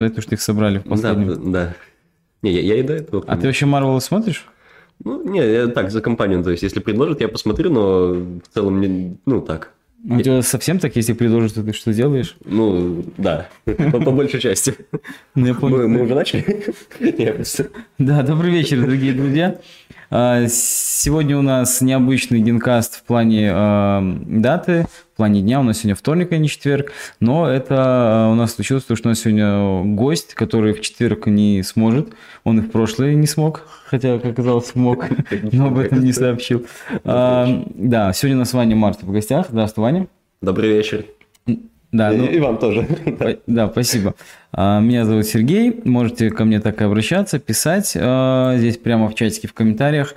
Это 0.00 0.20
что 0.20 0.34
их 0.34 0.40
собрали 0.40 0.78
в 0.78 0.84
Да, 0.84 0.90
последнем. 0.90 1.52
да. 1.52 1.74
Не, 2.42 2.52
я, 2.52 2.60
я 2.60 2.76
и 2.76 2.82
до 2.82 2.94
этого. 2.94 3.24
А 3.26 3.36
ты 3.36 3.46
вообще 3.48 3.66
Марвел 3.66 4.00
смотришь? 4.00 4.46
Ну, 5.04 5.28
не, 5.28 5.40
я 5.40 5.66
так, 5.68 5.90
за 5.90 6.00
компанию, 6.00 6.42
то 6.42 6.50
есть, 6.50 6.62
если 6.62 6.80
предложат, 6.80 7.20
я 7.20 7.28
посмотрю, 7.28 7.70
но 7.70 8.12
в 8.14 8.42
целом, 8.52 8.80
не, 8.80 9.16
ну, 9.26 9.40
так. 9.40 9.72
У 10.08 10.20
тебя 10.20 10.42
совсем 10.42 10.78
так, 10.78 10.94
если 10.94 11.12
предложат, 11.12 11.54
то 11.54 11.62
ты 11.64 11.72
что 11.72 11.92
делаешь? 11.92 12.36
Ну, 12.44 13.04
да, 13.16 13.48
по, 13.64 14.00
по 14.00 14.10
большей 14.12 14.40
части. 14.40 14.74
Ну, 15.34 15.46
я 15.46 15.54
понял. 15.54 15.78
Мы, 15.78 15.88
мы 15.88 16.02
уже 16.02 16.14
начали? 16.14 16.64
Я 17.00 17.34
Да, 17.98 18.22
добрый 18.22 18.52
вечер, 18.52 18.80
дорогие 18.80 19.12
друзья. 19.12 19.58
А, 20.10 20.46
Сегодня 20.48 21.36
у 21.36 21.42
нас 21.42 21.80
необычный 21.80 22.40
генкаст 22.40 23.00
в 23.00 23.02
плане 23.02 23.50
а, 23.52 24.00
даты, 24.26 24.86
плане 25.18 25.42
дня. 25.42 25.58
У 25.58 25.64
нас 25.64 25.78
сегодня 25.78 25.96
вторник, 25.96 26.30
а 26.30 26.38
не 26.38 26.48
четверг. 26.48 26.92
Но 27.18 27.50
это 27.50 27.74
а, 27.76 28.30
у 28.30 28.36
нас 28.36 28.54
случилось, 28.54 28.84
потому 28.84 28.96
что 28.96 29.08
у 29.08 29.10
нас 29.10 29.20
сегодня 29.20 29.96
гость, 29.96 30.34
который 30.34 30.72
в 30.72 30.80
четверг 30.80 31.26
не 31.26 31.62
сможет. 31.64 32.10
Он 32.44 32.60
и 32.60 32.62
в 32.62 32.70
прошлое 32.70 33.14
не 33.14 33.26
смог, 33.26 33.66
хотя, 33.86 34.20
как 34.20 34.32
оказалось, 34.32 34.66
смог, 34.66 35.06
но 35.52 35.66
об 35.66 35.78
этом 35.78 36.04
не 36.04 36.12
сообщил. 36.12 36.66
А, 37.04 37.64
Да, 37.74 38.12
сегодня 38.12 38.36
у 38.36 38.38
нас 38.38 38.52
Ваня 38.52 38.76
Марта 38.76 39.04
в 39.04 39.10
гостях. 39.10 39.46
Здравствуй, 39.50 39.82
Ваня. 39.82 40.06
Добрый 40.40 40.70
вечер. 40.70 41.04
Да, 41.90 42.12
ну, 42.12 42.24
И 42.26 42.38
вам 42.38 42.58
тоже. 42.58 42.86
Да, 43.48 43.68
спасибо. 43.68 44.14
А, 44.52 44.78
Меня 44.78 45.04
зовут 45.04 45.26
Сергей. 45.26 45.80
Можете 45.84 46.30
ко 46.30 46.44
мне 46.44 46.60
так 46.60 46.80
и 46.80 46.84
обращаться, 46.84 47.40
писать 47.40 47.96
а, 48.00 48.56
здесь 48.56 48.76
прямо 48.76 49.08
в 49.08 49.16
чатике 49.16 49.48
в 49.48 49.52
комментариях. 49.52 50.14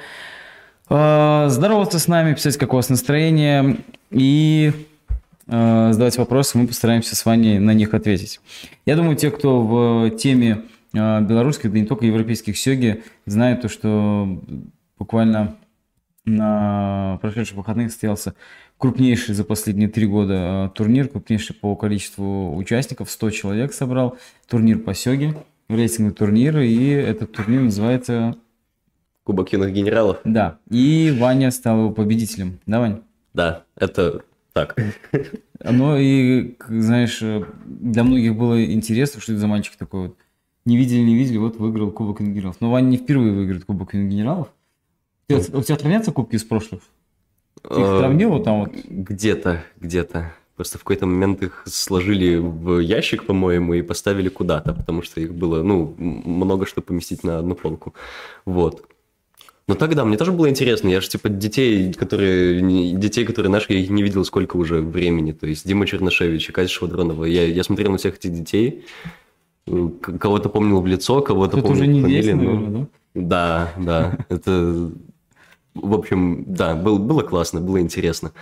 Здороваться 0.85 1.99
с 1.99 2.07
нами, 2.07 2.35
писать, 2.35 2.57
как 2.57 2.73
у 2.73 2.75
вас 2.75 2.89
настроение. 2.89 3.77
И 4.11 4.73
задавать 5.47 6.17
вопросы, 6.17 6.57
мы 6.57 6.67
постараемся 6.67 7.15
с 7.15 7.25
вами 7.25 7.57
на 7.57 7.73
них 7.73 7.93
ответить. 7.93 8.39
Я 8.85 8.95
думаю, 8.95 9.15
те, 9.15 9.31
кто 9.31 9.61
в 9.61 10.09
теме 10.11 10.63
а, 10.93 11.21
белорусских, 11.21 11.71
да 11.71 11.79
не 11.79 11.85
только 11.85 12.05
европейских 12.05 12.57
сёги, 12.57 13.03
знают 13.25 13.61
то, 13.61 13.69
что 13.69 14.41
буквально 14.97 15.55
на 16.25 17.17
прошедших 17.21 17.57
выходных 17.57 17.91
состоялся 17.91 18.35
крупнейший 18.77 19.35
за 19.35 19.43
последние 19.43 19.89
три 19.89 20.05
года 20.05 20.67
э, 20.67 20.69
турнир, 20.75 21.07
крупнейший 21.07 21.55
по 21.55 21.75
количеству 21.75 22.55
участников, 22.55 23.09
100 23.09 23.29
человек 23.31 23.73
собрал, 23.73 24.17
турнир 24.47 24.79
по 24.79 24.93
сёге, 24.93 25.35
рейтинговый 25.69 26.13
турнир, 26.13 26.59
и 26.59 26.89
этот 26.89 27.31
турнир 27.31 27.61
называется, 27.61 28.35
Кубок 29.23 29.53
юных 29.53 29.71
генералов. 29.71 30.19
да, 30.23 30.57
и 30.69 31.15
Ваня 31.17 31.51
стал 31.51 31.77
его 31.79 31.91
победителем, 31.91 32.59
да, 32.65 32.79
Вань? 32.79 33.01
Да, 33.33 33.63
это 33.75 34.23
так. 34.53 34.75
Ну 35.63 35.95
и, 35.95 36.55
знаешь, 36.67 37.21
э, 37.21 37.45
для 37.65 38.03
многих 38.03 38.35
было 38.35 38.65
интересно, 38.65 39.21
что 39.21 39.33
это 39.33 39.41
за 39.41 39.45
мальчик 39.45 39.75
такой 39.75 40.07
вот. 40.07 40.17
Не 40.65 40.75
видели, 40.75 41.01
не 41.01 41.15
видели, 41.15 41.37
вот 41.37 41.57
выиграл 41.57 41.91
Кубок 41.91 42.19
юных 42.19 42.33
генералов. 42.33 42.57
Но 42.61 42.71
Ваня 42.71 42.87
не 42.87 42.97
впервые 42.97 43.31
выиграет 43.31 43.65
Кубок 43.65 43.93
юных 43.93 44.09
генералов. 44.09 44.47
У 45.29 45.39
тебя, 45.39 45.57
у 45.59 45.61
тебя 45.61 45.77
хранятся 45.77 46.11
кубки 46.11 46.35
из 46.35 46.43
прошлых? 46.43 46.81
Ты 47.61 47.79
их 47.79 47.87
Э, 47.87 47.99
сравнил 47.99 48.29
вот 48.31 48.43
там 48.43 48.61
вот? 48.61 48.73
Где-то, 48.73 49.63
где-то. 49.79 50.33
Просто 50.55 50.77
в 50.77 50.81
какой-то 50.81 51.05
момент 51.05 51.41
их 51.43 51.63
сложили 51.67 52.37
в 52.37 52.79
ящик, 52.79 53.25
по-моему, 53.25 53.75
и 53.75 53.81
поставили 53.81 54.29
куда-то, 54.29 54.73
потому 54.73 55.01
что 55.01 55.21
их 55.21 55.33
было, 55.33 55.63
ну, 55.63 55.95
много 55.97 56.65
что 56.65 56.81
поместить 56.81 57.23
на 57.23 57.39
одну 57.39 57.55
полку. 57.55 57.93
Вот. 58.45 58.87
Но 59.71 59.75
тогда 59.75 60.03
мне 60.03 60.17
тоже 60.17 60.33
было 60.33 60.49
интересно. 60.49 60.89
Я 60.89 60.99
же, 60.99 61.07
типа, 61.07 61.29
детей, 61.29 61.93
которые, 61.93 62.59
детей, 62.91 63.23
которые 63.23 63.49
наши, 63.49 63.71
я 63.71 63.79
их 63.79 63.89
не 63.89 64.03
видел 64.03 64.25
сколько 64.25 64.57
уже 64.57 64.81
времени. 64.81 65.31
То 65.31 65.47
есть 65.47 65.65
Дима 65.65 65.87
Чернышевич 65.87 66.49
и 66.49 66.51
Катя 66.51 66.67
Швадронова. 66.69 67.23
Я, 67.23 67.45
я 67.47 67.63
смотрел 67.63 67.93
на 67.93 67.97
всех 67.97 68.17
этих 68.17 68.33
детей. 68.33 68.83
Кого-то 69.65 70.49
помнил 70.49 70.81
в 70.81 70.87
лицо, 70.87 71.21
кого-то 71.21 71.55
помнил 71.55 71.71
уже 71.71 71.87
не 71.87 72.01
фамилии, 72.01 72.21
здесь, 72.21 72.35
но- 72.35 72.43
наверное, 72.43 72.81
да? 72.81 72.87
Да, 73.13 73.73
да. 73.77 74.17
Это, 74.27 74.91
в 75.73 75.93
общем, 75.93 76.43
да, 76.47 76.75
был, 76.75 76.99
было 76.99 77.21
классно, 77.21 77.61
было 77.61 77.79
интересно. 77.79 78.33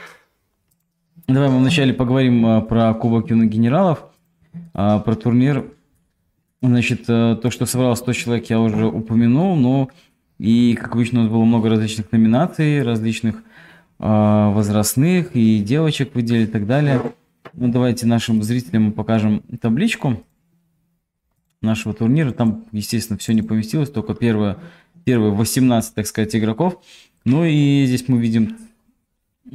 Давай 1.28 1.50
мы 1.50 1.60
вначале 1.60 1.94
поговорим 1.94 2.44
а, 2.44 2.62
про 2.62 2.92
Кубок 2.96 3.30
юных 3.30 3.50
генералов, 3.50 4.00
а, 4.74 4.98
про 4.98 5.14
турнир. 5.14 5.64
Значит, 6.64 7.04
э, 7.08 7.38
то, 7.42 7.52
что 7.52 7.68
собрал 7.68 7.96
100 7.96 8.14
человек, 8.14 8.50
я 8.50 8.60
уже 8.60 8.88
упомянул, 8.88 9.56
но 9.56 9.90
и, 10.40 10.76
как 10.76 10.96
обычно, 10.96 11.20
у 11.20 11.24
нас 11.24 11.32
было 11.32 11.44
много 11.44 11.70
различных 11.70 12.12
номинаций, 12.12 12.82
различных 12.82 13.44
а, 14.00 14.52
возрастных, 14.52 15.36
и 15.36 15.60
девочек 15.60 16.16
выделили 16.16 16.46
и 16.46 16.48
так 16.48 16.66
далее. 16.66 17.02
Ну, 17.54 17.68
давайте 17.68 18.06
нашим 18.08 18.42
зрителям 18.42 18.94
покажем 18.94 19.44
табличку 19.62 20.24
нашего 21.62 21.94
турнира. 21.94 22.32
Там, 22.32 22.66
естественно, 22.72 23.20
все 23.20 23.34
не 23.34 23.42
поместилось, 23.42 23.90
только 23.90 24.16
первое, 24.16 24.58
первые 25.04 25.34
18, 25.34 25.94
так 25.94 26.08
сказать, 26.08 26.34
игроков. 26.36 26.82
Ну 27.26 27.44
и 27.44 27.86
здесь 27.86 28.08
мы 28.08 28.20
видим 28.20 28.58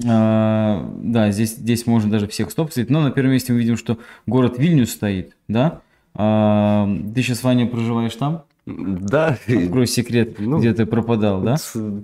а, 0.06 0.91
да, 0.99 1.31
здесь, 1.31 1.56
здесь 1.56 1.87
можно 1.87 2.11
даже 2.11 2.28
всех 2.28 2.51
стоп 2.51 2.69
поставить. 2.69 2.91
Но 2.91 3.01
на 3.01 3.11
первом 3.11 3.33
месте 3.33 3.53
мы 3.53 3.61
видим, 3.61 3.77
что 3.77 3.99
город 4.27 4.59
Вильнюс 4.59 4.91
стоит, 4.91 5.37
да? 5.49 5.81
А, 6.15 6.89
ты 7.15 7.22
сейчас, 7.22 7.43
Ваня, 7.43 7.66
проживаешь 7.66 8.15
там? 8.16 8.45
Да, 8.67 9.39
Открой 9.47 9.87
секрет, 9.87 10.37
Ну, 10.39 10.59
где 10.59 10.73
ты 10.73 10.87
пропадал, 10.87 11.43
да? 11.43 11.57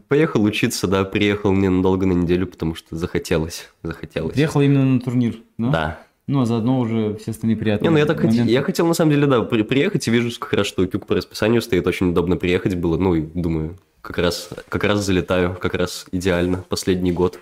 поехал 0.08 0.42
учиться, 0.44 0.86
да, 0.86 1.04
приехал 1.04 1.52
ненадолго 1.52 2.04
на 2.06 2.12
неделю, 2.12 2.46
потому 2.46 2.74
что 2.74 2.96
захотелось, 2.96 3.70
захотелось. 3.82 4.34
Приехал 4.34 4.60
именно 4.60 4.84
на 4.84 5.00
турнир, 5.00 5.36
да? 5.56 5.70
Да. 5.70 5.98
Ну, 6.26 6.42
а 6.42 6.46
заодно 6.46 6.78
уже 6.78 7.16
все 7.16 7.32
остальные 7.32 7.56
приятные 7.56 7.88
Не, 7.88 7.92
ну 7.92 7.98
я 7.98 8.06
так 8.06 8.20
хотел, 8.20 8.44
я 8.44 8.62
хотел 8.62 8.86
на 8.86 8.94
самом 8.94 9.10
деле, 9.10 9.26
да, 9.26 9.40
при- 9.42 9.62
приехать 9.62 10.06
и 10.06 10.10
вижу 10.10 10.30
как 10.38 10.52
раз, 10.52 10.66
что 10.66 10.86
Кюк 10.86 11.06
по 11.06 11.16
расписанию 11.16 11.60
стоит, 11.62 11.86
очень 11.86 12.10
удобно 12.10 12.36
приехать 12.36 12.74
было, 12.76 12.96
ну 12.98 13.14
и 13.16 13.22
думаю, 13.22 13.76
как 14.02 14.18
раз, 14.18 14.50
как 14.68 14.84
раз 14.84 15.04
залетаю, 15.04 15.56
как 15.60 15.74
раз 15.74 16.06
идеально, 16.12 16.58
последний 16.68 17.10
год. 17.10 17.40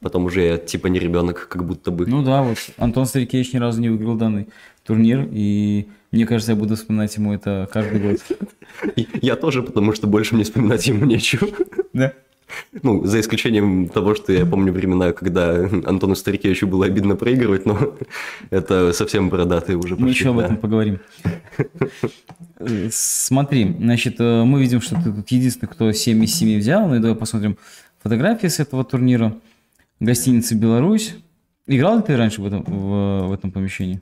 Потом 0.00 0.26
уже 0.26 0.42
я 0.42 0.58
типа 0.58 0.86
не 0.86 1.00
ребенок, 1.00 1.48
как 1.48 1.64
будто 1.64 1.90
бы. 1.90 2.06
Ну 2.06 2.22
да, 2.22 2.42
вот 2.42 2.58
Антон 2.76 3.06
Старикевич 3.06 3.52
ни 3.54 3.58
разу 3.58 3.80
не 3.80 3.88
выиграл 3.88 4.14
данный 4.14 4.46
турнир, 4.84 5.26
и 5.32 5.88
мне 6.10 6.26
кажется, 6.26 6.52
я 6.52 6.56
буду 6.56 6.76
вспоминать 6.76 7.14
ему 7.16 7.34
это 7.34 7.68
каждый 7.72 8.00
год. 8.00 8.18
Я 9.20 9.36
тоже, 9.36 9.62
потому 9.62 9.92
что 9.92 10.06
больше 10.06 10.34
мне 10.34 10.44
вспоминать 10.44 10.86
ему 10.86 11.04
нечего. 11.04 11.48
Да? 11.92 12.12
Ну, 12.82 13.04
за 13.04 13.20
исключением 13.20 13.88
того, 13.88 14.14
что 14.14 14.32
я 14.32 14.46
помню 14.46 14.72
времена, 14.72 15.12
когда 15.12 15.68
Антону 15.84 16.14
Старикевичу 16.14 16.66
было 16.66 16.86
обидно 16.86 17.16
проигрывать, 17.16 17.66
но 17.66 17.94
это 18.50 18.92
совсем 18.92 19.28
бородатые 19.28 19.76
уже 19.76 19.96
Мы 19.96 20.08
еще 20.10 20.30
об 20.30 20.38
этом 20.38 20.56
поговорим. 20.56 21.00
Смотри, 22.90 23.76
значит, 23.78 24.16
э, 24.18 24.44
мы 24.44 24.60
видим, 24.60 24.80
что 24.80 24.96
ты 24.96 25.12
тут 25.12 25.30
единственный, 25.30 25.68
кто 25.68 25.92
7 25.92 26.24
из 26.24 26.34
7 26.34 26.58
взял. 26.58 26.88
Ну 26.88 26.96
и 26.96 26.98
давай 26.98 27.16
посмотрим 27.16 27.56
фотографии 28.02 28.48
с 28.48 28.58
этого 28.60 28.84
турнира. 28.84 29.36
Гостиница 30.00 30.54
«Беларусь». 30.54 31.16
Играл 31.66 31.98
ли 31.98 32.02
ты 32.02 32.16
раньше 32.16 32.40
в 32.40 32.46
этом, 32.46 32.64
в, 32.64 33.28
в 33.28 33.32
этом 33.32 33.52
помещении? 33.52 34.00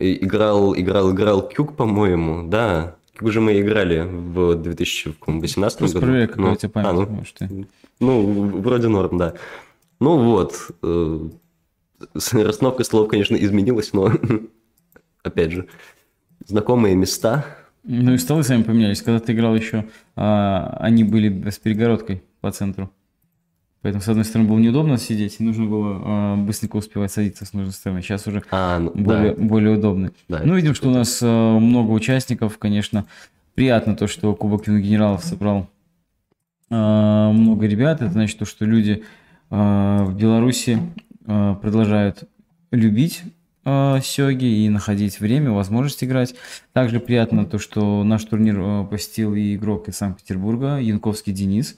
Играл, 0.00 0.76
играл, 0.76 1.12
играл 1.12 1.48
Кюк, 1.48 1.76
по-моему, 1.76 2.48
да. 2.48 2.96
Кюк 3.16 3.32
же 3.32 3.40
мы 3.40 3.60
играли 3.60 4.02
в 4.08 4.54
2018 4.54 5.78
Просто 5.78 5.96
году. 5.98 6.06
проверяй, 6.06 6.28
какая 6.28 6.42
Ну, 6.46 6.52
у 6.52 6.56
тебя 6.56 6.68
память. 6.68 6.88
а, 6.88 6.92
ну, 6.92 7.06
может, 7.06 7.34
ты- 7.34 7.66
Ну, 7.98 8.60
вроде 8.60 8.86
норм, 8.88 9.18
да. 9.18 9.34
Ну 10.00 10.16
вот, 10.22 10.70
э, 10.84 11.28
расстановка 12.32 12.84
столов, 12.84 13.08
конечно, 13.08 13.34
изменилась, 13.34 13.92
но, 13.92 14.12
опять 15.24 15.50
же, 15.50 15.66
знакомые 16.46 16.94
места. 16.94 17.44
Ну 17.82 18.12
и 18.14 18.18
столы 18.18 18.44
сами 18.44 18.62
поменялись. 18.62 19.02
Когда 19.02 19.18
ты 19.18 19.32
играл 19.32 19.56
еще, 19.56 19.86
а, 20.14 20.76
они 20.80 21.02
были 21.02 21.50
с 21.50 21.58
перегородкой 21.58 22.22
по 22.40 22.52
центру. 22.52 22.90
Поэтому, 23.82 24.02
с 24.02 24.08
одной 24.08 24.24
стороны, 24.24 24.48
было 24.48 24.58
неудобно 24.58 24.98
сидеть, 24.98 25.36
и 25.38 25.44
нужно 25.44 25.66
было 25.66 26.02
а, 26.04 26.36
быстренько 26.36 26.76
успевать 26.76 27.12
садиться 27.12 27.44
с 27.44 27.52
нужной 27.52 27.72
стороны. 27.72 28.02
Сейчас 28.02 28.26
уже 28.26 28.42
А, 28.50 28.78
ну, 28.80 28.90
более, 28.92 29.34
да, 29.34 29.42
более 29.42 29.76
удобный. 29.78 30.10
да. 30.28 30.40
Ну, 30.44 30.56
видим, 30.56 30.74
что 30.74 30.88
у 30.88 30.92
нас 30.92 31.20
э, 31.22 31.26
много 31.26 31.92
участников, 31.92 32.58
конечно. 32.58 33.04
Приятно 33.54 33.94
то, 33.96 34.08
что 34.08 34.34
Кубок 34.34 34.66
генералов 34.66 35.22
собрал 35.24 35.68
э, 36.70 36.74
много 37.32 37.66
ребят. 37.66 38.02
Это 38.02 38.12
значит 38.12 38.38
то, 38.38 38.44
что 38.44 38.64
люди 38.64 39.04
э, 39.50 40.04
в 40.04 40.14
Беларуси 40.16 40.80
э, 41.26 41.56
продолжают 41.62 42.24
любить 42.72 43.22
э, 43.64 43.98
сёги 44.02 44.44
и 44.44 44.68
находить 44.68 45.20
время, 45.20 45.52
возможность 45.52 46.02
играть. 46.02 46.34
Также 46.72 47.00
приятно 47.00 47.44
то, 47.46 47.58
что 47.58 48.02
наш 48.04 48.24
турнир 48.24 48.58
э, 48.58 48.84
посетил 48.90 49.34
и 49.34 49.54
игрок 49.54 49.88
из 49.88 49.96
Санкт-Петербурга, 49.96 50.78
Янковский 50.78 51.32
Денис. 51.32 51.76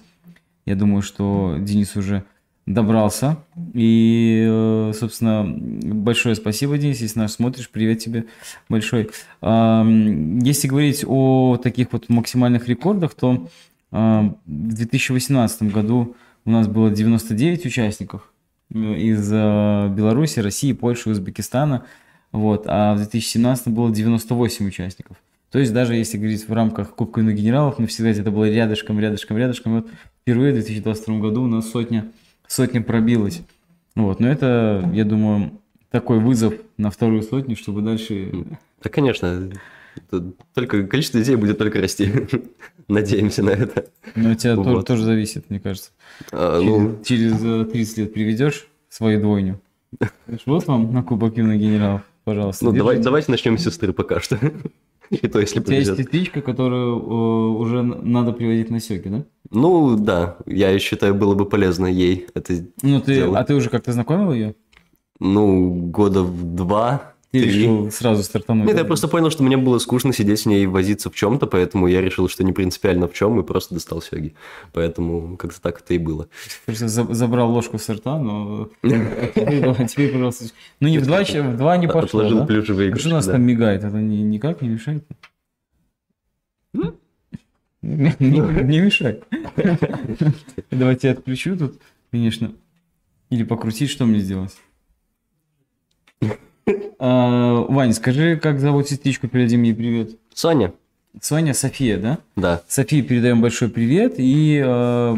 Я 0.70 0.76
думаю, 0.76 1.02
что 1.02 1.56
Денис 1.58 1.96
уже 1.96 2.22
добрался. 2.64 3.38
И, 3.74 4.46
э, 4.48 4.92
собственно, 4.94 5.44
большое 5.44 6.36
спасибо, 6.36 6.78
Денис, 6.78 7.00
если 7.00 7.18
нас 7.18 7.32
смотришь. 7.32 7.68
Привет 7.68 7.98
тебе 7.98 8.26
большой. 8.68 9.10
Ам, 9.40 10.38
Если 10.38 10.68
говорить 10.68 11.04
о 11.04 11.56
таких 11.56 11.92
вот 11.92 12.08
максимальных 12.08 12.68
рекордах, 12.68 13.14
то 13.14 13.48
ам, 13.90 14.36
в 14.46 14.74
2018 14.74 15.64
году 15.72 16.14
у 16.44 16.52
нас 16.52 16.68
было 16.68 16.88
99 16.88 17.66
участников 17.66 18.32
э, 18.72 18.78
из 18.78 19.28
э, 19.32 19.88
Беларуси, 19.92 20.38
России, 20.38 20.72
Польши, 20.72 21.10
Узбекистана. 21.10 21.84
вот, 22.30 22.62
а 22.68 22.94
в 22.94 22.98
2017 22.98 23.66
было 23.68 23.90
98 23.90 24.68
участников. 24.68 25.16
То 25.50 25.58
есть 25.58 25.72
даже 25.72 25.94
если 25.94 26.16
говорить 26.16 26.46
в 26.46 26.52
рамках 26.52 26.94
Кубка 26.94 27.22
на 27.22 27.32
генералов, 27.32 27.78
мы 27.78 27.86
всегда 27.86 28.10
это 28.10 28.30
было 28.30 28.48
рядышком, 28.48 29.00
рядышком, 29.00 29.36
рядышком. 29.36 29.74
Вот 29.74 29.88
впервые 30.22 30.52
в 30.52 30.54
2022 30.54 31.18
году 31.18 31.42
у 31.42 31.46
нас 31.48 31.68
сотня, 31.70 32.12
сотня 32.46 32.82
пробилась. 32.82 33.42
Вот, 33.96 34.20
но 34.20 34.28
это, 34.28 34.88
я 34.94 35.04
думаю, 35.04 35.60
такой 35.90 36.20
вызов 36.20 36.54
на 36.76 36.90
вторую 36.90 37.22
сотню, 37.22 37.56
чтобы 37.56 37.82
дальше... 37.82 38.46
Да, 38.82 38.90
конечно. 38.90 39.50
Только 40.54 40.86
количество 40.86 41.18
детей 41.18 41.34
будет 41.34 41.58
только 41.58 41.80
расти. 41.80 42.12
Надеемся 42.88 43.42
на 43.42 43.50
это. 43.50 43.86
Но 44.14 44.30
у 44.30 44.34
тебя 44.36 44.54
вот. 44.54 44.64
тоже, 44.64 44.82
тоже 44.84 45.02
зависит, 45.02 45.50
мне 45.50 45.58
кажется. 45.58 45.90
А, 46.30 46.60
ну... 46.60 47.02
через, 47.04 47.40
через 47.40 47.70
30 47.72 47.98
лет 47.98 48.14
приведешь 48.14 48.68
свою 48.88 49.20
двойню. 49.20 49.60
Вот 50.46 50.66
вам 50.68 50.92
на 50.92 51.02
Кубок 51.02 51.36
юных 51.36 51.58
генералов, 51.58 52.02
пожалуйста. 52.22 52.64
Ну, 52.64 52.72
давай, 52.72 52.98
давайте 52.98 53.32
начнем 53.32 53.58
с 53.58 53.64
сестры 53.64 53.92
пока 53.92 54.20
что. 54.20 54.38
И 55.22 55.26
то, 55.28 55.40
если 55.40 55.58
У 55.58 55.62
тебя 55.62 55.78
есть 55.78 55.96
сестричка, 55.96 56.40
которую 56.40 56.98
э, 56.98 57.58
уже 57.58 57.82
надо 57.82 58.32
приводить 58.32 58.70
на 58.70 58.78
сёки, 58.78 59.08
да? 59.08 59.24
Ну, 59.50 59.96
да. 59.96 60.36
Я 60.46 60.78
считаю, 60.78 61.14
было 61.14 61.34
бы 61.34 61.46
полезно 61.46 61.86
ей 61.86 62.26
это 62.34 62.54
Ну, 62.82 63.00
ты, 63.00 63.22
а 63.22 63.42
ты 63.42 63.54
уже 63.54 63.70
как-то 63.70 63.92
знакомил 63.92 64.32
ее? 64.32 64.54
Ну, 65.18 65.90
года 65.90 66.22
в 66.22 66.54
два. 66.54 67.09
Ты 67.32 67.44
решил 67.44 67.92
сразу 67.92 68.24
стартануть? 68.24 68.66
Нет, 68.66 68.76
я 68.76 68.84
просто 68.84 69.06
понял, 69.06 69.30
что 69.30 69.44
мне 69.44 69.56
было 69.56 69.78
скучно 69.78 70.12
сидеть 70.12 70.40
с 70.40 70.46
ней 70.46 70.64
и 70.64 70.66
возиться 70.66 71.10
в 71.10 71.14
чем-то, 71.14 71.46
поэтому 71.46 71.86
я 71.86 72.00
решил, 72.00 72.28
что 72.28 72.42
не 72.42 72.52
принципиально 72.52 73.06
в 73.06 73.12
чем, 73.12 73.38
и 73.38 73.44
просто 73.44 73.74
достал 73.74 74.02
сёги. 74.02 74.34
Поэтому 74.72 75.36
как-то 75.36 75.60
так 75.60 75.80
это 75.80 75.94
и 75.94 75.98
было. 75.98 76.28
Просто 76.66 76.88
забрал 76.88 77.52
ложку 77.52 77.78
с 77.78 77.88
рта, 77.88 78.18
но 78.18 78.68
теперь, 78.82 80.12
пожалуйста. 80.12 80.46
Ну, 80.80 80.88
не 80.88 80.98
в 80.98 81.06
два, 81.06 81.22
в 81.22 81.56
два 81.56 81.76
не 81.76 81.86
пошло, 81.86 82.20
Отложил 82.20 82.46
плюшевые 82.46 82.88
игрушки, 82.88 83.06
Что 83.06 83.14
у 83.14 83.16
нас 83.16 83.26
там 83.26 83.42
мигает? 83.42 83.84
Это 83.84 83.96
никак 83.96 84.60
не 84.60 84.68
мешает? 84.68 85.04
Не 87.82 88.80
мешает. 88.80 89.24
Давайте 90.70 91.08
я 91.08 91.12
отключу 91.14 91.56
тут, 91.56 91.80
конечно. 92.10 92.52
Или 93.30 93.44
покрутить, 93.44 93.90
что 93.90 94.04
мне 94.04 94.18
сделать? 94.18 94.56
А, 97.02 97.64
Вань, 97.66 97.94
скажи, 97.94 98.36
как 98.36 98.60
зовут 98.60 98.88
сестричку, 98.88 99.26
передадим 99.26 99.62
ей 99.62 99.74
привет. 99.74 100.18
Соня. 100.34 100.74
Соня, 101.18 101.54
София, 101.54 101.98
да? 101.98 102.18
Да. 102.36 102.62
Софии 102.68 103.00
передаем 103.00 103.40
большой 103.40 103.70
привет 103.70 104.16
и 104.18 104.62
э, 104.62 105.16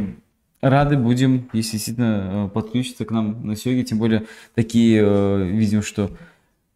рады 0.61 0.97
будем, 0.97 1.51
если 1.53 1.73
действительно 1.73 2.47
э, 2.47 2.49
подключиться 2.55 3.05
к 3.05 3.11
нам 3.11 3.45
на 3.45 3.57
Сёге, 3.57 3.83
тем 3.83 3.99
более 3.99 4.27
такие, 4.55 5.03
э, 5.05 5.43
видим, 5.43 5.83
что 5.83 6.13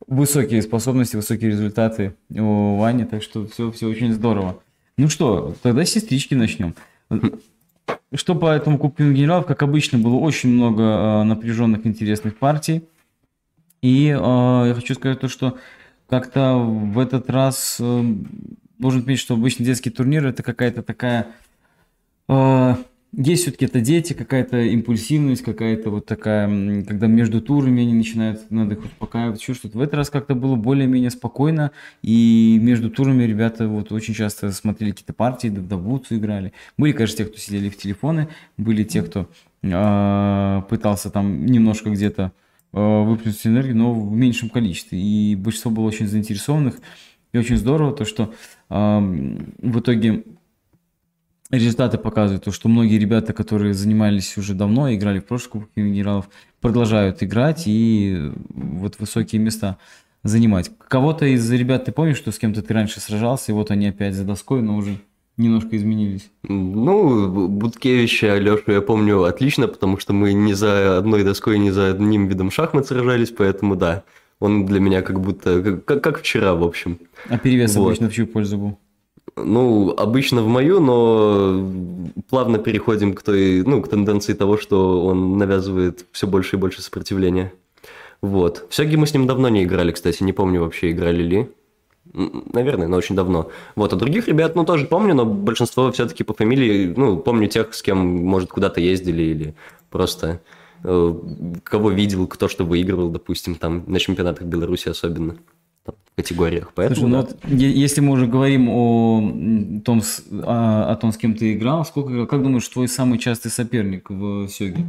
высокие 0.08 0.60
способности, 0.60 1.14
высокие 1.14 1.50
результаты 1.50 2.16
у 2.28 2.76
Вани, 2.76 3.04
так 3.04 3.22
что 3.22 3.46
все, 3.46 3.70
все 3.70 3.86
очень 3.88 4.12
здорово. 4.12 4.58
Ну 4.98 5.08
что, 5.08 5.54
тогда 5.62 5.84
с 5.84 5.90
сестрички 5.90 6.34
начнем. 6.34 6.74
Что 8.12 8.34
по 8.34 8.52
этому 8.52 8.76
Кубку 8.76 9.04
генералов, 9.04 9.46
как 9.46 9.62
обычно, 9.62 9.98
было 9.98 10.16
очень 10.16 10.50
много 10.50 10.82
э, 10.82 11.22
напряженных 11.22 11.86
интересных 11.86 12.36
партий. 12.38 12.82
И 13.82 14.08
э, 14.08 14.64
я 14.68 14.72
хочу 14.74 14.94
сказать 14.94 15.20
то, 15.20 15.28
что 15.28 15.58
как-то 16.08 16.56
в 16.56 16.98
этот 16.98 17.30
раз 17.30 17.78
э, 17.80 18.14
должен 18.78 19.00
отметить, 19.00 19.20
что 19.20 19.34
обычно 19.34 19.64
детские 19.64 19.92
турниры 19.92 20.30
это 20.30 20.42
какая-то 20.42 20.82
такая... 20.82 21.28
Э, 22.28 22.76
есть 23.12 23.42
все-таки 23.42 23.64
это 23.64 23.80
дети, 23.80 24.12
какая-то 24.12 24.60
импульсивность, 24.60 25.42
какая-то 25.42 25.88
вот 25.88 26.04
такая, 26.04 26.82
когда 26.82 27.06
между 27.06 27.40
турами 27.40 27.82
они 27.82 27.94
начинают, 27.94 28.50
надо 28.50 28.74
их 28.74 28.84
успокаивать, 28.84 29.40
еще 29.40 29.54
что-то. 29.54 29.78
В 29.78 29.80
этот 29.80 29.94
раз 29.94 30.10
как-то 30.10 30.34
было 30.34 30.54
более-менее 30.56 31.10
спокойно, 31.10 31.70
и 32.02 32.58
между 32.60 32.90
турами 32.90 33.22
ребята 33.22 33.68
вот 33.68 33.90
очень 33.90 34.12
часто 34.12 34.52
смотрели 34.52 34.90
какие-то 34.90 35.14
партии, 35.14 35.48
в 35.48 35.66
Давуцу 35.66 36.16
играли. 36.16 36.52
Были, 36.76 36.92
конечно, 36.92 37.16
те, 37.16 37.24
кто 37.24 37.38
сидели 37.38 37.70
в 37.70 37.78
телефоны, 37.78 38.28
были 38.58 38.84
те, 38.84 39.02
кто 39.02 39.30
э, 39.62 40.62
пытался 40.68 41.08
там 41.08 41.46
немножко 41.46 41.88
где-то 41.88 42.32
выплеснуть 42.80 43.46
энергию, 43.46 43.76
но 43.76 43.94
в 43.94 44.12
меньшем 44.12 44.50
количестве. 44.50 45.00
И 45.00 45.34
большинство 45.34 45.70
было 45.70 45.86
очень 45.86 46.06
заинтересованных. 46.06 46.80
И 47.32 47.38
очень 47.38 47.56
здорово 47.56 47.92
то, 47.92 48.04
что 48.04 48.34
э, 48.70 48.98
в 49.58 49.80
итоге 49.80 50.24
результаты 51.50 51.98
показывают, 51.98 52.44
то, 52.44 52.52
что 52.52 52.68
многие 52.68 52.98
ребята, 52.98 53.32
которые 53.32 53.74
занимались 53.74 54.36
уже 54.36 54.54
давно, 54.54 54.92
играли 54.92 55.20
в 55.20 55.24
прошлых 55.24 55.52
Кубке 55.52 55.82
генералов, 55.82 56.28
продолжают 56.60 57.22
играть 57.22 57.64
и 57.66 58.30
вот 58.50 58.98
высокие 58.98 59.40
места 59.40 59.78
занимать. 60.22 60.70
Кого-то 60.88 61.24
из 61.26 61.50
ребят 61.50 61.84
ты 61.84 61.92
помнишь, 61.92 62.16
что 62.16 62.32
с 62.32 62.38
кем-то 62.38 62.62
ты 62.62 62.74
раньше 62.74 63.00
сражался, 63.00 63.52
и 63.52 63.54
вот 63.54 63.70
они 63.70 63.88
опять 63.88 64.14
за 64.14 64.24
доской, 64.24 64.60
но 64.60 64.76
уже 64.76 64.98
немножко 65.36 65.76
изменились? 65.76 66.30
Ну, 66.42 67.48
Буткевича, 67.48 68.38
Лешу 68.38 68.72
я 68.72 68.80
помню 68.80 69.24
отлично, 69.24 69.68
потому 69.68 69.98
что 69.98 70.12
мы 70.12 70.32
не 70.32 70.54
за 70.54 70.98
одной 70.98 71.24
доской, 71.24 71.58
не 71.58 71.70
за 71.70 71.90
одним 71.90 72.28
видом 72.28 72.50
шахмат 72.50 72.86
сражались, 72.86 73.30
поэтому 73.30 73.76
да, 73.76 74.04
он 74.40 74.66
для 74.66 74.80
меня 74.80 75.02
как 75.02 75.20
будто, 75.20 75.80
как, 75.84 76.02
как 76.02 76.20
вчера, 76.20 76.54
в 76.54 76.62
общем. 76.62 76.98
А 77.28 77.38
перевес 77.38 77.74
вот. 77.76 77.86
обычно 77.86 78.08
в 78.08 78.12
чью 78.12 78.26
пользу 78.26 78.58
был? 78.58 78.78
Ну, 79.36 79.90
обычно 79.90 80.42
в 80.42 80.48
мою, 80.48 80.80
но 80.80 81.70
плавно 82.30 82.58
переходим 82.58 83.12
к 83.12 83.22
той, 83.22 83.62
ну, 83.64 83.82
к 83.82 83.88
тенденции 83.88 84.32
того, 84.32 84.56
что 84.56 85.04
он 85.04 85.36
навязывает 85.36 86.06
все 86.12 86.26
больше 86.26 86.56
и 86.56 86.58
больше 86.58 86.80
сопротивления. 86.80 87.52
Вот. 88.22 88.66
В 88.70 88.74
Сёги 88.74 88.96
мы 88.96 89.06
с 89.06 89.12
ним 89.12 89.26
давно 89.26 89.48
не 89.50 89.64
играли, 89.64 89.92
кстати, 89.92 90.22
не 90.22 90.32
помню 90.32 90.60
вообще, 90.60 90.90
играли 90.90 91.22
ли. 91.22 91.48
Наверное, 92.12 92.88
но 92.88 92.96
очень 92.96 93.14
давно. 93.14 93.50
Вот, 93.74 93.92
а 93.92 93.96
других 93.96 94.28
ребят, 94.28 94.54
ну, 94.56 94.64
тоже 94.64 94.86
помню, 94.86 95.14
но 95.14 95.24
большинство 95.24 95.90
все-таки 95.92 96.24
по 96.24 96.32
фамилии, 96.34 96.94
ну, 96.96 97.18
помню 97.18 97.48
тех, 97.48 97.74
с 97.74 97.82
кем, 97.82 97.98
может, 97.98 98.50
куда-то 98.50 98.80
ездили 98.80 99.22
или 99.22 99.54
просто 99.90 100.40
э, 100.82 101.14
кого 101.62 101.90
видел, 101.90 102.26
кто 102.26 102.48
что 102.48 102.64
выигрывал, 102.64 103.10
допустим, 103.10 103.54
там, 103.54 103.84
на 103.86 103.98
чемпионатах 103.98 104.46
Беларуси 104.46 104.88
особенно 104.88 105.36
в 105.84 106.16
категориях. 106.16 106.72
Поэтому, 106.74 107.08
Слушай, 107.08 107.10
ну 107.10 107.16
вот, 107.18 107.60
если 107.60 108.00
мы 108.00 108.12
уже 108.12 108.26
говорим 108.26 108.68
о 108.70 109.80
том, 109.84 110.02
о, 110.42 110.90
о 110.90 110.96
том, 110.96 111.12
с 111.12 111.16
кем 111.16 111.34
ты 111.34 111.52
играл, 111.52 111.84
сколько, 111.84 112.26
как 112.26 112.42
думаешь, 112.42 112.68
твой 112.68 112.88
самый 112.88 113.18
частый 113.18 113.50
соперник 113.50 114.10
в 114.10 114.48
Сёге? 114.48 114.86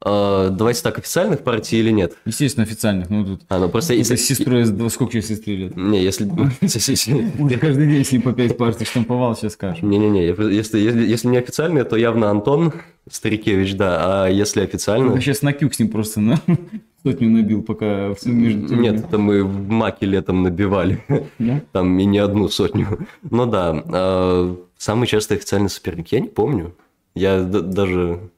Uh, 0.00 0.50
давайте 0.50 0.82
так, 0.82 0.98
официальных 0.98 1.42
партий 1.42 1.78
или 1.78 1.90
нет? 1.90 2.16
Естественно, 2.24 2.64
официальных. 2.64 3.10
Ну, 3.10 3.24
тут... 3.24 3.40
А, 3.48 3.58
ну 3.58 3.68
просто 3.68 3.94
если... 3.94 4.14
С 4.14 4.26
сестрой, 4.26 4.64
сколько 4.90 5.12
тебе 5.12 5.22
сестре 5.22 5.56
лет? 5.56 5.76
Не, 5.76 6.02
если... 6.02 6.28
Каждый 7.58 7.88
день 7.88 8.04
с 8.04 8.12
ним 8.12 8.22
по 8.22 8.32
пять 8.32 8.56
партий 8.56 8.84
штамповал, 8.84 9.34
сейчас 9.34 9.54
скажешь. 9.54 9.82
Не-не-не, 9.82 10.24
если, 10.26 10.78
если, 10.78 11.04
если 11.04 11.28
не 11.28 11.38
официальные, 11.38 11.82
то 11.82 11.96
явно 11.96 12.30
Антон 12.30 12.72
Старикевич, 13.10 13.74
да, 13.74 14.24
а 14.24 14.28
если 14.28 14.60
официально... 14.60 15.14
Я 15.14 15.20
сейчас 15.20 15.42
на 15.42 15.52
кюк 15.52 15.74
с 15.74 15.80
ним 15.80 15.88
просто 15.88 16.20
на 16.20 16.40
сотню 17.02 17.30
набил, 17.30 17.62
пока 17.62 18.14
все 18.14 18.28
между... 18.28 18.76
Нет, 18.76 19.04
это 19.04 19.18
мы 19.18 19.42
в 19.42 19.68
маке 19.68 20.06
летом 20.06 20.44
набивали. 20.44 21.04
Да? 21.40 21.60
Там 21.72 21.98
и 21.98 22.04
не 22.04 22.18
одну 22.18 22.48
сотню. 22.48 23.06
Ну 23.28 23.46
да, 23.46 23.82
а, 23.92 24.56
самый 24.76 25.08
частый 25.08 25.38
официальный 25.38 25.70
соперник, 25.70 26.12
я 26.12 26.20
не 26.20 26.28
помню. 26.28 26.74
Я 27.14 27.42
даже 27.42 28.30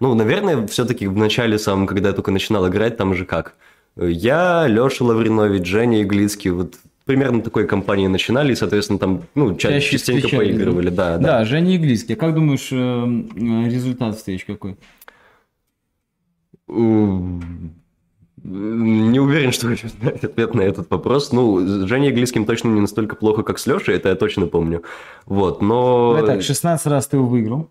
ну, 0.00 0.14
наверное, 0.14 0.66
все-таки 0.66 1.06
в 1.06 1.16
начале 1.16 1.58
самом, 1.58 1.86
когда 1.86 2.08
я 2.08 2.14
только 2.14 2.30
начинал 2.30 2.68
играть, 2.68 2.96
там 2.96 3.14
же 3.14 3.24
как? 3.24 3.54
Я, 3.96 4.66
Леша 4.66 5.04
Лавринович, 5.04 5.66
Женя 5.66 6.02
Иглицкий, 6.02 6.50
вот 6.50 6.76
примерно 7.04 7.42
такой 7.42 7.66
компании 7.66 8.06
начинали, 8.06 8.52
и, 8.52 8.56
соответственно, 8.56 8.98
там, 8.98 9.22
ну, 9.34 9.56
Чаще 9.56 9.90
частенько 9.90 10.28
встречали, 10.28 10.52
поигрывали, 10.52 10.90
да, 10.90 11.18
да. 11.18 11.38
Да, 11.38 11.44
Женя 11.44 11.76
Иглицкий. 11.76 12.14
Как 12.14 12.34
думаешь, 12.34 12.68
э, 12.70 13.66
результат 13.68 14.16
встреч 14.16 14.44
какой? 14.44 14.76
Не 18.42 19.20
уверен, 19.20 19.52
что 19.52 19.66
хочу 19.66 19.88
знать 19.88 20.24
ответ 20.24 20.54
на 20.54 20.62
этот 20.62 20.88
вопрос. 20.90 21.32
Ну, 21.32 21.60
с 21.60 21.86
Женей 21.86 22.10
Иглицким 22.10 22.46
точно 22.46 22.68
не 22.68 22.80
настолько 22.80 23.16
плохо, 23.16 23.42
как 23.42 23.58
с 23.58 23.66
Лешей, 23.66 23.96
это 23.96 24.08
я 24.08 24.14
точно 24.14 24.46
помню. 24.46 24.82
Вот, 25.26 25.60
но... 25.60 26.14
Давай 26.16 26.36
так, 26.36 26.42
16 26.42 26.86
раз 26.86 27.06
ты 27.06 27.18
его 27.18 27.26
выиграл. 27.26 27.70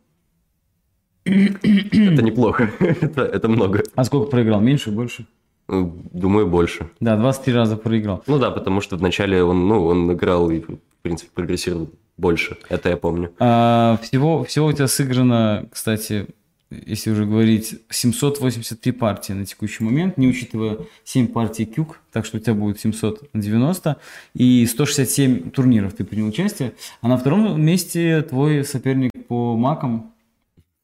Это 1.30 2.22
неплохо, 2.24 2.72
это, 2.80 3.22
это 3.24 3.48
много. 3.48 3.84
А 3.96 4.04
сколько 4.04 4.30
проиграл? 4.30 4.62
Меньше, 4.62 4.92
больше? 4.92 5.26
Думаю, 5.68 6.48
больше. 6.48 6.90
Да, 7.00 7.16
23 7.16 7.54
раза 7.54 7.78
проиграл. 7.78 8.24
Ну 8.26 8.40
да, 8.40 8.50
потому 8.50 8.82
что 8.82 8.98
вначале 8.98 9.44
он, 9.44 9.68
ну, 9.68 9.86
он 9.86 10.12
играл 10.12 10.50
и, 10.50 10.62
в 10.62 10.80
принципе, 11.04 11.30
прогрессировал 11.34 11.90
больше. 12.18 12.58
Это 12.70 12.90
я 12.90 12.98
помню. 12.98 13.32
А, 13.40 14.00
всего, 14.02 14.44
всего 14.44 14.68
у 14.68 14.74
тебя 14.74 14.88
сыграно, 14.88 15.68
кстати, 15.72 16.28
если 16.72 17.12
уже 17.12 17.26
говорить, 17.26 17.76
783 17.90 18.92
партии 18.92 19.34
на 19.34 19.46
текущий 19.46 19.84
момент, 19.84 20.18
не 20.18 20.28
учитывая 20.28 20.80
7 21.04 21.28
партий 21.28 21.66
Кюк, 21.66 22.00
так 22.12 22.26
что 22.26 22.38
у 22.38 22.40
тебя 22.40 22.54
будет 22.54 22.80
790, 22.80 23.98
и 24.36 24.66
167 24.66 25.52
турниров 25.52 25.94
ты 25.94 26.04
принял 26.04 26.28
участие. 26.28 26.74
А 27.02 27.08
на 27.08 27.18
втором 27.18 27.60
месте 27.62 28.22
твой 28.22 28.64
соперник 28.64 29.12
по 29.28 29.56
макам 29.56 30.14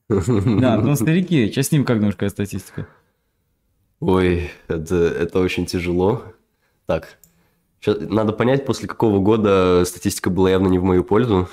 да, 0.09 0.77
ну 0.77 0.95
старики, 0.95 1.47
сейчас 1.47 1.67
с 1.67 1.71
ним 1.71 1.85
как 1.85 1.97
думаешь, 1.97 2.15
какая 2.15 2.29
статистика? 2.29 2.87
Ой, 3.99 4.51
это, 4.67 4.95
это 4.95 5.39
очень 5.39 5.65
тяжело. 5.65 6.23
Так. 6.85 7.17
Сейчас, 7.79 7.97
надо 8.01 8.33
понять, 8.33 8.65
после 8.65 8.87
какого 8.87 9.19
года 9.19 9.83
статистика 9.85 10.29
была 10.29 10.51
явно 10.51 10.67
не 10.67 10.79
в 10.79 10.83
мою 10.83 11.03
пользу. 11.03 11.49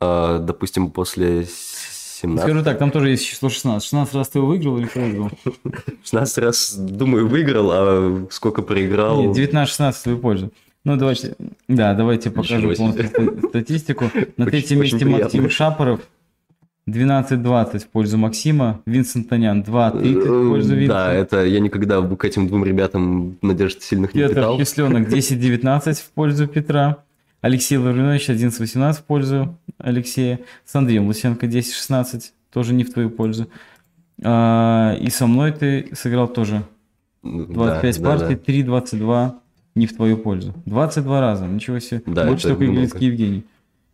А, 0.00 0.38
допустим, 0.38 0.90
после 0.90 1.46
17. 1.46 2.44
Скажу 2.44 2.64
так, 2.64 2.78
там 2.78 2.90
тоже 2.90 3.10
есть 3.10 3.26
число 3.26 3.48
16. 3.48 3.82
16 3.82 4.14
раз 4.14 4.28
ты 4.28 4.40
выиграл 4.40 4.78
или 4.78 4.86
проиграл? 4.86 5.30
16 6.04 6.38
раз, 6.38 6.74
думаю, 6.76 7.28
выиграл, 7.28 7.70
а 7.72 8.26
сколько 8.30 8.62
проиграл? 8.62 9.22
Нет, 9.22 9.36
19-16 9.36 9.92
в 9.92 10.02
твою 10.02 10.18
пользу. 10.18 10.52
Ну, 10.84 10.96
давайте, 10.96 11.34
да, 11.66 11.94
давайте 11.94 12.30
покажу 12.30 12.72
полностью 12.74 13.48
статистику. 13.48 14.04
На 14.36 14.46
третьем 14.46 14.80
месте 14.80 15.04
Максим 15.04 15.50
Шапоров, 15.50 16.00
12-20 16.88 17.78
в 17.80 17.88
пользу 17.88 18.16
Максима, 18.16 18.80
Винсент 18.86 19.28
Танян 19.28 19.62
2-30 19.62 20.20
в 20.20 20.48
пользу 20.50 20.74
Винсента. 20.74 20.94
Да, 20.94 21.12
это 21.12 21.44
я 21.44 21.58
никогда 21.58 22.00
к 22.00 22.24
этим 22.24 22.46
двум 22.46 22.64
ребятам 22.64 23.36
надежд 23.42 23.82
сильных 23.82 24.14
не 24.14 24.20
Петр 24.20 24.34
питал. 24.34 24.56
Кисленок 24.58 25.08
10-19 25.12 25.94
в 25.94 26.10
пользу 26.12 26.46
Петра. 26.46 26.98
Алексей 27.40 27.76
Лавринович 27.76 28.28
11-18 28.28 28.92
в 28.94 29.04
пользу 29.04 29.58
Алексея. 29.78 30.40
С 30.64 30.74
Андреем 30.76 31.08
Лысенко 31.08 31.46
10-16, 31.46 32.22
тоже 32.52 32.72
не 32.72 32.84
в 32.84 32.92
твою 32.92 33.10
пользу. 33.10 33.48
А, 34.22 34.96
и 35.00 35.10
со 35.10 35.26
мной 35.26 35.52
ты 35.52 35.88
сыграл 35.92 36.28
тоже 36.28 36.62
25 37.24 38.00
Да, 38.00 38.02
да, 38.02 38.18
партий, 38.18 38.64
да. 38.68 38.74
3-22 38.78 39.32
не 39.74 39.86
в 39.86 39.96
твою 39.96 40.16
пользу. 40.18 40.54
22 40.66 41.20
раза, 41.20 41.46
ничего 41.46 41.80
себе. 41.80 42.02
Да, 42.06 42.26
Больше 42.26 42.48
только. 42.48 42.64
Иглицкий 42.64 43.08
Евгений 43.08 43.44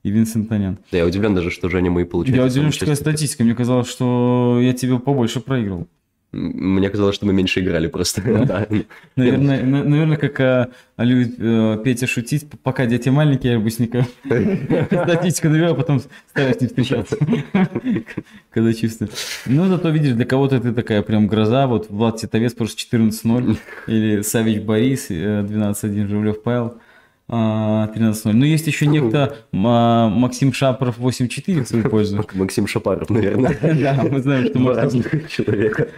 и 0.02 0.10
Винсент 0.10 0.48
Танян. 0.48 0.78
Да, 0.90 0.98
я 0.98 1.06
удивлен 1.06 1.34
даже, 1.34 1.50
что 1.50 1.68
Женя 1.68 1.90
мои 1.90 2.04
получает. 2.04 2.36
Я 2.36 2.44
удивлен, 2.44 2.72
что 2.72 2.80
такая 2.80 2.96
статистика. 2.96 3.44
Мне 3.44 3.54
казалось, 3.54 3.88
что 3.88 4.58
я 4.60 4.72
тебе 4.72 4.98
побольше 4.98 5.40
проиграл. 5.40 5.86
Мне 6.32 6.88
казалось, 6.88 7.14
что 7.14 7.26
мы 7.26 7.34
меньше 7.34 7.60
играли 7.60 7.88
просто. 7.88 8.22
Наверное, 9.16 9.62
на- 9.62 9.84
наверное 9.84 10.16
как 10.16 10.40
а, 10.40 10.70
любит 10.96 11.34
э, 11.38 11.78
Петя 11.84 12.06
шутить, 12.06 12.46
пока 12.62 12.86
дети 12.86 13.10
маленькие, 13.10 13.52
я 13.52 13.60
быстренько 13.60 14.06
статистику 14.86 15.48
набираю, 15.50 15.72
а 15.72 15.74
потом 15.74 16.00
стараюсь 16.30 16.58
не 16.62 16.68
встречаться, 16.68 17.18
когда 18.50 18.72
чувствую. 18.72 19.10
Ну, 19.44 19.66
зато 19.66 19.90
видишь, 19.90 20.14
для 20.14 20.24
кого-то 20.24 20.58
ты 20.58 20.72
такая 20.72 21.02
прям 21.02 21.26
гроза, 21.26 21.66
вот 21.66 21.90
Влад 21.90 22.16
Титовец 22.16 22.54
просто 22.54 22.80
14-0, 22.96 23.58
или 23.88 24.22
Савич 24.22 24.62
Борис, 24.62 25.10
э, 25.10 25.42
12-1, 25.42 26.06
Журавлев 26.08 26.42
Павел, 26.42 26.64
а, 26.66 26.78
13-0. 27.32 28.32
Ну, 28.32 28.44
есть 28.44 28.66
еще 28.66 28.86
некто 28.86 29.36
а, 29.52 30.08
Максим 30.08 30.52
Шапоров 30.52 30.98
8-4 30.98 31.62
в 31.62 31.68
свою 31.68 31.88
пользу. 31.88 32.24
Максим 32.34 32.66
Шапаров, 32.66 33.10
наверное. 33.10 33.58
Да, 33.82 34.04
мы 34.10 34.20
знаем, 34.20 34.46
что 34.46 34.58
Максим 34.58 35.04
человека. 35.28 35.88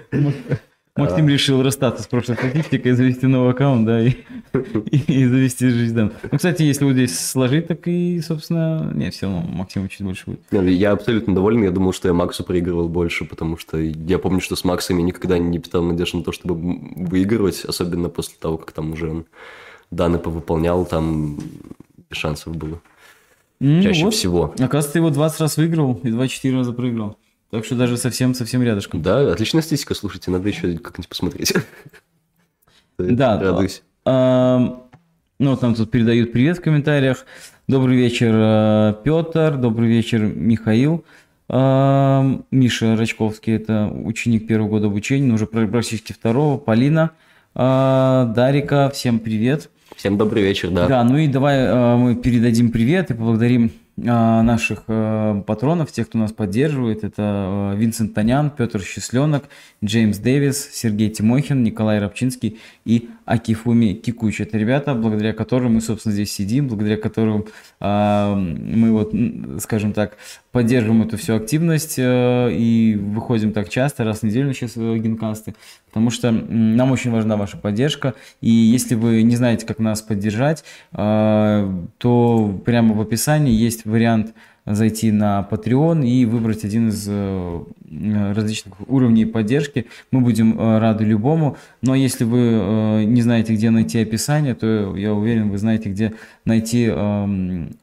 Максим 0.97 1.29
решил 1.29 1.61
расстаться 1.61 2.05
с 2.05 2.07
прошлой 2.07 2.37
статистикой, 2.37 2.93
завести 2.93 3.27
новый 3.27 3.51
аккаунт, 3.51 3.85
да, 3.85 4.01
и, 4.01 4.15
завести 4.53 5.69
жизнь. 5.69 5.99
Ну, 5.99 6.13
кстати, 6.37 6.63
если 6.63 6.85
вот 6.85 6.93
здесь 6.93 7.19
сложить, 7.19 7.67
так 7.67 7.89
и, 7.89 8.21
собственно, 8.21 8.93
не, 8.95 9.11
все 9.11 9.27
равно 9.27 9.41
Максима 9.41 9.89
чуть 9.89 10.03
больше 10.03 10.23
будет. 10.27 10.41
Ну, 10.53 10.63
Я 10.63 10.93
абсолютно 10.93 11.35
доволен. 11.35 11.65
Я 11.65 11.73
думал, 11.73 11.93
что 11.93 12.07
я 12.07 12.15
Максу 12.15 12.45
проигрывал 12.45 12.89
больше, 12.89 13.25
потому 13.25 13.57
что 13.59 13.77
я 13.77 14.21
помню, 14.21 14.41
что 14.41 14.55
с 14.55 14.63
Максом 14.63 14.99
я 14.99 15.05
никогда 15.05 15.37
не 15.37 15.59
питал 15.59 15.83
надежд 15.83 16.15
на 16.15 16.23
то, 16.23 16.31
чтобы 16.31 16.55
выигрывать, 16.95 17.65
особенно 17.65 18.09
после 18.09 18.37
того, 18.39 18.57
как 18.59 18.71
там 18.71 18.93
уже 18.93 19.11
он 19.11 19.25
данные 19.95 20.19
повыполнял, 20.21 20.85
там 20.85 21.39
шансов 22.11 22.57
было. 22.57 22.81
Ну, 23.61 23.83
Чаще 23.83 24.05
вот. 24.05 24.15
всего. 24.15 24.53
Оказывается, 24.55 24.93
ты 24.93 24.99
его 24.99 25.11
20 25.11 25.41
раз 25.41 25.57
выиграл 25.57 26.01
и 26.03 26.11
24 26.11 26.57
раза 26.57 26.73
проиграл. 26.73 27.17
Так 27.51 27.65
что 27.65 27.77
даже 27.77 27.97
совсем-совсем 27.97 28.63
рядышком. 28.63 29.01
Да, 29.01 29.33
отличная 29.33 29.63
статистика, 29.63 29.95
слушайте, 29.95 30.31
надо 30.31 30.49
еще 30.49 30.77
как-нибудь 30.79 31.09
посмотреть. 31.09 31.53
Да, 32.97 33.41
Радуюсь. 33.41 33.83
Ну, 34.05 35.51
вот 35.51 35.63
нам 35.63 35.75
тут 35.75 35.91
передают 35.91 36.31
привет 36.33 36.59
в 36.59 36.61
комментариях. 36.61 37.27
Добрый 37.67 37.97
вечер, 37.97 38.33
э, 38.33 38.95
Петр. 39.03 39.57
Добрый 39.57 39.89
вечер, 39.89 40.21
Михаил. 40.21 41.05
Миша 41.49 42.97
Рачковский, 42.97 43.55
это 43.57 43.89
ученик 43.93 44.47
первого 44.47 44.69
года 44.69 44.87
обучения, 44.87 45.27
но 45.27 45.35
уже 45.35 45.47
пр- 45.47 45.69
практически 45.69 46.13
второго. 46.13 46.57
Полина, 46.57 47.11
а, 47.55 48.27
Дарика, 48.35 48.91
всем 48.95 49.19
привет. 49.19 49.71
Всем 49.97 50.19
добрый 50.19 50.43
вечер, 50.43 50.71
да. 50.71 50.87
Да, 50.89 51.05
ну 51.05 51.17
и 51.17 51.29
давай 51.29 51.59
э, 51.59 51.97
мы 51.97 52.15
передадим 52.17 52.71
привет 52.71 53.11
и 53.11 53.15
поблагодарим 53.15 53.71
наших 53.97 54.85
э, 54.89 55.43
патронов, 55.47 55.93
тех, 55.93 56.09
кто 56.09 56.19
нас 56.19 56.33
поддерживает. 56.33 57.05
Это 57.05 57.75
э, 57.75 57.77
Винсент 57.77 58.13
Танян, 58.13 58.51
Петр 58.51 58.81
Счастленок, 58.81 59.45
Джеймс 59.85 60.19
Дэвис, 60.19 60.71
Сергей 60.73 61.11
Тимохин, 61.11 61.63
Николай 61.63 62.01
Рабчинский 62.01 62.59
и 62.85 63.09
Акифуми 63.25 63.95
Кикуч. 63.95 64.41
Это 64.41 64.59
ребята, 64.59 64.95
благодаря 64.95 65.33
которым 65.33 65.75
мы, 65.75 65.81
собственно, 65.81 66.13
здесь 66.13 66.33
сидим, 66.33 66.69
благодаря 66.69 66.97
которым 66.97 67.47
э, 67.81 68.35
мы 68.35 68.91
вот, 68.91 69.15
скажем 69.63 69.93
так, 69.93 70.17
поддерживаем 70.55 71.03
эту 71.03 71.17
всю 71.17 71.35
активность 71.35 71.95
э, 71.99 72.51
и 72.53 72.97
выходим 72.97 73.53
так 73.53 73.69
часто, 73.69 74.05
раз 74.05 74.21
в 74.21 74.23
неделю 74.23 74.53
сейчас 74.55 74.73
э, 74.77 74.99
генкасты, 74.99 75.55
потому 75.89 76.11
что 76.11 76.31
нам 76.31 76.93
очень 76.93 77.11
важна 77.11 77.37
ваша 77.37 77.57
поддержка, 77.57 78.15
и 78.41 78.51
если 78.51 78.95
вы 78.95 79.23
не 79.23 79.37
знаете, 79.37 79.67
как 79.67 79.79
нас 79.79 80.01
поддержать, 80.01 80.63
э, 80.93 81.73
то 81.99 82.61
прямо 82.65 82.95
в 82.95 83.01
описании 83.01 83.53
есть 83.53 83.84
вариант 83.85 84.35
зайти 84.67 85.13
на 85.13 85.47
Patreon 85.49 86.07
и 86.07 86.25
выбрать 86.25 86.65
один 86.65 86.89
из 86.89 87.07
э, 87.09 87.65
различных 88.35 88.75
уровней 88.89 89.27
поддержки. 89.27 89.87
Мы 90.11 90.21
будем 90.21 90.59
э, 90.59 90.79
рады 90.79 91.05
любому, 91.05 91.57
но 91.83 91.95
если 91.95 92.25
вы 92.25 92.39
э, 92.41 93.05
не 93.05 93.21
знаете, 93.21 93.55
где 93.55 93.71
найти 93.71 94.01
описание, 94.01 94.55
то 94.55 94.97
я 94.97 95.13
уверен, 95.13 95.51
вы 95.51 95.59
знаете, 95.59 95.91
где 95.91 96.15
найти 96.47 96.87
эм, 96.87 97.77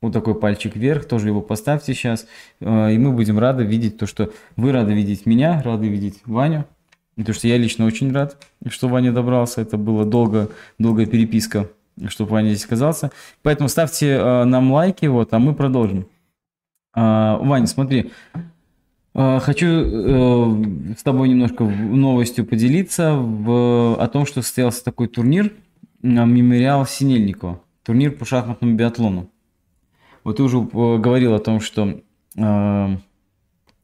вот 0.00 0.12
такой 0.12 0.34
пальчик 0.34 0.76
вверх, 0.76 1.04
тоже 1.04 1.28
его 1.28 1.42
поставьте 1.42 1.94
сейчас, 1.94 2.26
и 2.60 2.64
мы 2.64 3.12
будем 3.12 3.38
рады 3.38 3.64
видеть 3.64 3.96
то, 3.96 4.06
что 4.06 4.30
вы 4.56 4.72
рады 4.72 4.92
видеть 4.92 5.24
меня, 5.24 5.62
рады 5.62 5.88
видеть 5.88 6.20
Ваню, 6.26 6.66
потому 7.16 7.34
что 7.34 7.48
я 7.48 7.56
лично 7.56 7.86
очень 7.86 8.12
рад, 8.12 8.36
что 8.68 8.88
Ваня 8.88 9.12
добрался, 9.12 9.62
это 9.62 9.78
была 9.78 10.04
долго, 10.04 10.50
долгая 10.78 11.06
переписка, 11.06 11.70
чтобы 12.08 12.32
Ваня 12.32 12.50
здесь 12.50 12.64
оказался, 12.64 13.10
поэтому 13.42 13.68
ставьте 13.68 14.10
э, 14.10 14.44
нам 14.44 14.72
лайки, 14.72 15.06
вот, 15.06 15.32
а 15.32 15.38
мы 15.38 15.54
продолжим. 15.54 16.06
А, 16.94 17.38
Ваня, 17.38 17.66
смотри, 17.66 18.12
э, 19.14 19.38
хочу 19.40 19.66
э, 19.66 20.94
с 20.98 21.02
тобой 21.02 21.28
немножко 21.28 21.64
новостью 21.64 22.46
поделиться 22.46 23.14
в, 23.14 23.96
о 24.00 24.08
том, 24.08 24.26
что 24.26 24.42
состоялся 24.42 24.84
такой 24.84 25.08
турнир, 25.08 25.46
э, 25.46 25.50
мемориал 26.02 26.86
Синельникова, 26.86 27.60
турнир 27.82 28.12
по 28.12 28.24
шахматному 28.24 28.74
биатлону. 28.74 29.30
Вот 30.24 30.38
ты 30.38 30.42
уже 30.42 30.58
э, 30.58 30.98
говорил 30.98 31.34
о 31.34 31.38
том, 31.38 31.60
что 31.60 32.00
э, 32.36 32.96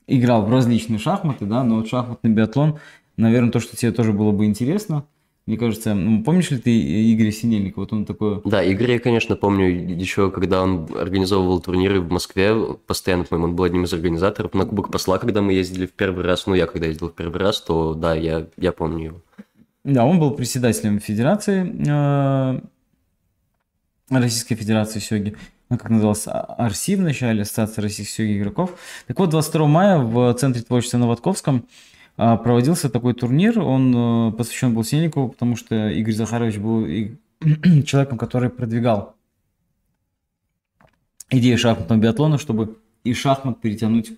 играл 0.06 0.44
в 0.44 0.50
различные 0.50 0.98
шахматы, 0.98 1.46
да, 1.46 1.62
но 1.64 1.76
вот 1.76 1.88
шахматный 1.88 2.30
биатлон, 2.30 2.78
наверное, 3.16 3.50
то, 3.50 3.60
что 3.60 3.76
тебе 3.76 3.92
тоже 3.92 4.12
было 4.12 4.32
бы 4.32 4.46
интересно. 4.46 5.04
Мне 5.50 5.58
кажется, 5.58 5.94
ну, 5.94 6.22
помнишь 6.22 6.52
ли 6.52 6.58
ты 6.58 7.12
Игоря 7.12 7.32
Синельникова? 7.32 7.82
Вот 7.82 7.92
он 7.92 8.06
такой... 8.06 8.40
Да, 8.44 8.62
Игорь 8.62 8.92
я, 8.92 8.98
конечно, 9.00 9.34
помню 9.34 9.66
еще, 9.66 10.30
когда 10.30 10.62
он 10.62 10.88
организовывал 10.96 11.58
турниры 11.58 12.00
в 12.00 12.08
Москве, 12.08 12.54
постоянно, 12.86 13.24
по-моему, 13.24 13.48
он 13.48 13.56
был 13.56 13.64
одним 13.64 13.82
из 13.82 13.92
организаторов. 13.92 14.54
На 14.54 14.64
Кубок 14.64 14.92
Посла, 14.92 15.18
когда 15.18 15.42
мы 15.42 15.52
ездили 15.52 15.86
в 15.86 15.92
первый 15.92 16.24
раз, 16.24 16.46
ну, 16.46 16.54
я 16.54 16.68
когда 16.68 16.86
ездил 16.86 17.08
в 17.08 17.14
первый 17.16 17.38
раз, 17.38 17.60
то 17.62 17.94
да, 17.94 18.14
я, 18.14 18.46
я 18.58 18.70
помню 18.70 19.06
его. 19.06 19.16
Да, 19.82 20.04
он 20.04 20.20
был 20.20 20.30
председателем 20.30 21.00
Федерации, 21.00 21.66
э, 21.88 22.60
Российской 24.08 24.54
Федерации 24.54 25.00
Сёги. 25.00 25.36
Она 25.68 25.78
как 25.78 25.90
называлась, 25.90 26.28
А- 26.28 26.54
АРСИ 26.58 26.94
в 26.94 27.00
начале, 27.00 27.42
Ассоциация 27.42 27.82
российских 27.82 28.38
игроков. 28.38 28.78
Так 29.08 29.18
вот, 29.18 29.30
22 29.30 29.66
мая 29.66 29.98
в 29.98 30.32
Центре 30.34 30.62
творчества 30.62 30.98
а, 30.98 31.62
проводился 32.36 32.90
такой 32.90 33.14
турнир. 33.14 33.58
Он 33.60 34.30
э, 34.30 34.32
посвящен 34.32 34.74
был 34.74 34.84
Синельникову, 34.84 35.28
потому 35.30 35.56
что 35.56 35.88
Игорь 35.88 36.14
Захарович 36.14 36.58
был 36.58 36.84
и- 36.84 37.12
человеком, 37.84 38.18
который 38.18 38.50
продвигал 38.50 39.14
идею 41.30 41.56
шахматного 41.58 42.00
биатлона, 42.00 42.38
чтобы 42.38 42.78
из 43.04 43.16
шахмат 43.16 43.60
перетянуть, 43.60 44.12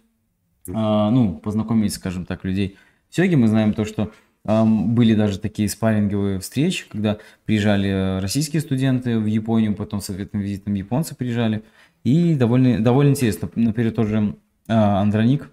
а, 0.72 1.10
ну, 1.10 1.38
познакомить, 1.38 1.92
скажем 1.94 2.26
так, 2.26 2.44
людей 2.44 2.76
в 3.10 3.14
сёге. 3.14 3.36
Мы 3.36 3.46
знаем 3.46 3.74
то, 3.74 3.84
что 3.84 4.10
Ам, 4.44 4.94
Были 4.96 5.14
даже 5.14 5.38
такие 5.38 5.68
спарринговые 5.68 6.40
встречи, 6.40 6.86
когда 6.90 7.18
приезжали 7.44 8.20
российские 8.20 8.60
студенты 8.60 9.18
в 9.20 9.26
Японию, 9.26 9.76
потом 9.76 10.00
с 10.00 10.10
ответным 10.10 10.42
визитом 10.42 10.74
японцы 10.74 11.14
приезжали. 11.14 11.62
И 12.02 12.34
довольно, 12.34 12.80
довольно 12.80 13.10
интересно. 13.10 13.48
Например, 13.54 13.92
тоже 13.92 14.34
а, 14.66 15.00
Андроник 15.00 15.48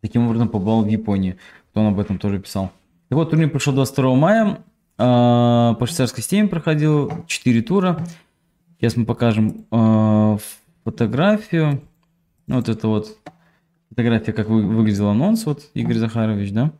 таким 0.00 0.26
образом 0.26 0.48
побывал 0.48 0.82
в 0.82 0.88
Японии. 0.88 1.36
Он 1.74 1.88
об 1.88 2.00
этом 2.00 2.18
тоже 2.18 2.38
писал. 2.38 2.70
Так 3.08 3.16
вот, 3.16 3.30
турнир 3.30 3.50
прошел 3.50 3.72
22 3.72 4.14
мая. 4.14 4.58
а, 4.98 5.74
По 5.74 5.86
швейцарской 5.86 6.22
системе 6.22 6.48
проходил 6.48 7.12
4 7.26 7.62
тура. 7.62 8.04
Сейчас 8.78 8.96
мы 8.96 9.04
покажем 9.04 9.64
а, 9.70 10.38
фотографию. 10.84 11.82
Вот 12.46 12.68
это 12.68 12.88
вот 12.88 13.18
фотография, 13.90 14.32
как 14.32 14.48
вы- 14.48 14.66
выглядел 14.66 15.08
анонс. 15.08 15.46
Вот 15.46 15.62
Игорь 15.74 15.98
Захарович, 15.98 16.52
да? 16.52 16.72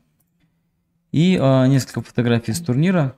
И 1.12 1.38
а, 1.40 1.66
несколько 1.66 2.00
фотографий 2.02 2.52
с 2.52 2.60
турнира. 2.60 3.14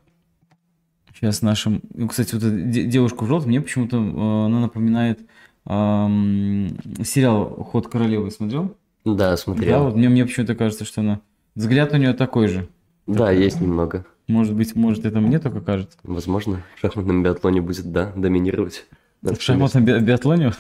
Сейчас 1.14 1.42
нашим... 1.42 1.80
Ну, 1.94 2.08
кстати, 2.08 2.34
вот 2.34 2.42
эта 2.42 2.56
девушка 2.56 3.22
в 3.24 3.28
желтом 3.28 3.50
мне 3.50 3.60
почему-то 3.60 3.96
э, 3.98 4.46
она 4.46 4.58
напоминает 4.60 5.20
эм, 5.66 6.76
сериал 7.04 7.44
«Ход 7.70 7.86
королевы» 7.88 8.30
смотрел? 8.32 8.74
Да, 9.04 9.36
смотрел. 9.36 9.70
Да, 9.70 9.82
вот 9.84 9.96
мне, 9.96 10.08
мне 10.08 10.24
почему-то 10.24 10.54
кажется, 10.54 10.84
что 10.84 11.00
она... 11.00 11.20
Взгляд 11.54 11.92
у 11.92 11.96
нее 11.96 12.14
такой 12.14 12.48
же. 12.48 12.68
Да, 13.06 13.30
есть 13.30 13.60
немного. 13.60 14.06
Может 14.28 14.54
быть, 14.54 14.74
может, 14.74 15.04
это 15.04 15.20
мне 15.20 15.38
только 15.38 15.60
кажется. 15.60 15.98
Возможно, 16.02 16.62
в 16.76 16.80
шахматном 16.80 17.22
биатлоне 17.22 17.60
будет, 17.60 17.90
да, 17.92 18.12
доминировать. 18.16 18.86
В 19.22 19.40
шахматном 19.40 19.84
би- 19.84 19.98
биатлоне? 20.00 20.52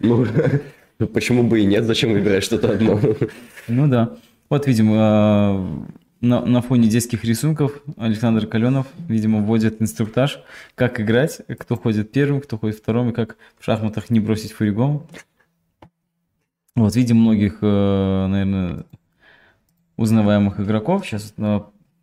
Ну, 0.98 1.06
почему 1.08 1.42
бы 1.42 1.60
и 1.60 1.66
нет? 1.66 1.84
Зачем 1.84 2.12
выбирать 2.14 2.42
что-то 2.42 2.70
одно? 2.70 2.98
Ну 3.68 3.86
да. 3.86 4.16
Вот, 4.48 4.66
видимо, 4.66 5.86
на, 6.22 6.40
на 6.46 6.62
фоне 6.62 6.88
детских 6.88 7.24
рисунков 7.24 7.82
Александр 7.98 8.46
Каленов, 8.46 8.86
видимо, 9.08 9.40
вводит 9.40 9.82
инструктаж, 9.82 10.40
как 10.74 10.98
играть, 11.00 11.40
кто 11.58 11.76
ходит 11.76 12.12
первым, 12.12 12.40
кто 12.40 12.56
ходит 12.56 12.78
вторым, 12.78 13.10
и 13.10 13.12
как 13.12 13.36
в 13.58 13.64
шахматах 13.64 14.08
не 14.08 14.20
бросить 14.20 14.52
фуригом. 14.52 15.06
Вот, 16.76 16.94
видим 16.94 17.16
многих, 17.20 17.58
э, 17.62 18.26
наверное, 18.28 18.84
узнаваемых 19.96 20.60
игроков. 20.60 21.06
Сейчас 21.06 21.32
э, 21.38 21.60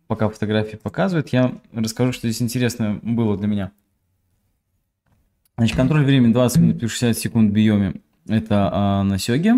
пока 0.08 0.28
фотографии 0.28 0.76
показывают, 0.76 1.28
я 1.28 1.54
расскажу, 1.72 2.12
что 2.12 2.28
здесь 2.28 2.42
интересно 2.42 2.98
было 3.02 3.38
для 3.38 3.46
меня. 3.46 3.72
Значит, 5.56 5.76
контроль 5.76 6.04
времени 6.04 6.32
20 6.32 6.58
минут 6.58 6.78
плюс 6.80 6.90
60 6.90 7.16
секунд 7.16 7.50
в 7.50 7.54
биоме. 7.54 7.94
Это 8.26 8.70
а, 8.72 9.02
на 9.04 9.18
сёге. 9.18 9.54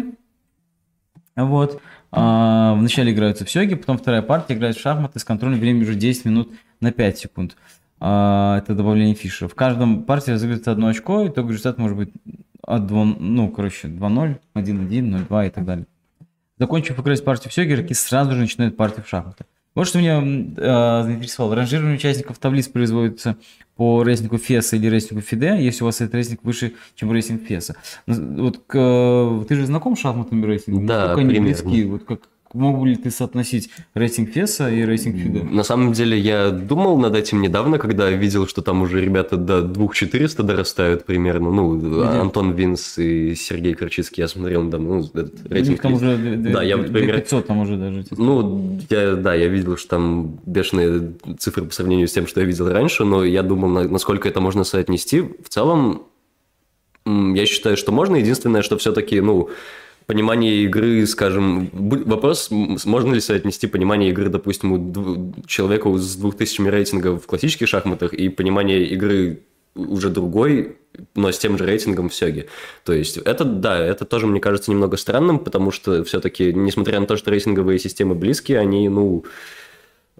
Вот. 1.34 1.80
А, 2.12 2.74
вначале 2.74 3.12
играются 3.12 3.46
в 3.46 3.50
сёге, 3.50 3.76
потом 3.76 3.96
вторая 3.96 4.20
партия 4.20 4.54
играет 4.54 4.76
в 4.76 4.80
шахматы 4.80 5.18
с 5.18 5.24
контролем 5.24 5.58
времени 5.58 5.84
уже 5.84 5.94
10 5.94 6.26
минут 6.26 6.52
на 6.80 6.92
5 6.92 7.18
секунд. 7.18 7.56
А, 8.00 8.58
это 8.58 8.74
добавление 8.74 9.14
фишера. 9.14 9.48
В 9.48 9.54
каждом 9.54 10.02
партии 10.02 10.32
разыгрывается 10.32 10.72
одно 10.72 10.88
очко, 10.88 11.22
и 11.22 11.28
итоговый 11.28 11.52
результат 11.52 11.78
может 11.78 11.96
быть 11.96 12.10
от 12.66 12.86
2, 12.86 13.04
ну, 13.18 13.48
короче, 13.50 13.88
2-0, 13.88 14.36
1-1, 14.54 15.28
0-2 15.28 15.46
и 15.46 15.50
так 15.50 15.64
далее. 15.64 15.86
Закончив 16.58 16.98
играть 16.98 17.24
партию 17.24 17.50
в 17.50 17.54
сёге, 17.54 17.74
игроки 17.74 17.94
сразу 17.94 18.32
же 18.32 18.40
начинают 18.40 18.76
партию 18.76 19.04
в 19.04 19.08
шахматы. 19.08 19.44
Вот 19.74 19.86
что 19.86 19.98
меня 19.98 20.22
э, 20.22 21.02
заинтересовало. 21.04 21.54
Ранжирование 21.54 21.96
участников 21.96 22.38
таблиц 22.38 22.66
производится 22.66 23.36
по 23.76 24.02
рейтингу 24.02 24.38
ФЕСа 24.38 24.76
или 24.76 24.86
рейтингу 24.86 25.20
ФИДЕ, 25.20 25.62
если 25.62 25.82
у 25.82 25.86
вас 25.86 26.00
этот 26.00 26.14
рейтинг 26.14 26.42
выше, 26.44 26.72
чем 26.94 27.12
рейтинг 27.12 27.42
ФЕСа. 27.46 27.76
Вот 28.06 28.62
к, 28.66 29.44
ты 29.46 29.54
же 29.54 29.66
знаком 29.66 29.94
с 29.94 30.00
шахматными 30.00 30.46
рейтингами? 30.46 30.86
Да, 30.86 31.12
они 31.12 31.38
близки? 31.40 31.84
Вот 31.84 32.04
как, 32.04 32.20
мог 32.56 32.84
ли 32.86 32.96
ты 32.96 33.10
соотносить 33.10 33.70
рейтинг 33.94 34.30
ФЕСа 34.32 34.70
и 34.70 34.82
рейтинг 34.84 35.16
ФИДЕ? 35.16 35.42
На 35.44 35.62
самом 35.62 35.92
деле 35.92 36.18
я 36.18 36.50
думал 36.50 36.98
над 36.98 37.14
этим 37.14 37.42
недавно, 37.42 37.78
когда 37.78 38.10
видел, 38.10 38.46
что 38.46 38.62
там 38.62 38.82
уже 38.82 39.00
ребята 39.00 39.36
до 39.36 39.62
2400 39.62 40.42
дорастают 40.42 41.04
примерно. 41.04 41.50
Ну, 41.50 41.76
Где? 41.78 42.02
Антон 42.20 42.52
Винс 42.52 42.98
и 42.98 43.34
Сергей 43.34 43.74
Корчицкий, 43.74 44.22
я 44.22 44.28
смотрел 44.28 44.62
недавно, 44.62 44.88
ну, 44.96 45.00
этот 45.04 45.50
рейтинг. 45.50 45.80
там 45.82 45.94
уже 45.94 46.16
Да, 46.36 46.62
я 46.62 46.76
вот, 46.76 46.92
примерно- 46.92 47.20
500 47.20 47.46
там 47.46 47.58
уже 47.58 47.76
даже. 47.76 48.04
Ну, 48.16 48.80
я, 48.90 49.14
да, 49.14 49.34
я 49.34 49.48
видел, 49.48 49.76
что 49.76 49.88
там 49.90 50.38
бешеные 50.46 51.12
цифры 51.38 51.64
по 51.64 51.72
сравнению 51.74 52.08
с 52.08 52.12
тем, 52.12 52.26
что 52.26 52.40
я 52.40 52.46
видел 52.46 52.68
раньше, 52.70 53.04
но 53.04 53.24
я 53.24 53.42
думал, 53.42 53.68
на- 53.68 53.88
насколько 53.88 54.28
это 54.28 54.40
можно 54.40 54.64
соотнести. 54.64 55.20
В 55.20 55.48
целом, 55.48 56.02
я 57.04 57.46
считаю, 57.46 57.76
что 57.76 57.92
можно. 57.92 58.16
Единственное, 58.16 58.62
что 58.62 58.76
все-таки, 58.78 59.20
ну, 59.20 59.48
понимание 60.06 60.62
игры, 60.64 61.06
скажем, 61.06 61.68
вопрос, 61.72 62.48
можно 62.50 63.14
ли 63.14 63.20
соотнести 63.20 63.66
понимание 63.66 64.10
игры, 64.10 64.28
допустим, 64.28 64.72
у 64.72 65.34
человека 65.46 65.92
с 65.96 66.16
2000 66.16 66.62
рейтингов 66.68 67.24
в 67.24 67.26
классических 67.26 67.68
шахматах 67.68 68.14
и 68.14 68.28
понимание 68.28 68.86
игры 68.86 69.40
уже 69.74 70.08
другой, 70.08 70.78
но 71.14 71.30
с 71.30 71.38
тем 71.38 71.58
же 71.58 71.66
рейтингом 71.66 72.08
в 72.08 72.14
Сёге. 72.14 72.46
То 72.84 72.92
есть 72.92 73.18
это, 73.18 73.44
да, 73.44 73.78
это 73.78 74.04
тоже, 74.04 74.26
мне 74.26 74.40
кажется, 74.40 74.70
немного 74.70 74.96
странным, 74.96 75.38
потому 75.38 75.70
что 75.70 76.02
все-таки, 76.04 76.52
несмотря 76.52 76.98
на 77.00 77.06
то, 77.06 77.16
что 77.16 77.30
рейтинговые 77.30 77.78
системы 77.78 78.14
близкие, 78.14 78.58
они, 78.58 78.88
ну, 78.88 79.24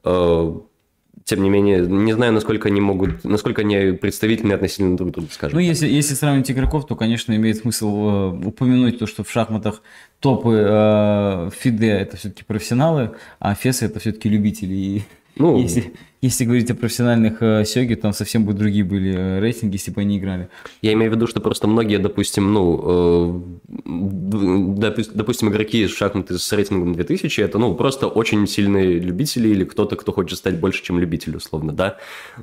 э, 0.04 0.54
тем 1.26 1.42
не 1.42 1.50
менее, 1.50 1.80
не 1.80 2.12
знаю, 2.12 2.32
насколько 2.32 2.68
они 2.68 2.80
могут, 2.80 3.24
насколько 3.24 3.62
они 3.62 3.92
представительны 3.94 4.52
относительно 4.52 4.96
друг 4.96 5.10
друга, 5.10 5.28
скажем. 5.32 5.58
Ну, 5.58 5.60
если, 5.60 5.88
если 5.88 6.14
сравнить 6.14 6.48
игроков, 6.52 6.86
то, 6.86 6.94
конечно, 6.94 7.34
имеет 7.34 7.56
смысл 7.56 7.88
э, 7.88 8.46
упомянуть 8.46 9.00
то, 9.00 9.08
что 9.08 9.24
в 9.24 9.30
шахматах 9.30 9.82
топы 10.20 10.54
э, 10.54 11.50
ФИДЕ 11.58 11.88
это 11.88 12.16
все-таки 12.16 12.44
профессионалы, 12.44 13.16
а 13.40 13.56
ФЕСы 13.56 13.86
это 13.86 13.98
все-таки 13.98 14.28
любители. 14.28 14.72
И 14.72 15.02
Ну, 15.38 15.59
если, 15.61 15.92
если 16.22 16.44
говорить 16.46 16.70
о 16.70 16.75
профессиональных 16.75 17.42
э, 17.42 17.64
сёге, 17.66 17.94
там 17.96 18.14
совсем 18.14 18.46
бы 18.46 18.55
другие 18.55 18.85
были 18.85 19.14
э, 19.14 19.38
рейтинги, 19.38 19.75
если 19.75 19.90
бы 19.90 20.01
они 20.01 20.18
играли. 20.18 20.49
Я 20.81 20.94
имею 20.94 21.12
в 21.12 21.14
виду, 21.14 21.27
что 21.27 21.40
просто 21.40 21.68
многие, 21.68 21.99
допустим, 21.99 22.55
ну, 22.55 23.42
э, 23.64 23.90
допу- 24.81 25.11
допустим, 25.12 25.51
игроки 25.51 25.87
шахматы 25.88 26.38
с 26.38 26.53
рейтингом 26.53 26.94
2000, 26.94 27.40
это, 27.42 27.59
ну, 27.59 27.75
просто 27.75 28.07
очень 28.09 28.46
сильные 28.46 28.99
любители 28.99 29.49
или 29.49 29.64
кто-то, 29.64 29.96
кто 29.96 30.11
хочет 30.12 30.38
стать 30.38 30.59
больше, 30.59 30.83
чем 30.83 30.99
любитель, 30.99 31.37
условно, 31.37 31.72
да. 31.75 31.99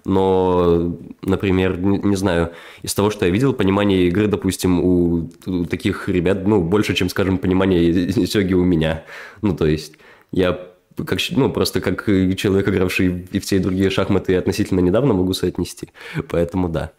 Но, 0.06 0.96
например, 1.24 1.80
не, 1.80 1.98
не 1.98 2.16
знаю, 2.16 2.52
из 2.84 2.94
того, 2.94 3.10
что 3.10 3.26
я 3.26 3.32
видел, 3.32 3.54
понимание 3.54 4.08
игры, 4.08 4.28
допустим, 4.28 4.80
у, 4.80 5.32
у 5.48 5.66
таких 5.66 6.10
ребят, 6.10 6.46
ну, 6.46 6.62
больше, 6.62 6.94
чем, 6.94 7.10
скажем, 7.10 7.40
понимание 7.40 8.12
сёги 8.28 8.54
у 8.54 8.64
меня. 8.64 9.04
Ну, 9.42 9.56
то 9.56 9.66
есть, 9.66 9.96
я 10.32 10.73
как, 11.06 11.20
ну, 11.32 11.52
просто 11.52 11.82
как 11.82 12.06
человек, 12.06 12.68
игравший 12.68 13.28
и 13.32 13.40
в 13.40 13.46
те 13.46 13.58
и 13.58 13.60
другие 13.60 13.90
шахматы 13.90 14.36
относительно 14.36 14.80
недавно, 14.80 15.14
могу 15.14 15.34
соотнести. 15.34 15.90
Поэтому 16.30 16.70
да. 16.70 16.92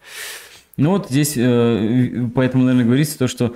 Ну 0.77 0.89
вот 0.91 1.07
здесь, 1.09 1.33
э, 1.37 2.27
поэтому, 2.35 2.63
наверное, 2.65 2.85
говорится 2.85 3.17
то, 3.17 3.27
что, 3.27 3.55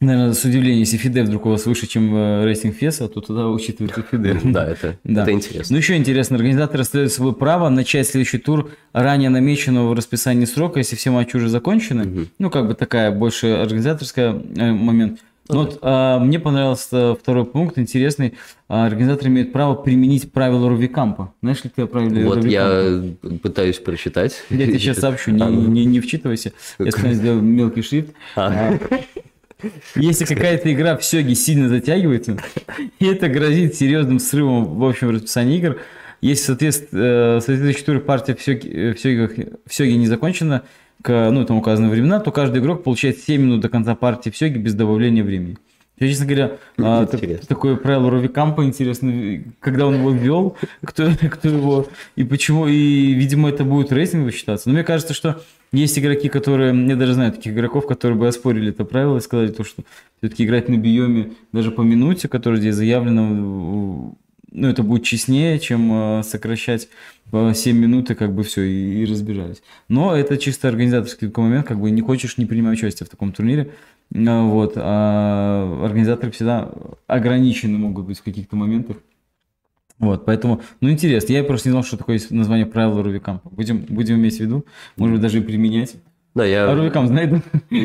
наверное, 0.00 0.32
с 0.32 0.44
удивлением, 0.44 0.80
если 0.80 0.96
ФИДЕ 0.96 1.22
вдруг 1.24 1.46
у 1.46 1.50
вас 1.50 1.66
выше, 1.66 1.86
чем 1.86 2.14
э, 2.14 2.44
рейтинг 2.44 2.76
ФЕСа, 2.76 3.08
то 3.08 3.20
тогда 3.20 3.48
учитывается 3.48 4.02
ФИДЕ. 4.10 4.40
Да, 4.44 4.66
это, 4.66 4.98
Да. 5.04 5.22
это 5.22 5.32
интересно. 5.32 5.74
Ну, 5.74 5.78
еще 5.78 5.96
интересно, 5.96 6.36
организаторы 6.36 6.82
оставляют 6.82 7.12
свое 7.12 7.32
право 7.32 7.68
начать 7.68 8.08
следующий 8.08 8.38
тур 8.38 8.70
ранее 8.92 9.30
намеченного 9.30 9.88
в 9.90 9.92
расписании 9.92 10.44
срока, 10.44 10.78
если 10.78 10.96
все 10.96 11.10
матчи 11.10 11.36
уже 11.36 11.48
закончены. 11.48 12.04
Мгм. 12.04 12.28
Ну, 12.38 12.50
как 12.50 12.66
бы 12.66 12.74
такая 12.74 13.10
больше 13.12 13.48
организаторская 13.48 14.32
э, 14.32 14.72
момент. 14.72 15.20
Но 15.48 15.64
вот, 15.64 15.78
а, 15.82 16.18
мне 16.18 16.38
понравился 16.38 17.14
второй 17.14 17.44
пункт, 17.44 17.78
интересный. 17.78 18.34
А, 18.68 18.86
организаторы 18.86 19.28
имеют 19.28 19.52
право 19.52 19.74
применить 19.74 20.30
правила 20.32 20.68
Рувикампа. 20.68 21.34
Знаешь 21.42 21.64
ли 21.64 21.70
ты 21.74 21.82
о 21.82 21.86
правиле 21.86 22.24
Вот 22.24 22.36
Рувикампа? 22.36 23.28
я 23.28 23.38
пытаюсь 23.38 23.78
прочитать. 23.78 24.42
Я 24.50 24.66
тебе 24.66 24.78
сейчас 24.78 24.98
сообщу, 24.98 25.30
не, 25.32 25.44
ну. 25.44 25.68
не, 25.68 25.84
не 25.84 26.00
вчитывайся. 26.00 26.52
Я 26.78 26.90
специально 26.92 27.14
сделал 27.14 27.40
мелкий 27.40 27.82
шрифт. 27.82 28.12
А, 28.36 28.78
Если 29.94 30.24
какая-то 30.24 30.72
игра 30.72 30.96
в 30.96 31.04
сёге 31.04 31.34
сильно 31.34 31.68
затягивается, 31.68 32.36
и 32.98 33.06
это 33.06 33.28
грозит 33.28 33.74
серьезным 33.74 34.18
срывом 34.18 34.64
в 34.64 34.84
общем 34.84 35.10
расписании 35.10 35.58
игр, 35.58 35.78
если 36.20 36.54
э, 36.54 37.40
соответствующий 37.40 37.84
тур 37.84 38.00
партия 38.00 38.34
в 38.36 38.42
сёге, 38.42 38.94
в, 38.94 39.70
в 39.70 39.74
сёге 39.74 39.96
не 39.96 40.06
закончена, 40.06 40.62
к, 41.02 41.30
ну, 41.30 41.44
там 41.44 41.56
указаны 41.58 41.88
времена, 41.88 42.20
то 42.20 42.30
каждый 42.30 42.60
игрок 42.60 42.84
получает 42.84 43.18
7 43.18 43.42
минут 43.42 43.60
до 43.60 43.68
конца 43.68 43.94
партии 43.94 44.30
в 44.30 44.36
сёге 44.36 44.58
без 44.58 44.74
добавления 44.74 45.24
времени. 45.24 45.58
Я, 45.98 46.08
честно 46.08 46.26
говоря, 46.26 46.52
а, 46.78 47.06
так- 47.06 47.20
Интересно. 47.22 47.46
такое 47.46 47.76
правило 47.76 48.10
Ровикампа 48.10 48.64
интересно, 48.64 49.44
когда 49.60 49.86
он 49.86 49.96
его 49.96 50.10
ввел, 50.10 50.56
кто, 50.84 51.10
кто 51.30 51.48
его 51.48 51.86
и 52.16 52.24
почему, 52.24 52.66
и, 52.66 53.12
видимо, 53.12 53.50
это 53.50 53.62
будет 53.64 53.92
рейтингово 53.92 54.32
считаться. 54.32 54.68
Но 54.68 54.74
мне 54.74 54.84
кажется, 54.84 55.14
что 55.14 55.42
есть 55.72 55.96
игроки, 55.98 56.28
которые, 56.28 56.74
я 56.88 56.96
даже 56.96 57.14
знаю 57.14 57.32
таких 57.32 57.52
игроков, 57.52 57.86
которые 57.86 58.18
бы 58.18 58.26
оспорили 58.26 58.70
это 58.70 58.84
правило 58.84 59.18
и 59.18 59.20
сказали 59.20 59.48
то, 59.48 59.64
что 59.64 59.84
все-таки 60.18 60.44
играть 60.44 60.68
на 60.68 60.76
биоме 60.76 61.32
даже 61.52 61.70
по 61.70 61.82
минуте, 61.82 62.26
которая 62.28 62.58
здесь 62.60 62.74
заявлена, 62.74 63.22
ну, 64.54 64.68
это 64.68 64.82
будет 64.82 65.04
честнее, 65.04 65.58
чем 65.58 65.90
э, 66.18 66.22
сокращать 66.24 66.88
7 67.32 67.76
минут 67.76 68.10
и 68.10 68.14
как 68.14 68.34
бы 68.34 68.42
все, 68.42 68.62
и, 68.62 69.02
и 69.02 69.06
разбежались. 69.06 69.62
Но 69.88 70.14
это 70.14 70.36
чисто 70.36 70.68
организаторский 70.68 71.28
такой 71.28 71.44
момент, 71.44 71.66
как 71.66 71.80
бы 71.80 71.90
не 71.90 72.02
хочешь, 72.02 72.38
не 72.38 72.46
принимай 72.46 72.74
участие 72.74 73.06
в 73.06 73.10
таком 73.10 73.32
турнире. 73.32 73.72
А, 74.14 74.42
Вот, 74.42 74.74
а 74.76 75.82
организаторы 75.84 76.30
всегда 76.32 76.70
ограничены 77.06 77.78
могут 77.78 78.06
быть 78.06 78.18
в 78.18 78.22
каких-то 78.22 78.56
моментах. 78.56 78.98
Вот, 79.98 80.24
поэтому, 80.24 80.60
ну, 80.80 80.90
интересно. 80.90 81.32
Я 81.32 81.44
просто 81.44 81.68
не 81.68 81.72
знал, 81.72 81.84
что 81.84 81.96
такое 81.96 82.14
есть 82.14 82.30
название 82.30 82.66
правила 82.66 83.02
Рувикампа. 83.02 83.48
Будем, 83.50 83.86
будем 83.88 84.16
иметь 84.16 84.36
в 84.38 84.40
виду, 84.40 84.66
может 84.96 85.14
быть, 85.14 85.22
даже 85.22 85.38
и 85.38 85.42
применять. 85.42 85.94
Да, 86.34 86.44
А 86.44 86.46
я, 86.46 86.74
Рувикамп 86.74 87.08
знает, 87.08 87.44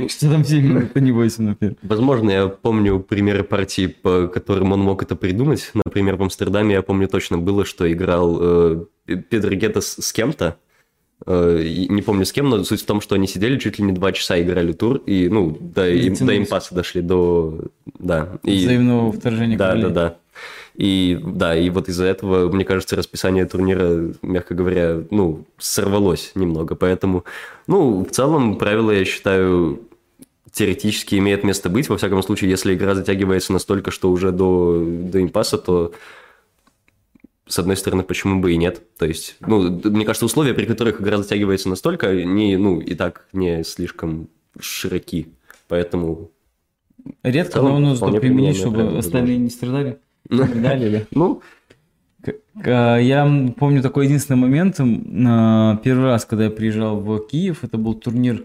что 0.09 0.29
там 0.31 0.43
7 0.45 0.65
минут, 0.65 0.91
а 0.93 0.99
не 1.01 1.11
8, 1.11 1.43
например. 1.43 1.75
возможно, 1.81 2.29
я 2.29 2.47
помню 2.47 2.99
примеры 2.99 3.43
партий, 3.43 3.87
по 3.87 4.27
которым 4.27 4.71
он 4.71 4.79
мог 4.81 5.03
это 5.03 5.15
придумать. 5.17 5.69
Например, 5.73 6.15
в 6.15 6.23
Амстердаме 6.23 6.75
я 6.75 6.81
помню 6.81 7.07
точно 7.09 7.37
было, 7.37 7.65
что 7.65 7.91
играл 7.91 8.37
э, 8.39 8.85
Педро 9.29 9.53
Гетес 9.53 9.97
с 9.99 10.13
кем-то. 10.13 10.55
Э, 11.25 11.61
не 11.89 12.01
помню 12.01 12.23
с 12.25 12.31
кем, 12.31 12.47
но 12.49 12.63
суть 12.63 12.81
в 12.83 12.85
том, 12.85 13.01
что 13.01 13.15
они 13.15 13.27
сидели 13.27 13.57
чуть 13.59 13.79
ли 13.79 13.85
не 13.85 13.91
два 13.91 14.11
часа 14.13 14.39
играли 14.41 14.71
тур, 14.71 14.97
и, 15.05 15.27
ну, 15.29 15.57
до, 15.59 15.89
им- 15.89 16.13
до 16.15 16.37
импаса 16.37 16.73
дошли, 16.73 17.01
до... 17.01 17.65
Да. 17.99 18.37
И, 18.43 18.59
Взаимного 18.63 19.11
вторжения 19.11 19.57
Да, 19.57 19.69
королей. 19.69 19.83
да, 19.85 19.89
да. 19.89 20.15
И 20.77 21.19
да, 21.23 21.57
и 21.57 21.71
вот 21.71 21.89
из-за 21.89 22.05
этого, 22.05 22.51
мне 22.51 22.63
кажется, 22.63 22.95
расписание 22.95 23.45
турнира, 23.45 24.13
мягко 24.21 24.53
говоря, 24.53 25.03
ну, 25.09 25.43
сорвалось 25.57 26.31
немного. 26.35 26.75
Поэтому, 26.75 27.25
ну, 27.65 28.05
в 28.05 28.11
целом, 28.11 28.59
правила, 28.59 28.91
я 28.91 29.03
считаю, 29.03 29.81
теоретически 30.51 31.15
имеет 31.15 31.43
место 31.43 31.69
быть. 31.69 31.89
Во 31.89 31.97
всяком 31.97 32.21
случае, 32.21 32.51
если 32.51 32.75
игра 32.75 32.93
затягивается 32.93 33.53
настолько, 33.53 33.89
что 33.89 34.11
уже 34.11 34.31
до, 34.31 34.83
до 34.85 35.19
импаса, 35.19 35.57
то 35.57 35.93
с 37.47 37.57
одной 37.57 37.75
стороны, 37.75 38.03
почему 38.03 38.39
бы 38.39 38.53
и 38.53 38.57
нет? 38.57 38.81
То 38.97 39.07
есть, 39.07 39.37
ну, 39.39 39.81
мне 39.83 40.05
кажется, 40.05 40.25
условия, 40.25 40.53
при 40.53 40.65
которых 40.65 41.01
игра 41.01 41.17
затягивается 41.17 41.69
настолько, 41.69 42.23
не, 42.23 42.55
ну, 42.57 42.79
и 42.79 42.93
так 42.93 43.25
не 43.33 43.63
слишком 43.63 44.29
широки. 44.59 45.27
Поэтому... 45.67 46.29
Редко, 47.23 47.61
но 47.61 47.95
вполне 47.95 48.19
применить, 48.19 48.57
чтобы 48.57 48.97
остальные 48.97 49.37
не 49.37 49.49
страдали. 49.49 49.99
Да? 50.29 51.05
Ну, 51.11 51.41
к- 52.61 52.97
Я 52.99 53.53
помню 53.57 53.81
такой 53.81 54.05
единственный 54.05 54.37
момент. 54.37 54.77
Первый 54.77 56.05
раз, 56.05 56.25
когда 56.25 56.45
я 56.45 56.49
приезжал 56.51 56.99
в 56.99 57.19
Киев, 57.27 57.63
это 57.63 57.77
был 57.77 57.93
турнир 57.93 58.43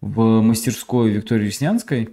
в 0.00 0.40
мастерской 0.40 1.10
Виктории 1.10 1.46
Веснянской. 1.46 2.10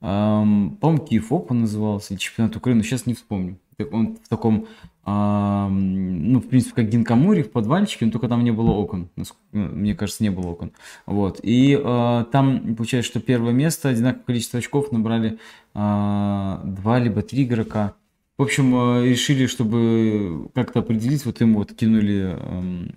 По-моему, 0.00 0.98
Киев 0.98 1.32
Опен 1.32 1.60
назывался, 1.62 2.14
или 2.14 2.20
чемпионат 2.20 2.56
Украины, 2.56 2.82
сейчас 2.82 3.06
не 3.06 3.14
вспомню. 3.14 3.58
Он 3.92 4.16
в 4.16 4.28
таком, 4.28 4.66
ну, 5.04 6.40
в 6.40 6.48
принципе, 6.48 6.74
как 6.76 6.88
Гинкамури, 6.88 7.42
в 7.42 7.50
подвальчике, 7.52 8.06
но 8.06 8.12
только 8.12 8.28
там 8.28 8.42
не 8.42 8.50
было 8.52 8.70
окон. 8.70 9.08
Ну, 9.16 9.24
Мне 9.52 9.94
кажется, 9.94 10.22
не 10.22 10.30
было 10.30 10.48
окон. 10.48 10.72
Вот. 11.04 11.40
И 11.42 11.78
а, 11.82 12.24
там 12.24 12.74
получается, 12.74 13.10
что 13.10 13.20
первое 13.20 13.52
место, 13.52 13.90
одинаковое 13.90 14.24
количество 14.24 14.58
очков 14.58 14.92
набрали 14.92 15.38
а, 15.74 16.62
два 16.64 16.98
либо 16.98 17.20
три 17.22 17.44
игрока. 17.44 17.94
В 18.38 18.42
общем, 18.42 18.74
э, 18.74 19.08
решили, 19.08 19.46
чтобы 19.46 20.48
как-то 20.54 20.80
определить, 20.80 21.24
вот 21.24 21.40
им 21.40 21.54
вот 21.54 21.72
кинули 21.72 22.36
эм, 22.38 22.94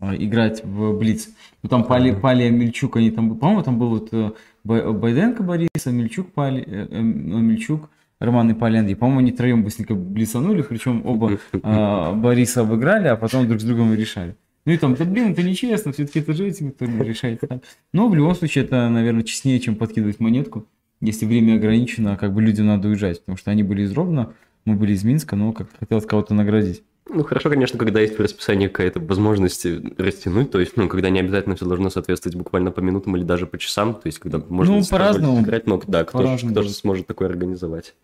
э, 0.00 0.16
играть 0.16 0.64
в 0.64 0.98
Блиц. 0.98 1.28
Ну 1.62 1.68
там 1.68 1.84
Пали, 1.84 2.12
Пали 2.12 2.44
и 2.44 2.48
Амельчук, 2.48 2.96
они 2.96 3.10
там, 3.10 3.36
по-моему, 3.38 3.62
там 3.62 3.78
был 3.78 3.90
вот 3.90 4.08
э, 4.12 4.32
Бай- 4.64 4.92
Байденко 4.92 5.44
Борис, 5.44 5.68
Амельчук, 5.86 6.32
Пали, 6.32 6.62
эм, 6.64 7.36
Амельчук, 7.36 7.88
Роман 8.18 8.50
и 8.50 8.54
Пали 8.54 8.78
Андрей. 8.78 8.96
По-моему, 8.96 9.20
они 9.20 9.30
троем 9.30 9.62
быстренько 9.62 9.94
блицанули, 9.94 10.62
причем 10.62 11.06
оба 11.06 11.38
э, 11.52 12.12
Бориса 12.14 12.62
обыграли, 12.62 13.06
а 13.06 13.16
потом 13.16 13.46
друг 13.46 13.60
с 13.60 13.64
другом 13.64 13.94
решали. 13.94 14.34
Ну 14.64 14.72
и 14.72 14.78
там, 14.78 14.96
да 14.96 15.04
блин, 15.04 15.30
это 15.30 15.44
нечестно, 15.44 15.92
все-таки 15.92 16.18
это 16.18 16.32
же 16.32 16.48
этим 16.48 16.72
кто 16.72 16.86
не 16.86 16.98
решает. 17.04 17.40
так. 17.40 17.62
Но 17.92 18.08
в 18.08 18.14
любом 18.16 18.34
случае 18.34 18.64
это, 18.64 18.88
наверное, 18.88 19.22
честнее, 19.22 19.60
чем 19.60 19.76
подкидывать 19.76 20.18
монетку. 20.18 20.66
Если 21.00 21.24
время 21.24 21.54
ограничено, 21.54 22.16
как 22.16 22.32
бы 22.32 22.42
людям 22.42 22.66
надо 22.66 22.88
уезжать, 22.88 23.20
потому 23.20 23.36
что 23.36 23.50
они 23.50 23.62
были 23.62 23.82
из 23.82 23.92
Ровно, 23.92 24.32
мы 24.66 24.74
были 24.76 24.92
из 24.92 25.04
Минска, 25.04 25.36
но 25.36 25.52
как-то 25.52 25.76
хотелось 25.78 26.04
кого-то 26.04 26.34
наградить. 26.34 26.82
ну, 27.08 27.22
хорошо, 27.24 27.48
конечно, 27.50 27.78
когда 27.78 28.00
есть 28.00 28.18
в 28.18 28.20
расписании 28.20 28.66
какая-то 28.66 29.00
возможность 29.00 29.64
растянуть, 29.96 30.50
то 30.50 30.58
есть, 30.60 30.76
ну, 30.76 30.88
когда 30.88 31.08
не 31.08 31.20
обязательно 31.20 31.54
все 31.56 31.64
должно 31.64 31.88
соответствовать 31.88 32.36
буквально 32.36 32.70
по 32.72 32.80
минутам 32.80 33.16
или 33.16 33.22
даже 33.24 33.46
по 33.46 33.58
часам, 33.58 33.94
то 33.94 34.02
есть, 34.06 34.18
когда 34.18 34.40
можно 34.48 34.76
Ну, 34.76 34.82
по-разному. 34.84 35.40
играть, 35.40 35.66
но 35.66 35.80
да, 35.86 36.04
кто, 36.04 36.36
же, 36.36 36.48
кто 36.48 36.62
же 36.62 36.70
сможет 36.70 37.06
такое 37.06 37.28
организовать? 37.28 37.94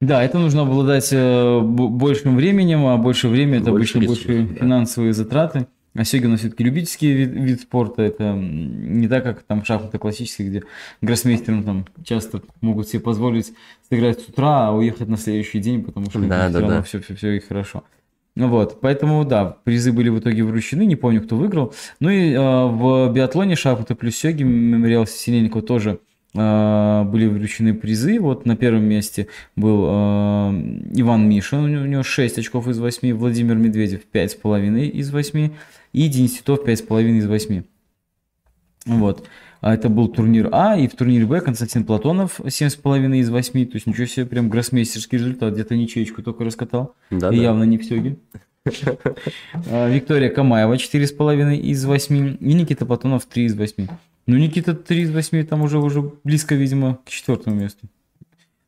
Да, 0.00 0.22
это 0.24 0.38
нужно 0.38 0.62
обладать 0.62 1.10
э, 1.12 1.60
большим 1.60 2.36
временем, 2.36 2.86
а 2.86 2.96
больше 2.96 3.28
времени 3.28 3.60
это 3.60 3.70
Больше 3.70 3.98
обычно 3.98 4.12
ресурсов, 4.12 4.26
больше 4.28 4.48
да. 4.54 4.60
финансовые 4.60 5.12
затраты. 5.12 5.66
А 5.94 6.04
сёгин 6.04 6.36
все-таки 6.36 6.62
любительский 6.62 7.12
вид, 7.12 7.30
вид 7.30 7.60
спорта, 7.62 8.02
это 8.02 8.32
не 8.32 9.08
так, 9.08 9.24
как 9.24 9.42
там 9.42 9.64
шахматы 9.64 9.98
классические, 9.98 10.48
где 10.48 10.62
гроссмейстерам 11.02 11.64
там 11.64 11.86
часто 12.04 12.42
могут 12.60 12.88
себе 12.88 13.00
позволить 13.00 13.52
сыграть 13.88 14.20
с 14.20 14.28
утра, 14.28 14.68
а 14.68 14.72
уехать 14.72 15.08
на 15.08 15.16
следующий 15.16 15.58
день, 15.58 15.82
потому 15.82 16.08
что 16.08 16.20
Да, 16.20 16.44
все 16.44 16.52
да, 16.52 16.60
равно 16.60 16.76
да. 16.76 16.82
все, 16.82 17.00
все, 17.00 17.14
все 17.16 17.32
и 17.32 17.40
хорошо. 17.40 17.82
Ну 18.36 18.48
вот, 18.48 18.80
поэтому, 18.80 19.24
да, 19.24 19.56
призы 19.64 19.92
были 19.92 20.08
в 20.08 20.20
итоге 20.20 20.44
вручены, 20.44 20.86
не 20.86 20.94
помню, 20.94 21.20
кто 21.22 21.36
выиграл. 21.36 21.74
Ну 21.98 22.08
и 22.08 22.32
э, 22.32 22.38
в 22.38 23.12
биатлоне 23.12 23.56
шахматы 23.56 23.96
плюс 23.96 24.14
сёги, 24.16 24.44
мемориал 24.44 25.06
Синельникова 25.06 25.62
тоже 25.62 25.98
э, 26.34 27.02
были 27.04 27.26
вручены 27.26 27.74
призы. 27.74 28.20
Вот 28.20 28.46
на 28.46 28.56
первом 28.56 28.84
месте 28.84 29.26
был 29.56 29.84
э, 29.84 29.90
Иван 30.94 31.28
Мишин, 31.28 31.58
у 31.58 31.66
него, 31.68 31.82
у 31.82 31.86
него 31.86 32.02
6 32.04 32.38
очков 32.38 32.68
из 32.68 32.78
8, 32.78 33.12
Владимир 33.14 33.56
Медведев 33.56 34.02
5,5 34.12 34.86
из 34.86 35.10
8 35.10 35.50
и 35.92 36.08
Денис 36.08 36.32
Титов 36.38 36.66
5,5 36.66 37.18
из 37.18 37.26
8. 37.26 37.62
Вот. 38.86 39.26
А 39.60 39.74
это 39.74 39.90
был 39.90 40.08
турнир 40.08 40.48
А, 40.52 40.76
и 40.78 40.88
в 40.88 40.94
турнире 40.94 41.26
Б 41.26 41.40
Константин 41.40 41.84
Платонов 41.84 42.40
7,5 42.40 43.18
из 43.18 43.28
8. 43.28 43.66
То 43.66 43.74
есть 43.74 43.86
ничего 43.86 44.06
себе, 44.06 44.26
прям 44.26 44.48
гроссмейстерский 44.48 45.18
результат. 45.18 45.52
Где-то 45.52 45.76
ничеечку 45.76 46.22
только 46.22 46.44
раскатал. 46.44 46.94
Да, 47.10 47.30
и 47.30 47.36
да. 47.36 47.42
явно 47.42 47.64
не 47.64 47.78
в 47.78 47.84
Сёге. 47.84 48.16
А, 49.70 49.88
Виктория 49.88 50.30
Камаева 50.30 50.74
4,5 50.74 51.56
из 51.56 51.84
8. 51.84 52.36
И 52.40 52.54
Никита 52.54 52.86
Платонов 52.86 53.26
3 53.26 53.44
из 53.44 53.54
8. 53.54 53.86
Ну, 54.26 54.36
Никита 54.36 54.74
3 54.74 55.02
из 55.02 55.10
8 55.10 55.44
там 55.46 55.62
уже, 55.62 55.78
уже 55.78 56.10
близко, 56.24 56.54
видимо, 56.54 56.98
к 57.04 57.10
четвертому 57.10 57.56
месту. 57.56 57.86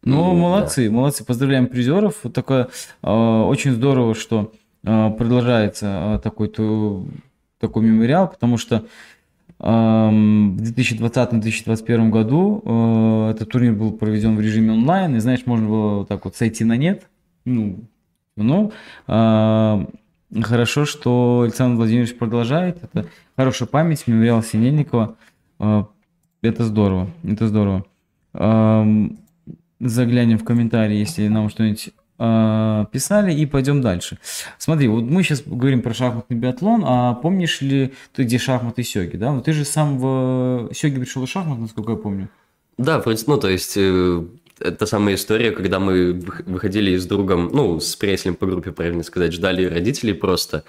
Ну, 0.02 0.16
Ну, 0.16 0.34
молодцы, 0.34 0.90
молодцы. 0.90 1.24
Поздравляем 1.24 1.68
призеров. 1.68 2.16
Вот 2.22 2.34
такое 2.34 2.68
э, 3.02 3.10
очень 3.10 3.72
здорово, 3.72 4.14
что 4.14 4.52
продолжается 4.82 6.16
э, 6.16 6.18
такой, 6.22 6.48
то, 6.48 7.06
такой 7.58 7.84
мемориал, 7.84 8.28
потому 8.28 8.58
что 8.58 8.86
эм, 9.60 10.56
в 10.56 10.62
2020-2021 10.62 12.08
году 12.10 12.62
э, 12.64 13.30
этот 13.30 13.50
турнир 13.50 13.74
был 13.74 13.92
проведен 13.92 14.36
в 14.36 14.40
режиме 14.40 14.72
онлайн, 14.72 15.16
и, 15.16 15.20
знаешь, 15.20 15.46
можно 15.46 15.68
было 15.68 15.98
вот 15.98 16.08
так 16.08 16.24
вот 16.24 16.36
сойти 16.36 16.64
на 16.64 16.76
нет. 16.76 17.08
Ну, 17.44 18.72
э, 19.08 19.86
хорошо, 20.42 20.84
что 20.84 21.42
Александр 21.44 21.76
Владимирович 21.76 22.16
продолжает. 22.16 22.82
Это 22.82 23.06
хорошая 23.36 23.68
память, 23.68 24.06
мемориал 24.06 24.42
Синельникова. 24.42 25.16
Э, 25.60 25.84
это 26.42 26.64
здорово, 26.64 27.10
это 27.22 27.46
здорово. 27.46 27.84
Эм, 28.34 29.18
заглянем 29.78 30.38
в 30.38 30.44
комментарии, 30.44 30.96
если 30.96 31.28
нам 31.28 31.50
что-нибудь 31.50 31.88
э, 31.88 32.01
писали, 32.92 33.32
и 33.34 33.46
пойдем 33.46 33.80
дальше. 33.80 34.18
Смотри, 34.58 34.88
вот 34.88 35.04
мы 35.04 35.22
сейчас 35.22 35.42
говорим 35.44 35.82
про 35.82 35.94
шахматный 35.94 36.36
биатлон, 36.36 36.82
а 36.86 37.14
помнишь 37.14 37.60
ли 37.60 37.92
ты, 38.14 38.22
где 38.24 38.38
шахматы 38.38 38.82
сёги, 38.82 39.16
да? 39.16 39.32
Вот 39.32 39.44
ты 39.44 39.52
же 39.52 39.64
сам 39.64 39.98
в 39.98 40.70
сёги 40.74 40.98
пришел 41.00 41.24
из 41.24 41.28
шахмат, 41.28 41.58
насколько 41.58 41.92
я 41.92 41.98
помню. 41.98 42.28
Да, 42.78 43.02
ну, 43.26 43.36
то 43.38 43.48
есть, 43.48 43.74
э, 43.76 44.24
это 44.60 44.86
самая 44.86 45.14
история, 45.14 45.50
когда 45.50 45.78
мы 45.78 46.12
вых- 46.12 46.44
выходили 46.46 46.96
с 46.96 47.06
другом, 47.06 47.50
ну, 47.52 47.80
с 47.80 47.96
приятелем 47.96 48.34
по 48.34 48.46
группе, 48.46 48.70
правильно 48.72 49.02
сказать, 49.02 49.32
ждали 49.32 49.64
родителей 49.64 50.14
просто, 50.14 50.64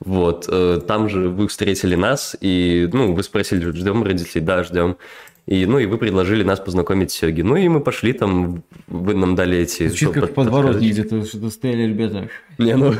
вот, 0.00 0.46
э, 0.48 0.80
там 0.86 1.08
же 1.08 1.28
вы 1.28 1.48
встретили 1.48 1.94
нас, 1.94 2.36
и, 2.40 2.88
ну, 2.92 3.14
вы 3.14 3.22
спросили, 3.22 3.70
ждем 3.72 4.02
родителей, 4.02 4.44
да, 4.44 4.62
ждем, 4.62 4.96
и, 5.48 5.64
ну, 5.64 5.78
и 5.78 5.86
вы 5.86 5.96
предложили 5.96 6.42
нас 6.44 6.60
познакомить 6.60 7.10
с 7.10 7.14
Сёги, 7.14 7.40
ну, 7.40 7.56
и 7.56 7.68
мы 7.68 7.80
пошли 7.80 8.12
там, 8.12 8.62
вы 8.86 9.14
нам 9.14 9.34
дали 9.34 9.56
эти... 9.56 9.88
Звучит 9.88 10.10
как 10.10 10.24
под- 10.26 10.34
подворотник 10.34 10.92
где-то, 10.92 11.24
что-то 11.24 11.48
стояли 11.48 11.88
ребята. 11.88 12.28
Не, 12.58 12.76
ну, 12.76 12.92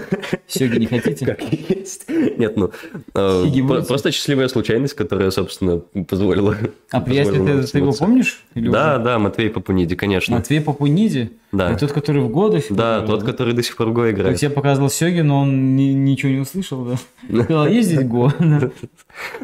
Сёги 0.46 0.78
не 0.78 0.86
хотите? 0.94 1.26
как 1.26 1.42
есть. 1.42 2.06
Нет, 2.08 2.56
ну, 2.56 2.70
э, 3.14 3.44
просто 3.86 4.12
счастливая 4.12 4.48
случайность, 4.48 4.94
которая, 4.94 5.30
собственно, 5.30 5.80
позволила... 6.08 6.56
А 6.90 7.02
приятель, 7.02 7.32
позволила 7.32 7.62
ты, 7.62 7.68
ты 7.68 7.78
его 7.78 7.92
помнишь? 7.92 8.42
Да, 8.54 8.94
уже? 8.94 9.04
да, 9.04 9.18
Матвей 9.18 9.50
Папуниди, 9.50 9.94
конечно. 9.94 10.36
Матвей 10.36 10.62
Папуниди? 10.62 11.30
Да. 11.50 11.70
Это 11.70 11.86
тот, 11.86 11.92
который 11.92 12.20
в 12.22 12.28
годы? 12.28 12.62
Да, 12.68 13.00
тот, 13.00 13.22
который 13.24 13.54
до 13.54 13.62
сих 13.62 13.76
пор 13.76 13.88
в 13.88 13.92
Го 13.94 14.10
играет. 14.10 14.32
Я 14.32 14.36
тебе 14.38 14.50
показывал 14.50 14.90
Сёги, 14.90 15.20
но 15.20 15.40
он 15.40 15.76
ни- 15.76 15.92
ничего 15.94 16.30
не 16.32 16.40
услышал, 16.40 16.84
да? 16.84 16.96
Сказал, 17.44 17.66
есть 17.68 17.88
здесь 17.88 18.04
Го? 18.06 18.30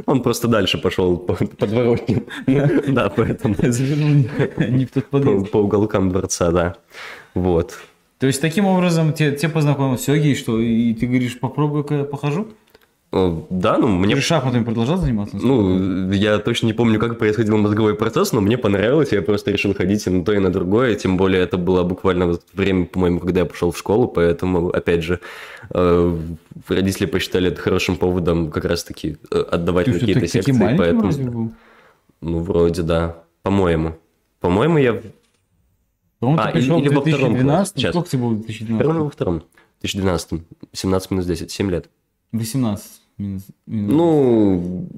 Он 0.07 0.23
просто 0.23 0.49
дальше 0.49 0.77
пошел 0.79 1.17
по 1.17 1.35
подворотням. 1.35 2.25
Да, 2.89 3.09
поэтому 3.09 3.55
Завернул 3.59 4.11
не- 4.69 4.85
в 4.85 4.91
тот 4.91 5.05
по, 5.07 5.19
подъезд. 5.19 5.51
по 5.51 5.57
уголкам 5.59 6.11
дворца, 6.11 6.51
да. 6.51 6.75
Вот. 7.35 7.79
То 8.19 8.27
есть, 8.27 8.41
таким 8.41 8.67
образом, 8.67 9.13
тебе, 9.13 9.33
тебе 9.33 9.49
познакомил 9.51 9.97
Сёги, 9.99 10.29
и 10.29 10.35
что? 10.35 10.61
И 10.61 10.93
ты 10.95 11.07
говоришь, 11.07 11.39
попробуй-ка 11.41 11.95
я 11.95 12.05
похожу? 12.05 12.49
О, 13.15 13.47
Да, 13.49 13.79
ну 13.79 13.87
Ты 13.87 13.93
мне... 13.93 14.17
же 14.17 14.23
шахматами 14.23 14.65
продолжал 14.65 14.97
заниматься? 14.97 15.37
Ну, 15.37 16.11
я 16.11 16.39
точно 16.39 16.67
не 16.67 16.73
помню, 16.73 16.99
как 16.99 17.17
происходил 17.17 17.57
мозговой 17.57 17.95
процесс, 17.95 18.33
но 18.33 18.41
мне 18.41 18.59
понравилось, 18.59 19.13
я 19.13 19.23
просто 19.23 19.53
решил 19.53 19.73
ходить 19.73 20.05
и 20.09 20.11
на 20.11 20.25
то, 20.25 20.33
и 20.33 20.39
на 20.41 20.51
другое, 20.51 20.97
тем 20.97 21.17
более 21.17 21.43
это 21.43 21.57
было 21.57 21.85
буквально 21.85 22.41
время, 22.53 22.87
по-моему, 22.87 23.21
когда 23.21 23.41
я 23.41 23.47
пошел 23.47 23.71
в 23.71 23.79
школу, 23.79 24.09
поэтому, 24.09 24.71
опять 24.71 25.05
же, 25.05 25.21
э, 25.71 26.19
родители 26.67 27.07
посчитали 27.07 27.53
это 27.53 27.61
хорошим 27.61 27.97
поводом 27.97 28.51
как 28.51 28.65
раз-таки 28.65 29.17
э, 29.31 29.39
отдавать 29.39 29.85
Ты 29.85 29.93
на 29.93 29.99
какие-то 30.01 30.27
секции, 30.27 30.75
поэтому... 30.77 31.13
был? 31.31 31.53
Ну, 32.21 32.39
вроде, 32.41 32.83
да. 32.83 33.19
По-моему. 33.43 33.95
По-моему, 34.41 34.79
я 34.79 35.01
По-моему, 36.19 36.43
А, 36.43 36.47
ты 36.47 36.53
пришел 36.55 36.81
или- 36.81 36.89
в 36.89 36.95
во 36.95 37.01
втором 37.03 37.35
2012 37.35 37.45
классе. 37.45 37.73
Сейчас. 37.77 37.91
Сколько 37.93 38.09
тебе 38.11 38.23
было 38.23 38.31
в 38.31 38.41
2012? 38.41 38.79
Первым 38.85 39.05
во 39.05 39.11
втором, 39.11 39.43
2012 39.83 40.43
17 40.73 41.11
минус 41.13 41.27
10, 41.27 41.51
7 41.53 41.71
лет. 41.71 41.89
18. 42.33 43.04
Минус- 43.19 43.47
минус. 43.67 43.93
Ну, 43.95 44.89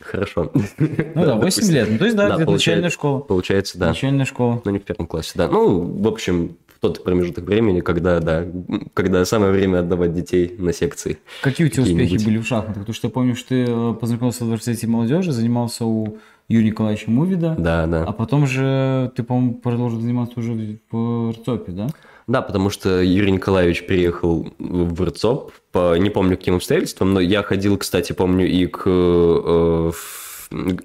хорошо. 0.00 0.50
ну 0.54 0.88
да, 1.14 1.34
8 1.36 1.40
допустим. 1.40 1.74
лет. 1.74 1.88
Ну, 1.90 1.98
то 1.98 2.04
есть, 2.04 2.16
да, 2.16 2.28
Да, 2.28 2.34
где-то 2.36 2.50
начальная 2.52 2.90
школа. 2.90 3.20
Получается, 3.20 3.78
да. 3.78 3.88
Начальная 3.88 4.24
школа. 4.24 4.60
Но 4.64 4.70
не 4.70 4.78
в 4.78 4.82
первом 4.82 5.06
классе, 5.06 5.32
да. 5.36 5.48
Ну, 5.48 5.80
в 5.80 6.08
общем, 6.08 6.56
тот 6.80 7.04
промежуток 7.04 7.44
времени, 7.44 7.80
когда, 7.80 8.18
да, 8.18 8.44
когда 8.92 9.24
самое 9.24 9.52
время 9.52 9.78
отдавать 9.80 10.12
детей 10.14 10.56
на 10.58 10.72
секции. 10.72 11.18
Какие 11.40 11.68
у 11.68 11.70
тебя 11.70 11.84
успехи 11.84 12.24
были 12.24 12.38
в 12.38 12.46
шахматах? 12.46 12.78
Потому 12.80 12.94
что 12.94 13.06
я 13.06 13.12
помню, 13.12 13.36
что 13.36 13.48
ты 13.50 13.64
э, 13.68 13.94
познакомился 13.94 14.44
в 14.44 14.48
Дворце 14.48 14.74
молодежи, 14.88 15.30
занимался 15.30 15.84
у 15.84 16.18
Юрия 16.48 16.70
Николаевича 16.70 17.08
Мувида. 17.08 17.54
Да, 17.56 17.86
да. 17.86 18.04
А 18.04 18.12
потом 18.12 18.48
же 18.48 19.12
ты, 19.14 19.22
по-моему, 19.22 19.54
продолжил 19.54 20.00
заниматься 20.00 20.40
уже 20.40 20.78
в 20.90 21.30
РЦОПе, 21.30 21.70
да? 21.72 21.86
Да, 22.26 22.42
потому 22.42 22.70
что 22.70 23.02
Юрий 23.02 23.32
Николаевич 23.32 23.86
переехал 23.86 24.48
в 24.58 25.04
РЦОП 25.04 25.52
по 25.72 25.96
не 25.96 26.10
помню 26.10 26.36
каким 26.36 26.56
обстоятельствам, 26.56 27.14
но 27.14 27.20
я 27.20 27.42
ходил, 27.42 27.76
кстати, 27.78 28.12
помню 28.12 28.46
и 28.46 28.66
к, 28.66 28.82
э, 28.86 29.92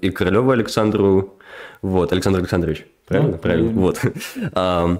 и 0.00 0.10
к 0.10 0.16
Королеву 0.16 0.50
Александру, 0.50 1.38
вот, 1.82 2.12
Александр 2.12 2.40
Александрович, 2.40 2.86
правильно? 3.06 3.32
Да, 3.32 3.38
правильно, 3.38 3.70
правильно. 3.70 3.80
вот. 3.80 4.00
А, 4.54 4.98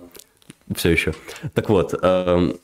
все 0.74 0.90
еще. 0.90 1.14
Так 1.54 1.68
вот, 1.70 1.94
а, 2.02 2.54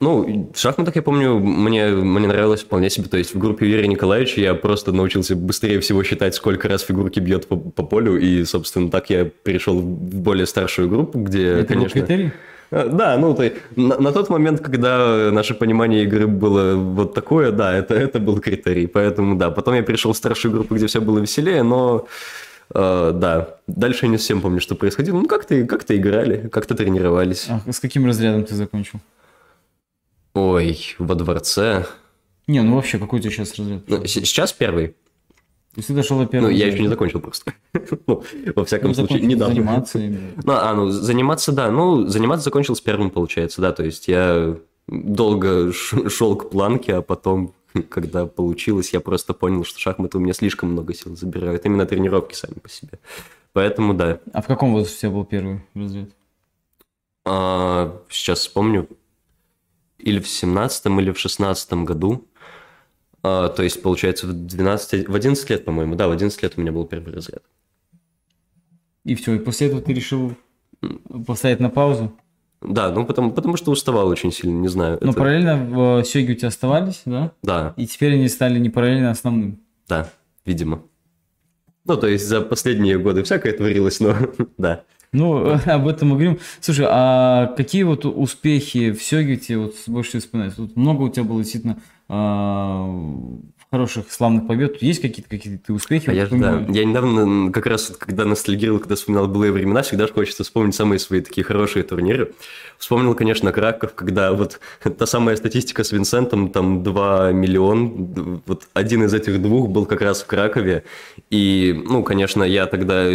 ну, 0.00 0.52
в 0.54 0.58
шахматах, 0.58 0.96
я 0.96 1.02
помню, 1.02 1.38
мне, 1.38 1.86
мне 1.86 2.26
нравилось 2.26 2.62
вполне 2.62 2.90
себе. 2.90 3.08
То 3.08 3.16
есть 3.16 3.34
в 3.34 3.38
группе 3.38 3.66
Юрия 3.66 3.86
Николаевича 3.86 4.40
я 4.40 4.54
просто 4.54 4.92
научился 4.92 5.34
быстрее 5.34 5.80
всего 5.80 6.02
считать, 6.02 6.34
сколько 6.34 6.68
раз 6.68 6.82
фигурки 6.82 7.20
бьет 7.20 7.46
по, 7.46 7.56
по 7.56 7.82
полю. 7.82 8.18
И, 8.18 8.44
собственно, 8.44 8.90
так 8.90 9.08
я 9.08 9.24
перешел 9.24 9.78
в 9.78 9.84
более 9.84 10.46
старшую 10.46 10.88
группу, 10.88 11.18
где, 11.20 11.46
Это 11.46 11.72
конечно... 11.72 12.00
был 12.00 12.06
критерий? 12.06 12.32
А, 12.74 12.88
да, 12.88 13.16
ну, 13.18 13.34
то, 13.34 13.52
на, 13.76 14.00
на 14.00 14.12
тот 14.12 14.30
момент, 14.30 14.60
когда 14.60 15.30
наше 15.30 15.54
понимание 15.54 16.02
игры 16.02 16.26
было 16.26 16.74
вот 16.74 17.14
такое, 17.14 17.52
да, 17.52 17.72
это, 17.72 17.94
это 17.94 18.18
был 18.18 18.40
критерий. 18.40 18.88
Поэтому, 18.88 19.36
да, 19.36 19.50
потом 19.50 19.74
я 19.74 19.82
перешел 19.82 20.12
в 20.12 20.16
старшую 20.16 20.52
группу, 20.52 20.74
где 20.74 20.86
все 20.86 21.00
было 21.00 21.18
веселее, 21.20 21.62
но 21.62 22.06
Uh, 22.70 23.12
да, 23.12 23.58
дальше 23.66 24.06
я 24.06 24.10
не 24.10 24.16
совсем 24.16 24.40
помню, 24.40 24.58
что 24.58 24.74
происходило. 24.74 25.20
Ну, 25.20 25.26
как-то 25.26 25.66
как 25.66 25.84
играли, 25.90 26.48
как-то 26.48 26.74
тренировались. 26.74 27.46
А 27.50 27.70
с 27.70 27.78
каким 27.78 28.06
разрядом 28.06 28.44
ты 28.44 28.54
закончил? 28.54 29.00
Ой, 30.32 30.96
во 30.98 31.14
дворце. 31.14 31.84
Не, 32.46 32.62
ну 32.62 32.76
вообще, 32.76 32.98
какой 32.98 33.18
у 33.18 33.22
тебя 33.22 33.32
сейчас 33.32 33.54
разряд? 33.58 33.82
Ну, 33.86 34.06
сейчас 34.06 34.54
первый. 34.54 34.96
То 35.74 35.80
есть 35.80 35.88
ты 35.88 35.94
дошел 35.94 36.20
до 36.20 36.26
первого? 36.26 36.50
Ну, 36.50 36.56
я 36.56 36.68
еще 36.68 36.80
не 36.80 36.88
закончил 36.88 37.18
просто. 37.20 37.52
ну, 38.06 38.22
во 38.54 38.64
всяком 38.64 38.90
ну, 38.90 38.94
случае, 38.94 39.22
недавно. 39.22 39.54
Заниматься 39.54 39.98
Ну, 39.98 40.52
а, 40.52 40.72
ну, 40.72 40.88
заниматься, 40.88 41.50
да. 41.50 41.68
Ну, 41.68 42.06
заниматься 42.06 42.44
закончил 42.44 42.76
с 42.76 42.80
первым, 42.80 43.10
получается, 43.10 43.60
да. 43.60 43.72
То 43.72 43.84
есть 43.84 44.06
я 44.06 44.56
долго 44.86 45.72
шел 45.72 46.36
к 46.36 46.50
планке, 46.50 46.94
а 46.94 47.02
потом, 47.02 47.54
когда 47.88 48.26
получилось, 48.26 48.92
я 48.92 49.00
просто 49.00 49.34
понял, 49.34 49.64
что 49.64 49.80
шахматы 49.80 50.18
у 50.18 50.20
меня 50.20 50.32
слишком 50.32 50.70
много 50.70 50.94
сил 50.94 51.16
забирают. 51.16 51.66
Именно 51.66 51.86
тренировки 51.86 52.34
сами 52.34 52.54
по 52.54 52.68
себе. 52.68 53.00
Поэтому, 53.52 53.94
да. 53.94 54.20
А 54.32 54.42
в 54.42 54.46
каком 54.46 54.72
возрасте 54.72 55.08
у 55.08 55.10
тебя 55.10 55.10
был 55.10 55.24
первый 55.24 55.60
разряд? 55.74 56.10
А, 57.24 58.00
сейчас 58.08 58.40
вспомню 58.40 58.88
или 59.98 60.20
в 60.20 60.28
17 60.28 60.86
или 60.86 61.10
в 61.10 61.18
16 61.18 61.72
году. 61.84 62.28
А, 63.26 63.48
то 63.48 63.62
есть, 63.62 63.80
получается, 63.80 64.26
в 64.26 64.34
12, 64.34 65.08
в 65.08 65.14
11 65.14 65.50
лет, 65.50 65.64
по-моему, 65.64 65.94
да, 65.94 66.08
в 66.08 66.10
11 66.10 66.42
лет 66.42 66.52
у 66.56 66.60
меня 66.60 66.72
был 66.72 66.84
первый 66.84 67.14
разряд. 67.14 67.42
И 69.04 69.14
все, 69.14 69.34
и 69.34 69.38
после 69.38 69.68
этого 69.68 69.80
ты 69.80 69.94
решил 69.94 70.34
поставить 71.26 71.58
на 71.58 71.70
паузу? 71.70 72.12
Да, 72.60 72.90
ну 72.90 73.06
потому, 73.06 73.32
потому 73.32 73.56
что 73.56 73.70
уставал 73.70 74.08
очень 74.08 74.30
сильно, 74.30 74.58
не 74.58 74.68
знаю. 74.68 74.98
Но 75.00 75.10
это... 75.10 75.18
параллельно 75.18 75.56
в 75.56 76.00
э, 76.00 76.04
Сёге 76.04 76.34
у 76.34 76.36
тебя 76.36 76.48
оставались, 76.48 77.00
да? 77.06 77.32
Да. 77.42 77.72
И 77.78 77.86
теперь 77.86 78.14
они 78.14 78.28
стали 78.28 78.58
не 78.58 78.68
параллельно 78.68 79.10
основным? 79.10 79.58
Да, 79.88 80.10
видимо. 80.44 80.82
Ну, 81.86 81.96
то 81.96 82.06
есть 82.06 82.26
за 82.26 82.42
последние 82.42 82.98
годы 82.98 83.22
всякое 83.22 83.54
творилось, 83.54 84.00
но 84.00 84.14
да. 84.58 84.84
Ну, 85.12 85.58
об 85.66 85.88
этом 85.88 86.08
мы 86.08 86.14
говорим. 86.16 86.38
Слушай, 86.60 86.86
а 86.90 87.54
какие 87.56 87.84
вот 87.84 88.04
успехи 88.04 88.92
в 88.92 89.02
Сёгете 89.02 89.56
вот 89.56 89.74
больше 89.86 90.20
вспоминать? 90.20 90.56
Тут 90.56 90.76
много 90.76 91.02
у 91.02 91.08
тебя 91.08 91.24
было 91.24 91.40
действительно 91.40 91.78
а, 92.14 92.86
хороших, 93.74 94.12
славных 94.12 94.46
побед. 94.46 94.80
Есть 94.82 95.02
какие-то 95.02 95.28
какие-то 95.28 95.72
успехи? 95.72 96.08
А 96.08 96.12
я, 96.12 96.26
да, 96.26 96.64
я 96.68 96.84
недавно, 96.84 97.50
как 97.50 97.66
раз, 97.66 97.92
когда 97.98 98.24
ностальгировал, 98.24 98.78
когда 98.78 98.94
вспоминал 98.94 99.26
былые 99.26 99.50
времена, 99.50 99.82
всегда 99.82 100.06
хочется 100.06 100.44
вспомнить 100.44 100.76
самые 100.76 101.00
свои 101.00 101.20
такие 101.20 101.44
хорошие 101.44 101.82
турниры. 101.82 102.32
Вспомнил, 102.78 103.14
конечно, 103.14 103.50
Краков, 103.50 103.94
когда 103.94 104.32
вот 104.32 104.60
та 104.98 105.06
самая 105.06 105.34
статистика 105.34 105.82
с 105.82 105.90
Винсентом, 105.90 106.50
там 106.50 106.84
2 106.84 107.32
миллион, 107.32 108.42
вот 108.46 108.68
один 108.74 109.04
из 109.04 109.12
этих 109.12 109.42
двух 109.42 109.68
был 109.68 109.86
как 109.86 110.02
раз 110.02 110.22
в 110.22 110.26
Кракове. 110.26 110.84
И, 111.30 111.82
ну, 111.84 112.04
конечно, 112.04 112.44
я 112.44 112.66
тогда 112.66 113.06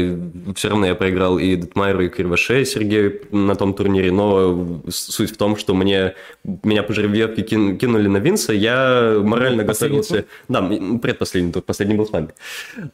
все 0.55 0.69
равно 0.69 0.87
я 0.87 0.95
проиграл 0.95 1.39
и 1.39 1.55
Детмайру, 1.55 2.01
и 2.01 2.09
Кривоше 2.09 2.65
Сергею 2.65 3.21
на 3.31 3.55
том 3.55 3.73
турнире, 3.73 4.11
но 4.11 4.81
суть 4.89 5.31
в 5.31 5.37
том, 5.37 5.55
что 5.55 5.73
мне, 5.73 6.15
меня 6.43 6.83
по 6.83 6.93
жеребьевке 6.93 7.43
кинули 7.43 8.07
на 8.07 8.17
Винса, 8.17 8.51
я 8.51 9.21
морально 9.23 9.63
готовился... 9.63 10.25
Да, 10.49 10.63
предпоследний 11.01 11.53
тур, 11.53 11.61
последний 11.61 11.95
был 11.95 12.07
с 12.07 12.11
вами. 12.11 12.29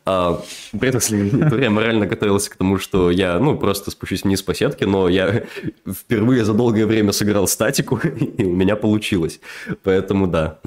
А, 0.05 0.41
предпоследний 0.77 1.49
тур 1.49 1.59
я 1.59 1.69
морально 1.69 2.05
готовился 2.05 2.51
к 2.51 2.57
тому, 2.57 2.77
что 2.77 3.09
я, 3.09 3.39
ну, 3.39 3.57
просто 3.57 3.91
спущусь 3.91 4.23
вниз 4.23 4.41
по 4.41 4.53
сетке, 4.53 4.85
но 4.85 5.07
я 5.07 5.45
впервые 5.89 6.43
за 6.43 6.53
долгое 6.53 6.85
время 6.85 7.13
сыграл 7.13 7.47
статику, 7.47 7.97
и 8.37 8.43
у 8.43 8.53
меня 8.53 8.75
получилось. 8.75 9.39
Поэтому 9.83 10.27
да. 10.27 10.59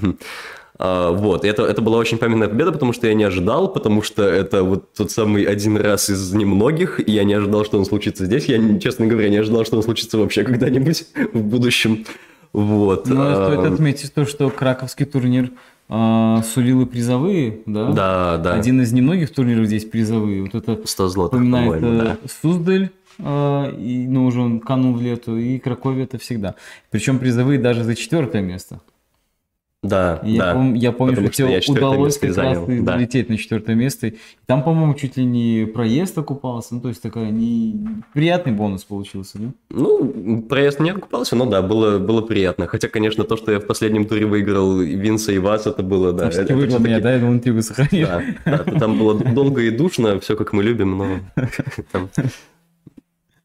А, 0.79 1.11
вот, 1.11 1.44
это, 1.44 1.64
это 1.64 1.83
была 1.83 1.98
очень 1.98 2.16
памятная 2.16 2.48
победа, 2.48 2.72
потому 2.72 2.94
что 2.94 3.07
я 3.07 3.12
не 3.12 3.24
ожидал, 3.24 3.70
потому 3.70 4.01
что 4.01 4.22
это 4.22 4.62
вот 4.62 4.94
тот 4.94 5.11
самый 5.11 5.44
один 5.44 5.77
раз 5.77 6.09
из 6.09 6.33
немногих, 6.33 7.07
и 7.07 7.12
я 7.12 7.24
не 7.24 7.35
ожидал, 7.35 7.66
что 7.66 7.79
он 7.79 7.85
случится 7.85 8.24
здесь. 8.24 8.46
Я, 8.46 8.79
честно 8.79 9.07
говоря, 9.07 9.29
не 9.29 9.37
ожидал, 9.37 9.66
что 9.66 9.77
он 9.77 9.83
случится 9.83 10.16
вообще 10.16 10.42
когда-нибудь 10.42 11.05
в 11.35 11.42
будущем. 11.42 12.07
Вот. 12.55 13.07
Ну, 13.09 13.35
стоит 13.35 13.72
отметить 13.72 14.14
то, 14.14 14.24
что 14.24 14.48
краковский 14.48 15.05
турнир 15.05 15.51
а, 15.88 16.42
сулил 16.42 16.83
и 16.83 16.87
призовые, 16.87 17.61
да? 17.64 17.90
Да, 17.92 18.37
да. 18.38 18.55
Один 18.55 18.83
из 18.83 18.92
немногих 18.92 19.33
турниров 19.33 19.66
здесь 19.66 19.87
призовые. 19.87 20.42
Вот 20.42 20.55
это 20.55 20.87
100 20.87 21.09
злотых, 21.09 21.40
напоминает 21.40 21.83
э, 21.83 22.03
да. 22.03 22.16
Суздаль, 22.42 22.90
э, 23.18 23.74
и, 23.79 24.07
ну, 24.07 24.27
уже 24.27 24.40
он 24.40 24.61
канул 24.61 24.94
в 24.94 25.01
лету, 25.01 25.38
и 25.38 25.59
Кракове 25.59 26.05
это 26.05 26.18
всегда. 26.18 26.57
Причем 26.90 27.18
призовые 27.18 27.59
даже 27.59 27.85
за 27.85 27.94
четвертое 27.94 28.42
место. 28.42 28.81
Да, 29.81 30.21
я 30.25 30.38
да. 30.38 30.55
Пом, 30.55 30.75
я 30.75 30.91
помню, 30.91 31.14
что 31.14 31.29
тебе 31.29 31.61
удалось 31.69 32.19
как 32.19 32.37
раз 32.37 32.59
да. 32.67 32.93
залететь 32.93 33.29
на 33.29 33.37
четвертое 33.37 33.77
место. 33.77 34.12
Там, 34.47 34.64
по-моему, 34.64 34.95
чуть 34.95 35.17
ли 35.17 35.25
не 35.25 35.67
проезд 35.67 36.19
окупался. 36.19 36.75
Ну, 36.75 36.81
то 36.81 36.88
есть 36.88 37.01
такая 37.01 37.31
не... 37.31 38.03
приятный 38.12 38.53
бонус 38.53 38.83
получился, 38.83 39.38
да? 39.38 39.53
Ну, 39.71 40.43
проезд 40.43 40.81
не 40.81 40.91
окупался, 40.91 41.37
но 41.37 41.47
да, 41.47 41.62
было, 41.62 42.01
было 42.01 42.23
приятно. 42.23 42.67
Хотя, 42.67 42.88
конечно, 42.88 43.23
то, 43.23 43.37
что 43.37 43.53
я 43.53 43.61
в 43.61 43.67
последнем 43.67 44.07
туре 44.07 44.27
выиграл 44.27 44.79
Винса 44.81 45.31
и 45.31 45.38
Вас, 45.38 45.69
это 45.69 45.85
было, 45.85 46.12
да. 46.12 46.27
Это, 46.27 46.45
ты 46.45 46.57
выиграл 46.57 46.81
меня, 46.81 46.99
да? 46.99 47.12
Я 47.12 47.21
думал, 47.21 47.35
интригу 47.35 47.62
сохранил. 47.62 48.09
Да, 48.09 48.25
да, 48.45 48.59
там 48.81 48.99
было 48.99 49.14
долго 49.14 49.62
и 49.62 49.71
душно, 49.71 50.19
все 50.19 50.35
как 50.35 50.53
мы 50.53 50.64
любим, 50.64 50.99
но 50.99 51.21
там 51.93 52.11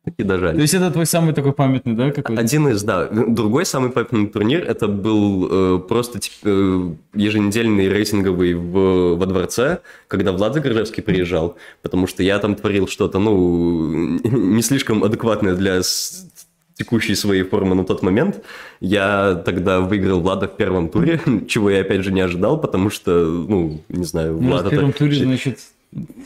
и 0.05 0.23
дожали. 0.23 0.55
То 0.55 0.61
есть 0.61 0.73
это 0.73 0.91
твой 0.91 1.05
самый 1.05 1.33
такой 1.33 1.53
памятный, 1.53 1.93
да, 1.93 2.11
какой-то? 2.11 2.41
Один 2.41 2.67
из, 2.67 2.83
да. 2.83 3.07
Другой 3.07 3.65
самый 3.65 3.89
памятный 3.89 4.27
турнир, 4.27 4.63
это 4.63 4.87
был 4.87 5.47
э, 5.49 5.79
просто 5.79 6.19
э, 6.43 6.91
еженедельный 7.13 7.87
рейтинговый 7.87 8.53
в, 8.53 9.15
во 9.15 9.25
дворце, 9.25 9.79
когда 10.07 10.33
Влад 10.33 10.55
Загоржевский 10.55 11.03
приезжал, 11.03 11.55
потому 11.81 12.07
что 12.07 12.21
я 12.21 12.39
там 12.39 12.55
творил 12.55 12.87
что-то, 12.87 13.19
ну, 13.19 14.19
не 14.23 14.61
слишком 14.61 15.03
адекватное 15.03 15.55
для 15.55 15.81
текущей 16.75 17.15
своей 17.15 17.43
формы 17.43 17.75
на 17.75 17.85
тот 17.85 18.01
момент. 18.01 18.43
Я 18.81 19.41
тогда 19.45 19.79
выиграл 19.79 20.19
Влада 20.19 20.47
в 20.47 20.57
первом 20.57 20.89
туре, 20.89 21.21
чего 21.47 21.69
я 21.69 21.81
опять 21.81 22.03
же 22.03 22.11
не 22.11 22.21
ожидал, 22.21 22.59
потому 22.59 22.89
что, 22.89 23.11
ну, 23.25 23.81
не 23.87 24.03
знаю, 24.03 24.37
ну, 24.39 24.49
Влад... 24.49 24.65
в 24.65 24.69
первом 24.69 24.91
туре, 24.91 25.23
значит, 25.23 25.59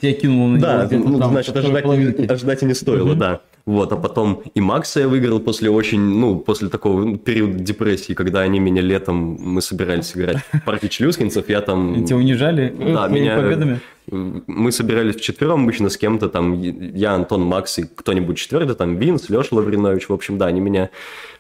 я 0.02 0.14
кинул 0.14 0.48
на 0.48 0.60
да, 0.60 0.88
него 0.90 1.10
ну, 1.10 1.20
там, 1.20 1.32
значит, 1.32 1.56
ожидать, 1.56 1.86
ожидать 2.30 2.64
и 2.64 2.66
не 2.66 2.74
стоило, 2.74 3.12
угу. 3.12 3.20
да. 3.20 3.42
Вот, 3.66 3.92
а 3.92 3.98
потом 3.98 4.44
и 4.56 4.62
Макса 4.62 5.02
я 5.02 5.08
выиграл 5.10 5.42
после 5.42 5.70
очень, 5.70 6.00
ну, 6.00 6.40
после 6.40 6.70
такого 6.70 7.18
периода 7.18 7.60
депрессии, 7.60 8.14
когда 8.14 8.40
они 8.40 8.62
меня 8.62 8.82
летом, 8.82 9.18
мы 9.18 9.62
собирались 9.62 10.16
играть 10.16 10.38
в 10.54 10.64
партии 10.64 10.88
челюскинцев, 10.88 11.50
я 11.50 11.60
там... 11.60 12.06
Тебя 12.06 12.16
унижали? 12.16 12.74
Да, 12.80 13.10
меня... 13.10 13.36
победами? 13.36 13.82
Мы 14.10 14.72
собирались 14.72 15.18
вчетвером 15.18 15.64
обычно 15.64 15.90
с 15.90 15.98
кем-то, 15.98 16.30
там, 16.30 16.62
я, 16.62 17.14
Антон, 17.14 17.42
Макс 17.42 17.78
и 17.78 17.84
кто-нибудь 17.84 18.38
четвертый, 18.38 18.74
там, 18.74 18.96
Винс, 18.96 19.28
Леша 19.28 19.54
Лавринович, 19.54 20.08
в 20.08 20.14
общем, 20.14 20.38
да, 20.38 20.46
они 20.46 20.62
меня 20.62 20.90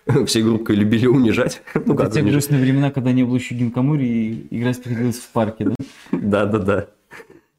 всей 0.26 0.44
группой 0.44 0.76
любили 0.76 1.08
унижать. 1.08 1.62
Ну, 1.86 1.96
как 1.96 2.12
те 2.12 2.22
грустные 2.22 2.60
времена, 2.60 2.92
когда 2.92 3.14
не 3.14 3.24
было 3.24 3.38
еще 3.38 3.56
Гинкамури, 3.56 4.06
и 4.06 4.48
играть 4.52 4.84
приходилось 4.84 5.20
в 5.20 5.30
парке, 5.30 5.64
да? 5.64 5.76
Да-да-да. 6.12 6.88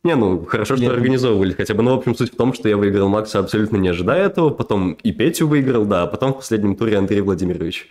Не, 0.09 0.15
ну, 0.15 0.43
хорошо, 0.47 0.79
что 0.79 0.91
организовывали 0.91 1.53
хотя 1.53 1.75
бы. 1.75 1.83
Ну, 1.83 1.95
в 1.95 1.99
общем, 1.99 2.15
суть 2.15 2.33
в 2.33 2.37
том, 2.37 2.55
что 2.55 2.67
я 2.67 2.79
выиграл 2.79 3.11
Макса 3.11 3.41
абсолютно 3.41 3.77
не 3.77 3.89
ожидая 3.89 4.25
этого, 4.25 4.49
потом 4.49 4.93
и 4.93 5.13
Петю 5.13 5.47
выиграл, 5.47 5.85
да, 5.85 6.05
а 6.05 6.07
потом 6.07 6.33
в 6.33 6.37
последнем 6.37 6.77
туре 6.77 6.97
Андрей 6.97 7.21
Владимирович. 7.21 7.87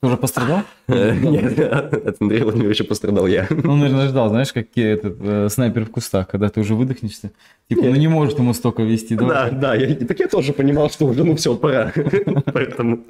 Тоже 0.00 0.16
пострадал? 0.16 0.62
Нет, 0.88 1.58
от 1.58 2.22
Андрея 2.22 2.44
Владимировича 2.44 2.84
пострадал 2.84 3.26
я. 3.26 3.46
Ну, 3.50 3.72
он, 3.72 3.80
наверное, 3.80 4.08
ждал, 4.08 4.30
знаешь, 4.30 4.54
как 4.54 4.68
этот 4.76 5.18
э, 5.20 5.48
снайпер 5.50 5.84
в 5.84 5.90
кустах, 5.90 6.28
когда 6.28 6.48
ты 6.48 6.60
уже 6.60 6.74
выдохнешься. 6.74 7.32
Типа, 7.68 7.82
ну 7.82 7.94
не 7.96 8.08
может 8.08 8.38
ему 8.38 8.54
столько 8.54 8.82
вести. 8.82 9.14
Да, 9.14 9.50
да, 9.50 9.74
я, 9.74 9.94
так 9.96 10.18
я 10.18 10.28
тоже 10.28 10.54
понимал, 10.54 10.88
что 10.88 11.04
уже, 11.04 11.24
ну 11.24 11.36
все, 11.36 11.54
пора. 11.56 11.92
Поэтому... 12.54 13.00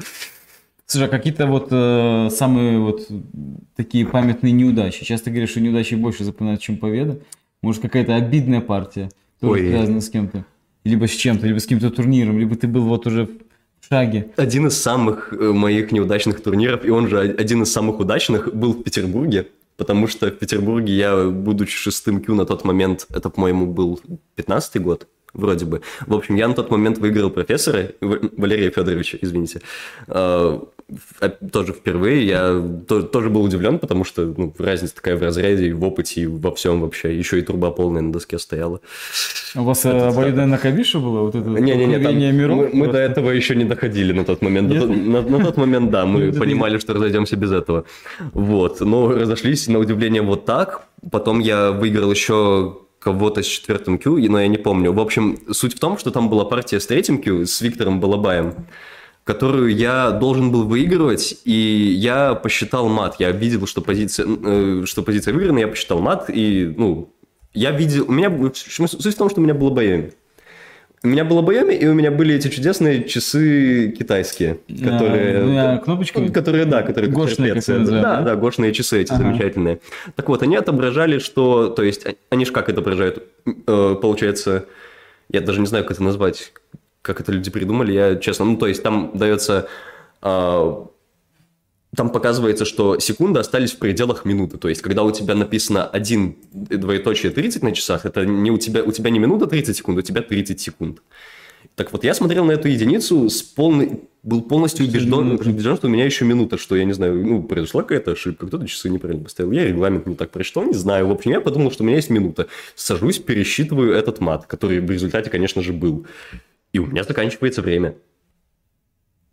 Слушай, 0.86 1.04
а 1.04 1.08
какие-то 1.08 1.46
вот 1.46 1.68
э, 1.70 2.30
самые 2.32 2.80
вот 2.80 3.06
такие 3.76 4.06
памятные 4.06 4.52
неудачи? 4.52 5.04
Часто 5.04 5.30
говоришь, 5.30 5.50
что 5.50 5.60
неудачи 5.60 5.94
больше 5.94 6.24
запоминают, 6.24 6.62
чем 6.62 6.78
победа. 6.78 7.20
Может, 7.62 7.82
какая-то 7.82 8.14
обидная 8.14 8.60
партия, 8.60 9.10
тоже 9.40 9.52
Ой. 9.52 9.68
связана 9.68 10.00
с 10.00 10.08
кем-то? 10.10 10.44
Либо 10.84 11.08
с 11.08 11.10
чем-то, 11.10 11.46
либо 11.46 11.58
с 11.58 11.64
каким-то 11.64 11.90
турниром, 11.90 12.38
либо 12.38 12.54
ты 12.56 12.68
был 12.68 12.84
вот 12.84 13.06
уже 13.06 13.26
в 13.26 13.88
шаге. 13.88 14.28
Один 14.36 14.68
из 14.68 14.80
самых 14.80 15.32
э, 15.32 15.52
моих 15.52 15.90
неудачных 15.90 16.40
турниров, 16.40 16.84
и 16.84 16.90
он 16.90 17.08
же 17.08 17.18
один 17.18 17.62
из 17.62 17.72
самых 17.72 17.98
удачных, 17.98 18.54
был 18.54 18.72
в 18.72 18.82
Петербурге. 18.82 19.48
Потому 19.76 20.08
что 20.08 20.26
в 20.26 20.38
Петербурге 20.38 20.92
я, 20.92 21.28
будучи 21.28 21.76
шестым 21.76 22.20
Q 22.20 22.34
на 22.34 22.44
тот 22.44 22.64
момент, 22.64 23.06
это, 23.10 23.30
по-моему, 23.30 23.66
был 23.66 24.00
15-й 24.36 24.80
год, 24.80 25.06
вроде 25.32 25.66
бы. 25.66 25.82
В 26.06 26.14
общем, 26.14 26.34
я 26.34 26.48
на 26.48 26.54
тот 26.54 26.70
момент 26.70 26.98
выиграл 26.98 27.30
профессора, 27.30 27.92
Валерия 28.00 28.70
Федоровича, 28.70 29.18
извините. 29.20 29.60
А, 31.20 31.28
Тоже 31.28 31.72
впервые. 31.72 32.26
Я 32.26 32.62
то- 32.86 33.02
тоже 33.02 33.28
был 33.28 33.42
удивлен, 33.42 33.78
потому 33.78 34.04
что 34.04 34.22
ну, 34.36 34.54
разница 34.58 34.94
такая 34.94 35.16
в 35.16 35.22
разряде, 35.22 35.68
и 35.68 35.72
в 35.72 35.84
опыте, 35.84 36.22
и 36.22 36.26
во 36.26 36.54
всем 36.54 36.80
вообще. 36.80 37.16
Еще 37.16 37.38
и 37.38 37.42
труба 37.42 37.70
полная 37.70 38.00
на 38.00 38.12
доске 38.12 38.38
стояла. 38.38 38.80
У 39.54 39.62
вас 39.64 39.84
э, 39.84 39.90
обоюдная 39.90 40.46
накабиша 40.46 40.98
была? 40.98 41.22
Вот 41.22 41.34
это 41.34 41.48
Не-не-не, 41.48 41.94
там 41.94 42.02
столкновение 42.02 42.32
миров? 42.32 42.56
мы, 42.56 42.70
мы 42.72 42.92
до 42.92 42.98
этого 42.98 43.30
еще 43.30 43.54
не 43.54 43.64
доходили 43.64 44.12
на 44.12 44.24
тот 44.24 44.40
момент. 44.40 44.70
Нет? 44.70 44.88
На, 44.88 45.20
на 45.22 45.44
тот 45.44 45.56
момент, 45.58 45.90
да, 45.90 46.06
мы 46.06 46.22
Это 46.22 46.38
понимали, 46.38 46.78
что 46.78 46.94
разойдемся 46.94 47.36
без 47.36 47.52
этого. 47.52 47.84
Вот, 48.32 48.80
но 48.80 49.10
разошлись, 49.10 49.68
на 49.68 49.78
удивление, 49.78 50.22
вот 50.22 50.46
так. 50.46 50.86
Потом 51.10 51.40
я 51.40 51.70
выиграл 51.72 52.10
еще 52.10 52.78
кого-то 52.98 53.42
с 53.42 53.46
четвертым 53.46 53.98
Q, 53.98 54.18
но 54.28 54.40
я 54.40 54.48
не 54.48 54.58
помню. 54.58 54.92
В 54.92 55.00
общем, 55.00 55.38
суть 55.52 55.76
в 55.76 55.78
том, 55.78 55.98
что 55.98 56.10
там 56.10 56.28
была 56.28 56.44
партия 56.44 56.80
с 56.80 56.86
третьим 56.86 57.22
Q, 57.22 57.46
с 57.46 57.60
Виктором 57.60 58.00
Балабаем, 58.00 58.54
которую 59.28 59.76
я 59.76 60.10
должен 60.12 60.50
был 60.50 60.64
выигрывать, 60.64 61.36
и 61.44 61.52
я 61.98 62.34
посчитал 62.34 62.88
мат. 62.88 63.16
Я 63.18 63.30
видел, 63.30 63.66
что 63.66 63.82
позиция, 63.82 64.26
э, 64.26 64.82
что 64.86 65.02
позиция 65.02 65.34
выиграна, 65.34 65.58
я 65.58 65.68
посчитал 65.68 65.98
мат, 66.00 66.30
и, 66.30 66.72
ну, 66.74 67.12
я 67.52 67.70
видел... 67.72 68.06
У 68.08 68.12
меня... 68.12 68.32
Суть 68.54 69.14
в 69.14 69.18
том, 69.18 69.28
что 69.28 69.42
у 69.42 69.44
меня 69.44 69.52
было 69.52 69.68
Байоми. 69.68 70.14
У 71.02 71.08
меня 71.08 71.26
было 71.26 71.42
Байоми, 71.42 71.74
и 71.74 71.86
у 71.86 71.92
меня 71.92 72.10
были 72.10 72.36
эти 72.36 72.48
чудесные 72.48 73.04
часы 73.04 73.94
китайские, 73.98 74.60
которые... 74.66 75.36
А, 75.36 75.42
двумя 75.42 75.76
кнопочками? 75.76 76.28
Ну, 76.28 76.32
которые, 76.32 76.64
да, 76.64 76.80
которые... 76.80 77.12
Гошные, 77.12 77.52
как 77.52 77.68
называем, 77.68 77.84
Да, 78.02 78.16
да? 78.16 78.22
да, 78.22 78.36
гошные 78.36 78.72
часы 78.72 79.02
эти 79.02 79.12
Ага. 79.12 79.24
замечательные. 79.24 79.80
Так 80.16 80.30
вот, 80.30 80.42
они 80.42 80.56
отображали, 80.56 81.18
что... 81.18 81.68
То 81.68 81.82
есть, 81.82 82.06
а- 82.06 82.14
они 82.30 82.46
же 82.46 82.52
как 82.52 82.70
отображают? 82.70 83.22
Э, 83.66 83.94
Получается, 84.00 84.64
я 85.30 85.42
даже 85.42 85.60
не 85.60 85.66
знаю, 85.66 85.84
как 85.84 85.98
это 85.98 86.02
назвать, 86.02 86.50
как 87.08 87.20
это 87.20 87.32
люди 87.32 87.50
придумали, 87.50 87.92
я 87.92 88.16
честно... 88.16 88.44
Ну, 88.44 88.56
то 88.56 88.66
есть, 88.66 88.82
там 88.82 89.10
дается... 89.14 89.66
а, 90.20 90.86
там 91.96 92.10
показывается, 92.10 92.66
что 92.66 92.98
секунды 92.98 93.40
остались 93.40 93.72
в 93.72 93.78
пределах 93.78 94.26
минуты. 94.26 94.58
То 94.58 94.68
есть, 94.68 94.82
когда 94.82 95.02
у 95.04 95.10
тебя 95.10 95.34
написано 95.34 95.86
1, 95.86 96.36
двоеточие 96.52 97.32
30 97.32 97.62
на 97.62 97.72
часах, 97.72 98.04
это 98.04 98.26
не 98.26 98.50
у 98.50 98.58
тебя, 98.58 98.84
у 98.84 98.92
тебя 98.92 99.10
не 99.10 99.18
минута 99.18 99.46
30 99.46 99.76
секунд, 99.76 99.98
у 99.98 100.02
тебя 100.02 100.20
30 100.20 100.60
секунд. 100.60 101.00
Так 101.74 101.92
вот, 101.92 102.04
я 102.04 102.14
смотрел 102.14 102.44
на 102.44 102.52
эту 102.52 102.68
единицу, 102.68 103.30
с 103.30 103.42
полной, 103.42 104.00
был 104.22 104.42
полностью 104.42 104.86
убежден, 104.86 105.32
убежден, 105.32 105.76
что 105.76 105.86
у 105.86 105.90
меня 105.90 106.04
еще 106.04 106.24
минута, 106.24 106.58
что 106.58 106.76
я 106.76 106.84
не 106.84 106.92
знаю, 106.92 107.24
ну, 107.24 107.42
произошла 107.42 107.82
какая-то 107.82 108.12
ошибка, 108.12 108.46
кто-то 108.46 108.66
часы 108.66 108.90
неправильно 108.90 109.24
поставил, 109.24 109.52
я 109.52 109.64
регламент 109.64 110.06
не 110.06 110.14
так 110.14 110.30
прочитал, 110.30 110.64
не 110.64 110.74
знаю. 110.74 111.08
В 111.08 111.12
общем, 111.12 111.30
я 111.30 111.40
подумал, 111.40 111.70
что 111.70 111.84
у 111.84 111.86
меня 111.86 111.96
есть 111.96 112.10
минута. 112.10 112.48
Сажусь, 112.74 113.18
пересчитываю 113.18 113.92
этот 113.94 114.20
мат, 114.20 114.46
который 114.46 114.80
в 114.80 114.90
результате, 114.90 115.30
конечно 115.30 115.62
же, 115.62 115.72
был. 115.72 116.06
И 116.78 116.80
у 116.80 116.86
меня 116.86 117.02
заканчивается 117.02 117.60
время. 117.60 117.96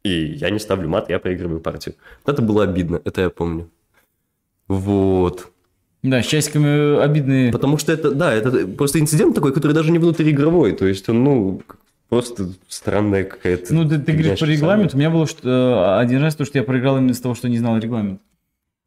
И 0.04 0.10
я 0.10 0.50
не 0.50 0.58
ставлю 0.58 0.90
мат, 0.90 1.10
я 1.10 1.20
проигрываю 1.20 1.60
партию. 1.60 1.94
Это 2.26 2.42
было 2.42 2.64
обидно, 2.64 3.00
это 3.06 3.22
я 3.22 3.30
помню. 3.30 3.70
Вот. 4.68 5.52
Да, 6.02 6.24
с 6.24 6.26
часиками 6.26 7.00
обидные. 7.00 7.52
Потому 7.52 7.78
что 7.78 7.92
это, 7.94 8.12
да, 8.16 8.34
это 8.34 8.66
просто 8.68 9.00
инцидент 9.00 9.36
такой, 9.36 9.54
который 9.54 9.74
даже 9.74 9.92
не 9.92 10.00
внутриигровой. 10.00 10.72
То 10.72 10.88
есть 10.88 11.08
он, 11.08 11.24
ну, 11.24 11.62
просто 12.10 12.50
странная 12.68 13.26
какая-то... 13.26 13.72
Ну, 13.76 13.88
ты, 13.88 14.00
ты 14.00 14.14
говоришь 14.14 14.40
часами. 14.40 14.54
регламенту. 14.54 14.98
У 14.98 15.00
меня 15.00 15.12
было 15.12 15.28
что, 15.28 15.48
э, 15.48 16.00
один 16.00 16.24
раз 16.24 16.36
то, 16.36 16.46
что 16.46 16.58
я 16.58 16.64
проиграл 16.64 16.98
именно 16.98 17.12
из 17.12 17.22
того, 17.22 17.36
что 17.36 17.48
не 17.48 17.60
знал 17.60 17.78
регламент. 17.78 18.22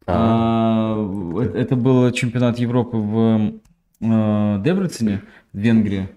А, 0.04 0.96
А, 0.96 1.42
э- 1.44 1.60
это 1.60 1.76
был 1.76 2.10
чемпионат 2.10 2.58
Европы 2.58 2.96
в 2.96 3.52
э, 4.00 4.62
Дебрецене, 4.64 5.22
в 5.52 5.58
Венгрии. 5.58 6.08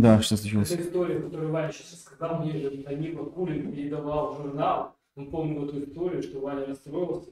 Да, 0.00 0.20
что 0.22 0.36
случилось? 0.36 0.70
Эта 0.70 0.82
история, 0.82 1.20
которую 1.20 1.50
Ваня 1.52 1.72
сейчас 1.72 1.92
рассказал, 1.92 2.40
мне 2.44 2.52
же 2.58 2.70
Данила 2.84 3.24
Кулин 3.24 3.72
передавал 3.72 4.36
журнал. 4.36 4.94
Он 5.16 5.30
помнил 5.30 5.64
эту 5.66 5.82
историю, 5.84 6.22
что 6.22 6.40
Ваня 6.40 6.66
расстроился, 6.66 7.30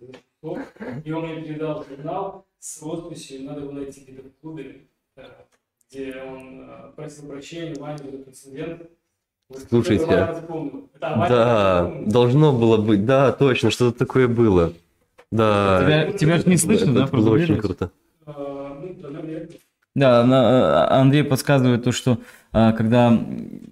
и 1.04 1.12
он 1.12 1.26
мне 1.26 1.42
передал 1.42 1.84
журнал 1.88 2.46
с 2.58 2.82
росписью, 2.82 3.44
надо 3.44 3.60
было 3.62 3.72
найти 3.72 4.04
где-то 4.08 4.28
в 4.30 4.40
клубе, 4.40 4.86
э, 5.16 5.22
где 5.90 6.14
он 6.22 6.60
э, 6.62 6.92
просил 6.96 7.28
прощения, 7.28 7.74
Ваня 7.78 7.98
за 7.98 8.04
этот 8.08 8.28
инцидент. 8.28 8.82
Слушайте, 9.68 10.04
это. 10.04 10.14
Это 10.14 10.88
Да, 11.00 11.84
запомнил. 11.84 12.10
должно 12.10 12.52
было 12.58 12.78
быть, 12.78 13.04
да, 13.04 13.32
точно, 13.32 13.70
что-то 13.70 13.98
такое 13.98 14.26
было. 14.28 14.72
Да. 15.30 15.80
Тебя- 15.82 16.12
тебя 16.12 16.38
ж 16.38 16.46
не 16.46 16.56
слышно, 16.56 16.90
это 16.92 17.00
да, 17.00 17.06
было 17.18 17.30
очень 17.34 17.58
круто. 17.58 17.90
Э, 18.26 18.32
ну, 18.80 18.96
да. 19.94 20.24
Да, 20.26 20.88
Андрей 21.00 21.22
подсказывает 21.22 21.84
то, 21.84 21.92
что 21.92 22.18
когда 22.54 23.10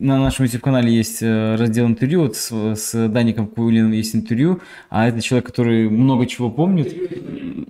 на 0.01 0.19
нашем 0.19 0.45
YouTube-канале 0.45 0.93
есть 0.93 1.23
э, 1.23 1.55
раздел 1.55 1.87
интервью, 1.87 2.23
вот 2.23 2.37
с, 2.37 2.51
с 2.75 3.09
Даником 3.09 3.47
Куилиным 3.47 3.93
есть 3.93 4.17
интервью, 4.17 4.61
а 4.91 5.07
это 5.07 5.21
человек, 5.21 5.47
который 5.47 5.89
много 5.89 6.27
чего 6.27 6.51
помнит. 6.51 6.93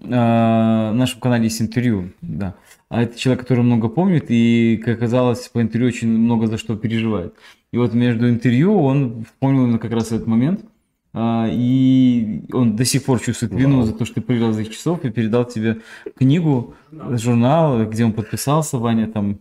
Э, 0.03 0.93
На 0.93 0.93
нашем 0.95 1.21
канале 1.21 1.45
есть 1.45 1.61
интервью, 1.61 2.13
да. 2.23 2.55
А 2.89 3.03
это 3.03 3.19
человек, 3.19 3.41
который 3.43 3.63
много 3.63 3.89
помнит 3.89 4.27
и, 4.29 4.81
как 4.83 4.97
оказалось, 4.97 5.49
по 5.49 5.61
интервью 5.61 5.89
очень 5.89 6.09
много 6.09 6.47
за 6.47 6.57
что 6.57 6.77
переживает. 6.77 7.35
И 7.73 7.79
вот 7.79 7.95
между 7.95 8.29
интервью 8.29 8.81
он 8.83 9.27
именно 9.41 9.79
как 9.79 9.93
раз 9.93 10.13
этот 10.13 10.27
момент, 10.27 10.65
а, 11.15 11.47
и 11.51 12.43
он 12.53 12.75
до 12.77 12.85
сих 12.87 13.05
пор 13.05 13.21
чувствует 13.21 13.53
вину 13.53 13.77
Вау. 13.79 13.87
за 13.87 13.93
то, 13.93 14.05
что 14.07 14.17
ты 14.17 14.21
проиграл 14.23 14.53
за 14.53 14.63
их 14.63 14.71
часов, 14.71 15.05
и 15.05 15.11
передал 15.11 15.45
тебе 15.45 15.79
книгу, 16.17 16.75
журнал, 16.91 17.85
где 17.87 18.05
он 18.05 18.13
подписался, 18.13 18.79
Ваня 18.79 19.09
там 19.09 19.39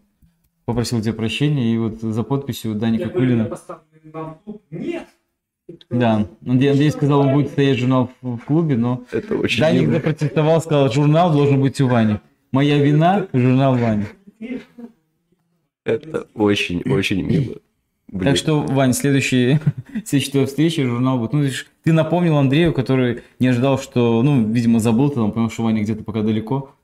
попросил 0.66 1.00
у 1.00 1.02
тебя 1.02 1.14
прощения, 1.14 1.74
и 1.74 1.78
вот 1.78 2.02
за 2.02 2.24
подписью 2.24 2.76
Даника 2.76 3.04
Я 3.04 3.10
говорю, 3.10 3.26
я 3.26 3.36
Кулина. 3.36 3.50
поставлю 3.50 3.86
вам 4.12 4.36
в 4.36 4.44
клуб. 4.44 4.64
Нет! 4.72 5.08
Да, 5.90 6.28
Андрей, 6.46 6.72
Андрей 6.72 6.92
сказал, 6.92 7.22
он 7.22 7.34
будет 7.34 7.52
стоять 7.52 7.78
журнал 7.78 8.12
в, 8.22 8.38
клубе, 8.40 8.76
но 8.76 9.04
Это 9.12 9.36
очень 9.38 9.62
Даник 9.62 9.82
мило. 9.84 9.94
запротестовал, 9.94 10.62
сказал, 10.62 10.92
журнал 10.92 11.32
должен 11.32 11.62
быть 11.62 11.80
у 11.80 11.88
Вани. 11.88 12.18
Моя 12.52 12.78
вина, 12.78 13.28
журнал 13.32 13.78
Вани. 13.78 14.06
Это 15.86 16.28
очень-очень 16.34 17.24
мило. 17.24 17.56
Блин. 18.08 18.26
Так 18.26 18.36
что, 18.36 18.62
Вань, 18.62 18.92
следующий, 18.92 19.60
следующая 20.06 20.32
твоя 20.32 20.46
встреча, 20.46 20.86
журнал 20.86 21.20
будет. 21.20 21.32
Ну, 21.32 21.46
ты 21.84 21.94
напомнил 21.94 22.36
Андрею, 22.38 22.74
который 22.74 23.24
не 23.40 23.48
ожидал, 23.48 23.80
что, 23.80 24.22
ну, 24.22 24.52
видимо, 24.52 24.80
забыл, 24.80 25.10
ты 25.10 25.16
там 25.16 25.32
понял, 25.32 25.50
что 25.50 25.64
Ваня 25.64 25.82
где-то 25.82 26.04
пока 26.04 26.22
далеко. 26.22 26.76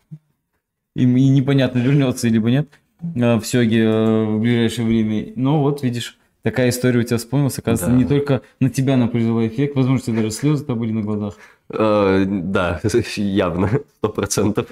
И, 0.95 1.01
и 1.01 1.29
непонятно, 1.29 1.79
вернется 1.79 2.29
либо 2.29 2.49
нет 2.49 2.69
в 3.01 3.41
Сёге 3.43 3.83
э, 3.83 4.25
в 4.25 4.39
ближайшее 4.39 4.87
время. 4.87 5.31
Но 5.35 5.61
вот, 5.61 5.83
видишь, 5.83 6.17
такая 6.43 6.69
история 6.69 6.99
у 6.99 7.03
тебя 7.03 7.17
вспомнилась. 7.17 7.57
Оказывается, 7.59 7.91
Да. 7.91 7.97
не 7.97 8.05
только 8.05 8.41
на 8.59 8.69
тебя 8.69 8.97
на 8.97 9.07
призовой 9.07 9.47
эффект, 9.47 9.75
возможно, 9.75 10.03
у 10.03 10.05
тебя 10.13 10.23
даже 10.23 10.31
слезы-то 10.35 10.75
были 10.75 10.91
на 10.91 11.01
глазах. 11.01 11.35
Э, 11.69 12.25
Да, 12.27 12.81
явно, 13.15 13.69
сто 13.97 14.09
процентов. 14.09 14.67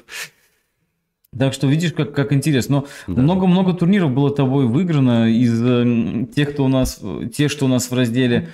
Так 1.37 1.53
что 1.53 1.67
видишь, 1.67 1.91
как, 1.91 2.13
как 2.13 2.31
интересно. 2.31 2.85
Но 3.07 3.13
Да. 3.15 3.21
много-много 3.21 3.73
турниров 3.73 4.11
было 4.11 4.33
тобой 4.33 4.67
выиграно 4.67 5.29
из 5.29 5.61
э, 5.61 6.25
тех, 6.33 6.53
кто 6.53 6.63
у 6.65 6.67
нас, 6.69 6.99
э, 7.01 7.27
те, 7.35 7.49
что 7.49 7.65
у 7.65 7.67
нас 7.67 7.91
в 7.91 7.93
разделе 7.93 8.49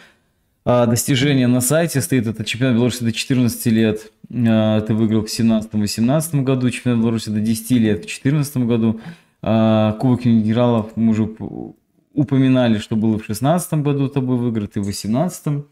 а, 0.64 0.86
достижения 0.86 1.48
на 1.48 1.60
сайте 1.62 2.02
стоит. 2.02 2.28
Это 2.28 2.44
чемпионат 2.46 2.76
Беларуси 2.76 3.04
до 3.04 3.12
14 3.12 3.66
лет. 3.72 4.12
А, 4.32 4.82
ты 4.82 4.94
выиграл 4.94 5.22
в 5.26 5.30
17-18 5.30 6.44
году. 6.44 6.70
Чемпионат 6.70 7.02
Беларуси 7.02 7.30
до 7.30 7.40
10 7.40 7.72
лет 7.80 7.98
в 7.98 8.02
2014 8.02 8.58
году. 8.68 9.00
А, 9.42 9.94
Кубок 9.94 10.24
генералов 10.24 10.92
мы 10.96 11.12
уже 11.12 11.24
уп- 11.24 11.76
упоминали, 12.14 12.78
что 12.78 12.96
было 12.96 13.18
в 13.18 13.26
16 13.26 13.74
году 13.76 14.08
тобой 14.08 14.38
выиграть 14.38 14.76
и 14.76 14.80
в 14.80 14.86
18 14.86 15.64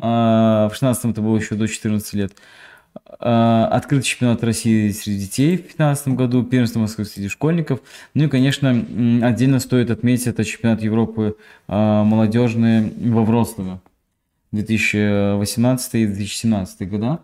а, 0.00 0.68
в 0.68 0.74
16 0.74 1.06
это 1.06 1.20
было 1.20 1.36
еще 1.36 1.54
до 1.54 1.66
14 1.66 2.14
лет. 2.14 2.32
А, 3.20 3.66
Открытый 3.66 4.04
чемпионат 4.04 4.42
России 4.44 4.90
среди 4.90 5.20
детей 5.20 5.56
в 5.56 5.60
2015 5.60 6.08
году, 6.08 6.42
первенство 6.44 6.80
Москвы 6.80 7.04
среди 7.04 7.28
школьников. 7.28 7.80
Ну 8.14 8.24
и, 8.24 8.28
конечно, 8.28 8.70
отдельно 9.22 9.58
стоит 9.58 9.90
отметить, 9.90 10.28
это 10.28 10.44
чемпионат 10.44 10.82
Европы 10.82 11.36
молодежный 11.66 12.92
во 13.10 13.24
Вроцлаве 13.24 13.80
2018 14.52 15.94
и 15.94 16.06
2017 16.06 16.88
года. 16.88 17.20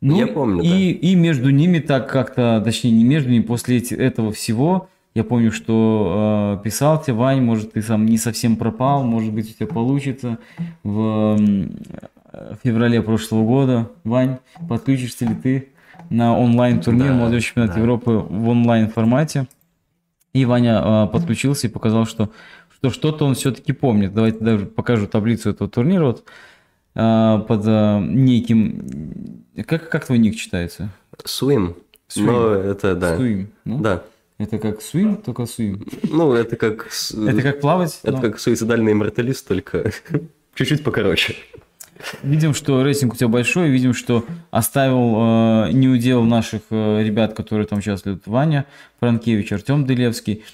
Ну, 0.00 0.18
Я 0.18 0.28
помню, 0.28 0.62
и, 0.62 0.92
и 0.92 1.14
между 1.14 1.50
ними 1.50 1.80
так 1.80 2.08
как-то, 2.08 2.62
точнее 2.64 2.92
не 2.92 3.04
между 3.04 3.30
ними, 3.30 3.42
после 3.42 3.80
этого 3.80 4.32
всего 4.32 4.88
Я 5.14 5.24
помню, 5.24 5.50
что 5.50 6.58
э, 6.60 6.64
писал 6.64 7.02
тебе, 7.02 7.14
Вань, 7.14 7.42
может, 7.42 7.72
ты 7.72 7.82
сам 7.82 8.06
не 8.06 8.18
совсем 8.18 8.56
пропал, 8.56 9.02
может 9.02 9.32
быть, 9.32 9.50
у 9.50 9.54
тебя 9.54 9.66
получится. 9.66 10.38
В 10.82 11.36
э, 11.38 12.54
феврале 12.62 13.02
прошлого 13.02 13.44
года, 13.44 13.90
Вань, 14.04 14.38
подключишься 14.68 15.24
ли 15.24 15.34
ты 15.34 15.68
на 16.10 16.38
онлайн-турнир 16.38 17.08
Да, 17.08 17.14
молодежи 17.14 17.46
чемпионата 17.46 17.74
да. 17.74 17.80
Европы 17.80 18.10
в 18.12 18.48
онлайн-формате? 18.48 19.46
И 20.32 20.44
Ваня 20.44 20.82
э, 20.84 21.08
подключился 21.12 21.66
и 21.66 21.70
показал, 21.70 22.06
что, 22.06 22.30
что 22.70 22.90
что-то 22.90 23.24
он 23.24 23.34
все-таки 23.34 23.72
помнит. 23.72 24.14
Давайте 24.14 24.38
даже 24.38 24.66
покажу 24.66 25.06
таблицу 25.06 25.50
этого 25.50 25.68
турнира. 25.68 26.04
Вот, 26.06 26.24
э, 26.94 27.44
под 27.48 27.62
э, 27.66 28.00
неким... 28.00 29.44
Как, 29.66 29.88
как 29.88 30.06
твой 30.06 30.18
ник 30.18 30.36
читается? 30.36 30.90
Swim. 31.24 31.74
Swim. 32.08 32.26
Но 32.26 32.52
это, 32.52 32.94
да. 32.94 33.16
Swim. 33.16 33.48
ну? 33.64 33.80
Да. 33.80 34.02
Это 34.38 34.58
как 34.58 34.78
swim, 34.78 35.20
только 35.20 35.42
swim. 35.42 35.82
Ну, 36.10 36.32
это 36.32 36.54
как... 36.54 36.88
Это 37.12 37.42
как 37.42 37.60
плавать? 37.60 37.98
Это 38.04 38.12
но 38.12 38.22
как 38.22 38.38
суицидальный 38.38 38.92
имморталист, 38.92 39.48
только 39.48 39.90
чуть-чуть 40.54 40.84
покороче. 40.84 41.34
Видим, 42.22 42.54
что 42.54 42.84
рейтинг 42.84 43.14
у 43.14 43.16
тебя 43.16 43.26
большой, 43.26 43.70
видим, 43.70 43.92
что 43.92 44.24
оставил 44.52 45.66
э, 45.66 45.72
неудел 45.72 46.22
наших 46.22 46.62
э, 46.70 47.02
ребят, 47.02 47.34
которые 47.34 47.66
там 47.66 47.80
участвуют. 47.80 48.26
Ваня 48.26 48.66
Франкевич, 49.00 49.50
Артем 49.52 49.84
Дылевский. 49.84 50.44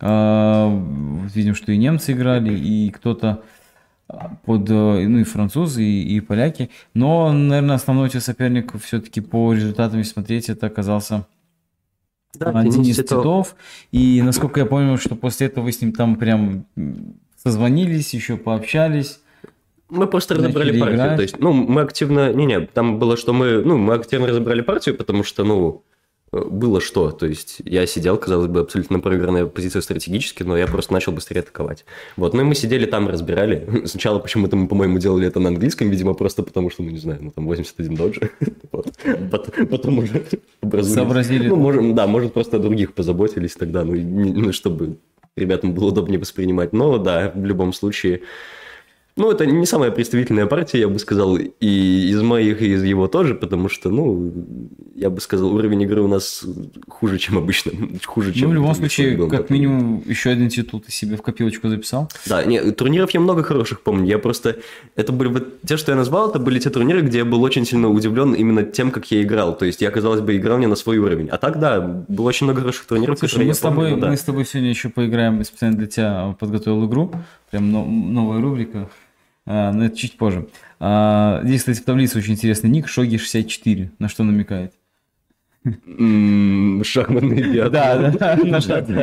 Э, 0.00 0.70
видим, 1.34 1.54
что 1.54 1.72
и 1.72 1.76
немцы 1.76 2.12
играли, 2.12 2.58
и 2.58 2.90
кто-то 2.90 3.42
под, 4.44 4.70
э, 4.70 5.06
ну 5.06 5.18
и 5.18 5.24
французы, 5.24 5.82
и, 5.82 6.16
и 6.16 6.20
поляки. 6.20 6.70
Но, 6.94 7.30
наверное, 7.30 7.76
основной 7.76 8.10
соперник 8.10 8.72
все-таки 8.82 9.20
по 9.20 9.52
результатам, 9.52 9.98
если 9.98 10.12
смотреть, 10.12 10.48
это 10.48 10.66
оказался 10.66 11.26
а, 12.40 12.64
Денис, 12.64 12.96
Титов. 12.96 13.56
И 13.92 14.22
насколько 14.22 14.60
я 14.60 14.66
помню, 14.66 14.98
что 14.98 15.16
после 15.16 15.46
этого 15.46 15.64
вы 15.64 15.72
с 15.72 15.80
ним 15.80 15.92
там 15.92 16.16
прям 16.16 16.66
созвонились, 17.42 18.14
еще 18.14 18.36
пообщались. 18.36 19.20
Мы 19.90 20.06
просто 20.06 20.34
Начали 20.34 20.46
разобрали 20.46 20.80
партию. 20.80 20.96
играть. 20.96 21.16
То 21.16 21.22
есть, 21.22 21.38
ну, 21.38 21.52
мы 21.52 21.82
активно... 21.82 22.32
Не-не, 22.32 22.60
там 22.60 22.98
было, 22.98 23.16
что 23.16 23.32
мы... 23.32 23.62
Ну, 23.62 23.76
мы 23.76 23.94
активно 23.94 24.26
разобрали 24.26 24.62
партию, 24.62 24.96
потому 24.96 25.22
что, 25.24 25.44
ну, 25.44 25.82
было 26.34 26.80
что. 26.80 27.10
То 27.10 27.26
есть, 27.26 27.58
я 27.64 27.86
сидел, 27.86 28.16
казалось 28.16 28.48
бы, 28.48 28.60
абсолютно 28.60 29.00
проигранная 29.00 29.46
позиция 29.46 29.82
стратегически, 29.82 30.42
но 30.42 30.56
я 30.56 30.66
просто 30.66 30.92
начал 30.92 31.12
быстрее 31.12 31.40
атаковать. 31.40 31.84
Вот, 32.16 32.34
ну 32.34 32.40
и 32.40 32.44
мы 32.44 32.54
сидели 32.54 32.86
там, 32.86 33.08
разбирали. 33.08 33.82
Сначала 33.84 34.18
почему-то 34.18 34.56
мы, 34.56 34.68
по-моему, 34.68 34.98
делали 34.98 35.26
это 35.26 35.40
на 35.40 35.48
английском, 35.48 35.90
видимо, 35.90 36.14
просто 36.14 36.42
потому 36.42 36.70
что, 36.70 36.82
ну, 36.82 36.90
не 36.90 36.98
знаю, 36.98 37.18
ну, 37.22 37.30
там 37.30 37.46
81 37.46 37.94
доджи. 37.94 38.30
Вот. 38.72 38.86
Пот- 39.30 39.68
Потом 39.70 39.98
уже. 39.98 40.24
Сообразили. 40.82 41.48
Ну, 41.48 41.56
можем, 41.56 41.94
да, 41.94 42.06
может, 42.08 42.32
просто 42.32 42.56
о 42.56 42.60
других 42.60 42.92
позаботились 42.92 43.54
тогда, 43.54 43.84
ну, 43.84 43.94
ну, 43.94 44.52
чтобы 44.52 44.96
ребятам 45.36 45.74
было 45.74 45.86
удобнее 45.86 46.18
воспринимать. 46.18 46.72
Но, 46.72 46.98
да, 46.98 47.30
в 47.34 47.44
любом 47.44 47.72
случае... 47.72 48.22
Ну, 49.16 49.30
это 49.30 49.46
не 49.46 49.64
самая 49.64 49.92
представительная 49.92 50.46
партия, 50.46 50.80
я 50.80 50.88
бы 50.88 50.98
сказал, 50.98 51.36
и 51.36 52.08
из 52.10 52.20
моих, 52.20 52.60
и 52.60 52.72
из 52.72 52.82
его 52.82 53.06
тоже, 53.06 53.36
потому 53.36 53.68
что, 53.68 53.90
ну, 53.90 54.32
я 54.96 55.08
бы 55.08 55.20
сказал, 55.20 55.54
уровень 55.54 55.82
игры 55.82 56.02
у 56.02 56.08
нас 56.08 56.44
хуже, 56.88 57.18
чем 57.18 57.38
обычно. 57.38 57.70
Хуже, 58.04 58.32
чем 58.32 58.42
Ну, 58.42 58.50
в 58.50 58.54
любом 58.54 58.74
случае, 58.74 59.16
как 59.16 59.28
году. 59.28 59.44
минимум, 59.50 60.02
еще 60.04 60.30
один 60.30 60.48
титул 60.48 60.80
ты 60.80 60.90
себе 60.90 61.16
в 61.16 61.22
копилочку 61.22 61.68
записал. 61.68 62.10
Да, 62.26 62.44
не, 62.44 62.72
турниров 62.72 63.10
я 63.12 63.20
много 63.20 63.44
хороших 63.44 63.82
помню. 63.82 64.06
Я 64.06 64.18
просто... 64.18 64.56
Это 64.96 65.12
были 65.12 65.28
вот 65.28 65.60
те, 65.62 65.76
что 65.76 65.92
я 65.92 65.96
назвал, 65.96 66.30
это 66.30 66.40
были 66.40 66.58
те 66.58 66.70
турниры, 66.70 67.02
где 67.02 67.18
я 67.18 67.24
был 67.24 67.40
очень 67.42 67.64
сильно 67.64 67.88
удивлен 67.88 68.34
именно 68.34 68.64
тем, 68.64 68.90
как 68.90 69.08
я 69.12 69.22
играл. 69.22 69.56
То 69.56 69.64
есть 69.64 69.80
я, 69.80 69.90
казалось 69.90 70.22
бы, 70.22 70.36
играл 70.36 70.58
не 70.58 70.66
на 70.66 70.74
свой 70.76 70.98
уровень. 70.98 71.28
А 71.28 71.38
так, 71.38 71.60
да, 71.60 71.80
было 72.08 72.28
очень 72.28 72.46
много 72.46 72.60
хороших 72.60 72.86
турниров, 72.86 73.18
Слушай, 73.18 73.32
которые 73.32 73.46
мы 73.46 73.50
я 73.50 73.54
с, 73.54 73.60
тобой, 73.60 73.90
помню, 73.90 74.00
да. 74.02 74.10
мы 74.10 74.16
с 74.16 74.22
тобой 74.22 74.44
сегодня 74.44 74.70
еще 74.70 74.88
поиграем, 74.88 75.44
специально 75.44 75.76
для 75.76 75.86
тебя 75.86 76.36
подготовил 76.38 76.86
игру, 76.86 77.12
прям 77.54 77.70
но- 77.70 77.86
новая 77.86 78.40
рубрика, 78.40 78.88
А, 79.46 79.72
но 79.72 79.84
это 79.84 79.96
чуть 79.96 80.16
позже. 80.16 80.48
А, 80.80 81.40
Здесь, 81.44 81.60
кстати, 81.60 81.78
в 81.80 81.84
таблице 81.84 82.18
очень 82.18 82.32
интересный 82.32 82.68
ник, 82.70 82.88
Шоги 82.88 83.16
64, 83.18 83.92
на 84.00 84.08
что 84.08 84.24
намекает? 84.24 84.72
Шахматный 85.64 87.42
биатлон. 87.52 87.72
Да, 87.72 88.10
да, 88.10 88.36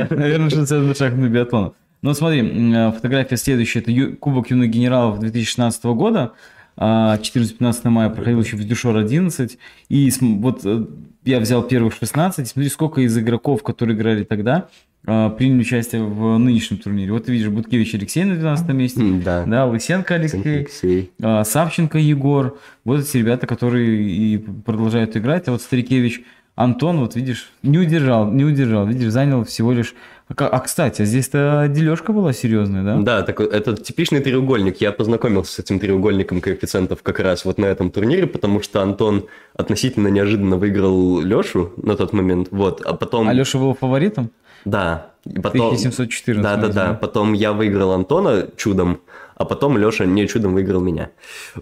наверное, 0.10 0.50
что 0.50 0.62
это 0.64 0.80
на 0.80 0.96
шахматный 0.96 1.30
биатлон. 1.30 1.74
Ну, 2.02 2.14
смотри, 2.14 2.42
э, 2.42 2.92
фотография 2.92 3.38
следующая. 3.38 3.80
Это 3.80 4.16
Кубок 4.18 4.50
юных 4.50 4.70
генералов 4.72 5.20
2016 5.20 5.94
года. 5.94 6.34
А, 6.76 7.18
14-15 7.18 7.90
мая 7.90 8.10
проходил 8.10 8.42
еще 8.42 8.58
в 8.58 8.64
Дюшор 8.64 8.98
11. 8.98 9.58
И 9.90 10.12
вот 10.20 10.62
э, 10.66 10.86
я 11.24 11.40
взял 11.40 11.64
первых 11.64 11.94
16. 11.94 12.48
Смотри, 12.48 12.70
сколько 12.70 13.02
из 13.02 13.18
игроков, 13.18 13.62
которые 13.64 13.96
играли 13.96 14.24
тогда, 14.24 14.56
а, 14.58 14.68
приняли 15.04 15.62
участие 15.62 16.04
в 16.04 16.38
нынешнем 16.38 16.78
турнире. 16.78 17.12
Вот 17.12 17.26
ты 17.26 17.32
видишь, 17.32 17.50
Буткевич 17.50 17.96
Алексей 17.96 18.24
на 18.24 18.36
12 18.36 18.70
месте. 18.70 19.02
Да. 19.24 19.46
Да, 19.46 19.66
Лысенко 19.66 20.16
Алексей, 20.16 20.42
Алексей. 20.44 21.12
а, 21.22 21.44
Савченко 21.44 21.98
Егор. 21.98 22.58
Вот 22.84 23.00
эти 23.00 23.18
ребята, 23.18 23.48
которые 23.48 24.04
и 24.04 24.38
продолжают 24.38 25.18
играть. 25.18 25.48
А 25.48 25.52
вот 25.52 25.62
Старикевич 25.62 26.22
Антон, 26.56 27.00
вот 27.00 27.16
видишь, 27.16 27.50
не 27.64 27.80
удержал, 27.80 28.30
не 28.30 28.44
удержал. 28.44 28.86
Видишь, 28.86 29.12
занял 29.12 29.44
всего 29.44 29.72
лишь... 29.72 29.96
А, 30.28 30.48
а, 30.48 30.60
кстати, 30.60 31.02
а 31.02 31.06
здесь-то 31.06 31.68
дележка 31.70 32.14
была 32.14 32.34
серьезная, 32.34 32.84
да? 32.84 32.98
Да, 32.98 33.22
такой, 33.24 33.48
это 33.48 33.76
типичный 33.76 34.20
треугольник. 34.20 34.80
Я 34.80 34.92
познакомился 34.92 35.54
с 35.54 35.60
этим 35.60 35.80
треугольником 35.80 36.42
коэффициентов 36.42 37.02
как 37.04 37.20
раз 37.20 37.46
вот 37.46 37.58
на 37.58 37.66
этом 37.66 37.90
турнире, 37.90 38.28
потому 38.28 38.62
что 38.62 38.82
Антон 38.82 39.26
относительно 39.56 40.10
неожиданно 40.10 40.58
выиграл 40.58 41.22
Лешу 41.22 41.74
на 41.78 41.96
тот 41.96 42.14
момент, 42.14 42.50
вот, 42.52 42.82
а 42.82 42.94
потом... 42.94 43.28
Алеша 43.28 43.58
был 43.58 43.74
фаворитом? 43.74 44.30
Да, 44.66 45.08
и 45.26 45.40
потом... 45.40 45.68
1714. 45.68 46.44
Да, 46.44 46.56
да, 46.58 46.74
да. 46.74 46.94
Потом 46.94 47.34
я 47.34 47.54
выиграл 47.54 47.92
Антона 47.92 48.48
чудом, 48.58 49.00
а 49.36 49.46
потом 49.46 49.78
Леша 49.78 50.06
не 50.06 50.28
чудом 50.28 50.54
выиграл 50.54 50.82
меня. 50.82 51.10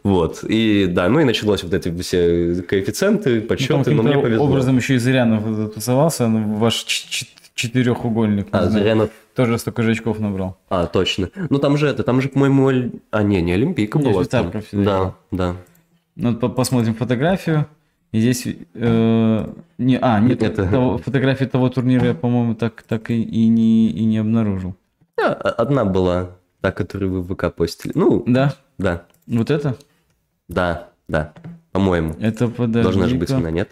Вот. 0.04 0.44
И 0.44 0.88
да, 0.90 1.10
ну 1.10 1.20
и 1.20 1.24
началось 1.24 1.64
вот 1.64 1.74
эти 1.74 1.96
все 2.02 2.62
коэффициенты, 2.62 3.42
Ну, 3.42 3.48
подсчеты, 3.48 3.92
но 3.92 4.04
мне 4.04 4.18
повезло. 4.18 4.46
образом 4.46 4.78
еще 4.78 4.96
и 4.96 4.98
Зырянов 4.98 5.74
тусовался, 5.74 6.28
ну, 6.28 6.56
ваш 6.56 6.86
четырехугольник. 7.56 8.48
А, 8.52 8.70
Зырянов... 8.70 9.10
Тоже 9.36 9.58
столько 9.58 9.84
же 9.84 9.92
очков 9.92 10.20
набрал. 10.20 10.58
А, 10.70 10.86
точно. 10.86 11.30
Ну 11.50 11.60
там 11.60 11.78
же 11.78 11.88
это, 11.88 12.04
там 12.04 12.22
же, 12.22 12.28
по-моему, 12.30 12.70
Оль- 12.70 12.92
а 13.12 13.24
не, 13.24 13.42
не 13.42 13.54
Олимпийка 13.54 13.98
Не, 14.00 14.12
была. 14.12 14.24
Да, 14.74 15.16
да. 15.32 15.56
Ну, 16.16 16.36
посмотрим 16.36 16.94
фотографию. 16.96 17.68
И 18.12 18.20
здесь... 18.20 18.48
э, 18.74 19.54
не, 19.78 19.98
а, 20.02 20.20
нет, 20.20 20.42
Это- 20.42 20.68
того- 20.68 20.98
фотографии 20.98 21.46
того 21.46 21.70
турнира 21.70 22.08
я, 22.08 22.14
по-моему, 22.14 22.56
так, 22.56 22.82
так 22.84 23.12
и, 23.12 23.22
и, 23.22 23.48
не, 23.48 23.90
и 23.92 24.04
не 24.06 24.18
обнаружил. 24.18 24.76
А, 25.22 25.32
Одна 25.34 25.86
была, 25.86 26.32
та, 26.62 26.72
которую 26.72 27.12
вы 27.12 27.22
в 27.22 27.34
ВК 27.36 27.54
постили. 27.54 27.92
Ну, 27.96 28.24
Да? 28.26 28.56
да, 28.80 29.06
Вот 29.28 29.52
это? 29.52 29.78
да, 30.48 30.90
да, 31.08 31.34
по-моему. 31.72 32.16
Это 32.20 32.48
подожди 32.48 32.84
Должна 32.84 33.08
же 33.08 33.16
быть 33.16 33.30
она, 33.32 33.52
нет? 33.52 33.70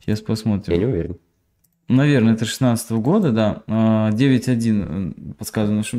Сейчас 0.00 0.20
Я 0.20 0.26
посмотрим. 0.26 0.78
не 0.78 0.84
уверен. 0.86 1.16
Наверное, 1.88 2.34
это 2.34 2.44
16 2.44 2.90
года, 2.92 3.30
да. 3.30 3.62
А, 3.68 4.10
9-1 4.10 5.14
э, 5.30 5.32
подсказано, 5.38 5.84
что 5.84 5.98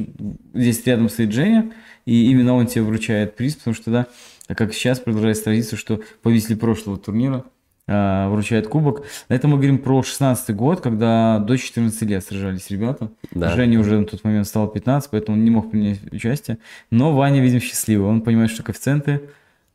здесь 0.53 0.85
рядом 0.85 1.07
стоит 1.07 1.31
Женя, 1.31 1.71
и 2.05 2.29
именно 2.29 2.53
он 2.55 2.67
тебе 2.67 2.83
вручает 2.83 3.37
приз, 3.37 3.55
потому 3.55 3.73
что, 3.75 3.91
да, 3.91 4.07
как 4.53 4.73
сейчас 4.73 4.99
продолжается 4.99 5.45
традиция, 5.45 5.77
что 5.77 6.01
повесили 6.21 6.55
прошлого 6.55 6.97
турнира, 6.97 7.37
а, 7.37 7.43
вручает 7.87 8.67
кубок. 8.67 9.03
Это 9.29 9.47
мы 9.47 9.55
говорим 9.55 9.77
про 9.77 10.03
16 10.03 10.53
год, 10.55 10.81
когда 10.81 11.39
до 11.39 11.57
14 11.57 12.01
лет 12.03 12.23
сражались 12.23 12.69
ребята. 12.69 13.09
Да. 13.31 13.51
Жене 13.55 13.77
уже 13.77 13.97
на 13.99 14.05
тот 14.05 14.23
момент 14.23 14.45
стало 14.45 14.67
15, 14.67 15.09
поэтому 15.09 15.37
он 15.37 15.43
не 15.45 15.51
мог 15.51 15.71
принять 15.71 15.99
участие. 16.11 16.57
Но 16.91 17.13
Ваня, 17.15 17.41
видим, 17.41 17.61
счастливый. 17.61 18.09
Он 18.09 18.21
понимает, 18.21 18.51
что 18.51 18.61
коэффициенты, 18.63 19.21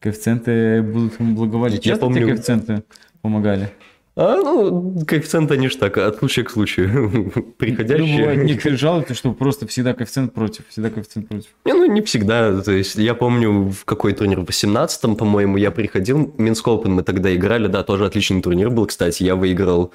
коэффициенты 0.00 0.82
будут 0.82 1.18
ему 1.20 1.34
благоволить. 1.34 1.84
Я 1.86 1.92
Часто 1.92 2.04
помню- 2.06 2.26
коэффициенты 2.26 2.82
помогали? 3.22 3.70
А, 4.14 4.36
ну, 4.36 5.04
коэффициент 5.06 5.50
они 5.50 5.68
ж 5.68 5.76
так, 5.76 5.96
от 5.96 6.18
случая 6.18 6.44
к 6.44 6.50
случаю. 6.50 6.90
Ну, 6.92 7.08
бывает, 7.34 7.56
Приходящие. 7.56 8.36
некоторые 8.36 8.76
жалуются, 8.76 9.14
что 9.14 9.32
просто 9.32 9.66
всегда 9.66 9.94
коэффициент 9.94 10.34
против, 10.34 10.68
всегда 10.68 10.90
коэффициент 10.90 11.28
против. 11.28 11.48
Не, 11.64 11.72
ну, 11.72 11.86
не 11.86 12.02
всегда. 12.02 12.60
То 12.60 12.72
есть, 12.72 12.96
я 12.96 13.14
помню, 13.14 13.70
в 13.70 13.84
какой 13.86 14.12
турнир, 14.12 14.40
в 14.40 14.44
18-м, 14.44 15.16
по-моему, 15.16 15.56
я 15.56 15.70
приходил, 15.70 16.34
Минск 16.36 16.68
Open 16.68 16.88
мы 16.88 17.02
тогда 17.02 17.34
играли, 17.34 17.68
да, 17.68 17.82
тоже 17.82 18.04
отличный 18.04 18.42
турнир 18.42 18.68
был, 18.68 18.84
кстати. 18.86 19.22
Я 19.22 19.34
выиграл 19.34 19.92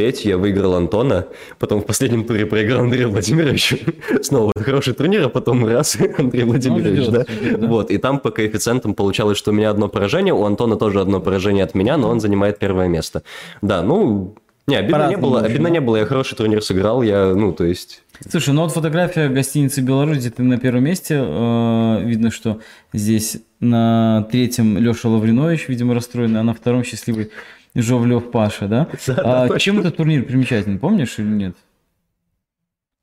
Петь, 0.00 0.24
я 0.24 0.38
выиграл 0.38 0.76
Антона, 0.76 1.26
потом 1.58 1.82
в 1.82 1.84
последнем 1.84 2.24
туре 2.24 2.46
проиграл 2.46 2.84
Андрею 2.84 3.10
Владимировичу. 3.10 3.76
Снова 4.22 4.50
хороший 4.56 4.94
турнир, 4.94 5.26
а 5.26 5.28
потом 5.28 5.66
раз, 5.66 5.98
Андрей 6.18 6.44
Владимирович, 6.44 7.04
ждет, 7.04 7.28
да? 7.28 7.66
Вот, 7.66 7.90
и 7.90 7.98
там 7.98 8.18
по 8.18 8.30
коэффициентам 8.30 8.94
получалось, 8.94 9.36
что 9.36 9.50
у 9.50 9.54
меня 9.54 9.68
одно 9.68 9.88
поражение, 9.88 10.32
у 10.32 10.42
Антона 10.46 10.76
тоже 10.76 11.02
одно 11.02 11.20
поражение 11.20 11.64
от 11.64 11.74
меня, 11.74 11.98
но 11.98 12.08
он 12.08 12.18
занимает 12.18 12.58
первое 12.58 12.88
место. 12.88 13.24
Да, 13.60 13.82
ну, 13.82 14.36
не, 14.66 14.76
обидно 14.76 15.10
не 15.10 15.18
было, 15.18 15.40
обидно 15.42 15.68
не 15.68 15.82
было, 15.82 15.96
я 15.96 16.06
хороший 16.06 16.34
турнир 16.34 16.64
сыграл, 16.64 17.02
я, 17.02 17.34
ну, 17.34 17.52
то 17.52 17.64
есть... 17.64 18.02
Слушай, 18.26 18.54
ну 18.54 18.62
вот 18.62 18.72
фотография 18.72 19.28
гостиницы 19.28 19.82
Беларусь, 19.82 20.18
где 20.18 20.30
ты 20.30 20.42
на 20.42 20.58
первом 20.58 20.84
месте. 20.84 21.16
э, 21.18 22.02
видно, 22.04 22.30
что 22.30 22.60
здесь 22.94 23.36
на 23.60 24.26
третьем 24.32 24.78
Леша 24.78 25.10
Лавринович, 25.10 25.68
видимо, 25.68 25.92
расстроенный, 25.92 26.40
а 26.40 26.42
на 26.42 26.54
втором 26.54 26.84
счастливый 26.84 27.30
Жовлев 27.74 28.30
Паша, 28.30 28.66
да? 28.68 28.88
Да, 29.06 29.44
А 29.44 29.48
да, 29.48 29.58
чем 29.58 29.78
этот 29.80 29.96
турнир 29.96 30.24
примечателен, 30.24 30.78
помнишь 30.78 31.18
или 31.18 31.26
нет? 31.28 31.56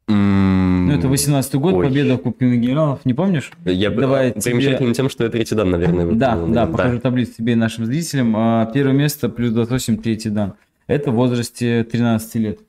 это 0.10 1.10
18 1.10 1.56
год, 1.56 1.74
Ой. 1.74 1.86
победа 1.88 2.16
в 2.16 2.20
Кубке 2.22 2.56
генералов, 2.56 3.02
не 3.06 3.14
помнишь? 3.14 3.52
Я 3.66 3.92
бы- 3.92 4.02
Давай 4.02 4.30
а, 4.30 4.32
тебе- 4.32 4.52
примечательным 4.56 4.94
тем, 4.94 5.10
что 5.10 5.26
я 5.26 5.30
третий 5.30 5.54
дан, 5.54 5.70
наверное, 5.70 6.06
выполнил, 6.06 6.20
Да, 6.20 6.36
да, 6.36 6.42
наверное. 6.42 6.66
покажу 6.68 7.00
таблицу 7.00 7.34
тебе 7.38 7.54
и 7.54 7.56
нашим 7.56 7.86
зрителям. 7.86 8.34
А, 8.36 8.66
Первое 8.74 8.94
место 8.94 9.28
плюс 9.30 9.52
28, 9.52 9.98
третий 9.98 10.30
дан. 10.30 10.54
Это 10.88 11.12
в 11.12 11.16
возрасте 11.16 11.84
13 11.84 12.36
лет. 12.40 12.60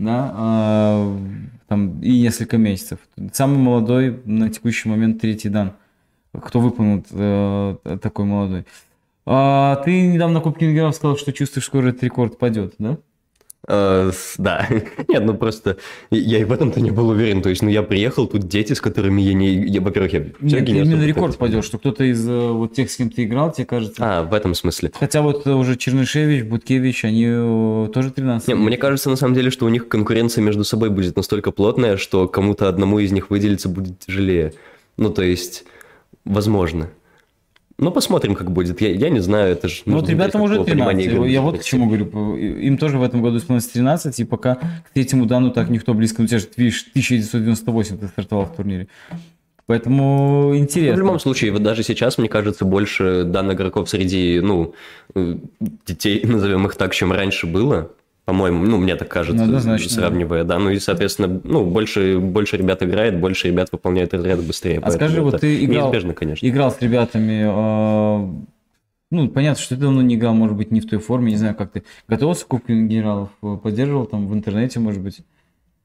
Да, 0.00 0.32
а, 0.34 1.16
там 1.68 2.00
и 2.00 2.20
несколько 2.20 2.58
месяцев. 2.58 2.98
Самый 3.32 3.58
молодой 3.58 4.20
на 4.24 4.50
текущий 4.50 4.88
момент 4.88 5.20
третий 5.20 5.48
дан. 5.48 5.72
Кто 6.36 6.58
выполнил 6.58 7.04
э, 7.12 7.76
такой 8.02 8.24
молодой? 8.24 8.64
А, 9.26 9.76
ты 9.84 10.06
недавно 10.06 10.34
на 10.34 10.40
Кубке 10.40 10.70
генералов 10.70 10.96
сказал, 10.96 11.16
что 11.16 11.32
чувствуешь, 11.32 11.64
скоро 11.66 11.88
этот 11.88 12.02
рекорд 12.02 12.38
падет, 12.38 12.74
да? 12.78 12.98
С- 13.66 14.34
Да. 14.36 14.68
Нет, 15.08 15.24
ну 15.24 15.32
просто 15.32 15.78
я 16.10 16.38
и 16.38 16.44
в 16.44 16.52
этом-то 16.52 16.82
не 16.82 16.90
был 16.90 17.08
уверен. 17.08 17.40
То 17.40 17.48
есть, 17.48 17.62
ну 17.62 17.70
я 17.70 17.82
приехал, 17.82 18.26
тут 18.26 18.46
дети, 18.46 18.74
с 18.74 18.80
которыми 18.82 19.22
я 19.22 19.32
не... 19.32 19.54
я, 19.54 19.80
Во-первых, 19.80 20.12
я... 20.12 20.20
Нет, 20.40 20.68
не 20.68 20.80
именно 20.82 21.02
рекорд 21.02 21.38
падет, 21.38 21.64
что 21.64 21.78
кто-то 21.78 22.04
из 22.04 22.28
э, 22.28 22.48
вот 22.50 22.74
тех, 22.74 22.90
с 22.90 22.96
кем 22.96 23.08
ты 23.08 23.24
играл, 23.24 23.52
тебе 23.52 23.64
кажется. 23.64 23.96
А, 24.06 24.22
в 24.24 24.34
этом 24.34 24.54
смысле. 24.54 24.90
Хотя 25.00 25.22
вот 25.22 25.46
э, 25.46 25.52
уже 25.54 25.76
Чернышевич, 25.76 26.44
Буткевич, 26.44 27.06
они 27.06 27.24
э, 27.26 27.88
тоже 27.94 28.10
13 28.10 28.48
Не, 28.48 28.52
лет. 28.54 28.62
мне 28.62 28.76
кажется, 28.76 29.08
на 29.08 29.16
самом 29.16 29.32
деле, 29.32 29.48
что 29.48 29.64
у 29.64 29.70
них 29.70 29.88
конкуренция 29.88 30.42
между 30.44 30.62
собой 30.64 30.90
будет 30.90 31.16
настолько 31.16 31.50
плотная, 31.50 31.96
что 31.96 32.28
кому-то 32.28 32.68
одному 32.68 32.98
из 32.98 33.12
них 33.12 33.30
выделиться 33.30 33.70
будет 33.70 33.98
тяжелее. 34.00 34.52
Ну, 34.98 35.08
то 35.08 35.22
есть, 35.22 35.64
возможно. 36.26 36.90
Ну, 37.76 37.90
посмотрим, 37.90 38.36
как 38.36 38.52
будет. 38.52 38.80
Я, 38.80 38.90
я 38.90 39.10
не 39.10 39.20
знаю, 39.20 39.52
это 39.52 39.68
же... 39.68 39.82
Ну, 39.84 39.96
вот 39.96 40.08
ребятам 40.08 40.42
уже 40.42 40.54
такого 40.54 40.70
понимания 40.70 41.04
13. 41.04 41.12
игры 41.12 41.28
Я 41.28 41.40
вот 41.40 41.58
к 41.58 41.64
чему 41.64 41.86
говорю. 41.86 42.36
Им 42.36 42.78
тоже 42.78 42.98
в 42.98 43.02
этом 43.02 43.20
году 43.20 43.38
исполнилось 43.38 43.66
13, 43.66 44.20
и 44.20 44.24
пока 44.24 44.54
к 44.56 44.90
третьему 44.92 45.26
дану 45.26 45.50
так 45.50 45.70
никто 45.70 45.92
близко. 45.92 46.20
Ну, 46.20 46.26
у 46.26 46.28
тебя 46.28 46.38
же, 46.38 46.46
видишь, 46.56 46.86
1998 46.90 47.98
ты 47.98 48.06
стартовал 48.06 48.46
в 48.46 48.54
турнире. 48.54 48.88
Поэтому 49.66 50.50
Ну, 50.50 50.56
интересно. 50.56 50.94
в 50.94 50.98
любом 50.98 51.18
случае, 51.18 51.50
вот 51.50 51.62
даже 51.62 51.82
сейчас, 51.82 52.18
мне 52.18 52.28
кажется, 52.28 52.64
больше 52.64 53.24
дан 53.24 53.50
игроков 53.52 53.88
среди, 53.88 54.40
ну, 54.40 54.74
э, 55.14 55.36
детей, 55.86 56.22
назовем 56.24 56.66
их 56.66 56.76
так, 56.76 56.94
чем 56.94 57.12
раньше 57.12 57.46
было. 57.46 57.90
По-моему, 58.24 58.64
ну, 58.64 58.78
мне 58.78 58.96
так 58.96 59.08
кажется, 59.08 59.44
Ну, 59.44 59.78
сравнивая, 59.78 60.44
да. 60.44 60.58
Ну 60.58 60.70
и, 60.70 60.78
соответственно, 60.78 61.40
ну, 61.44 61.64
больше, 61.66 62.18
больше 62.18 62.56
ребят 62.56 62.82
играет, 62.82 63.20
больше 63.20 63.48
ребят 63.48 63.68
выполняют 63.70 64.14
разряд 64.14 64.42
быстрее. 64.42 64.80
А 64.82 64.90
скажи, 64.90 65.20
вот 65.20 65.40
ты 65.40 65.62
играл- 65.64 65.88
Неизбежно, 65.88 66.14
конечно. 66.14 66.46
Играл 66.46 66.70
с 66.72 66.80
ребятами. 66.80 67.44
э, 67.46 68.28
Ну, 69.10 69.28
понятно, 69.28 69.62
что 69.62 69.74
ты 69.74 69.80
давно 69.82 70.00
не 70.02 70.14
играл, 70.14 70.34
может 70.34 70.56
быть, 70.56 70.70
не 70.70 70.80
в 70.80 70.86
той 70.88 70.98
форме, 70.98 71.32
не 71.32 71.36
знаю, 71.38 71.54
как 71.54 71.70
ты. 71.72 71.82
Готовился 72.08 72.44
к 72.46 72.48
Кубку 72.48 72.72
генералов? 72.72 73.28
э, 73.42 73.58
Поддерживал 73.62 74.06
там 74.06 74.26
в 74.26 74.32
интернете, 74.34 74.80
может 74.80 75.02
быть? 75.02 75.20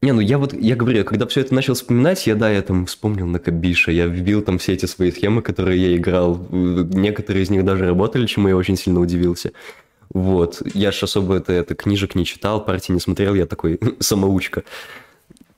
Не, 0.01 0.13
ну 0.13 0.21
я 0.21 0.37
вот, 0.37 0.53
я 0.53 0.77
говорю, 0.77 1.03
когда 1.03 1.27
все 1.27 1.41
это 1.41 1.53
начал 1.53 1.73
вспоминать, 1.73 2.25
я, 2.25 2.35
да, 2.35 2.49
я 2.49 2.61
там 2.61 2.85
вспомнил 2.85 3.25
на 3.27 3.37
Кабиша, 3.37 3.91
я 3.91 4.05
вбил 4.05 4.41
там 4.41 4.57
все 4.57 4.71
эти 4.73 4.85
свои 4.85 5.11
схемы, 5.11 5.41
которые 5.41 5.77
я 5.91 5.97
играл, 5.97 6.47
Э, 6.51 6.85
некоторые 6.93 7.43
из 7.43 7.49
них 7.49 7.65
даже 7.65 7.85
работали, 7.85 8.25
чему 8.25 8.47
я 8.47 8.55
очень 8.55 8.77
сильно 8.77 9.01
удивился. 9.01 9.51
Вот, 10.13 10.61
я 10.73 10.91
ж 10.91 11.03
особо 11.03 11.35
это, 11.35 11.53
это 11.53 11.75
книжек 11.75 12.15
не 12.15 12.25
читал, 12.25 12.63
партии 12.63 12.91
не 12.91 12.99
смотрел, 12.99 13.35
я 13.35 13.45
такой 13.45 13.79
самоучка 13.99 14.63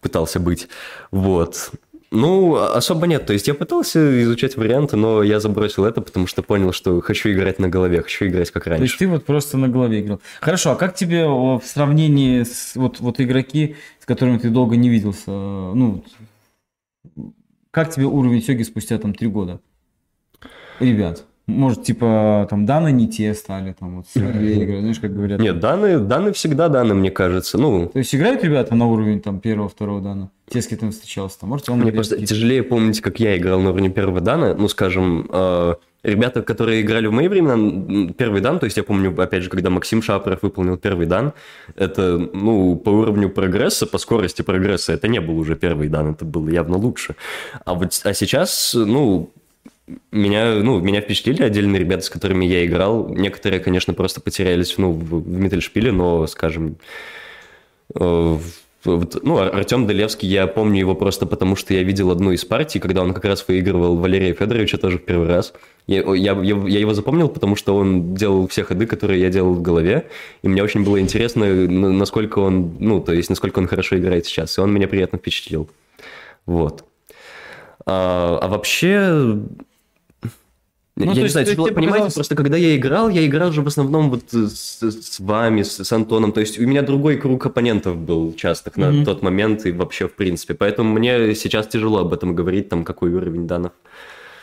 пытался 0.01 0.39
быть, 0.39 0.67
вот. 1.11 1.71
Ну, 2.13 2.55
особо 2.55 3.07
нет, 3.07 3.25
то 3.25 3.31
есть 3.31 3.47
я 3.47 3.53
пытался 3.53 4.21
изучать 4.23 4.57
варианты, 4.57 4.97
но 4.97 5.23
я 5.23 5.39
забросил 5.39 5.85
это, 5.85 6.01
потому 6.01 6.27
что 6.27 6.43
понял, 6.43 6.73
что 6.73 6.99
хочу 6.99 7.31
играть 7.31 7.57
на 7.57 7.69
голове, 7.69 8.01
хочу 8.01 8.25
играть 8.25 8.51
как 8.51 8.65
То 8.65 8.71
есть 8.71 8.81
раньше. 8.81 8.97
ты 8.97 9.07
вот 9.07 9.25
просто 9.25 9.57
на 9.57 9.69
голове 9.69 10.01
играл. 10.01 10.19
Хорошо, 10.41 10.71
а 10.71 10.75
как 10.75 10.93
тебе 10.93 11.25
в 11.25 11.61
сравнении 11.63 12.43
с 12.43 12.73
вот, 12.75 12.99
вот 12.99 13.21
игроки, 13.21 13.77
с 14.01 14.05
которыми 14.05 14.39
ты 14.39 14.49
долго 14.49 14.75
не 14.75 14.89
виделся, 14.89 15.23
э, 15.27 15.71
ну, 15.73 16.03
как 17.71 17.93
тебе 17.93 18.05
уровень 18.07 18.43
Сёги 18.43 18.63
спустя 18.63 18.97
там 18.97 19.13
три 19.13 19.27
года? 19.27 19.61
Ребят, 20.81 21.23
может, 21.47 21.83
типа, 21.83 22.47
там, 22.49 22.65
Даны 22.65 22.91
не 22.91 23.07
те 23.07 23.33
стали, 23.33 23.73
там, 23.77 23.97
вот, 23.97 24.07
слабее 24.07 24.63
играют, 24.63 24.81
знаешь, 24.81 24.99
как 24.99 25.13
говорят. 25.13 25.39
Нет, 25.39 25.59
данные, 25.59 25.99
данные 25.99 26.33
всегда 26.33 26.69
данные, 26.69 26.95
мне 26.95 27.11
кажется, 27.11 27.57
ну, 27.57 27.87
То 27.87 27.99
есть 27.99 28.13
играют 28.15 28.43
ребята 28.43 28.75
на 28.75 28.87
уровень, 28.87 29.21
там, 29.21 29.39
первого, 29.39 29.69
второго 29.69 30.01
Дана? 30.01 30.29
Те, 30.49 30.61
с 30.61 30.67
кем 30.67 30.79
ты 30.79 30.89
встречался, 30.89 31.39
там, 31.39 31.49
может, 31.49 31.69
он 31.69 31.79
Мне 31.79 31.91
просто 31.91 32.25
тяжелее 32.25 32.63
помнить, 32.63 33.01
как 33.01 33.19
я 33.19 33.37
играл 33.37 33.61
на 33.61 33.69
уровне 33.69 33.89
первого 33.89 34.19
дана. 34.19 34.53
Ну, 34.53 34.67
скажем, 34.67 35.25
э, 35.31 35.75
ребята, 36.03 36.41
которые 36.41 36.81
играли 36.81 37.07
в 37.07 37.13
мои 37.13 37.29
времена, 37.29 38.13
первый 38.17 38.41
дан, 38.41 38.59
то 38.59 38.65
есть 38.65 38.75
я 38.75 38.83
помню, 38.83 39.15
опять 39.17 39.43
же, 39.43 39.49
когда 39.49 39.69
Максим 39.69 40.01
Шапоров 40.01 40.41
выполнил 40.41 40.77
первый 40.77 41.05
дан, 41.05 41.31
это, 41.75 42.17
ну, 42.17 42.75
по 42.75 42.89
уровню 42.89 43.29
прогресса, 43.29 43.87
по 43.87 43.97
скорости 43.97 44.41
прогресса, 44.41 44.91
это 44.91 45.07
не 45.07 45.21
был 45.21 45.37
уже 45.37 45.55
первый 45.55 45.87
дан, 45.87 46.11
это 46.11 46.25
было 46.25 46.49
явно 46.49 46.77
лучше. 46.77 47.15
А 47.63 47.73
вот, 47.73 47.99
а 48.03 48.13
сейчас, 48.13 48.73
ну, 48.73 49.31
меня, 50.11 50.55
ну, 50.55 50.79
меня 50.79 51.01
впечатлили 51.01 51.43
отдельные 51.43 51.79
ребята, 51.79 52.03
с 52.03 52.09
которыми 52.09 52.45
я 52.45 52.65
играл. 52.65 53.09
Некоторые, 53.09 53.59
конечно, 53.59 53.93
просто 53.93 54.21
потерялись, 54.21 54.77
ну, 54.77 54.91
в, 54.91 55.21
в 55.21 55.39
Миттельшпиле, 55.39 55.91
но, 55.91 56.27
скажем, 56.27 56.77
э, 57.95 58.37
вот, 58.83 59.23
ну, 59.23 59.37
Ар- 59.37 59.55
Артем 59.55 59.85
Долевский, 59.85 60.27
я 60.27 60.47
помню 60.47 60.79
его 60.79 60.95
просто 60.95 61.25
потому, 61.25 61.55
что 61.55 61.73
я 61.73 61.83
видел 61.83 62.09
одну 62.09 62.31
из 62.31 62.43
партий, 62.45 62.79
когда 62.79 63.03
он 63.03 63.13
как 63.13 63.25
раз 63.25 63.45
выигрывал 63.47 63.95
Валерия 63.95 64.33
Федоровича 64.33 64.77
тоже 64.77 64.97
в 64.97 65.03
первый 65.03 65.27
раз. 65.27 65.53
Я, 65.85 66.01
я, 66.15 66.33
я, 66.33 66.55
я 66.67 66.79
его 66.79 66.93
запомнил, 66.93 67.29
потому 67.29 67.55
что 67.55 67.75
он 67.75 68.15
делал 68.15 68.47
все 68.47 68.63
ходы, 68.63 68.87
которые 68.87 69.21
я 69.21 69.29
делал 69.29 69.53
в 69.53 69.61
голове, 69.61 70.07
и 70.41 70.47
мне 70.47 70.63
очень 70.63 70.83
было 70.83 70.99
интересно, 70.99 71.45
на- 71.45 71.91
насколько 71.91 72.39
он, 72.39 72.75
ну, 72.79 73.01
то 73.01 73.13
есть, 73.13 73.29
насколько 73.29 73.59
он 73.59 73.67
хорошо 73.67 73.97
играет 73.97 74.25
сейчас, 74.25 74.57
и 74.57 74.61
он 74.61 74.73
меня 74.73 74.87
приятно 74.87 75.19
впечатлил. 75.19 75.69
Вот. 76.47 76.83
А, 77.85 78.39
а 78.41 78.47
вообще, 78.47 79.37
Ну, 80.97 81.13
я 81.13 81.21
не 81.23 81.29
знаю, 81.29 81.47
тяжело 81.47 81.67
тебе 81.67 81.75
понимать, 81.75 81.93
показалось- 82.01 82.13
просто 82.15 82.35
когда 82.35 82.57
я 82.57 82.75
играл, 82.75 83.09
я 83.09 83.25
играл 83.25 83.51
же 83.51 83.61
в 83.61 83.67
основном 83.67 84.09
вот 84.09 84.23
с, 84.31 84.81
с 84.83 85.19
вами, 85.19 85.63
с, 85.63 85.83
с 85.83 85.91
Антоном, 85.93 86.31
то 86.33 86.41
есть 86.41 86.59
у 86.59 86.67
меня 86.67 86.81
другой 86.81 87.17
круг 87.17 87.45
оппонентов 87.45 87.95
был 87.97 88.33
частых 88.33 88.75
на 88.77 88.91
Мгм. 88.91 89.05
тот 89.05 89.21
момент 89.23 89.65
и 89.65 89.71
вообще 89.71 90.07
в 90.07 90.13
принципе, 90.15 90.53
поэтому 90.53 90.91
мне 90.93 91.33
сейчас 91.35 91.67
тяжело 91.67 91.99
об 91.99 92.13
этом 92.13 92.35
говорить, 92.35 92.67
там 92.69 92.83
какой 92.83 93.13
уровень 93.13 93.47
данных. 93.47 93.71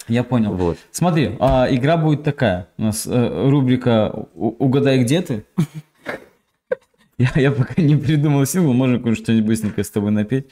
Я 0.09 0.25
понял. 0.25 0.55
Вот. 0.55 0.79
Смотри, 0.91 1.33
а, 1.39 1.69
игра 1.71 1.99
будет 1.99 2.23
такая. 2.25 2.69
У 2.79 2.83
нас 2.85 3.07
э, 3.07 3.49
рубрика 3.51 4.27
«У- 4.35 4.57
«Угадай, 4.65 5.03
где 5.05 5.21
ты?». 5.21 5.45
Я, 7.19 7.31
я 7.35 7.51
пока 7.51 7.83
не 7.83 7.97
придумал 7.97 8.47
силу, 8.47 8.73
можно 8.73 8.99
что-нибудь 9.15 9.47
быстренько 9.47 9.83
с 9.83 9.91
тобой 9.91 10.13
напеть. 10.13 10.47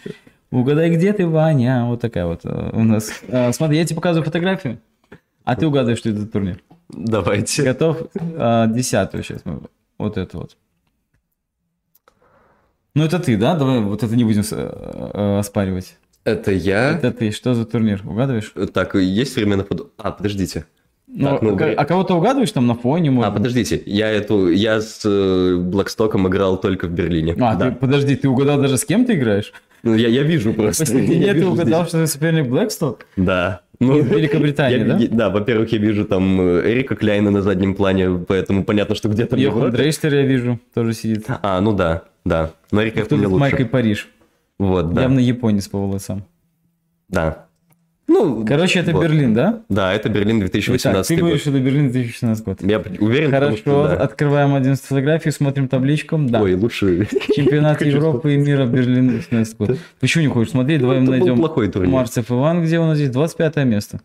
«Угадай, 0.51 0.91
где 0.91 1.13
ты, 1.13 1.27
Ваня?» 1.27 1.85
Вот 1.87 2.01
такая 2.01 2.27
вот 2.27 2.41
э, 2.45 2.71
у 2.73 2.83
нас. 2.83 3.11
А, 3.29 3.53
смотри, 3.53 3.79
я 3.79 3.85
тебе 3.85 3.97
показываю 3.97 4.25
фотографию, 4.25 4.79
а 5.47 5.57
ты 5.57 5.67
угадываешь, 5.67 5.99
что 5.99 6.11
это 6.11 6.19
за 6.21 6.27
турнир. 6.27 6.63
Давайте. 6.89 7.63
Готов? 7.63 8.09
А, 8.37 8.67
Десятую 8.67 9.23
сейчас. 9.23 9.43
мы- 9.45 9.63
Вот 9.97 10.19
это 10.19 10.39
вот. 10.39 10.57
Ну, 12.95 13.05
это 13.05 13.19
ты, 13.19 13.37
да? 13.37 13.55
Давай 13.55 13.81
вот 13.81 14.03
это 14.03 14.17
не 14.17 14.25
будем 14.25 14.43
э, 14.51 15.11
э, 15.15 15.39
оспаривать. 15.39 15.97
Это 16.25 16.51
я. 16.51 16.91
Это 16.91 17.13
ты. 17.13 17.31
Что 17.31 17.55
за 17.55 17.65
турнир? 17.65 18.03
Угадываешь? 18.05 18.53
Так, 18.73 18.97
есть 18.97 19.37
время 19.37 19.57
на 19.57 19.65
под... 19.65 19.93
А, 19.99 20.11
подождите. 20.11 20.67
Ну, 21.07 21.29
Так, 21.29 21.43
ну, 21.43 21.57
а, 21.57 21.73
а 21.77 21.85
кого-то 21.85 22.17
угадываешь 22.17 22.51
там 22.51 22.67
на 22.67 22.75
фоне? 22.75 23.13
Может 23.13 23.31
А, 23.31 23.35
подождите, 23.35 23.81
я 23.87 24.11
эту, 24.11 24.51
я 24.51 24.81
с 24.81 25.03
э, 25.05 25.57
Блэкстоком 25.57 26.27
играл 26.27 26.61
только 26.61 26.89
в 26.89 26.91
Берлине. 26.91 27.37
А, 27.39 27.55
да. 27.55 27.71
ты, 27.71 27.77
подожди, 27.77 28.17
ты 28.17 28.29
угадал 28.29 28.61
даже 28.61 28.77
с 28.77 28.85
кем 28.85 29.05
ты 29.05 29.15
играешь? 29.15 29.53
Ну, 29.85 29.95
я, 29.95 30.09
я 30.09 30.23
вижу 30.25 30.53
просто. 30.53 30.85
Я 30.99 31.35
ты 31.35 31.47
угадал, 31.47 31.83
здесь. 31.83 31.89
что 31.91 31.99
ты 32.01 32.07
соперник 32.09 32.49
Блэксток? 32.49 33.07
Да. 33.17 33.61
Ну, 33.79 33.99
Из 33.99 34.07
Великобритании, 34.09 34.79
я- 34.79 34.85
да? 34.85 34.97
я- 34.99 35.09
Да, 35.09 35.31
во-первых, 35.31 35.70
я 35.72 35.79
вижу 35.79 36.05
там 36.07 36.41
э, 36.41 36.72
Эрика 36.72 36.97
Кляйна 36.97 37.31
на 37.31 37.43
заднем 37.43 37.74
плане, 37.74 38.18
поэтому 38.27 38.64
понятно, 38.64 38.95
что 38.95 39.09
где-то 39.09 39.37
Йохан 39.37 39.59
Европе. 39.59 39.77
Дрейстер, 39.77 40.14
я 40.14 40.22
вижу, 40.22 40.59
тоже 40.74 40.95
сидит. 40.95 41.27
А, 41.29 41.61
ну 41.61 41.72
да, 41.74 42.05
да. 42.24 42.53
Но 42.70 42.83
Эрика 42.83 43.03
Кто 43.05 43.16
лучше. 43.16 43.29
Майкой 43.37 43.66
Париж. 43.66 44.09
Вот, 44.59 44.95
да. 44.95 45.03
Явно 45.03 45.18
японец 45.20 45.68
по 45.68 45.79
волосам. 45.79 46.24
Да. 47.09 47.46
Ну, 48.09 48.45
Короче, 48.47 48.79
это 48.79 48.93
вот. 48.93 49.03
Берлин, 49.03 49.35
да? 49.35 49.63
Да, 49.69 49.93
это 49.93 50.09
Берлин 50.09 50.39
Итак, 50.39 50.53
2018 50.53 51.09
ты 51.09 51.15
год. 51.15 51.21
говоришь, 51.23 51.41
что 51.41 51.51
это 51.51 51.61
Берлин 51.61 51.91
2016 51.91 52.45
год. 52.45 52.63
Я 52.63 52.79
уверен, 53.01 53.31
потому 53.33 53.57
Хорошо, 53.57 53.57
что, 53.57 53.89
да. 53.89 53.95
открываем 53.97 54.55
11 54.55 54.85
фотографию, 54.85 55.33
смотрим 55.33 55.69
табличку. 55.69 56.17
Да. 56.19 56.41
Ой, 56.41 56.55
лучше... 56.55 57.09
Чемпионат 57.35 57.83
Европы 57.83 58.35
и 58.35 58.37
мира 58.37 58.65
Берлин 58.67 59.09
2016 59.09 59.57
год. 59.59 59.79
Почему 59.99 60.23
не 60.23 60.29
хочешь 60.29 60.53
смотреть? 60.53 60.81
Давай 60.81 61.01
был 61.01 61.11
найдем 61.11 61.37
плохой 61.37 61.69
турнир. 61.69 61.91
Марцев 61.91 62.31
Иван, 62.31 62.63
где 62.65 62.79
нас 62.79 62.97
здесь? 62.97 63.11
25 63.11 63.57
место. 63.65 64.01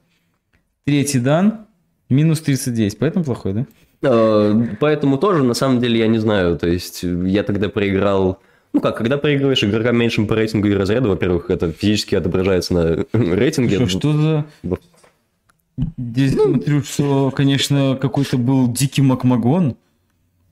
Третий 0.86 1.20
дан, 1.20 1.68
минус 2.10 2.42
39, 2.42 2.98
поэтому 2.98 3.24
плохой, 3.24 3.54
да? 3.54 3.66
Э, 4.04 4.66
Поэтому 4.80 5.18
тоже, 5.18 5.44
на 5.44 5.54
самом 5.54 5.80
деле, 5.80 6.00
я 6.00 6.08
не 6.08 6.18
знаю. 6.18 6.58
То 6.58 6.68
есть, 6.68 7.04
я 7.04 7.44
тогда 7.44 7.70
проиграл... 7.70 8.40
Ну 8.74 8.80
как, 8.82 8.98
когда 8.98 9.18
проигрываешь 9.18 9.64
игрокам 9.64 9.98
меньшим 9.98 10.28
по 10.28 10.36
рейтингу 10.36 10.68
и 10.68 10.74
разряду, 10.74 11.10
во-первых, 11.10 11.50
это 11.50 11.72
физически 11.72 12.16
отображается 12.16 12.74
на 12.74 13.06
рейтинге. 13.36 13.76
Что, 13.76 13.88
что 13.88 14.14
за... 14.14 14.46
Здесь 15.98 16.34
смотрю, 16.34 16.84
что, 16.84 17.32
конечно, 17.32 17.98
какой-то 18.00 18.38
был 18.38 18.72
дикий 18.72 19.02
Макмагон. 19.02 19.76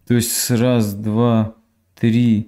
То 0.07 0.15
есть 0.15 0.49
раз, 0.51 0.93
два, 0.93 1.53
три, 1.99 2.47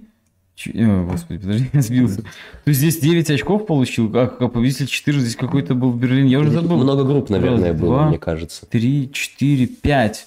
Ч- 0.56 0.72
э, 0.74 1.04
Господи, 1.04 1.40
подожди, 1.40 1.70
я 1.72 1.80
сбился. 1.82 2.22
То 2.22 2.28
есть 2.66 2.80
здесь 2.80 2.98
9 2.98 3.30
очков 3.30 3.66
получил, 3.66 4.10
а, 4.16 4.24
а 4.40 4.48
победитель 4.48 4.86
4 4.86 5.20
здесь 5.20 5.36
какой-то 5.36 5.74
был 5.74 5.90
в 5.92 5.98
Берлине. 6.00 6.30
Я 6.30 6.40
уже 6.40 6.50
забыл. 6.50 6.76
Много 6.76 7.04
групп, 7.04 7.30
наверное, 7.30 7.72
Раз, 7.72 7.80
было, 7.80 7.96
два. 7.98 8.08
мне 8.08 8.18
кажется. 8.18 8.66
3, 8.66 9.10
4, 9.12 9.66
5. 9.66 10.26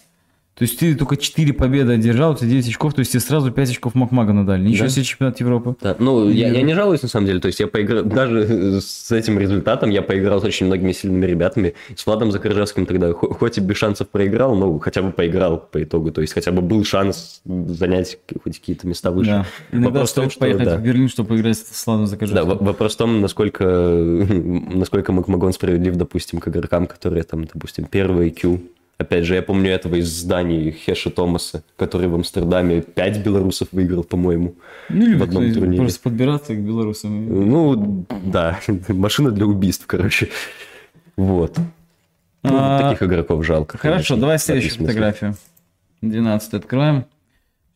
То 0.56 0.62
есть 0.64 0.80
ты 0.80 0.96
только 0.96 1.18
4 1.18 1.52
победы 1.52 1.92
одержал, 1.92 2.32
у 2.32 2.36
тебя 2.36 2.48
9 2.52 2.70
очков, 2.70 2.94
то 2.94 3.00
есть 3.00 3.12
тебе 3.12 3.20
сразу 3.20 3.52
5 3.52 3.70
очков 3.72 3.94
Макмага 3.94 4.32
надали. 4.32 4.66
Ничего 4.66 4.86
Да. 4.86 4.90
себе 4.90 5.04
чемпионат 5.04 5.38
Европы. 5.42 5.76
Да, 5.82 5.98
ну, 6.00 6.30
я, 6.30 6.48
я 6.50 6.62
не 6.62 6.74
жалуюсь, 6.74 7.02
на 7.02 7.10
самом 7.10 7.28
деле. 7.28 7.42
То 7.42 7.48
есть 7.48 7.60
я 7.60 7.68
поиграл, 7.68 8.04
даже 8.06 8.80
с 8.80 9.12
этим 9.12 9.38
результатом 9.38 9.90
я 9.90 10.02
поиграл 10.02 10.40
с 10.40 10.46
очень 10.46 10.68
многими 10.68 10.94
сильными 10.94 11.26
ребятами. 11.26 11.74
С 11.94 12.06
Владом 12.06 12.32
Закоржевским 12.32 12.86
тогда, 12.86 13.12
хо- 13.12 13.34
хоть 13.34 13.58
и 13.58 13.62
без 13.62 13.76
шансов 13.76 14.08
проиграл, 14.08 14.56
но 14.56 14.80
хотя 14.80 15.02
бы 15.02 15.12
поиграл 15.12 15.58
по 15.58 15.84
итогу. 15.84 16.12
То 16.14 16.22
есть 16.22 16.32
хотя 16.34 16.54
бы 16.54 16.62
был 16.62 16.86
шанс 16.86 17.42
занять 17.44 18.18
хоть 18.42 18.58
какие-то 18.60 18.88
места 18.88 19.12
выше. 19.12 19.30
Да. 19.32 19.46
Иногда 19.74 19.90
Вопрос 19.90 20.12
в 20.12 20.16
том, 20.16 20.30
что, 20.30 20.40
поехать 20.40 20.64
да. 20.64 20.78
в 20.78 20.82
Берлин, 20.82 21.10
чтобы 21.10 21.30
поиграть 21.30 21.58
с 21.58 21.76
Славным 21.76 22.08
закажем. 22.08 22.34
Да, 22.34 22.46
вопрос 22.46 22.94
в 22.96 22.98
том, 22.98 23.20
насколько, 23.20 23.66
насколько 24.74 25.12
Макмагон 25.12 25.52
справедлив, 25.52 25.98
допустим, 25.98 26.40
к 26.40 26.48
игрокам, 26.48 26.88
которые 26.88 27.24
там, 27.24 27.44
допустим, 27.44 27.84
первый 27.92 28.30
Q. 28.32 28.62
Опять 28.98 29.26
же, 29.26 29.36
я 29.36 29.42
помню 29.42 29.72
этого 29.72 29.96
из 29.96 30.08
зданий 30.08 30.72
Хеша 30.72 31.10
Томаса, 31.10 31.64
который 31.76 32.08
в 32.08 32.16
Амстердаме 32.16 32.82
5 32.82 33.26
белорусов 33.26 33.68
выиграл, 33.74 34.04
по-моему. 34.06 34.56
Любят 34.88 35.20
в 35.20 35.24
одном 35.24 35.54
турнире. 35.54 35.82
просто 35.82 36.00
подбираться 36.02 36.56
к 36.56 36.60
белорусам. 36.60 37.50
Ну, 37.50 38.06
да, 38.24 38.60
машина 38.88 39.32
для 39.32 39.46
убийств, 39.46 39.86
короче. 39.86 40.30
Вот. 41.18 41.58
Ну, 42.44 42.52
А, 42.54 42.90
таких 42.92 43.04
игроков 43.04 43.46
жалко. 43.46 43.78
Хорошо, 43.78 43.98
конечно, 43.98 44.18
давай 44.18 44.40
следующую 44.40 44.78
фотографию. 44.88 45.36
12 46.02 46.54
открываем. 46.54 47.06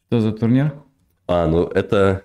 Что 0.08 0.22
за 0.22 0.32
турнир? 0.32 0.74
А, 1.28 1.48
ну 1.48 1.66
это, 1.68 2.24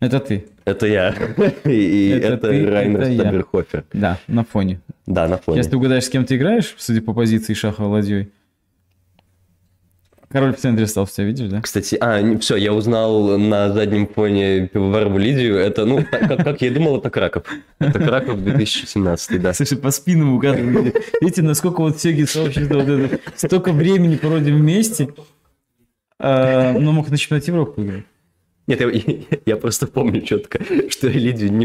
Это 0.00 0.20
ты. 0.20 0.46
это 0.64 0.86
я. 0.86 1.10
И 1.64 2.08
Это 2.10 2.26
это, 2.34 2.48
ты, 2.48 2.66
Райнер. 2.70 3.04
Стаберхофер. 3.14 3.84
Да, 3.92 4.18
на 4.26 4.44
фоне. 4.44 4.80
Да, 5.06 5.28
на 5.28 5.38
фоне. 5.38 5.58
Сейчас 5.58 5.70
ты 5.70 5.76
угадаешь, 5.76 6.04
с 6.04 6.08
кем 6.08 6.24
ты 6.24 6.36
играешь, 6.36 6.74
судя 6.78 7.00
по 7.00 7.12
позиции 7.12 7.54
шаха 7.54 7.82
ладьей. 7.82 8.30
Король 10.28 10.54
в 10.54 10.58
центре 10.58 10.86
стал, 10.88 11.06
тебя 11.06 11.24
видишь, 11.24 11.48
да? 11.48 11.62
Кстати, 11.62 11.96
а, 12.00 12.38
все, 12.38 12.56
я 12.56 12.74
узнал 12.74 13.38
на 13.38 13.72
заднем 13.72 14.08
фоне 14.08 14.66
пивоварву 14.66 15.18
Лидию. 15.18 15.56
Это, 15.56 15.84
ну, 15.84 16.04
так, 16.10 16.20
как, 16.28 16.44
как 16.44 16.62
я 16.62 16.68
и 16.68 16.70
думал, 16.70 16.98
это 16.98 17.10
Краков. 17.10 17.44
Это 17.78 18.00
Краков 18.00 18.42
2017, 18.42 19.40
да. 19.40 19.54
Слушай, 19.54 19.78
по 19.78 19.92
спинам 19.92 20.34
угадываю. 20.34 20.92
Видите, 21.20 21.42
насколько 21.42 21.80
вот 21.80 21.96
все 21.96 22.26
сообщество 22.26 22.80
вот 22.80 22.88
это, 22.88 23.20
столько 23.36 23.72
времени 23.72 24.16
проводим 24.16 24.58
вместе, 24.58 25.10
а, 26.18 26.72
но 26.72 26.90
мог 26.90 27.08
на 27.08 27.16
чемпионате 27.16 27.52
Европы 27.52 27.82
играть. 27.82 28.04
Нет, 28.66 28.80
я, 28.80 28.90
я 29.46 29.56
просто 29.56 29.86
помню 29.86 30.22
четко, 30.22 30.58
что 30.90 31.08
я 31.08 31.18
Лидию 31.18 31.52
не, 31.52 31.64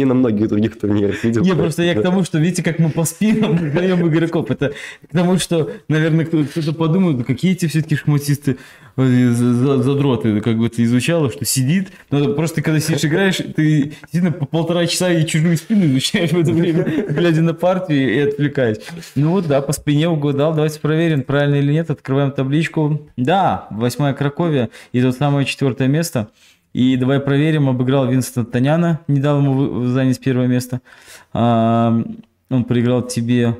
не 0.00 0.06
на 0.06 0.14
многих 0.14 0.48
других 0.48 0.78
турнирах 0.78 1.22
видел. 1.22 1.42
Не, 1.42 1.54
просто 1.54 1.82
я 1.82 1.94
к 1.94 2.02
тому, 2.02 2.24
что 2.24 2.38
видите, 2.38 2.62
как 2.62 2.78
мы 2.78 2.88
по 2.90 3.04
спинам 3.04 3.54
узнаем 3.68 4.06
игроков. 4.08 4.50
Это 4.50 4.70
к 5.08 5.12
тому, 5.12 5.38
что, 5.38 5.70
наверное, 5.88 6.24
кто- 6.24 6.44
кто-то 6.44 6.72
подумает, 6.72 7.26
какие 7.26 7.52
эти 7.52 7.66
все-таки 7.66 7.96
шахматисты 7.96 8.56
э, 8.96 9.28
за- 9.30 9.52
за- 9.54 9.82
задроты, 9.82 10.40
как 10.40 10.56
бы 10.56 10.68
ты 10.70 10.84
изучала, 10.84 11.30
что 11.30 11.44
сидит. 11.44 11.88
Но 12.10 12.32
просто 12.32 12.62
когда 12.62 12.80
сидишь 12.80 13.04
играешь, 13.04 13.36
ты 13.36 13.92
действительно 14.02 14.32
по 14.32 14.46
полтора 14.46 14.86
часа 14.86 15.12
и 15.12 15.26
чужую 15.26 15.56
спину 15.58 15.84
изучаешь 15.86 16.30
в 16.32 16.38
это 16.40 16.52
время, 16.52 16.84
глядя 17.08 17.42
на 17.42 17.52
партию 17.54 18.14
и 18.14 18.18
отвлекаясь. 18.20 18.78
Ну 19.14 19.30
вот, 19.32 19.46
да, 19.46 19.60
по 19.60 19.72
спине 19.72 20.08
угадал. 20.08 20.54
Давайте 20.54 20.80
проверим, 20.80 21.22
правильно 21.22 21.56
или 21.56 21.72
нет. 21.72 21.90
Открываем 21.90 22.32
табличку. 22.32 23.06
Да, 23.16 23.66
восьмая 23.70 24.14
Краковия 24.14 24.70
и 24.92 25.02
то 25.02 25.12
самое 25.12 25.44
четвертое 25.46 25.88
место. 25.88 26.28
И 26.72 26.96
давай 26.96 27.20
проверим, 27.20 27.68
обыграл 27.68 28.06
Винстона 28.06 28.46
Таняна, 28.46 29.00
не 29.08 29.20
дал 29.20 29.38
ему 29.38 29.86
занять 29.86 30.20
первое 30.20 30.46
место. 30.46 30.80
А, 31.32 32.00
он 32.48 32.64
проиграл 32.64 33.02
тебе 33.02 33.56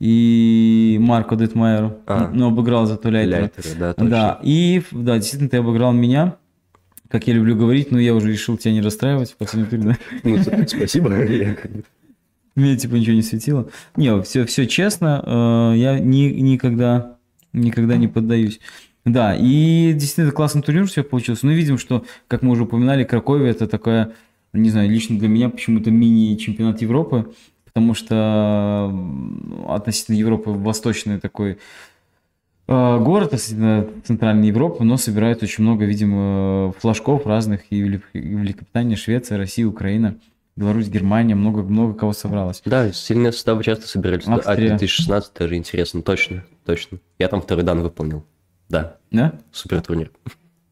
и 0.00 0.96
Марко 1.00 1.36
Детмайеру, 1.36 1.98
А. 2.06 2.30
но 2.32 2.48
обыграл 2.48 2.86
зато 2.86 3.10
Ляйтера. 3.10 3.40
Ляйтера, 3.42 3.74
да, 3.78 3.92
точно. 3.94 4.10
Да, 4.10 4.40
и 4.42 4.82
да, 4.92 5.16
действительно, 5.16 5.50
ты 5.50 5.56
обыграл 5.58 5.92
меня, 5.92 6.36
как 7.08 7.26
я 7.26 7.34
люблю 7.34 7.56
говорить, 7.56 7.90
но 7.90 7.98
я 7.98 8.14
уже 8.14 8.30
решил 8.30 8.56
тебя 8.56 8.72
не 8.72 8.80
расстраивать 8.80 9.32
в 9.32 9.36
последнем 9.36 9.70
туре? 9.70 9.98
Ну, 10.22 10.38
спасибо. 10.66 11.10
Мне 12.54 12.76
типа 12.76 12.94
ничего 12.94 13.14
не 13.14 13.22
светило. 13.22 13.68
Не, 13.96 14.20
все, 14.22 14.44
все 14.44 14.66
честно, 14.66 15.22
э, 15.24 15.78
я 15.78 15.98
ни, 15.98 16.24
никогда, 16.40 17.16
никогда 17.52 17.96
не 17.96 18.08
поддаюсь. 18.08 18.58
Да, 19.08 19.34
и 19.34 19.92
действительно 19.94 20.32
классный 20.32 20.62
турнир 20.62 20.86
все 20.86 21.02
получился. 21.02 21.46
Но 21.46 21.52
видим, 21.52 21.78
что, 21.78 22.04
как 22.26 22.42
мы 22.42 22.50
уже 22.50 22.64
упоминали, 22.64 23.04
Краковия 23.04 23.50
это 23.50 23.66
такая, 23.66 24.12
не 24.52 24.70
знаю, 24.70 24.90
лично 24.90 25.18
для 25.18 25.28
меня 25.28 25.48
почему-то 25.48 25.90
мини-чемпионат 25.90 26.82
Европы, 26.82 27.32
потому 27.64 27.94
что 27.94 28.94
относительно 29.68 30.16
Европы 30.16 30.50
восточный 30.50 31.18
такой 31.18 31.58
э, 32.66 32.98
город, 32.98 33.28
относительно 33.28 33.88
Центральной 34.04 34.48
Европы, 34.48 34.84
но 34.84 34.96
собирают 34.96 35.42
очень 35.42 35.64
много, 35.64 35.84
видимо, 35.84 36.72
флажков 36.78 37.26
разных 37.26 37.62
и 37.70 37.80
Велик- 37.80 38.10
и 38.12 38.18
Великобритания, 38.18 38.96
Швеция, 38.96 39.38
Россия, 39.38 39.66
Украина. 39.66 40.16
Беларусь, 40.56 40.88
Германия, 40.88 41.36
много-много 41.36 41.94
кого 41.94 42.12
собралось. 42.12 42.62
Да, 42.64 42.90
сильные 42.92 43.30
составы 43.30 43.62
часто 43.62 43.86
собирались. 43.86 44.26
А 44.26 44.34
Австрия. 44.34 44.70
2016 44.70 45.32
тоже 45.32 45.54
интересно, 45.54 46.02
точно, 46.02 46.44
точно. 46.66 46.98
Я 47.20 47.28
там 47.28 47.40
второй 47.40 47.62
дан 47.62 47.80
выполнил. 47.80 48.24
Да, 48.68 48.97
Да? 49.10 49.38
супер 49.52 49.80
турнир. 49.80 50.10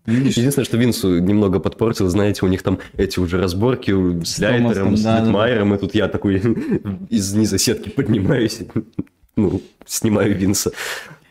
Видишь? 0.06 0.36
Единственное, 0.36 0.64
что 0.64 0.76
Винсу 0.76 1.18
немного 1.18 1.58
подпортил, 1.58 2.08
знаете, 2.08 2.46
у 2.46 2.48
них 2.48 2.62
там 2.62 2.78
эти 2.96 3.18
уже 3.18 3.38
разборки 3.38 3.90
с, 4.24 4.36
С 4.36 4.38
Ляйтером, 4.38 4.96
с 4.96 5.02
да, 5.02 5.14
да, 5.14 5.20
да. 5.20 5.26
Литмайером, 5.26 5.74
и 5.74 5.78
тут 5.78 5.94
я 5.94 6.06
такой 6.06 6.36
из 7.10 7.34
низа 7.34 7.58
сетки 7.58 7.88
поднимаюсь, 7.88 8.60
ну, 9.36 9.60
снимаю 9.84 10.36
Винса. 10.36 10.70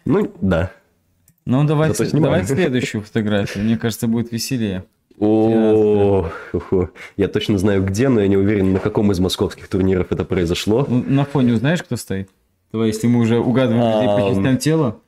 Ну, 0.04 0.32
да. 0.42 0.72
Ну, 1.46 1.64
давайте, 1.64 2.06
давайте 2.12 2.54
следующую 2.54 3.04
фотографию. 3.04 3.64
Мне 3.64 3.78
кажется, 3.78 4.08
будет 4.08 4.32
веселее. 4.32 4.84
О, 5.18 6.30
я 7.16 7.28
точно 7.30 7.58
знаю 7.58 7.86
где, 7.86 8.10
но 8.10 8.20
я 8.20 8.28
не 8.28 8.36
уверен, 8.36 8.74
на 8.74 8.80
каком 8.80 9.12
из 9.14 9.20
московских 9.20 9.70
турниров 9.70 10.12
это 10.12 10.26
произошло. 10.26 10.86
Ну, 10.90 11.04
на 11.08 11.24
фоне 11.24 11.54
узнаешь, 11.54 11.82
кто 11.84 11.96
стоит? 11.96 12.30
Давай, 12.74 12.88
если 12.88 13.08
мы 13.08 13.22
уже 13.22 13.40
угадываем 13.40 14.36
частям 14.36 14.58
тела. 14.58 15.00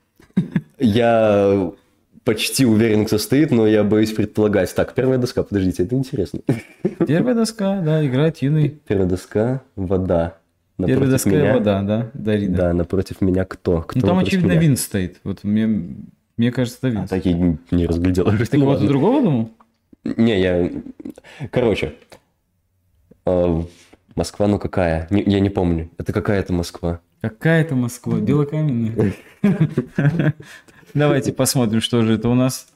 Я 0.79 1.71
почти 2.27 2.65
уверен, 2.65 3.05
кто 3.05 3.17
стоит, 3.17 3.51
но 3.51 3.65
я 3.67 3.83
боюсь 3.83 4.11
предполагать. 4.11 4.73
Так, 4.75 4.93
первая 4.93 5.17
доска, 5.17 5.43
подождите, 5.43 5.83
это 5.83 5.95
интересно. 5.95 6.41
Первая 7.07 7.33
доска, 7.33 7.81
да, 7.81 8.05
играет 8.05 8.37
юный. 8.43 8.69
Первая 8.87 9.07
доска, 9.07 9.61
вода. 9.75 10.37
Первая 10.77 10.95
Напротив 10.95 11.11
доска 11.11 11.29
меня- 11.31 11.53
вода, 11.53 11.81
да, 11.81 12.11
Дарина. 12.13 12.57
Да, 12.57 12.73
напротив 12.73 13.21
меня 13.21 13.45
кто? 13.45 13.81
кто 13.81 13.99
Ну, 13.99 14.05
там, 14.05 14.19
очевидно, 14.19 14.51
меня? 14.51 14.59
Винс 14.61 14.81
стоит. 14.81 15.19
Вот 15.23 15.43
мне, 15.43 15.65
мне 16.37 16.51
кажется, 16.51 16.77
это 16.79 16.87
А, 16.87 16.91
Винс. 16.91 17.09
так 17.09 17.25
я 17.25 17.33
не 17.33 17.57
не 17.71 17.85
разглядел. 17.87 18.25
Ты 18.25 18.59
кого-то 18.59 18.85
другого 18.87 19.21
думал? 19.23 19.49
Не, 20.03 20.39
я... 20.39 20.69
Короче. 21.49 21.93
э, 23.25 23.61
Москва, 24.15 24.47
ну 24.47 24.59
какая? 24.59 25.07
Не- 25.09 25.23
я 25.23 25.39
не 25.39 25.49
помню. 25.49 25.89
Это 25.97 26.13
какая-то 26.13 26.53
Москва. 26.53 26.99
Какая 27.21 27.61
это 27.61 27.73
Москва? 27.75 28.19
Белокаменная. 28.19 29.13
Давайте 30.93 31.33
посмотрим, 31.33 31.81
что 31.81 32.03
же 32.03 32.13
это 32.13 32.29
у 32.29 32.35
нас. 32.35 32.67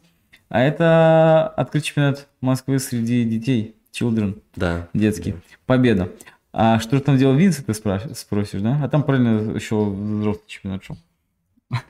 А 0.49 0.61
это 0.61 1.47
открытый 1.47 1.87
чемпионат 1.87 2.27
Москвы 2.41 2.79
среди 2.79 3.23
детей. 3.23 3.75
Children. 3.93 4.41
Да. 4.55 4.87
Детский. 4.93 5.35
Победа. 5.65 6.09
А 6.53 6.79
что 6.79 6.97
же 6.97 7.01
там 7.01 7.17
делал 7.17 7.35
Винс, 7.35 7.57
ты 7.57 7.73
спросишь, 7.73 8.61
да? 8.61 8.79
А 8.83 8.89
там 8.89 9.03
правильно 9.03 9.53
еще 9.53 9.85
взрослый 9.85 10.43
чемпионат 10.47 10.83
шел. 10.83 10.97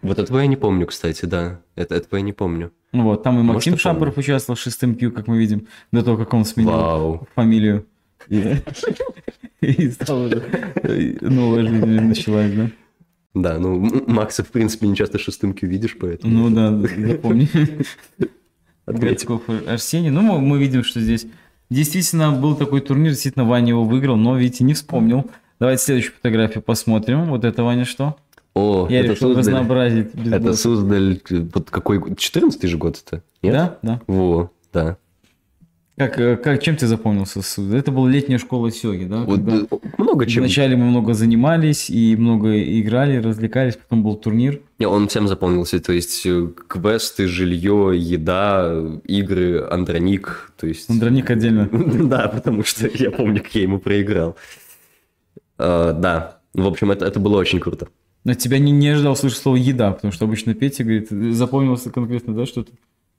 Вот 0.01 0.19
этого 0.19 0.39
я 0.39 0.47
не 0.47 0.55
помню, 0.55 0.85
кстати, 0.85 1.25
да. 1.25 1.59
Это, 1.75 1.95
этого 1.95 2.17
я 2.17 2.21
не 2.21 2.33
помню. 2.33 2.71
Ну 2.91 3.03
вот, 3.03 3.23
там 3.23 3.35
и 3.39 3.41
Может, 3.41 3.53
Максим 3.55 3.73
помню. 3.73 3.81
Шапоров 3.81 4.17
участвовал 4.17 4.55
в 4.55 4.61
шестом 4.61 4.95
Q, 4.95 5.11
как 5.11 5.27
мы 5.27 5.39
видим, 5.39 5.67
до 5.91 6.03
того, 6.03 6.17
как 6.17 6.33
он 6.33 6.45
сменил 6.45 6.71
Вау. 6.71 7.27
фамилию. 7.33 7.87
И 8.27 8.57
и 9.61 9.89
стал 9.91 10.23
уже, 10.23 10.43
новая 11.21 11.65
жизнь 11.67 11.85
началась, 11.85 12.51
да? 12.51 12.69
Да, 13.33 13.57
ну, 13.59 14.03
Макса, 14.07 14.43
в 14.43 14.49
принципе, 14.49 14.87
не 14.87 14.95
часто 14.95 15.17
шестым 15.17 15.53
Q 15.53 15.67
видишь, 15.67 15.97
поэтому... 15.99 16.49
Ну 16.49 16.55
да, 16.55 16.87
запомни. 17.07 17.47
Грицков 18.87 19.43
Арсений. 19.67 20.09
Ну, 20.09 20.21
мы, 20.21 20.39
мы 20.39 20.59
видим, 20.59 20.83
что 20.83 20.99
здесь 20.99 21.25
действительно 21.69 22.31
был 22.31 22.55
такой 22.55 22.81
турнир, 22.81 23.11
действительно 23.11 23.45
Ваня 23.45 23.69
его 23.69 23.85
выиграл, 23.85 24.17
но, 24.17 24.35
видите, 24.37 24.63
не 24.63 24.73
вспомнил. 24.73 25.25
Давайте 25.59 25.83
следующую 25.83 26.15
фотографию 26.15 26.61
посмотрим. 26.61 27.25
Вот 27.25 27.45
это 27.45 27.63
Ваня 27.63 27.85
что? 27.85 28.17
О, 28.53 28.87
Я 28.89 28.99
это 28.99 29.13
решил 29.13 29.33
Суздаль. 29.33 29.53
разнообразить. 29.53 30.07
Это. 30.25 30.53
Суздаль, 30.53 31.21
вот 31.53 31.69
какой, 31.69 32.15
14 32.15 32.63
же 32.63 32.77
год 32.77 33.01
это? 33.05 33.23
Нет? 33.41 33.53
Да, 33.53 33.77
да. 33.81 34.01
Во, 34.07 34.51
да. 34.73 34.97
Как, 35.97 36.17
э, 36.19 36.37
как, 36.37 36.63
чем 36.63 36.77
ты 36.77 36.87
запомнился? 36.87 37.41
Это 37.75 37.91
была 37.91 38.09
летняя 38.09 38.37
школа 38.37 38.71
Сёги, 38.71 39.03
да? 39.03 39.23
Вот, 39.23 39.39
Когда 39.39 39.57
э, 39.57 39.77
много 39.97 40.25
чем. 40.25 40.43
Вначале 40.43 40.75
мы 40.75 40.85
много 40.85 41.13
занимались 41.13 41.89
и 41.89 42.15
много 42.15 42.59
играли, 42.79 43.17
развлекались, 43.17 43.75
потом 43.75 44.01
был 44.01 44.15
турнир. 44.15 44.61
Не, 44.79 44.87
он 44.87 45.07
всем 45.09 45.27
запомнился, 45.27 45.79
то 45.79 45.91
есть 45.91 46.25
э, 46.25 46.47
квесты, 46.67 47.27
жилье, 47.27 47.91
еда, 47.95 48.73
игры, 49.05 49.67
Андроник, 49.69 50.53
то 50.57 50.65
есть... 50.65 50.89
Андроник 50.89 51.29
отдельно. 51.29 51.69
Да, 52.11 52.27
потому 52.27 52.63
что 52.63 52.89
я 52.93 53.11
помню, 53.11 53.41
как 53.43 53.53
я 53.53 53.63
ему 53.63 53.79
проиграл. 53.79 54.37
Э, 55.57 55.93
Да, 55.93 56.39
в 56.53 56.67
общем, 56.67 56.91
это, 56.91 57.05
это 57.05 57.19
было 57.19 57.37
очень 57.37 57.59
круто. 57.59 57.87
Но 58.23 58.33
тебя 58.33 58.59
не, 58.59 58.71
не 58.71 58.89
ожидал 58.89 59.15
слышать 59.15 59.39
слово 59.39 59.55
еда, 59.55 59.91
потому 59.91 60.11
что 60.11 60.25
обычно 60.25 60.53
Петя 60.53 60.83
говорит, 60.83 61.09
запомнился 61.09 61.89
конкретно, 61.89 62.33
да, 62.33 62.45
что-то? 62.45 62.71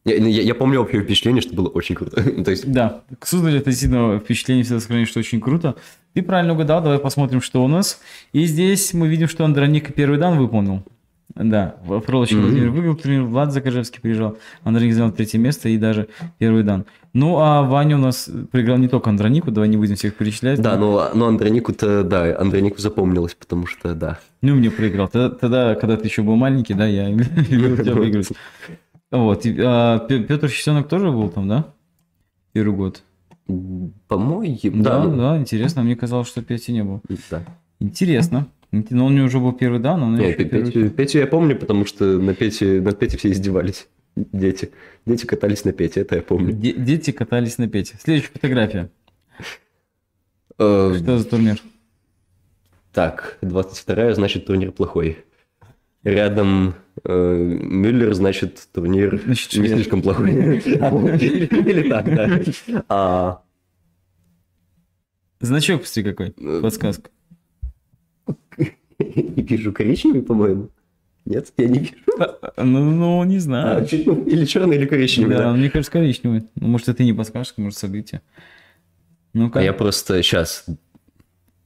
Я, 0.05 0.17
я- 0.17 0.43
я 0.43 0.55
помню 0.55 0.81
общее 0.81 1.03
впечатление, 1.03 1.43
что 1.43 1.55
было 1.55 1.69
очень 1.69 1.95
круто. 1.95 2.23
То 2.45 2.51
есть, 2.51 2.71
Да, 2.71 3.03
к 3.19 3.27
Суздалю 3.27 3.59
это 3.59 3.71
действительно 3.71 4.19
впечатление 4.19 4.65
всегда 4.65 4.81
сохранить, 4.81 5.09
что 5.09 5.21
очень 5.21 5.41
круто. 5.41 5.77
Ты 6.15 6.23
правильно 6.23 6.55
угадал, 6.55 6.83
давай 6.83 6.99
посмотрим, 6.99 7.41
что 7.41 7.65
у 7.65 7.69
нас. 7.69 8.01
И 8.33 8.45
здесь 8.45 8.93
мы 8.95 9.09
видим, 9.09 9.29
что 9.29 9.45
Андроник 9.45 9.95
первый 9.95 10.19
дан 10.19 10.39
выполнил. 10.39 10.83
Да, 11.35 11.77
Фролович 12.05 12.33
Мгм. 12.33 12.43
Владимир 12.43 12.71
выиграл 12.71 12.95
турнир, 12.95 13.23
Влад 13.23 13.53
Закажевский 13.55 14.01
приезжал, 14.03 14.37
Андроник 14.65 14.93
занял 14.93 15.13
третье 15.13 15.39
место 15.39 15.71
и 15.71 15.79
даже 15.79 16.09
первый 16.39 16.63
дан. 16.63 16.85
Ну, 17.15 17.39
а 17.39 17.63
Ваня 17.63 17.97
у 17.97 18.01
нас 18.01 18.29
проиграл 18.51 18.77
не 18.77 18.89
только 18.89 19.09
Андронику, 19.09 19.51
давай 19.51 19.71
не 19.71 19.79
будем 19.79 19.97
всех 19.97 20.15
перечислять. 20.15 20.61
да, 20.61 20.77
но, 20.77 21.11
но 21.15 21.29
Андронику-то, 21.29 22.05
да, 22.05 22.37
Андронику 22.39 22.79
запомнилось, 22.81 23.35
потому 23.35 23.67
что, 23.67 23.95
да. 23.95 24.19
Ну, 24.43 24.55
мне 24.57 24.71
проиграл. 24.71 25.09
Тогда, 25.09 25.31
тогда, 25.31 25.75
когда 25.75 25.97
ты 25.97 26.07
еще 26.07 26.21
был 26.23 26.37
маленький, 26.37 26.75
да, 26.75 26.87
я 26.87 27.09
любил 27.49 27.79
тебя 27.79 27.95
выиграть. 27.95 28.29
Вот. 29.13 29.47
а, 29.47 29.99
Пе- 30.01 30.25
Петр 30.25 30.49
Чесенок 30.51 30.89
тоже 30.89 31.11
был 31.13 31.29
там, 31.29 31.47
да? 31.49 31.73
Первый 32.53 32.75
год. 32.77 33.03
По-моему, 34.09 34.83
Да, 34.83 35.05
да. 35.07 35.15
да, 35.17 35.39
интересно. 35.39 35.83
Мне 35.83 35.95
казалось, 35.97 36.27
что 36.29 36.43
Пети 36.43 36.73
не 36.73 36.83
был. 36.83 37.01
да. 37.31 37.45
Интересно. 37.79 38.49
Ин- 38.73 38.87
Но 38.91 39.07
он 39.07 39.15
него 39.15 39.27
уже 39.27 39.39
был 39.39 39.53
первый 39.53 39.81
дан, 39.81 40.03
он 40.03 40.17
Не, 40.17 40.29
еще 40.29 40.35
Пе- 40.39 40.45
первый- 40.47 40.73
Петю, 40.73 40.91
Петю 40.91 41.19
я 41.19 41.27
помню, 41.27 41.57
потому 41.57 41.85
что 41.85 42.05
на 42.19 42.35
Пете, 42.35 42.81
над 42.81 42.99
Пете 42.99 43.19
все 43.19 43.31
издевались. 43.31 43.87
Дети. 44.17 44.71
Дети 45.07 45.27
катались 45.27 45.65
на 45.65 45.73
Пете, 45.73 46.01
это 46.01 46.17
я 46.17 46.23
помню. 46.23 46.53
Де- 46.53 46.73
Дети 46.75 47.11
катались 47.13 47.59
на 47.59 47.69
Пете. 47.69 47.97
Следующая 48.03 48.31
фотография. 48.33 48.91
Э, 50.59 50.95
Что 50.99 51.19
за 51.19 51.25
турнир? 51.29 51.61
Так, 52.93 53.39
22 53.43 54.15
значит 54.15 54.47
турнир 54.47 54.71
плохой. 54.73 55.19
Рядом 56.05 56.75
э, 57.05 57.37
Мюллер, 57.37 58.13
значит 58.15 58.69
турнир 58.73 59.21
Значит, 59.25 59.55
не 59.61 59.69
слишком 59.69 60.03
плохой. 60.03 60.31
Или 60.33 61.89
так, 61.89 62.05
да. 62.07 62.85
А, 62.89 63.43
Значок, 65.41 65.83
посмотри, 65.83 66.11
какой. 66.13 66.35
Э, 66.39 66.61
Подсказка. 66.61 67.11
И 68.99 69.43
вижу 69.43 69.73
коричневый, 69.73 70.23
по-моему. 70.23 70.71
Нет, 71.25 71.53
я 71.57 71.69
не 71.69 71.79
вижу. 71.81 71.95
А, 72.19 72.65
Ну, 72.65 72.91
ну, 72.91 73.25
не 73.25 73.37
А, 73.37 73.41
знаю. 73.41 73.89
ну, 74.07 74.25
или 74.25 74.45
черный, 74.45 74.77
или 74.77 74.87
коричневый, 74.87 75.37
Да, 75.37 75.53
мне 75.53 75.71
кажется, 75.71 75.93
коричневый. 75.93 76.45
Ну, 76.57 76.69
может, 76.69 76.89
это 76.89 77.05
не 77.05 77.13
подскажешь, 77.13 77.55
может, 77.57 77.79
событие. 77.79 78.23
Ну-ка. 79.33 79.61
А 79.61 79.63
я 79.63 79.73
просто 79.73 80.21
сейчас 80.23 80.67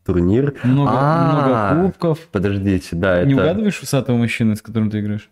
турнир. 0.06 0.54
Много, 0.62 0.90
А, 0.94 1.74
много 1.74 1.86
кубков. 1.88 2.20
Подождите, 2.32 2.94
да, 2.96 3.24
Не 3.24 3.32
это... 3.32 3.42
угадываешь 3.42 3.80
усатого 3.82 4.16
мужчины, 4.16 4.56
с 4.56 4.62
которым 4.62 4.90
ты 4.90 5.00
играешь? 5.00 5.28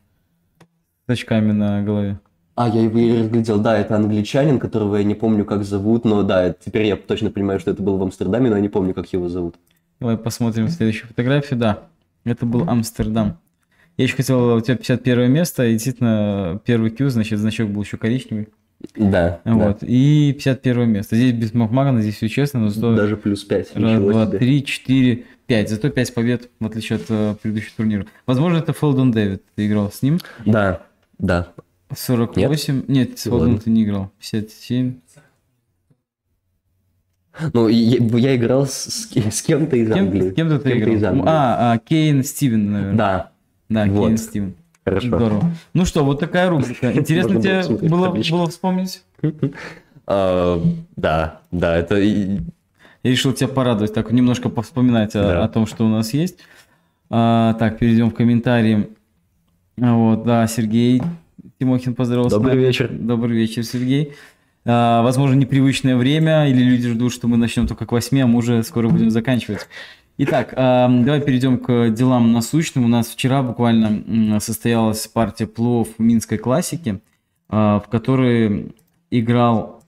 С 1.06 1.10
очками 1.10 1.52
на 1.52 1.82
голове. 1.82 2.18
А, 2.56 2.68
я 2.68 2.82
его 2.82 2.98
и 2.98 3.18
разглядел, 3.22 3.58
да, 3.60 3.76
это 3.78 3.96
англичанин, 3.96 4.58
которого 4.58 4.96
я 4.96 5.04
не 5.04 5.14
помню, 5.14 5.44
как 5.44 5.64
зовут, 5.64 6.04
но 6.04 6.22
да, 6.22 6.52
теперь 6.52 6.86
я 6.86 6.96
точно 6.96 7.30
понимаю, 7.30 7.58
что 7.58 7.70
это 7.70 7.82
был 7.82 7.96
в 7.98 8.02
Амстердаме, 8.02 8.48
но 8.50 8.56
я 8.56 8.62
не 8.62 8.68
помню, 8.68 8.94
как 8.94 9.12
его 9.12 9.28
зовут. 9.28 9.56
Давай 10.00 10.16
посмотрим 10.16 10.68
следующую 10.68 11.08
фотографию. 11.08 11.58
Да, 11.58 11.80
это 12.24 12.46
был 12.46 12.68
Амстердам. 12.68 13.38
Я 13.96 14.04
еще 14.04 14.16
хотел, 14.16 14.56
у 14.56 14.60
тебя 14.60 14.76
51 14.76 15.30
место, 15.32 15.64
и 15.66 15.72
действительно 15.72 16.60
первый 16.64 16.90
Q, 16.90 17.10
значит, 17.10 17.38
значок 17.38 17.70
был 17.70 17.82
еще 17.82 17.96
коричневый. 17.96 18.48
Да, 18.96 19.40
Вот. 19.44 19.78
И 19.82 20.32
51 20.34 20.88
место. 20.88 21.16
Здесь 21.16 21.32
без 21.32 21.54
Макмагана, 21.54 22.02
здесь 22.02 22.16
все 22.16 22.28
честно, 22.28 22.60
но 22.60 22.66
да. 22.68 22.72
зато 22.74 22.94
Даже 22.96 23.16
плюс 23.16 23.42
5. 23.44 23.76
раз, 23.76 24.00
два, 24.02 24.26
три, 24.26 24.64
четыре, 24.64 25.24
пять. 25.46 25.70
Зато 25.70 25.88
5 25.90 26.14
побед, 26.14 26.50
в 26.60 26.66
отличие 26.66 26.96
от 26.96 27.04
э, 27.08 27.34
предыдущих 27.40 27.72
турниров. 27.72 28.06
Возможно, 28.26 28.58
это 28.58 28.72
Фелдон 28.72 29.10
Дэвид. 29.10 29.42
Ты 29.54 29.66
играл 29.66 29.90
с 29.90 30.02
ним. 30.02 30.18
Да, 30.44 30.82
да. 31.18 31.48
48. 31.94 32.84
Нет, 32.88 33.18
с 33.18 33.26
Ладно. 33.26 33.38
Фелдон 33.46 33.58
ты 33.60 33.70
не 33.70 33.84
играл. 33.84 34.10
57. 34.20 34.94
Ну, 37.52 37.68
я, 37.68 37.98
я 38.18 38.36
играл 38.36 38.66
с, 38.66 38.72
с 38.72 39.06
кем- 39.06 39.30
с 39.32 39.42
кем-то 39.42 39.76
из 39.76 39.88
С 39.88 39.92
кем, 39.94 40.04
Англии. 40.04 40.30
с 40.30 40.34
кем-то 40.34 40.58
С 40.58 40.62
ты 40.62 40.70
из 40.70 40.82
играл. 40.82 41.12
Англии. 41.12 41.24
А, 41.26 41.72
а, 41.72 41.78
Кейн 41.78 42.22
Стивен, 42.22 42.70
наверное. 42.70 42.96
Да, 42.96 43.30
Да, 43.68 43.86
Вот. 43.86 44.06
Кейн 44.06 44.18
Стивен. 44.18 44.54
Хорошо. 44.84 45.06
Здорово. 45.06 45.50
Ну 45.72 45.84
что, 45.84 46.04
вот 46.04 46.20
такая 46.20 46.48
рубрика. 46.48 46.92
Интересно 46.98 47.40
тебе 47.40 47.62
было, 47.88 48.10
было 48.10 48.48
вспомнить? 48.48 49.02
А, 50.06 50.62
да, 50.96 51.40
да, 51.50 51.78
это... 51.78 51.96
Я 51.98 52.40
решил 53.02 53.32
тебя 53.32 53.48
порадовать, 53.48 53.94
так 53.94 54.10
немножко 54.12 54.50
повспоминать 54.50 55.16
о, 55.16 55.22
Да. 55.22 55.44
о 55.44 55.48
том, 55.48 55.66
что 55.66 55.86
у 55.86 55.88
нас 55.88 56.12
есть. 56.12 56.40
А, 57.08 57.54
так, 57.54 57.78
перейдем 57.78 58.10
в 58.10 58.14
комментарии. 58.14 58.90
А, 59.80 59.94
Вот, 59.94 60.24
да, 60.24 60.46
Сергей 60.46 61.02
Тимохин 61.58 61.94
поздоровался. 61.94 62.36
Добрый 62.36 62.58
вечер. 62.58 62.90
Добрый 62.92 63.34
вечер, 63.34 63.64
Сергей. 63.64 64.12
А, 64.66 65.02
возможно, 65.02 65.34
непривычное 65.34 65.96
время, 65.96 66.48
или 66.48 66.62
люди 66.62 66.88
ждут, 66.88 67.12
что 67.12 67.28
мы 67.28 67.36
начнем 67.36 67.66
только 67.66 67.86
к 67.86 67.92
8, 67.92 68.20
а 68.20 68.26
мы 68.26 68.38
уже 68.38 68.62
скоро 68.62 68.88
будем 68.88 69.10
заканчивать. 69.10 69.68
Итак, 70.16 70.54
а, 70.56 70.88
давай 70.88 71.20
перейдем 71.20 71.58
к 71.58 71.90
делам 71.90 72.32
насущным. 72.32 72.84
У 72.84 72.88
нас 72.88 73.08
вчера 73.08 73.42
буквально 73.42 74.38
состоялась 74.38 75.08
партия 75.08 75.46
плов 75.46 75.88
Минской 75.98 76.38
классики, 76.38 77.00
а, 77.48 77.80
в 77.80 77.88
которой 77.88 78.74
играл 79.10 79.82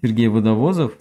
Сергей 0.00 0.28
Водовозов, 0.28 0.92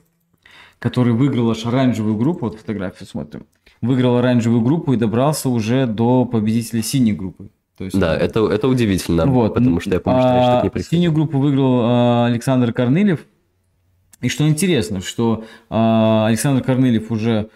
который 0.79 1.13
выиграл 1.13 1.51
аж 1.51 1.63
оранжевую 1.65 2.15
группу, 2.17 2.45
вот 2.45 2.57
фотографию 2.57 3.07
смотрим, 3.07 3.45
выиграл 3.82 4.17
оранжевую 4.17 4.61
группу 4.61 4.93
и 4.93 4.97
добрался 4.97 5.49
уже 5.49 5.86
до 5.86 6.25
победителя 6.25 6.82
синей 6.82 7.13
группы. 7.13 7.49
То 7.77 7.86
есть, 7.86 7.99
Да, 7.99 8.15
это, 8.15 8.47
это 8.47 8.67
удивительно, 8.67 9.27
вот. 9.27 9.53
потому 9.53 9.79
что 9.79 9.91
я 9.91 9.99
помню, 9.99 10.21
что 10.21 10.29
раньше 10.29 10.51
так 10.51 10.63
не 10.63 10.67
А, 10.69 10.71
происходило. 10.71 11.01
Синюю 11.01 11.13
группу 11.13 11.38
выиграл 11.38 11.79
а, 11.84 12.25
Александр 12.25 12.73
Корнылев. 12.73 13.25
И 14.21 14.29
что 14.29 14.47
интересно, 14.47 15.01
что 15.01 15.45
а, 15.69 16.25
Александр 16.27 16.63
Корнылев 16.63 17.11
уже... 17.11 17.49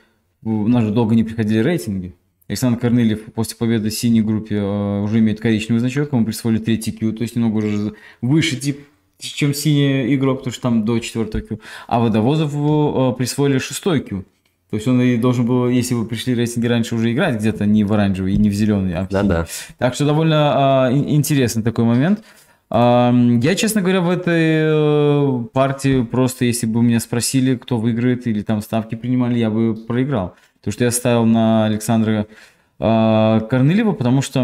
У 0.46 0.68
нас 0.68 0.84
же 0.84 0.92
долго 0.92 1.16
не 1.16 1.24
приходили 1.24 1.58
рейтинги. 1.60 2.14
Александр 2.48 2.80
Корнылев 2.80 3.24
после 3.34 3.58
победы 3.58 3.90
в 3.90 3.94
синей 3.94 4.22
группе 4.22 4.60
а, 4.62 5.02
уже 5.02 5.18
имеет 5.18 5.42
коричневый 5.42 5.80
значок, 5.80 6.14
ему 6.14 6.24
присвоили 6.24 6.60
третий 6.60 6.92
Q, 6.92 7.14
то 7.14 7.24
есть 7.24 7.36
немного 7.36 7.58
уже 7.58 7.96
выше 8.22 8.56
тип, 8.56 8.82
чем 9.18 9.56
синий 9.56 10.14
игрок, 10.14 10.40
потому 10.40 10.54
что 10.54 10.62
там 10.62 10.86
до 10.86 11.00
четвертого 11.00 11.42
Q. 11.42 11.60
А 11.88 12.00
Водовозову 12.00 13.10
а, 13.10 13.14
присвоили 13.14 13.58
шестой 13.58 14.02
Q. 14.02 14.24
То 14.70 14.78
есть 14.78 14.88
он 14.88 15.02
и 15.02 15.18
должен 15.18 15.46
был, 15.48 15.68
если 15.70 15.96
вы 15.96 16.06
пришли 16.06 16.36
рейтинги 16.36 16.68
раньше, 16.68 16.94
уже 16.96 17.12
играть 17.12 17.40
где-то 17.40 17.66
не 17.66 17.84
в 17.84 17.94
оранжевый 17.94 18.34
и 18.34 18.38
не 18.38 18.50
в 18.52 18.54
зеленый, 18.54 18.94
а 18.94 19.08
в 19.08 19.10
синий. 19.10 19.24
Да-да. 19.24 19.48
Так 19.80 19.96
что 19.96 20.06
довольно 20.06 20.86
а, 20.86 20.92
ин- 20.92 21.10
интересный 21.10 21.64
такой 21.64 21.86
момент. 21.86 22.24
Я, 22.78 23.56
честно 23.56 23.82
говоря, 23.82 24.02
в 24.02 24.10
этой 24.10 24.34
э, 24.34 25.44
партии 25.54 26.04
просто, 26.04 26.44
если 26.46 26.66
бы 26.66 26.82
меня 26.84 27.00
спросили, 27.00 27.56
кто 27.56 27.78
выиграет, 27.78 28.28
или 28.28 28.42
там 28.42 28.62
ставки 28.62 28.96
принимали, 28.96 29.38
я 29.38 29.50
бы 29.50 29.76
проиграл. 29.76 30.36
Потому 30.60 30.74
что 30.74 30.84
я 30.84 30.92
ставил 30.92 31.26
на 31.26 31.66
Александра 31.66 32.28
а, 32.78 33.40
Корнылева, 33.42 33.94
потому 33.94 34.22
что 34.22 34.44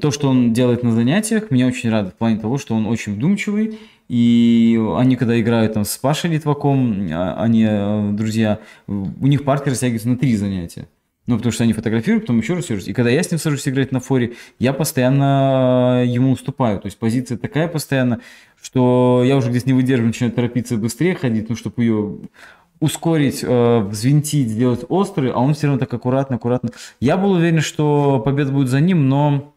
то, 0.00 0.10
что 0.10 0.28
он 0.28 0.52
делает 0.52 0.82
на 0.82 0.92
занятиях, 0.92 1.50
меня 1.50 1.66
очень 1.66 1.90
радует 1.90 2.14
в 2.14 2.18
плане 2.18 2.38
того, 2.38 2.58
что 2.58 2.74
он 2.74 2.86
очень 2.86 3.14
вдумчивый, 3.14 3.78
и 4.08 4.80
они, 4.96 5.16
когда 5.16 5.38
играют 5.40 5.74
там 5.74 5.84
с 5.84 5.96
Пашей 5.98 6.30
Литваком, 6.30 7.08
а, 7.12 7.36
они, 7.40 7.64
э, 7.68 8.10
друзья, 8.12 8.58
у 8.86 9.26
них 9.26 9.44
партия 9.44 9.70
растягивается 9.70 10.08
на 10.08 10.16
три 10.16 10.34
занятия. 10.36 10.88
Ну, 11.28 11.36
потому 11.36 11.52
что 11.52 11.64
они 11.64 11.74
фотографируют, 11.74 12.24
потом 12.24 12.38
еще 12.38 12.54
раз, 12.54 12.70
еще. 12.70 12.90
И 12.90 12.94
когда 12.94 13.10
я 13.10 13.22
с 13.22 13.30
ним 13.30 13.38
сажусь 13.38 13.68
играть 13.68 13.92
на 13.92 14.00
форе, 14.00 14.32
я 14.58 14.72
постоянно 14.72 16.02
ему 16.06 16.32
уступаю. 16.32 16.80
То 16.80 16.86
есть 16.86 16.98
позиция 16.98 17.36
такая 17.36 17.68
постоянно, 17.68 18.20
что 18.62 19.22
я 19.26 19.36
уже 19.36 19.50
здесь 19.50 19.66
не 19.66 19.74
выдерживаю, 19.74 20.06
начинаю 20.06 20.32
торопиться 20.32 20.78
быстрее 20.78 21.14
ходить, 21.14 21.50
ну, 21.50 21.54
чтобы 21.54 21.84
ее 21.84 22.18
ускорить, 22.80 23.40
э, 23.42 23.78
взвинтить, 23.80 24.48
сделать 24.48 24.86
острый, 24.88 25.30
а 25.30 25.38
он 25.38 25.52
все 25.52 25.66
равно 25.66 25.78
так 25.78 25.92
аккуратно, 25.92 26.36
аккуратно. 26.36 26.70
Я 26.98 27.18
был 27.18 27.32
уверен, 27.32 27.60
что 27.60 28.22
победа 28.24 28.50
будет 28.50 28.68
за 28.68 28.80
ним, 28.80 29.10
но 29.10 29.54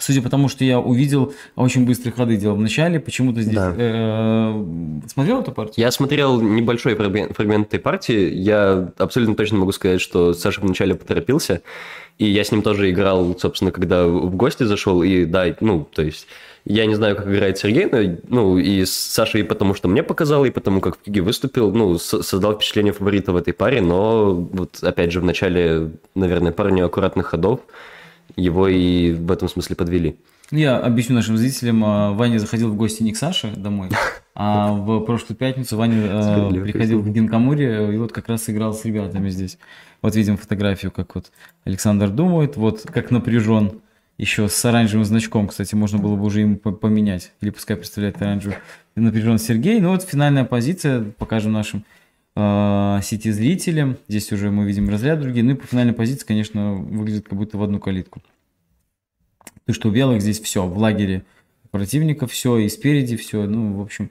Судя 0.00 0.22
по 0.22 0.30
тому, 0.30 0.48
что 0.48 0.64
я 0.64 0.80
увидел, 0.80 1.34
очень 1.56 1.86
быстрые 1.86 2.12
ходы 2.12 2.36
делал 2.36 2.56
в 2.56 2.60
начале, 2.60 3.00
почему-то 3.00 3.42
здесь... 3.42 3.54
Да. 3.54 3.74
э, 3.76 4.64
смотрел 5.06 5.40
эту 5.40 5.52
партию? 5.52 5.74
Я 5.84 5.90
смотрел 5.90 6.40
небольшой 6.40 6.94
фрагмент, 6.94 7.34
фрагмент 7.36 7.68
этой 7.68 7.80
партии. 7.80 8.32
Я 8.32 8.90
абсолютно 8.98 9.34
точно 9.34 9.58
могу 9.58 9.72
сказать, 9.72 10.00
что 10.00 10.34
Саша 10.34 10.60
вначале 10.60 10.94
поторопился. 10.94 11.62
И 12.18 12.26
я 12.26 12.44
с 12.44 12.50
ним 12.52 12.62
тоже 12.62 12.90
играл, 12.90 13.36
собственно, 13.38 13.70
когда 13.70 14.06
в 14.06 14.34
гости 14.34 14.64
зашел. 14.64 15.02
И 15.02 15.24
да, 15.24 15.54
ну, 15.60 15.86
то 15.92 16.02
есть... 16.02 16.26
Я 16.64 16.84
не 16.84 16.94
знаю, 16.94 17.16
как 17.16 17.26
играет 17.26 17.56
Сергей, 17.56 17.86
но, 17.90 18.18
ну, 18.28 18.58
и 18.58 18.84
с 18.84 18.92
Сашей 18.92 19.42
потому, 19.42 19.72
что 19.72 19.88
мне 19.88 20.02
показал, 20.02 20.44
и 20.44 20.50
потому, 20.50 20.82
как 20.82 20.98
в 20.98 21.02
Киге 21.02 21.22
выступил, 21.22 21.72
ну, 21.72 21.96
создал 21.96 22.56
впечатление 22.56 22.92
фаворита 22.92 23.32
в 23.32 23.36
этой 23.36 23.54
паре, 23.54 23.80
но 23.80 24.34
вот, 24.34 24.82
опять 24.82 25.10
же, 25.10 25.20
в 25.20 25.24
начале, 25.24 25.92
наверное, 26.14 26.52
пару 26.52 26.68
неаккуратных 26.68 27.28
ходов 27.28 27.60
его 28.36 28.68
и 28.68 29.12
в 29.12 29.30
этом 29.30 29.48
смысле 29.48 29.76
подвели. 29.76 30.16
Я 30.50 30.78
объясню 30.78 31.14
нашим 31.14 31.36
зрителям. 31.36 31.84
а, 31.84 32.12
Ваня 32.12 32.38
заходил 32.38 32.70
в 32.70 32.76
гости 32.76 33.02
не 33.02 33.12
к 33.12 33.16
Саше 33.16 33.52
домой, 33.54 33.90
а 34.34 34.72
в 34.72 35.00
прошлую 35.00 35.36
пятницу 35.36 35.76
Ваня 35.76 36.22
Справедливо, 36.22 36.64
приходил 36.64 37.00
в. 37.00 37.10
Гинкамуре 37.10 37.94
и 37.94 37.98
вот 37.98 38.12
как 38.12 38.28
раз 38.28 38.48
играл 38.48 38.72
с 38.72 38.84
ребятами 38.84 39.28
здесь. 39.28 39.58
Вот 40.00 40.14
видим 40.16 40.36
фотографию, 40.36 40.90
как 40.92 41.14
вот 41.14 41.30
Александр 41.64 42.08
думает, 42.08 42.56
вот 42.56 42.82
как 42.82 43.10
напряжен. 43.10 43.80
Еще 44.16 44.48
с 44.48 44.64
оранжевым 44.64 45.04
значком, 45.04 45.46
кстати, 45.46 45.76
можно 45.76 45.98
было 45.98 46.16
бы 46.16 46.24
уже 46.24 46.40
ему 46.40 46.56
по- 46.56 46.72
поменять. 46.72 47.30
Или 47.40 47.50
пускай 47.50 47.76
представляет 47.76 48.20
оранжевый. 48.20 48.56
Напряжен 48.96 49.38
Сергей. 49.38 49.78
Ну 49.80 49.90
вот 49.90 50.02
финальная 50.02 50.42
позиция, 50.44 51.04
покажем 51.18 51.52
нашим 51.52 51.84
сети 53.02 53.30
зрителям. 53.32 53.96
Здесь 54.06 54.30
уже 54.32 54.50
мы 54.50 54.64
видим 54.64 54.88
разряд 54.88 55.20
другие. 55.20 55.44
Ну 55.44 55.52
и 55.52 55.54
по 55.54 55.66
финальной 55.66 55.92
позиции, 55.92 56.24
конечно, 56.26 56.74
выглядит 56.74 57.28
как 57.28 57.38
будто 57.38 57.58
в 57.58 57.62
одну 57.62 57.80
калитку. 57.80 58.22
Ты 59.64 59.72
что 59.72 59.88
у 59.88 59.92
белых 59.92 60.22
здесь 60.22 60.40
все, 60.40 60.66
в 60.66 60.78
лагере 60.78 61.24
противника 61.70 62.26
все, 62.26 62.58
и 62.58 62.68
спереди 62.68 63.16
все. 63.16 63.46
Ну, 63.46 63.74
в 63.74 63.82
общем, 63.82 64.10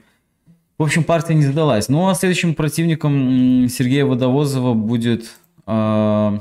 в 0.78 0.82
общем, 0.82 1.04
партия 1.04 1.34
не 1.34 1.42
задалась. 1.42 1.88
Ну, 1.88 2.08
а 2.08 2.14
следующим 2.14 2.54
противником 2.54 3.68
Сергея 3.68 4.04
Водовозова 4.04 4.74
будет 4.74 5.36
а, 5.66 6.40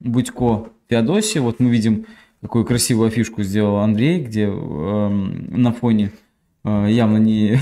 Будько 0.00 0.70
Феодосия. 0.88 1.42
Вот 1.42 1.60
мы 1.60 1.70
видим, 1.70 2.06
какую 2.40 2.64
красивую 2.64 3.08
афишку 3.08 3.42
сделал 3.42 3.78
Андрей, 3.78 4.22
где 4.22 4.44
эм, 4.44 5.50
на 5.50 5.72
фоне 5.72 6.12
э, 6.64 6.86
явно 6.88 7.18
не 7.18 7.58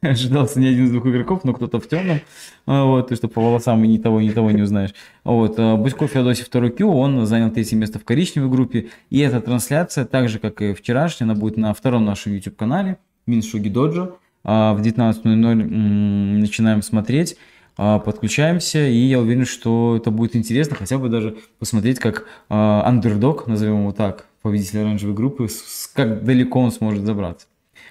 ожидался 0.02 0.60
ни 0.60 0.66
один 0.66 0.86
из 0.86 0.90
двух 0.90 1.06
игроков, 1.06 1.44
но 1.44 1.52
кто-то 1.52 1.78
в 1.80 1.88
темном. 1.88 2.20
А, 2.66 2.84
Вот, 2.84 3.08
то, 3.08 3.16
что 3.16 3.28
по 3.28 3.40
волосам 3.40 3.84
и 3.84 3.88
ни 3.88 3.98
того, 3.98 4.20
ни 4.20 4.30
того 4.30 4.50
не 4.50 4.62
узнаешь. 4.62 4.94
Вот, 5.24 5.54
а, 5.58 5.76
Будько 5.76 6.06
Феодосий 6.06 6.44
второй 6.44 6.70
Q, 6.70 6.86
он 6.88 7.26
занял 7.26 7.50
третье 7.50 7.76
место 7.76 7.98
в 7.98 8.04
коричневой 8.04 8.50
группе. 8.50 8.88
И 9.10 9.18
эта 9.20 9.40
трансляция, 9.40 10.04
так 10.04 10.28
же, 10.28 10.38
как 10.38 10.62
и 10.62 10.72
вчерашняя, 10.74 11.28
она 11.30 11.38
будет 11.38 11.56
на 11.56 11.74
втором 11.74 12.04
нашем 12.04 12.32
YouTube-канале, 12.32 12.98
Миншуги 13.26 13.68
Доджо. 13.68 14.12
А, 14.42 14.74
В 14.74 14.80
19.00 14.80 15.62
м, 15.62 16.40
начинаем 16.40 16.82
смотреть, 16.82 17.36
а, 17.76 17.98
подключаемся, 17.98 18.86
и 18.86 18.96
я 18.96 19.20
уверен, 19.20 19.44
что 19.44 19.96
это 19.96 20.10
будет 20.10 20.34
интересно, 20.34 20.76
хотя 20.76 20.98
бы 20.98 21.08
даже 21.08 21.36
посмотреть, 21.58 21.98
как 21.98 22.26
а, 22.48 22.82
андердог, 22.86 23.46
назовем 23.46 23.80
его 23.80 23.92
так, 23.92 24.26
победитель 24.42 24.80
оранжевой 24.80 25.14
группы, 25.14 25.46
как 25.94 26.24
далеко 26.24 26.60
он 26.60 26.72
сможет 26.72 27.04
забраться. 27.04 27.46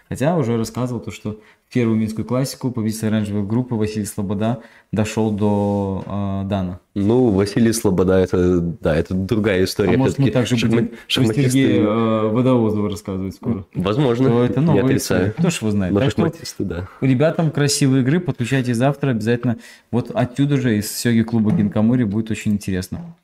Хотя 0.07 0.35
уже 0.37 0.57
рассказывал 0.57 1.01
то, 1.01 1.11
что 1.11 1.39
первую 1.71 1.97
минскую 1.97 2.25
классику 2.25 2.71
победитель 2.71 3.07
оранжевой 3.09 3.43
группы 3.43 3.75
Василий 3.75 4.05
Слобода 4.05 4.59
дошел 4.91 5.29
до 5.31 6.03
а, 6.07 6.43
Дана. 6.45 6.79
Ну, 6.95 7.29
Василий 7.29 7.71
Слобода, 7.73 8.13
это, 8.17 8.59
да, 8.59 8.95
это 8.95 9.13
другая 9.13 9.63
история. 9.63 9.93
А 9.93 9.97
может 9.97 10.17
мы 10.17 10.31
также 10.31 10.55
шахмат- 10.57 10.69
будем 10.69 10.91
шахматисты- 11.07 11.49
Сергея 11.49 11.81
э, 11.83 12.27
Водовозова 12.29 12.89
рассказывать 12.89 13.35
скоро? 13.35 13.65
Возможно, 13.75 14.29
То 14.29 14.43
это 14.43 14.59
не 14.61 14.65
новая 14.65 14.83
отрицаю. 14.85 15.27
история. 15.27 15.31
Кто 15.37 15.49
ж 15.51 15.57
его 15.61 15.71
знает. 15.71 15.93
Но 15.93 15.99
Так 15.99 16.11
что 16.11 16.21
шахматисты, 16.23 16.63
да. 16.63 16.87
ребятам 17.01 17.51
красивые 17.51 18.01
игры, 18.01 18.19
подключайтесь 18.19 18.75
завтра 18.77 19.11
обязательно. 19.11 19.57
Вот 19.91 20.09
отсюда 20.11 20.57
же 20.57 20.77
из 20.79 20.91
Сёги 20.91 21.21
клуба 21.21 21.51
Гинкамури 21.51 22.03
будет 22.03 22.31
очень 22.31 22.53
интересно. 22.53 23.15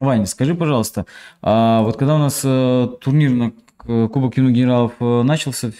Ваня, 0.00 0.26
скажи, 0.26 0.54
пожалуйста, 0.54 1.06
а 1.42 1.82
вот 1.82 1.96
когда 1.96 2.14
у 2.14 2.18
нас 2.18 2.40
э, 2.44 2.88
турнир 3.00 3.30
на 3.30 3.52
Кубок 4.08 4.36
юных 4.36 4.52
генералов 4.54 4.92
э, 5.00 5.22
начался, 5.22 5.72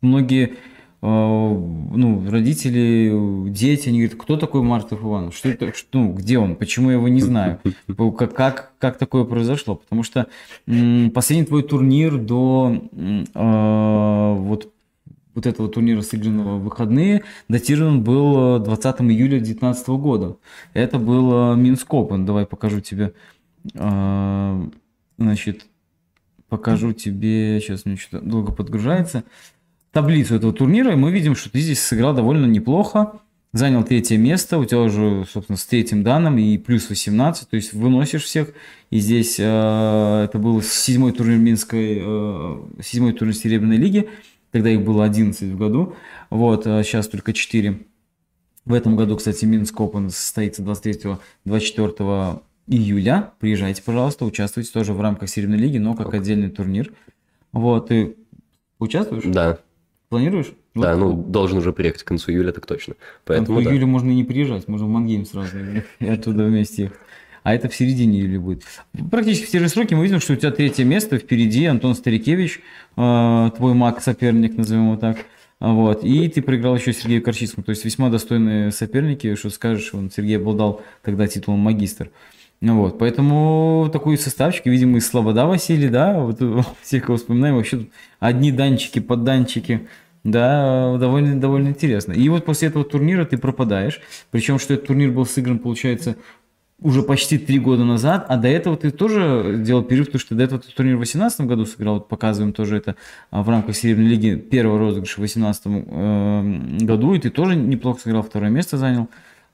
многие 0.00 0.44
э, 0.46 0.54
ну, 1.02 2.30
родители, 2.30 3.46
э, 3.46 3.50
дети, 3.50 3.88
они 3.90 4.00
говорят, 4.00 4.18
кто 4.20 4.36
такой 4.36 4.62
Мартов 4.62 5.02
Иванов? 5.02 5.36
Что 5.36 5.48
это, 5.50 5.72
что, 5.74 5.86
ну, 5.98 6.12
где 6.12 6.38
он? 6.38 6.56
Почему 6.56 6.90
я 6.90 6.96
его 6.96 7.08
не 7.08 7.20
знаю? 7.20 7.60
Как, 8.18 8.34
как, 8.34 8.72
как 8.78 8.98
такое 8.98 9.24
произошло? 9.24 9.76
Потому 9.76 10.02
что 10.02 10.26
м, 10.66 11.10
последний 11.10 11.46
твой 11.46 11.62
турнир 11.62 12.16
до 12.18 12.80
э, 13.34 14.34
вот 14.38 14.72
вот 15.34 15.46
этого 15.46 15.68
турнира, 15.68 16.00
сыгранного 16.00 16.56
в 16.56 16.62
выходные, 16.64 17.22
датирован 17.50 18.02
был 18.02 18.56
э, 18.56 18.64
20 18.64 19.02
июля 19.02 19.36
2019 19.38 19.88
года. 19.90 20.36
Это 20.72 20.98
был 20.98 21.52
э, 21.52 21.56
Минск 21.56 21.92
Open. 21.92 22.24
Давай 22.24 22.46
покажу 22.46 22.80
тебе. 22.80 23.12
э, 23.74 24.68
Значит, 25.18 25.66
покажу 26.48 26.92
тебе, 26.92 27.60
сейчас 27.60 27.84
мне 27.84 27.96
что-то 27.96 28.24
долго 28.24 28.52
подгружается, 28.52 29.24
таблицу 29.96 30.34
этого 30.34 30.52
турнира, 30.52 30.92
и 30.92 30.94
мы 30.94 31.10
видим, 31.10 31.34
что 31.34 31.50
ты 31.50 31.58
здесь 31.58 31.80
сыграл 31.80 32.14
довольно 32.14 32.44
неплохо, 32.44 33.12
занял 33.54 33.82
третье 33.82 34.18
место, 34.18 34.58
у 34.58 34.64
тебя 34.66 34.80
уже, 34.80 35.24
собственно, 35.24 35.56
с 35.56 35.64
третьим 35.64 36.02
данным 36.02 36.36
и 36.36 36.58
плюс 36.58 36.90
18, 36.90 37.48
то 37.48 37.56
есть 37.56 37.72
выносишь 37.72 38.24
всех, 38.24 38.52
и 38.90 38.98
здесь 38.98 39.36
э, 39.38 40.24
это 40.28 40.38
был 40.38 40.60
седьмой 40.60 41.12
турнир 41.12 41.38
Минской, 41.38 42.02
э, 42.04 42.56
седьмой 42.82 43.14
турнир 43.14 43.34
Серебряной 43.34 43.78
лиги, 43.78 44.10
тогда 44.50 44.68
их 44.68 44.82
было 44.82 45.02
11 45.02 45.50
в 45.50 45.56
году, 45.56 45.94
вот, 46.28 46.66
а 46.66 46.82
сейчас 46.82 47.08
только 47.08 47.32
4. 47.32 47.80
В 48.66 48.74
этом 48.74 48.96
году, 48.96 49.16
кстати, 49.16 49.46
Минск 49.46 49.80
Open 49.80 50.10
состоится 50.10 50.62
23-24 51.46 52.42
июля. 52.66 53.30
Приезжайте, 53.40 53.80
пожалуйста, 53.80 54.26
участвуйте 54.26 54.70
тоже 54.72 54.92
в 54.92 55.00
рамках 55.00 55.30
Серебряной 55.30 55.58
лиги, 55.58 55.78
но 55.78 55.94
как 55.94 56.12
отдельный 56.12 56.50
турнир. 56.50 56.92
Вот, 57.52 57.88
ты 57.88 58.16
участвуешь? 58.78 59.24
Да, 59.24 59.60
Планируешь? 60.08 60.52
да, 60.74 60.96
Вот, 60.96 60.98
ну, 60.98 61.22
должен 61.22 61.58
уже 61.58 61.72
приехать 61.72 62.02
к 62.02 62.06
концу 62.06 62.30
июля, 62.30 62.52
так 62.52 62.66
точно. 62.66 62.94
Поэтому, 63.24 63.60
в 63.60 63.64
да. 63.64 63.70
июле 63.70 63.86
можно 63.86 64.10
и 64.10 64.14
не 64.14 64.24
приезжать, 64.24 64.68
можно 64.68 64.86
в 64.86 64.90
Мангейм 64.90 65.24
сразу 65.26 65.56
и 66.00 66.08
оттуда 66.08 66.44
вместе. 66.44 66.92
А 67.42 67.54
это 67.54 67.68
в 67.68 67.74
середине 67.76 68.20
июля 68.20 68.40
будет. 68.40 68.64
Практически 69.10 69.46
в 69.46 69.50
те 69.50 69.60
же 69.60 69.68
сроки 69.68 69.94
мы 69.94 70.02
видим, 70.02 70.20
что 70.20 70.32
у 70.32 70.36
тебя 70.36 70.50
третье 70.50 70.84
место 70.84 71.18
впереди, 71.18 71.64
Антон 71.66 71.94
Старикевич, 71.94 72.60
э, 72.96 73.50
твой 73.56 73.74
маг 73.74 74.02
соперник, 74.02 74.56
назовем 74.56 74.86
его 74.86 74.96
так. 74.96 75.18
А 75.58 75.72
Вот. 75.72 76.04
И 76.04 76.28
ты 76.28 76.42
проиграл 76.42 76.76
еще 76.76 76.92
Сергею 76.92 77.22
Корчицкому. 77.22 77.64
То 77.64 77.70
есть 77.70 77.84
весьма 77.84 78.10
достойные 78.10 78.72
соперники, 78.72 79.34
что 79.36 79.50
скажешь, 79.50 79.94
он 79.94 80.10
Сергей 80.10 80.36
обладал 80.36 80.82
тогда 81.02 81.26
титулом 81.26 81.60
магистр. 81.60 82.10
Ну 82.60 82.80
Вот, 82.80 82.98
поэтому 82.98 83.90
такой 83.92 84.16
составчик, 84.16 84.66
видимо, 84.66 84.98
из 84.98 85.06
Слобода 85.06 85.46
Василий, 85.46 85.88
да, 85.88 86.18
вот 86.18 86.40
э, 86.40 86.62
всех, 86.82 87.04
кого 87.04 87.18
вспоминаем, 87.18 87.56
вообще 87.56 87.86
одни 88.18 88.50
данчики, 88.50 88.98
подданчики, 88.98 89.88
да, 90.24 90.96
довольно, 90.96 91.38
довольно 91.38 91.68
интересно. 91.68 92.12
И 92.12 92.28
вот 92.28 92.44
после 92.44 92.68
этого 92.68 92.84
турнира 92.84 93.24
ты 93.24 93.36
пропадаешь, 93.36 94.00
причем, 94.30 94.58
что 94.58 94.74
этот 94.74 94.86
турнир 94.86 95.10
был 95.10 95.26
сыгран, 95.26 95.58
получается, 95.58 96.16
уже 96.80 97.02
почти 97.02 97.38
три 97.38 97.58
года 97.58 97.84
назад, 97.84 98.26
а 98.28 98.36
до 98.36 98.48
этого 98.48 98.76
ты 98.76 98.90
тоже 98.90 99.60
делал 99.64 99.82
перерыв, 99.82 100.06
потому 100.06 100.20
что 100.20 100.34
до 100.34 100.44
этого 100.44 100.60
ты 100.60 100.70
турнир 100.72 100.96
в 100.96 100.98
2018 100.98 101.40
году 101.42 101.64
сыграл, 101.64 101.94
вот 101.94 102.08
показываем 102.08 102.52
тоже 102.52 102.76
это 102.76 102.96
а, 103.30 103.42
в 103.42 103.48
рамках 103.48 103.76
Серебряной 103.76 104.10
лиги 104.10 104.36
первого 104.36 104.78
розыгрыша 104.78 105.14
в 105.14 105.18
2018 105.18 106.84
году, 106.84 107.14
и 107.14 107.18
ты 107.18 107.30
тоже 107.30 107.56
неплохо 107.56 108.00
сыграл, 108.00 108.22
второе 108.22 108.50
место 108.50 108.76
занял, 108.76 109.08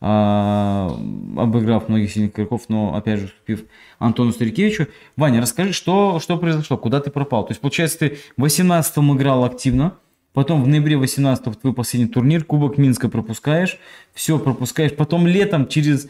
обыграв 0.04 1.88
многих 1.88 2.10
сильных 2.10 2.32
игроков, 2.32 2.62
но 2.68 2.96
опять 2.96 3.20
же 3.20 3.26
уступив 3.26 3.64
Антону 4.00 4.32
Старикевичу. 4.32 4.88
Ваня, 5.16 5.40
расскажи, 5.40 5.72
что, 5.72 6.18
что 6.18 6.38
произошло, 6.38 6.76
куда 6.76 7.00
ты 7.00 7.10
пропал? 7.12 7.44
То 7.44 7.52
есть, 7.52 7.60
получается, 7.60 7.98
ты 8.00 8.18
в 8.36 8.42
18 8.42 8.98
играл 8.98 9.44
активно, 9.44 9.94
Потом 10.32 10.62
в 10.64 10.68
ноябре 10.68 10.96
18 10.96 11.60
твой 11.60 11.74
последний 11.74 12.08
турнир, 12.08 12.44
Кубок 12.44 12.78
Минска 12.78 13.10
пропускаешь, 13.10 13.78
все 14.14 14.38
пропускаешь. 14.38 14.96
Потом 14.96 15.26
летом 15.26 15.68
через 15.68 16.08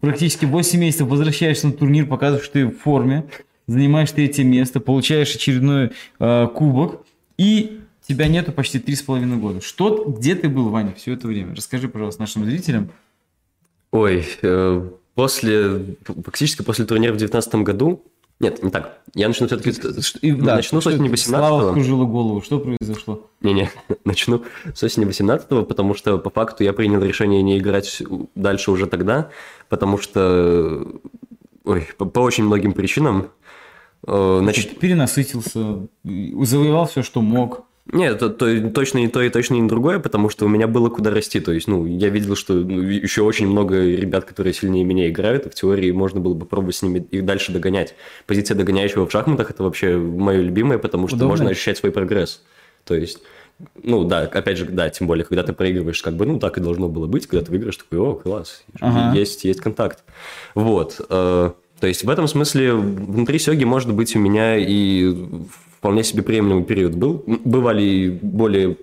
практически 0.00 0.46
8 0.46 0.80
месяцев 0.80 1.06
возвращаешься 1.06 1.66
на 1.66 1.74
турнир, 1.74 2.06
показываешь, 2.06 2.44
что 2.46 2.54
ты 2.54 2.66
в 2.66 2.78
форме, 2.78 3.26
занимаешь 3.66 4.10
третье 4.10 4.44
место, 4.44 4.80
получаешь 4.80 5.34
очередной 5.34 5.92
э, 6.18 6.48
кубок, 6.54 7.04
и 7.36 7.80
тебя 8.06 8.26
нету 8.28 8.52
почти 8.52 8.78
3,5 8.78 9.38
года. 9.38 9.60
Что, 9.60 10.04
где 10.06 10.34
ты 10.34 10.48
был, 10.48 10.70
Ваня, 10.70 10.94
все 10.94 11.12
это 11.12 11.26
время? 11.26 11.54
Расскажи, 11.54 11.88
пожалуйста, 11.88 12.22
нашим 12.22 12.46
зрителям. 12.46 12.90
Ой, 13.90 14.26
э, 14.42 14.88
после, 15.14 15.96
практически 16.24 16.62
после 16.62 16.84
турнира 16.84 17.12
в 17.12 17.16
2019 17.16 17.54
году, 17.66 18.02
нет, 18.40 18.62
не 18.62 18.70
так, 18.70 19.00
я 19.14 19.26
начну 19.26 19.48
все-таки, 19.48 19.72
И, 20.22 20.32
да, 20.32 20.56
начну 20.56 20.80
с 20.80 20.86
осени 20.86 21.14
Слава 21.16 21.56
18 21.56 21.72
кружила 21.74 22.04
голову, 22.04 22.40
что 22.40 22.60
произошло? 22.60 23.26
Не-не, 23.40 23.70
начну 24.04 24.44
с 24.74 24.82
осени 24.82 25.04
18 25.06 25.48
потому 25.66 25.94
что 25.94 26.18
по 26.18 26.30
факту 26.30 26.62
я 26.62 26.72
принял 26.72 27.02
решение 27.02 27.42
не 27.42 27.58
играть 27.58 28.02
дальше 28.34 28.70
уже 28.70 28.86
тогда, 28.86 29.30
потому 29.68 29.98
что, 29.98 30.86
ой, 31.64 31.88
по, 31.96 32.04
по 32.04 32.20
очень 32.20 32.44
многим 32.44 32.74
причинам. 32.74 33.30
Э, 34.06 34.38
Значит, 34.42 34.70
Ты 34.70 34.76
перенасытился, 34.76 35.88
завоевал 36.04 36.86
все, 36.86 37.02
что 37.02 37.22
мог. 37.22 37.64
Нет, 37.90 38.18
то, 38.18 38.28
то- 38.28 38.70
точно 38.70 38.98
не 38.98 39.08
то 39.08 39.22
и 39.22 39.30
точно 39.30 39.54
не 39.54 39.66
другое, 39.66 39.98
потому 39.98 40.28
что 40.28 40.44
у 40.44 40.48
меня 40.48 40.66
было 40.68 40.90
куда 40.90 41.10
расти. 41.10 41.40
То 41.40 41.52
есть, 41.52 41.68
ну, 41.68 41.86
я 41.86 42.10
видел, 42.10 42.36
что 42.36 42.52
ну, 42.52 42.82
еще 42.82 43.22
очень 43.22 43.46
много 43.48 43.80
ребят, 43.82 44.24
которые 44.26 44.52
сильнее 44.52 44.84
меня 44.84 45.08
играют, 45.08 45.46
и 45.46 45.50
в 45.50 45.54
теории 45.54 45.90
можно 45.90 46.20
было 46.20 46.34
бы 46.34 46.44
пробовать 46.44 46.76
с 46.76 46.82
ними 46.82 46.98
их 47.10 47.24
дальше 47.24 47.50
догонять. 47.50 47.94
Позиция 48.26 48.56
догоняющего 48.56 49.06
в 49.06 49.10
шахматах– 49.12 49.50
это 49.52 49.62
вообще 49.62 49.96
мое 49.96 50.42
любимое, 50.42 50.76
потому 50.78 51.08
что 51.08 51.16
Удобно? 51.16 51.28
можно 51.30 51.50
ощущать 51.50 51.78
свой 51.78 51.90
прогресс. 51.90 52.42
То 52.84 52.94
есть, 52.94 53.20
ну 53.82 54.04
да, 54.04 54.20
опять 54.20 54.58
же, 54.58 54.66
да, 54.66 54.90
тем 54.90 55.06
более, 55.06 55.24
когда 55.24 55.42
ты 55.42 55.54
проигрываешь, 55.54 56.02
как 56.02 56.14
бы, 56.14 56.26
ну, 56.26 56.38
так 56.38 56.58
и 56.58 56.60
должно 56.60 56.88
было 56.88 57.06
быть, 57.06 57.26
когда 57.26 57.42
ты 57.44 57.50
выиграешь, 57.50 57.76
такой, 57.78 57.98
о, 58.00 58.14
класс, 58.14 58.64
Ага. 58.80 59.16
есть, 59.18 59.44
есть 59.44 59.60
контакт. 59.60 60.04
Вот. 60.54 61.00
э, 61.08 61.50
то 61.80 61.86
есть, 61.86 62.04
в 62.04 62.10
этом 62.10 62.28
смысле, 62.28 62.74
внутри 62.74 63.38
Сёги, 63.38 63.64
может 63.64 63.92
быть, 63.94 64.14
у 64.14 64.18
меня 64.18 64.56
и 64.56 65.14
вполне 65.78 66.04
себе 66.04 66.22
приемлемый 66.22 66.64
период 66.64 66.94
был. 66.94 67.24
Бывали 67.26 67.82
и 67.82 68.10
более 68.10 68.76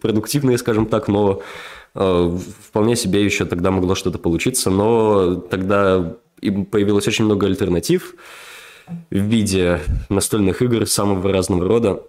продуктивные, 0.00 0.58
скажем 0.58 0.86
так, 0.86 1.08
но 1.08 1.42
э, 1.94 2.38
вполне 2.68 2.96
себе 2.96 3.24
еще 3.24 3.44
тогда 3.44 3.70
могло 3.70 3.94
что-то 3.94 4.18
получиться, 4.18 4.70
но 4.70 5.36
тогда 5.36 6.16
появилось 6.40 7.06
очень 7.06 7.24
много 7.24 7.46
альтернатив 7.46 8.14
в 9.10 9.16
виде 9.16 9.80
настольных 10.08 10.62
игр 10.62 10.86
самого 10.86 11.30
разного 11.32 11.68
рода. 11.68 12.02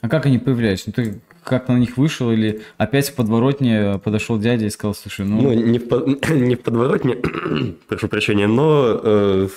А 0.00 0.08
как 0.08 0.26
они 0.26 0.38
появлялись? 0.38 0.84
Ну, 0.86 0.92
ты 0.92 1.20
как 1.44 1.68
на 1.68 1.78
них 1.78 1.96
вышел 1.96 2.30
или 2.30 2.60
опять 2.78 3.08
в 3.10 3.14
подворотне 3.14 4.00
подошел 4.02 4.38
дядя 4.38 4.66
и 4.66 4.70
сказал, 4.70 4.94
слушай, 4.94 5.26
ну, 5.26 5.40
Ну, 5.40 5.52
не 5.52 5.78
в, 5.78 5.88
по- 5.88 6.06
не 6.32 6.54
в 6.54 6.60
подворотне, 6.62 7.16
прошу 7.88 8.08
прощения, 8.08 8.46
но 8.46 9.00
э, 9.02 9.48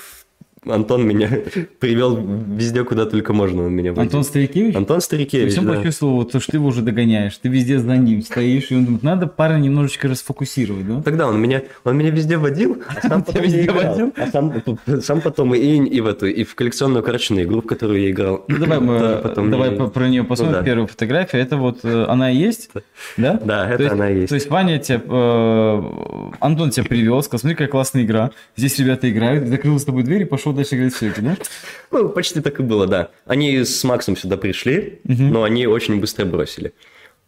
Антон 0.66 1.05
меня 1.05 1.30
привел 1.80 2.18
везде, 2.18 2.84
куда 2.84 3.05
только 3.05 3.34
можно. 3.34 3.66
Он 3.66 3.74
меня 3.74 3.91
водил. 3.91 4.03
Антон 4.03 4.24
Старикевич? 4.24 4.76
Антон 4.76 4.97
То 4.97 5.05
Старикевич, 5.05 5.45
есть 5.45 5.57
он 5.57 5.66
да. 5.66 5.74
почувствовал, 5.74 6.24
то, 6.26 6.39
что 6.39 6.51
ты 6.51 6.57
его 6.57 6.68
уже 6.68 6.82
догоняешь, 6.82 7.38
ты 7.38 7.49
везде 7.49 7.80
за 7.80 7.95
ним 7.97 8.22
стоишь, 8.22 8.72
и 8.72 8.76
он 8.76 8.86
думает, 8.86 9.03
надо 9.03 9.28
парня 9.28 9.59
немножечко 9.59 10.07
расфокусировать, 10.07 10.88
да? 10.88 11.01
Тогда 11.01 11.28
он 11.28 11.39
меня, 11.39 11.61
он 11.84 11.97
меня 11.97 12.09
везде 12.11 12.38
водил, 12.38 12.82
а 12.88 13.01
сам 13.07 13.24
потом 13.24 13.43
не 13.43 13.61
играл. 13.61 13.91
водил? 13.91 14.14
А 14.16 14.28
сам, 14.28 14.53
сам 15.01 15.22
потом 15.22 15.53
и, 15.55 15.59
и 15.59 16.01
в 16.01 16.07
эту, 16.07 16.28
и 16.28 16.43
в 16.43 16.55
коллекционную 16.55 17.03
карточную 17.03 17.45
игру, 17.45 17.61
в 17.61 17.66
которую 17.66 18.01
я 18.01 18.11
играл. 18.11 18.45
Ну, 18.47 18.57
давай 18.57 18.80
мы 18.82 19.18
потом 19.22 19.51
давай 19.51 19.72
не- 19.78 19.89
про 19.89 20.07
нее 20.07 20.24
посмотрим. 20.24 20.53
Ну, 20.55 20.59
да. 20.59 20.66
Первая 20.66 20.88
фотография. 20.88 21.38
Это 21.39 21.57
вот 21.57 21.80
э, 21.84 22.05
она 22.07 22.32
и 22.32 22.38
есть, 22.38 22.70
да? 23.18 23.39
Да, 23.43 23.66
То 23.68 23.74
это 23.74 23.84
есть- 23.84 23.93
она 23.93 24.09
и 24.09 24.16
есть. 24.20 24.30
То 24.30 24.36
есть 24.36 24.49
Ваня 24.49 24.80
тебя, 24.80 25.01
э, 25.05 25.84
Антон 26.39 26.70
тебя 26.72 26.86
привел, 26.86 27.22
сказал, 27.24 27.39
смотри, 27.41 27.55
какая 27.55 27.70
классная 27.70 28.03
игра. 28.03 28.32
Здесь 28.55 28.78
ребята 28.80 29.09
играют, 29.09 29.47
закрыл 29.47 29.78
с 29.80 29.86
тобой 29.86 30.03
дверь 30.03 30.22
и 30.22 30.26
пошел 30.26 30.53
в 30.54 30.97
сёки, 30.97 31.20
да? 31.20 31.38
Ну, 31.91 32.10
почти 32.10 32.41
так 32.41 32.60
и 32.60 32.64
было, 32.64 32.88
да. 32.88 33.10
Они 33.26 33.64
с 33.64 33.84
Максом 33.84 34.16
сюда 34.18 34.38
пришли, 34.38 34.99
но 35.04 35.43
они 35.43 35.68
очень 35.68 35.99
быстро 35.99 36.26
бросили. 36.26 36.74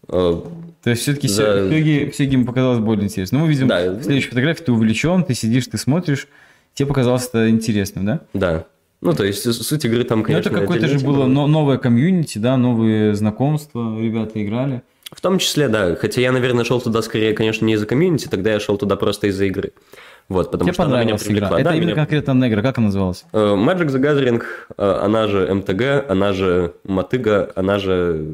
Э, 0.08 0.42
То 0.84 0.90
есть 0.92 1.02
все-таки 1.02 1.28
За- 1.28 1.68
сёги, 1.70 2.12
сёги 2.16 2.34
им 2.36 2.46
показалось 2.46 2.80
более 2.80 3.06
интересно. 3.06 3.40
Ну, 3.40 3.46
мы 3.46 3.52
видим 3.52 3.68
Да. 3.68 3.92
в 3.92 4.04
следующей 4.04 4.30
фотографии, 4.30 4.64
ты 4.64 4.72
увлечен, 4.72 5.24
ты 5.24 5.34
сидишь, 5.34 5.66
ты 5.66 5.78
смотришь, 5.80 6.28
тебе 6.76 6.88
показалось 6.88 7.26
это 7.28 7.50
интересным, 7.50 8.06
да? 8.06 8.20
Да. 8.34 8.66
Ну, 9.02 9.14
то 9.14 9.24
есть, 9.24 9.52
суть 9.52 9.84
игры 9.86 10.04
там, 10.04 10.20
Ну, 10.20 10.26
конечно, 10.26 10.50
это 10.50 10.60
какое-то 10.60 10.88
же 10.88 11.00
было 11.00 11.26
но- 11.26 11.48
новое 11.48 11.78
комьюнити, 11.78 12.38
да, 12.38 12.56
новые 12.56 13.16
знакомства, 13.16 14.00
ребята 14.00 14.44
играли. 14.44 14.84
В 15.12 15.22
том 15.22 15.40
числе, 15.40 15.70
да. 15.70 15.96
Хотя 15.96 16.22
я, 16.22 16.32
наверное, 16.32 16.64
шел 16.66 16.80
туда 16.82 17.02
скорее, 17.02 17.34
конечно, 17.34 17.66
не 17.66 17.74
из-за 17.74 17.86
комьюнити, 17.88 18.28
тогда 18.28 18.52
я 18.54 18.60
шел 18.60 18.78
туда 18.78 18.96
просто 18.96 19.28
из-за 19.28 19.46
игры. 19.46 19.72
Вот, 20.28 20.50
потому 20.52 20.64
Тебе 20.70 20.74
что 20.74 20.84
она 20.84 20.92
меня 20.92 21.00
понравилась 21.16 21.22
игра. 21.24 21.30
привлекла. 21.36 21.60
Это 21.60 21.70
Да, 21.70 21.76
именно 21.76 21.86
меня- 21.88 21.96
конкретно 21.96 22.48
игра, 22.50 22.62
как 22.64 22.78
она 22.80 22.88
называлась? 22.88 23.26
Э, 23.32 23.38
Magic 23.56 23.88
the 23.88 24.02
Gathering, 24.02 24.44
э, 24.76 25.00
она 25.04 25.28
же 25.28 25.54
МТГ, 25.54 26.10
она 26.10 26.34
же 26.34 26.74
Мотыга, 26.84 27.52
она 27.56 27.78
же... 27.78 28.34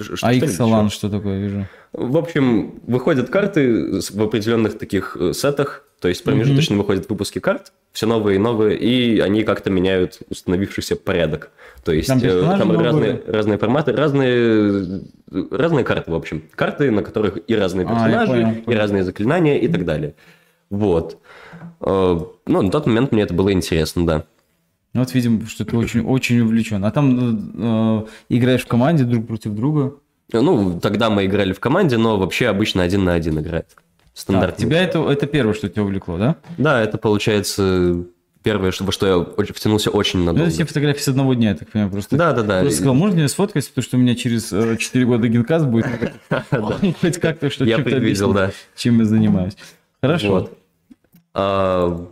ш- 0.00 0.12
А 0.14 0.16
что-нибудь 0.16 0.48
Иксалан, 0.48 0.88
что 0.90 1.10
такое, 1.10 1.38
вижу. 1.38 1.66
В 1.92 2.16
общем, 2.16 2.80
выходят 2.86 3.28
карты 3.28 4.00
в 4.00 4.22
определенных 4.22 4.78
таких 4.78 5.16
э, 5.20 5.32
сетах, 5.34 5.84
то 6.00 6.08
есть 6.08 6.24
промежуточно 6.24 6.76
выходят 6.78 7.06
выпуски 7.10 7.38
карт, 7.40 7.72
все 7.92 8.06
новые 8.06 8.36
и 8.36 8.38
новые, 8.38 8.78
и 8.78 9.20
они 9.20 9.42
как-то 9.42 9.68
меняют 9.68 10.20
установившийся 10.30 10.96
порядок. 10.96 11.50
То 11.84 11.92
есть 11.92 12.08
Там 12.08 12.18
э, 12.22 12.40
там 12.58 12.68
новые? 12.68 12.82
разные, 12.86 13.22
разные 13.26 13.58
форматы, 13.58 13.92
разные, 13.92 15.02
разные 15.50 15.84
карты, 15.84 16.10
в 16.10 16.14
общем. 16.14 16.44
Карты, 16.54 16.90
на 16.90 17.02
которых 17.02 17.38
и 17.46 17.54
разные 17.54 17.86
А, 17.86 17.90
персонажи, 17.90 18.32
понял, 18.32 18.50
и 18.52 18.54
понял. 18.62 18.78
разные 18.78 19.04
заклинания, 19.04 19.58
и 19.58 19.68
так 19.68 19.84
далее. 19.84 20.14
Вот. 20.70 21.18
Э, 21.80 22.18
Ну, 22.46 22.62
на 22.62 22.70
тот 22.70 22.86
момент 22.86 23.12
мне 23.12 23.22
это 23.22 23.34
было 23.34 23.52
интересно, 23.52 24.06
да. 24.06 24.24
Ну, 24.92 25.00
Вот 25.00 25.14
видим, 25.14 25.46
что 25.46 25.64
ты 25.64 25.76
очень, 25.76 26.00
очень 26.00 26.40
увлечен. 26.40 26.84
А 26.84 26.90
там 26.90 27.52
э, 27.56 28.06
играешь 28.28 28.62
в 28.62 28.66
команде 28.66 29.04
друг 29.04 29.26
против 29.26 29.52
друга. 29.52 29.94
Ну, 30.32 30.78
тогда 30.80 31.10
мы 31.10 31.26
играли 31.26 31.52
в 31.52 31.60
команде, 31.60 31.96
но 31.96 32.16
вообще 32.16 32.46
обычно 32.48 32.82
один 32.82 33.04
на 33.04 33.14
один 33.14 33.38
играет. 33.40 33.68
Так, 33.68 33.84
Стандартно. 34.14 34.64
тебя 34.64 34.82
это, 34.82 34.98
это 35.10 35.26
первое, 35.26 35.54
что 35.54 35.68
тебя 35.68 35.82
увлекло, 35.82 36.18
да? 36.18 36.36
Да, 36.58 36.80
это 36.80 36.98
получается 36.98 38.04
первое, 38.42 38.70
что- 38.72 38.84
во 38.84 38.92
что 38.92 39.06
я 39.38 39.44
втянулся 39.52 39.90
очень 39.90 40.20
Ну, 40.20 40.26
надолго. 40.26 40.44
это 40.46 40.52
все 40.54 40.64
фотографии 40.64 41.00
с 41.02 41.08
одного 41.08 41.34
дня, 41.34 41.50
я 41.50 41.54
так 41.56 41.68
понимаю. 41.70 41.90
Просто, 41.92 42.16
Да, 42.16 42.32
да, 42.32 42.42
да. 42.42 42.60
просто 42.60 42.76
сказал, 42.78 42.94
можно 42.94 43.16
мне 43.18 43.28
сфоткать, 43.28 43.68
потому 43.68 43.82
что 43.82 43.96
у 43.96 44.00
меня 44.00 44.14
через 44.14 44.52
э, 44.52 44.76
4 44.76 45.04
года 45.06 45.28
генкаст 45.28 45.66
будет. 45.66 45.86
Хоть 47.00 47.18
как-то 47.18 47.50
что 47.50 47.64
Я 47.64 47.78
предвидел, 47.78 48.32
да. 48.32 48.50
чем 48.76 48.98
я 48.98 49.04
занимаюсь. 49.04 49.56
Хорошо. 50.02 50.50
А, 51.34 52.06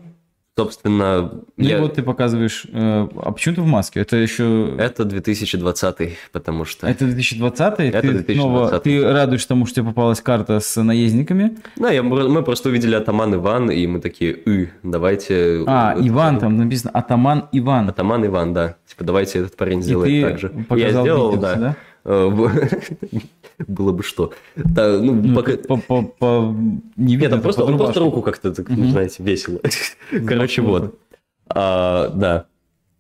собственно, 0.56 1.30
Ну 1.56 1.64
и 1.64 1.68
я- 1.68 1.80
вот 1.80 1.94
ты 1.94 2.02
показываешь... 2.02 2.66
э, 2.72 3.08
а 3.16 3.30
почему 3.32 3.54
ты 3.56 3.60
в 3.62 3.66
маске? 3.66 4.00
Это 4.00 4.16
еще... 4.16 4.74
это 4.78 5.04
2020, 5.04 6.10
потому 6.32 6.64
что... 6.64 6.86
Это 6.88 7.04
2020 7.04 7.60
Это 7.80 8.00
ты 8.00 8.08
2020. 8.10 8.36
снова 8.36 8.80
ты 8.80 9.04
радуешься 9.12 9.48
тому, 9.48 9.66
что 9.66 9.76
тебе 9.76 9.86
попалась 9.86 10.20
карта 10.20 10.58
с 10.60 10.80
наездниками. 10.82 11.56
Да, 11.76 11.90
я, 11.90 12.02
мы 12.02 12.42
просто 12.42 12.70
увидели 12.70 12.94
Атаман 12.96 13.34
Иван, 13.36 13.70
и 13.70 13.86
мы 13.86 14.00
такие, 14.00 14.36
«Ы, 14.46 14.70
давайте... 14.82 15.62
А, 15.66 15.94
вот 15.94 16.06
Иван, 16.06 16.38
там 16.40 16.56
написано 16.56 16.90
Атаман 16.92 17.48
Иван. 17.52 17.88
Атаман 17.90 18.26
Иван, 18.26 18.52
да. 18.52 18.74
Типа, 18.86 19.04
давайте 19.04 19.38
этот 19.40 19.56
парень 19.56 19.78
И 19.78 19.82
сделает 19.82 20.10
ты 20.10 20.22
так 20.30 20.38
же. 20.40 20.48
показал 20.68 21.04
я 21.06 21.12
сделал, 21.12 21.28
бицепс, 21.36 21.42
да. 21.42 21.54
да? 21.56 21.76
Э, 22.04 22.30
Было 23.66 23.92
бы 23.92 24.02
что. 24.02 24.32
Да, 24.56 24.98
ну, 24.98 25.14
Ну, 25.14 25.34
пока- 25.34 25.56
по, 25.56 25.76
по- 25.76 26.02
по- 26.02 26.54
не 26.96 27.12
Нет, 27.12 27.20
видно, 27.22 27.38
просто, 27.38 27.64
он 27.64 27.76
просто 27.76 28.00
руку 28.00 28.22
как-то, 28.22 28.52
так, 28.54 28.68
знаете, 28.70 29.22
весело. 29.22 29.60
Короче, 30.26 30.62
вот. 30.62 30.98
А, 31.48 32.08
да. 32.14 32.46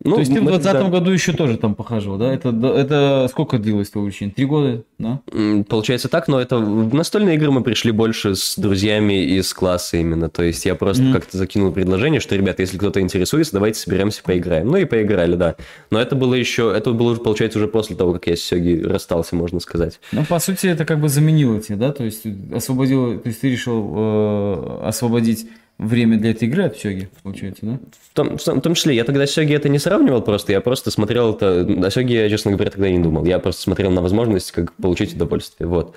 Ну, 0.04 0.12
То 0.14 0.20
есть 0.20 0.32
ты 0.32 0.40
в 0.40 0.44
мы 0.44 0.50
2020 0.52 0.82
тогда- 0.82 0.98
году 0.98 1.10
еще 1.10 1.32
тоже 1.32 1.56
там 1.58 1.74
похаживал, 1.74 2.18
да? 2.18 2.32
Это, 2.32 2.50
это 2.50 3.26
сколько 3.30 3.58
длилось 3.58 3.90
твое 3.90 4.04
увлечение? 4.04 4.32
Три 4.32 4.44
года, 4.44 4.84
да? 4.98 5.20
Получается 5.68 6.08
так, 6.08 6.28
но 6.28 6.40
это 6.40 6.56
в 6.58 6.94
настольные 6.94 7.34
игры 7.34 7.50
мы 7.50 7.62
пришли 7.64 7.90
больше 7.90 8.36
с 8.36 8.56
друзьями 8.56 9.24
из 9.24 9.52
класса 9.52 9.96
именно. 9.96 10.28
То 10.28 10.44
есть 10.44 10.64
я 10.66 10.76
просто 10.76 11.02
Мгм. 11.02 11.12
как-то 11.14 11.36
закинул 11.36 11.72
предложение, 11.72 12.20
что, 12.20 12.36
ребята, 12.36 12.62
если 12.62 12.78
кто-то 12.78 13.00
интересуется, 13.00 13.54
давайте 13.54 13.80
соберемся, 13.80 14.22
поиграем. 14.22 14.68
Ну 14.68 14.76
и 14.76 14.84
поиграли, 14.84 15.34
да. 15.34 15.56
Но 15.90 16.00
это 16.00 16.14
было 16.14 16.34
еще, 16.34 16.72
это 16.76 16.92
было, 16.92 17.16
получается, 17.16 17.58
уже 17.58 17.66
после 17.66 17.96
того, 17.96 18.12
как 18.12 18.28
я 18.28 18.36
с 18.36 18.40
Сёги 18.40 18.80
расстался, 18.84 19.34
можно 19.34 19.58
сказать. 19.58 19.98
Ну, 20.12 20.24
по 20.24 20.38
сути, 20.38 20.68
это 20.68 20.84
как 20.84 21.00
бы 21.00 21.08
заменило 21.08 21.60
тебе, 21.60 21.76
да? 21.76 21.90
То 21.92 22.04
есть 22.04 22.22
освободило, 22.54 23.18
то 23.18 23.28
есть 23.28 23.40
ты 23.40 23.50
решил 23.50 23.92
э, 23.96 24.80
освободить 24.84 25.48
время 25.78 26.18
для 26.18 26.30
этой 26.32 26.48
игры 26.48 26.64
от 26.64 26.76
Сёги, 26.76 27.08
получается, 27.22 27.60
да? 27.66 27.78
В 28.10 28.14
том, 28.14 28.36
в 28.36 28.60
том- 28.60 28.74
числе, 28.74 28.94
я 28.96 29.04
тогда 29.04 29.26
с 29.26 29.30
Сёги 29.30 29.54
это 29.54 29.68
не 29.68 29.78
сравнивал 29.78 30.22
просто, 30.22 30.52
я 30.52 30.60
просто 30.60 30.90
смотрел 30.90 31.34
это... 31.34 31.60
О 31.86 31.90
Сёге 31.90 32.14
я, 32.22 32.28
честно 32.28 32.52
говоря, 32.52 32.70
тогда 32.70 32.90
не 32.90 32.98
думал. 32.98 33.24
Я 33.24 33.38
просто 33.38 33.62
смотрел 33.62 33.90
на 33.90 34.02
возможность, 34.02 34.50
как 34.52 34.72
получить 34.72 35.14
удовольствие. 35.14 35.68
Вот. 35.68 35.94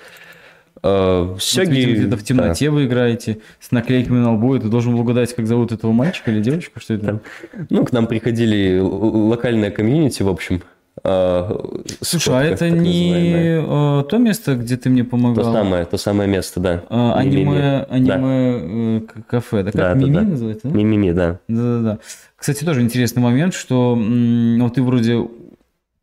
Э, 0.82 1.22
Вот 1.32 1.42
Сёги... 1.42 1.70
видим, 1.74 1.92
где-то 1.94 2.16
в 2.16 2.20
да. 2.20 2.24
темноте 2.24 2.70
вы 2.70 2.86
играете, 2.86 3.38
с 3.60 3.70
наклейками 3.72 4.18
на 4.18 4.34
лбу, 4.34 4.54
и 4.56 4.60
ты 4.60 4.68
должен 4.68 4.92
был 4.92 5.00
угадать, 5.00 5.34
как 5.34 5.46
зовут 5.46 5.72
этого 5.72 5.92
мальчика 5.92 6.30
или 6.30 6.40
девочку, 6.40 6.80
что 6.80 6.94
это? 6.94 7.20
Ну, 7.70 7.84
к 7.84 7.92
нам 7.92 8.06
приходили 8.06 8.78
л- 8.78 8.86
л- 8.86 9.26
локальное 9.28 9.70
комьюнити, 9.70 10.22
в 10.22 10.28
общем. 10.28 10.62
А, 11.04 11.58
Слушай, 12.00 12.34
а 12.34 12.42
это 12.44 12.70
не 12.70 13.12
э, 13.60 14.04
то 14.08 14.18
место, 14.18 14.54
где 14.56 14.76
ты 14.76 14.90
мне 14.90 15.04
То 15.04 15.10
помогал? 15.10 15.52
самое, 15.52 15.84
то 15.84 15.96
самое 15.96 16.28
место, 16.28 16.60
да. 16.60 16.82
А, 16.90 17.22
Мимими. 17.22 17.42
аниме, 17.42 17.86
Да. 18.06 18.14
аниме 18.14 18.98
э, 18.98 19.00
кафе, 19.28 19.62
да? 19.62 19.72
Как 19.72 19.80
Да, 19.80 19.94
Мими 19.94 20.14
да. 20.14 20.20
называется, 20.22 20.68
да? 20.68 20.76
Мимими, 20.76 21.10
да. 21.12 21.38
Да-да-да. 21.48 21.98
Кстати, 22.36 22.64
тоже 22.64 22.82
интересный 22.82 23.22
момент, 23.22 23.54
что 23.54 23.94
вот 23.96 24.74
ты 24.74 24.82
вроде 24.82 25.26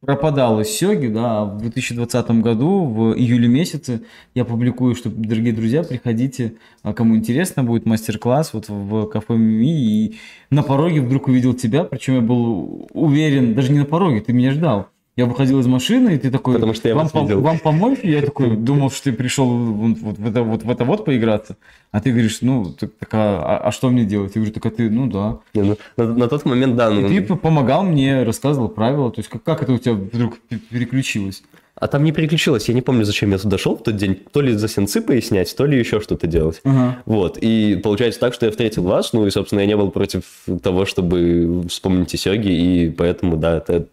пропадал 0.02 0.62
из 0.62 0.70
Сёги, 0.70 1.08
да, 1.08 1.41
а 1.41 1.45
в 1.45 1.58
2020 1.60 2.32
году, 2.41 2.86
в 2.86 3.18
июле 3.18 3.47
месяце, 3.47 4.04
я 4.34 4.45
публикую, 4.45 4.95
что, 4.95 5.10
дорогие 5.10 5.54
друзья, 5.54 5.84
приходите, 5.84 6.56
а 6.84 6.93
кому 6.93 7.18
интересно, 7.18 7.64
будет 7.64 7.86
мастер-класс 7.86 8.54
вот 8.54 8.70
в 8.70 9.08
кафе 9.08 9.36
Мими, 9.36 10.06
и 10.06 10.20
на 10.50 10.64
пороге 10.64 11.02
вдруг 11.02 11.28
увидел 11.28 11.54
тебя, 11.54 11.84
причем 11.84 12.16
я 12.16 12.22
был 12.22 12.88
уверен, 12.93 13.56
даже 13.56 13.72
не 13.72 13.80
на 13.80 13.86
пороге, 13.86 14.22
ты 14.22 14.32
меня 14.32 14.52
ждал. 14.52 14.88
Я 15.16 15.26
выходил 15.26 15.60
из 15.60 15.68
машины, 15.68 16.16
и 16.16 16.18
ты 16.18 16.32
такой, 16.32 16.53
Потому 16.53 16.74
что 16.74 16.88
я 16.88 16.95
вам, 16.95 17.10
видел». 17.14 17.41
вам 17.41 17.60
помочь? 17.60 17.99
И 18.03 18.10
я 18.12 18.22
такой 18.22 18.55
думал, 18.55 18.89
что 18.89 19.05
ты 19.05 19.12
пришел 19.14 19.47
вот, 19.49 20.18
в 20.18 20.26
это 20.28 20.43
вот, 20.43 20.64
в 20.64 20.70
это 20.70 20.86
вот 20.86 21.03
поиграться. 21.03 21.57
А 21.91 21.99
ты 21.99 22.12
говоришь, 22.12 22.38
ну, 22.41 22.66
так, 22.80 22.91
так, 22.97 23.10
а, 23.14 23.43
а- 23.43 23.68
а 23.68 23.72
что 23.74 23.89
мне 23.89 24.05
делать? 24.05 24.32
Я 24.36 24.39
говорю, 24.41 24.53
так 24.53 24.66
а 24.68 24.70
ты, 24.72 24.89
ну 24.89 25.07
да. 25.07 25.39
Не, 25.53 25.64
ну, 25.64 25.78
на, 25.97 26.14
на 26.14 26.28
тот 26.30 26.45
момент, 26.45 26.76
да. 26.78 26.89
И 26.89 27.01
Ну, 27.01 27.07
ты 27.10 27.22
п- 27.22 27.36
помогал 27.36 27.84
мне, 27.84 28.24
рассказывал 28.24 28.70
правила. 28.70 29.12
То 29.12 29.20
есть 29.20 29.30
как, 29.30 29.43
как 29.43 29.62
это 29.62 29.74
у 29.74 29.78
тебя 29.78 29.93
вдруг 29.95 30.38
переключилось? 30.70 31.43
А 31.76 31.88
там 31.88 32.03
не 32.03 32.12
переключилось. 32.14 32.70
Я 32.70 32.74
не 32.76 32.82
помню, 32.82 33.03
зачем 33.03 33.32
я 33.32 33.38
туда 33.39 33.57
шел 33.57 33.76
в 33.78 33.84
тот 33.84 33.95
день. 33.97 34.16
То 34.32 34.39
ли 34.41 34.53
за 34.53 34.68
сенсы 34.70 35.01
пояснять, 35.01 35.53
то 35.55 35.66
ли 35.66 35.78
еще 35.80 35.99
что-то 36.01 36.28
делать. 36.28 36.62
Ага. 36.64 36.97
Вот, 37.05 37.38
и 37.41 37.80
получается 37.84 38.20
так, 38.22 38.34
что 38.34 38.45
я 38.45 38.51
встретил 38.51 38.84
вас, 38.84 39.12
ну 39.14 39.26
и, 39.26 39.30
собственно, 39.32 39.62
я 39.62 39.66
не 39.66 39.76
был 39.78 39.89
против 39.91 40.24
того, 40.62 40.86
чтобы 40.86 41.64
вспомнить 41.70 42.18
Сёги, 42.20 42.49
и 42.51 42.89
поэтому, 42.89 43.38
да, 43.38 43.57
это 43.57 43.88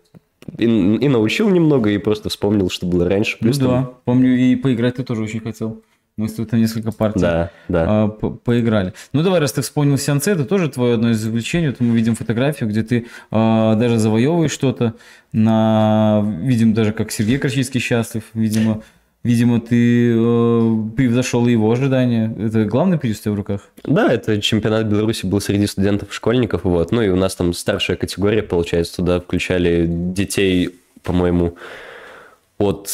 и, 0.59 0.65
и 0.65 1.09
научил 1.09 1.49
немного, 1.51 1.91
и 1.91 1.99
просто 1.99 2.29
вспомнил, 2.29 2.71
что 2.71 2.87
было 2.87 3.09
раньше. 3.09 3.37
Ну 3.41 3.47
Плюс 3.47 3.59
там- 3.59 3.69
да, 3.69 3.91
помню, 4.05 4.37
и 4.37 4.57
поиграть 4.57 4.97
ты 4.97 5.03
тоже 5.05 5.23
очень 5.23 5.41
хотел. 5.41 5.83
Мы 6.19 6.29
с 6.29 6.33
тобой 6.33 6.59
несколько 6.59 6.93
партий 6.93 7.21
Да, 7.21 7.51
да. 7.69 7.85
а, 8.05 8.09
по- 8.09 8.31
поиграли. 8.31 8.95
Ну 9.13 9.23
давай, 9.23 9.39
раз 9.39 9.53
ты 9.53 9.61
вспомнил 9.61 9.99
сеансы, 9.99 10.31
это 10.31 10.47
тоже 10.47 10.71
твое 10.71 10.95
одно 10.95 11.11
из 11.11 11.27
увлечений. 11.27 11.69
Вот 11.69 11.81
мы 11.81 11.95
видим 11.95 12.15
фотографию, 12.15 12.71
где 12.71 12.83
ты 12.83 13.07
а, 13.31 13.75
даже 13.75 13.99
завоевываешь 13.99 14.51
что-то. 14.51 14.95
На... 15.33 16.25
Видим 16.41 16.73
даже, 16.73 16.93
как 16.93 17.11
Сергей 17.13 17.37
Крачинский 17.37 17.81
счастлив. 17.81 18.23
Видимо, 18.33 18.83
видимо 19.27 19.61
ты 19.61 20.13
э, 20.13 20.77
превзошел 20.97 21.47
его 21.47 21.71
ожидания. 21.71 22.35
Это 22.39 22.65
у 23.21 23.23
тебя 23.23 23.33
в 23.33 23.35
руках? 23.35 23.69
Да, 23.85 24.11
это 24.13 24.41
чемпионат 24.41 24.87
Беларуси 24.87 25.27
был 25.27 25.41
среди 25.41 25.67
студентов 25.67 26.11
и 26.11 26.13
школьников, 26.13 26.65
вот. 26.65 26.93
Ну 26.93 27.03
и 27.03 27.09
у 27.09 27.17
нас 27.17 27.35
там 27.35 27.53
старшая 27.53 27.97
категория, 27.97 28.43
получается, 28.43 28.97
туда 28.97 29.21
включали 29.21 29.87
детей, 29.87 30.71
по-моему, 31.03 31.57
от 32.59 32.89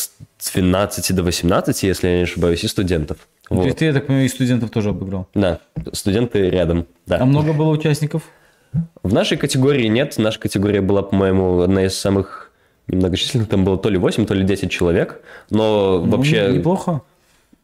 12 0.52 1.14
до 1.14 1.22
18, 1.22 1.82
если 1.82 2.08
я 2.08 2.16
не 2.16 2.22
ошибаюсь, 2.22 2.64
и 2.64 2.68
студентов. 2.68 3.18
То 3.48 3.56
Вот. 3.56 3.66
есть 3.66 3.78
ты, 3.78 3.84
я 3.84 3.92
так 3.92 4.06
понимаю, 4.06 4.26
и 4.26 4.28
студентов 4.28 4.70
тоже 4.70 4.90
обыграл. 4.90 5.28
Да, 5.34 5.60
студенты 5.92 6.48
рядом, 6.48 6.86
да. 7.06 7.18
А 7.20 7.24
много 7.24 7.52
было 7.52 7.70
участников? 7.70 8.22
В 9.02 9.12
нашей 9.12 9.36
категории 9.36 9.86
нет. 9.86 10.14
Наша 10.16 10.40
категория 10.40 10.80
была, 10.80 11.02
по-моему, 11.02 11.60
одна 11.60 11.84
из 11.84 11.94
самых 11.94 12.51
многочисленных. 12.88 13.48
Там 13.48 13.64
было 13.64 13.76
то 13.78 13.88
ли 13.88 13.98
8, 13.98 14.26
то 14.26 14.34
ли 14.34 14.44
10 14.44 14.70
человек. 14.70 15.20
Но 15.50 16.02
Ну, 16.04 16.10
вообще... 16.10 16.48
неплохо. 16.52 17.02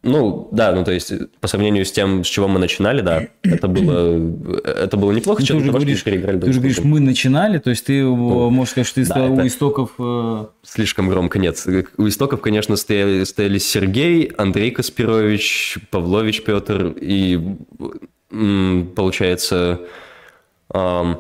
Ну, 0.04 0.48
да, 0.52 0.72
ну 0.72 0.84
то 0.84 0.92
есть 0.92 1.12
по 1.40 1.48
сравнению 1.48 1.84
с 1.84 1.90
тем, 1.90 2.22
с 2.22 2.28
чего 2.28 2.46
мы 2.46 2.60
начинали, 2.60 3.00
да, 3.00 3.22
это 3.42 3.66
было, 3.66 4.32
это 4.64 4.96
было 4.96 5.10
неплохо. 5.10 5.40
Ну, 5.40 5.46
ты 5.46 5.56
уже 5.56 5.72
говоришь, 5.72 6.04
переиграли 6.04 6.36
ты 6.36 6.40
друг 6.42 6.52
же 6.52 6.60
с 6.60 6.62
говоришь, 6.62 6.78
мы 6.84 7.00
начинали, 7.00 7.58
то 7.58 7.70
есть 7.70 7.84
ты, 7.86 7.98
э, 7.98 8.04
можешь 8.06 8.70
сказать, 8.70 8.86
что 8.86 8.94
ты 8.94 9.08
да, 9.08 9.14
стоял 9.14 9.32
у 9.32 9.44
истоков... 9.46 9.90
э, 9.98 10.46
Слишком 10.62 11.08
громко, 11.08 11.40
нет. 11.40 11.66
У 11.96 12.06
истоков, 12.06 12.40
конечно, 12.40 12.76
стояли, 12.76 13.24
стояли 13.24 13.58
Сергей, 13.58 14.26
Андрей 14.38 14.70
Каспирович, 14.70 15.78
Павлович 15.90 16.44
Петр 16.44 16.94
и, 17.00 17.40
получается, 18.94 19.80
П- 20.68 21.16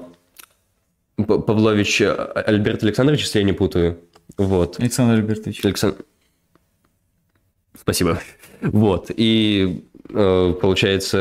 Павлович 1.26 2.00
Альберт 2.02 2.82
Александрович, 2.84 3.22
если 3.22 3.40
я 3.40 3.44
не 3.44 3.52
путаю. 3.52 3.98
Вот. 4.36 4.78
Александр 4.78 5.14
Альбертович. 5.14 5.64
Александр... 5.64 5.96
Спасибо. 7.80 8.20
Вот. 8.60 9.12
И 9.16 9.84
э, 10.12 10.54
получается, 10.60 11.18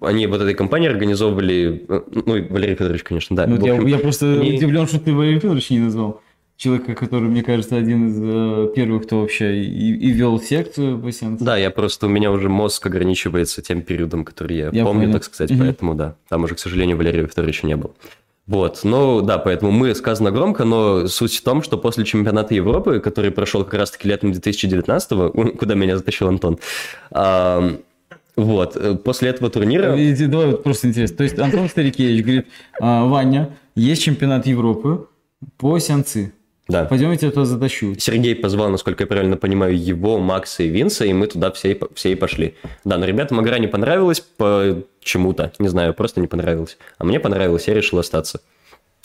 они 0.00 0.26
вот 0.26 0.40
этой 0.40 0.54
компании 0.54 0.88
организовывали, 0.88 1.84
э, 1.86 2.00
ну, 2.24 2.36
и 2.36 2.48
Валерий 2.48 2.74
Федорович, 2.74 3.02
конечно, 3.02 3.36
да. 3.36 3.46
Ну, 3.46 3.56
вот 3.56 3.66
я, 3.66 3.74
общем, 3.74 3.86
я 3.86 3.98
просто 3.98 4.40
они- 4.40 4.56
удивлен, 4.56 4.86
что 4.86 4.98
ты 5.00 5.12
Валерий 5.12 5.38
Федорович 5.38 5.68
не 5.68 5.80
назвал. 5.80 6.22
Человека, 6.56 6.94
который, 6.94 7.28
мне 7.28 7.42
кажется, 7.42 7.76
один 7.76 8.08
из 8.08 8.18
э, 8.18 8.72
первых, 8.74 9.02
кто 9.04 9.20
вообще 9.20 9.62
и, 9.62 9.92
и 9.96 10.10
вел 10.12 10.40
секцию 10.40 11.12
сеансу. 11.12 11.44
Да, 11.44 11.58
я 11.58 11.70
просто, 11.70 12.06
у 12.06 12.08
меня 12.08 12.32
уже 12.32 12.48
мозг 12.48 12.86
ограничивается 12.86 13.60
тем 13.60 13.82
периодом, 13.82 14.24
который 14.24 14.56
я, 14.56 14.70
Я 14.72 14.84
помню, 14.84 15.02
понял. 15.02 15.12
так 15.12 15.24
сказать, 15.24 15.50
Мгм. 15.50 15.60
поэтому 15.60 15.94
да. 15.94 16.16
Там 16.30 16.44
уже, 16.44 16.54
к 16.54 16.58
сожалению, 16.58 16.96
Валерия 16.96 17.26
Федоровича 17.26 17.66
не 17.66 17.76
было. 17.76 17.92
Вот, 18.46 18.80
ну 18.84 19.22
да, 19.22 19.38
поэтому 19.38 19.72
мы 19.72 19.92
сказано 19.94 20.30
громко, 20.30 20.64
но 20.64 21.08
суть 21.08 21.36
в 21.36 21.42
том, 21.42 21.62
что 21.62 21.78
после 21.78 22.04
чемпионата 22.04 22.54
Европы, 22.54 23.00
который 23.00 23.32
прошел 23.32 23.64
как 23.64 23.74
раз-таки 23.74 24.08
летом 24.08 24.30
2019 24.30 25.58
куда 25.58 25.74
меня 25.74 25.96
затащил 25.96 26.28
Антон, 26.28 26.58
ам, 27.10 27.78
вот, 28.36 28.76
э, 28.76 28.94
после 28.94 29.30
этого 29.30 29.50
турнира... 29.50 29.96
И 29.96 30.14
Давай 30.26 30.46
вот 30.46 30.62
просто 30.62 30.88
интересно. 30.88 31.16
То 31.16 31.24
есть 31.24 31.38
Антон 31.38 31.68
Старикевич 31.68 32.22
говорит, 32.22 32.46
«А, 32.80 33.06
Ваня, 33.06 33.56
есть 33.74 34.02
чемпионат 34.02 34.46
Европы 34.46 35.08
по 35.56 35.78
сеансы. 35.78 36.32
Да. 36.68 36.84
Пойдем 36.84 37.10
я 37.12 37.16
тебя 37.16 37.30
туда 37.30 37.44
затащу. 37.44 37.94
Сергей 37.98 38.34
позвал, 38.34 38.70
насколько 38.70 39.04
я 39.04 39.06
правильно 39.06 39.36
понимаю, 39.36 39.78
его, 39.78 40.18
Макса 40.18 40.64
и 40.64 40.68
Винса, 40.68 41.04
и 41.04 41.12
мы 41.12 41.28
туда 41.28 41.52
все 41.52 41.78
все 41.94 42.12
и 42.12 42.14
пошли. 42.16 42.54
Да, 42.84 42.98
но 42.98 43.06
ребятам 43.06 43.40
игра 43.40 43.58
не 43.58 43.68
понравилась 43.68 44.20
почему-то, 44.20 45.52
не 45.58 45.68
знаю, 45.68 45.94
просто 45.94 46.20
не 46.20 46.26
понравилось. 46.26 46.76
А 46.98 47.04
мне 47.04 47.20
понравилось, 47.20 47.68
я 47.68 47.74
решил 47.74 47.98
остаться. 47.98 48.40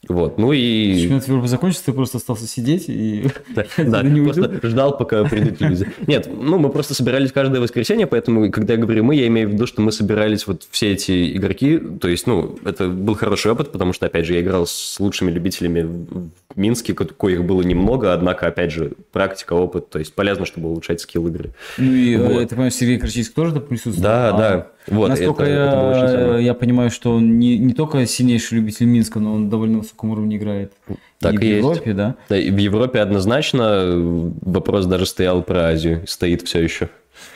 Вот, 0.08 0.40
ну 0.40 0.52
и... 0.52 1.00
Чемпионат 1.00 1.28
Европы 1.28 1.48
закончился, 1.48 1.86
ты 1.86 1.94
просто 1.94 2.18
остался 2.18 2.48
сидеть 2.48 2.86
и... 2.88 3.28
Да, 3.78 4.04
просто 4.24 4.68
ждал, 4.68 4.98
пока 4.98 5.24
придут 5.26 5.62
люди. 5.62 5.88
Нет, 6.08 6.28
ну 6.28 6.58
мы 6.58 6.70
просто 6.70 6.96
собирались 6.96 7.32
каждое 7.32 7.62
воскресенье, 7.62 8.08
поэтому, 8.08 8.50
когда 8.52 8.74
я 8.74 8.80
говорю 8.80 9.04
мы, 9.04 9.16
я 9.16 9.28
имею 9.28 9.50
в 9.50 9.54
виду, 9.54 9.68
что 9.68 9.82
мы 9.82 9.92
собирались 9.92 10.48
вот 10.48 10.64
все 10.72 10.94
эти 10.94 11.38
игроки, 11.38 11.78
то 11.78 12.08
есть, 12.08 12.26
ну, 12.26 12.58
это 12.66 12.88
был 12.88 13.14
хороший 13.14 13.52
опыт, 13.52 13.72
потому 13.72 13.94
что, 13.94 14.08
опять 14.08 14.26
же, 14.26 14.34
я 14.34 14.42
играл 14.42 14.66
с 14.66 15.00
лучшими 15.00 15.30
любителями 15.30 16.32
Минске, 16.56 16.94
ко- 16.94 17.06
коих 17.06 17.44
было 17.44 17.62
немного, 17.62 18.14
однако, 18.14 18.48
опять 18.48 18.72
же, 18.72 18.94
практика, 19.12 19.54
опыт, 19.54 19.90
то 19.90 20.00
есть 20.00 20.14
полезно, 20.14 20.46
чтобы 20.46 20.70
улучшать 20.70 21.02
скилл 21.02 21.28
игры. 21.28 21.52
Ну 21.78 21.94
и, 21.94 22.16
э, 22.16 22.18
Вот. 22.22 22.32
я 22.34 22.40
так 22.42 22.50
понимаю, 22.50 22.72
Сергей 22.72 22.98
Крачинский 23.00 23.34
тоже 23.34 23.54
там 23.54 23.64
присутствует? 23.64 24.02
Да, 24.02 24.30
А, 24.30 24.38
да, 24.38 24.68
вот, 24.88 25.10
Насколько 25.10 25.44
это- 25.44 25.52
это 25.54 25.78
было 25.78 25.90
очень 25.92 26.32
я, 26.34 26.38
я 26.40 26.54
понимаю, 26.54 26.90
что 26.92 27.12
он 27.16 27.40
не, 27.40 27.58
не 27.58 27.74
только 27.74 28.06
сильнейший 28.06 28.58
любитель 28.58 28.86
Минска, 28.86 29.20
но 29.20 29.34
он 29.34 29.50
довольно 29.50 29.80
высоком 29.80 30.12
уровне 30.12 30.38
играет. 30.38 30.74
Так 31.20 31.34
и 31.34 31.38
в 31.38 31.42
и 31.42 31.48
есть. 31.48 31.58
Европе, 31.60 31.94
да? 31.94 32.16
Да, 32.30 32.38
и 32.38 32.50
в 32.50 32.58
Европе 32.58 33.00
однозначно 33.00 33.94
вопрос 34.42 34.86
даже 34.86 35.06
стоял 35.06 35.44
про 35.44 35.68
Азию, 35.68 36.04
стоит 36.08 36.42
все 36.44 36.62
еще. 36.64 36.90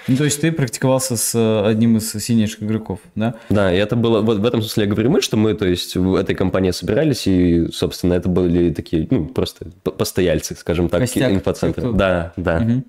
Ну, 0.07 0.17
то 0.17 0.23
есть 0.23 0.41
ты 0.41 0.51
практиковался 0.51 1.17
с 1.17 1.35
э, 1.35 1.67
одним 1.67 1.97
из 1.97 2.11
сильнейших 2.11 2.63
игроков, 2.63 2.99
да? 3.15 3.35
Да, 3.49 3.73
и 3.73 3.77
это 3.77 3.95
было, 3.95 4.21
вот 4.21 4.39
в 4.39 4.45
этом 4.45 4.61
смысле 4.61 4.83
я 4.83 4.89
говорю 4.89 5.09
мы, 5.09 5.21
что 5.21 5.37
мы, 5.37 5.53
то 5.53 5.65
есть, 5.65 5.95
в 5.95 6.15
этой 6.15 6.35
компании 6.35 6.71
собирались, 6.71 7.27
и, 7.27 7.67
собственно, 7.71 8.13
это 8.13 8.29
были 8.29 8.73
такие, 8.73 9.07
ну, 9.09 9.25
просто 9.25 9.65
постояльцы, 9.83 10.55
скажем 10.55 10.89
так, 10.89 11.01
Костяк, 11.01 11.31
инфоцентра. 11.31 11.91
Да, 11.91 12.33
да. 12.37 12.59
Мгм. 12.59 12.85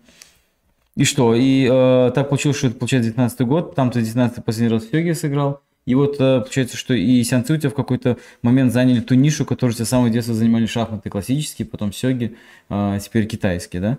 И 0.97 1.05
что? 1.05 1.34
И 1.34 1.68
э, 1.70 2.11
так 2.14 2.28
получилось, 2.28 2.57
что 2.57 2.68
это, 2.68 2.76
получается, 2.76 3.11
19 3.11 3.40
год, 3.42 3.74
там 3.74 3.90
ты 3.90 4.01
19 4.01 4.44
последний 4.44 4.72
раз 4.72 4.84
в 4.84 4.90
Сёге 4.90 5.14
сыграл. 5.14 5.61
И 5.86 5.94
вот 5.94 6.16
э, 6.18 6.40
получается, 6.40 6.76
что 6.76 6.94
и 6.94 7.22
сеансы 7.22 7.55
у 7.55 7.57
тебя 7.57 7.70
в 7.70 7.74
какой-то 7.74 8.18
момент 8.42 8.72
заняли 8.72 9.01
ту 9.01 9.14
нишу, 9.14 9.44
которую 9.44 9.74
тебя 9.74 9.84
с 9.84 9.88
самого 9.88 10.11
детства 10.11 10.34
занимали 10.34 10.66
шахматы 10.66 11.11
классические, 11.11 11.66
потом 11.66 11.92
сёги, 11.92 12.36
а 12.68 12.99
теперь 12.99 13.26
китайские, 13.26 13.80
да? 13.80 13.99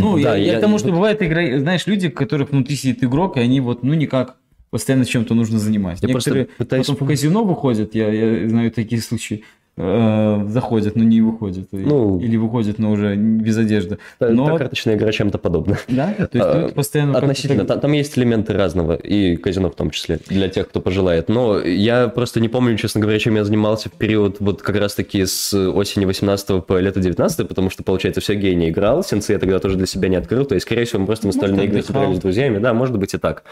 Ну, 0.00 0.20
да, 0.20 0.36
я, 0.36 0.52
я 0.52 0.58
к 0.58 0.60
тому, 0.60 0.78
что 0.78 0.90
бывает, 0.90 1.22
игра, 1.22 1.58
знаешь, 1.58 1.86
люди, 1.86 2.08
у 2.08 2.12
которых 2.12 2.50
внутри 2.50 2.76
сидит 2.76 3.04
игрок, 3.04 3.36
и 3.36 3.40
они 3.40 3.60
вот, 3.60 3.82
ну, 3.82 3.94
никак 3.94 4.36
постоянно 4.70 5.04
чем-то 5.04 5.34
нужно 5.34 5.58
заниматься. 5.58 6.06
Я 6.06 6.14
Некоторые 6.14 6.46
пытаюсь 6.46 6.86
потом 6.86 7.06
в 7.06 7.08
казино 7.08 7.44
выходят, 7.44 7.94
я, 7.94 8.08
я 8.08 8.48
знаю 8.48 8.70
такие 8.70 9.02
случаи, 9.02 9.44
э, 9.82 10.46
заходят, 10.48 10.96
но 10.96 11.04
не 11.04 11.20
выходят. 11.20 11.66
И- 11.72 11.76
Ну, 11.76 12.20
или 12.20 12.36
выходят, 12.36 12.78
но 12.78 12.90
уже 12.92 13.16
без 13.16 13.56
одежды. 13.56 13.98
Та- 14.18 14.28
Но, 14.28 14.46
та 14.46 14.58
карточная 14.58 14.96
игра 14.96 15.10
чем-то 15.12 15.38
подобна. 15.38 15.78
да? 15.88 16.12
То 16.12 16.22
есть 16.22 16.34
А, 16.34 16.68
постоянно... 16.74 17.18
Относительно. 17.18 17.64
Там, 17.64 17.80
там 17.80 17.92
есть 17.92 18.16
элементы 18.18 18.52
разного, 18.52 18.94
и 18.94 19.36
казино 19.36 19.70
в 19.70 19.74
том 19.74 19.90
числе, 19.90 20.18
для 20.28 20.48
тех, 20.48 20.68
кто 20.68 20.80
пожелает. 20.80 21.28
Но 21.28 21.58
я 21.60 22.08
просто 22.08 22.40
не 22.40 22.48
помню, 22.48 22.76
честно 22.76 23.00
говоря, 23.00 23.18
чем 23.18 23.36
я 23.36 23.44
занимался 23.44 23.88
в 23.88 23.92
период 23.92 24.36
вот 24.40 24.62
как 24.62 24.76
раз-таки 24.76 25.24
с 25.26 25.54
осени 25.54 26.04
18 26.04 26.60
по 26.66 26.78
лето 26.78 27.00
19 27.00 27.48
потому 27.48 27.70
что, 27.70 27.82
получается, 27.82 28.20
все 28.20 28.36
не 28.36 28.68
играл, 28.70 29.04
сенсы 29.04 29.32
я 29.32 29.38
тогда 29.38 29.58
тоже 29.58 29.76
для 29.76 29.86
себя 29.86 30.08
не 30.08 30.16
открыл, 30.16 30.44
то 30.44 30.54
есть, 30.54 30.66
скорее 30.66 30.84
всего, 30.84 31.00
мы 31.00 31.06
просто 31.06 31.26
настольные 31.26 31.66
игры 31.66 31.82
собирались 31.82 32.18
с 32.18 32.20
друзьями, 32.20 32.58
да, 32.58 32.74
может 32.74 32.98
быть 32.98 33.14
и 33.14 33.18
так. 33.18 33.44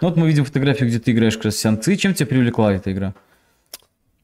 Ну 0.00 0.08
вот 0.08 0.16
мы 0.16 0.26
видим 0.26 0.44
фотографию, 0.44 0.88
где 0.88 0.98
ты 0.98 1.12
играешь 1.12 1.36
как 1.36 1.46
раз 1.46 1.56
сеансы. 1.56 1.96
Чем 1.96 2.12
тебя 2.14 2.26
привлекла 2.26 2.72
эта 2.72 2.90
игра? 2.90 3.14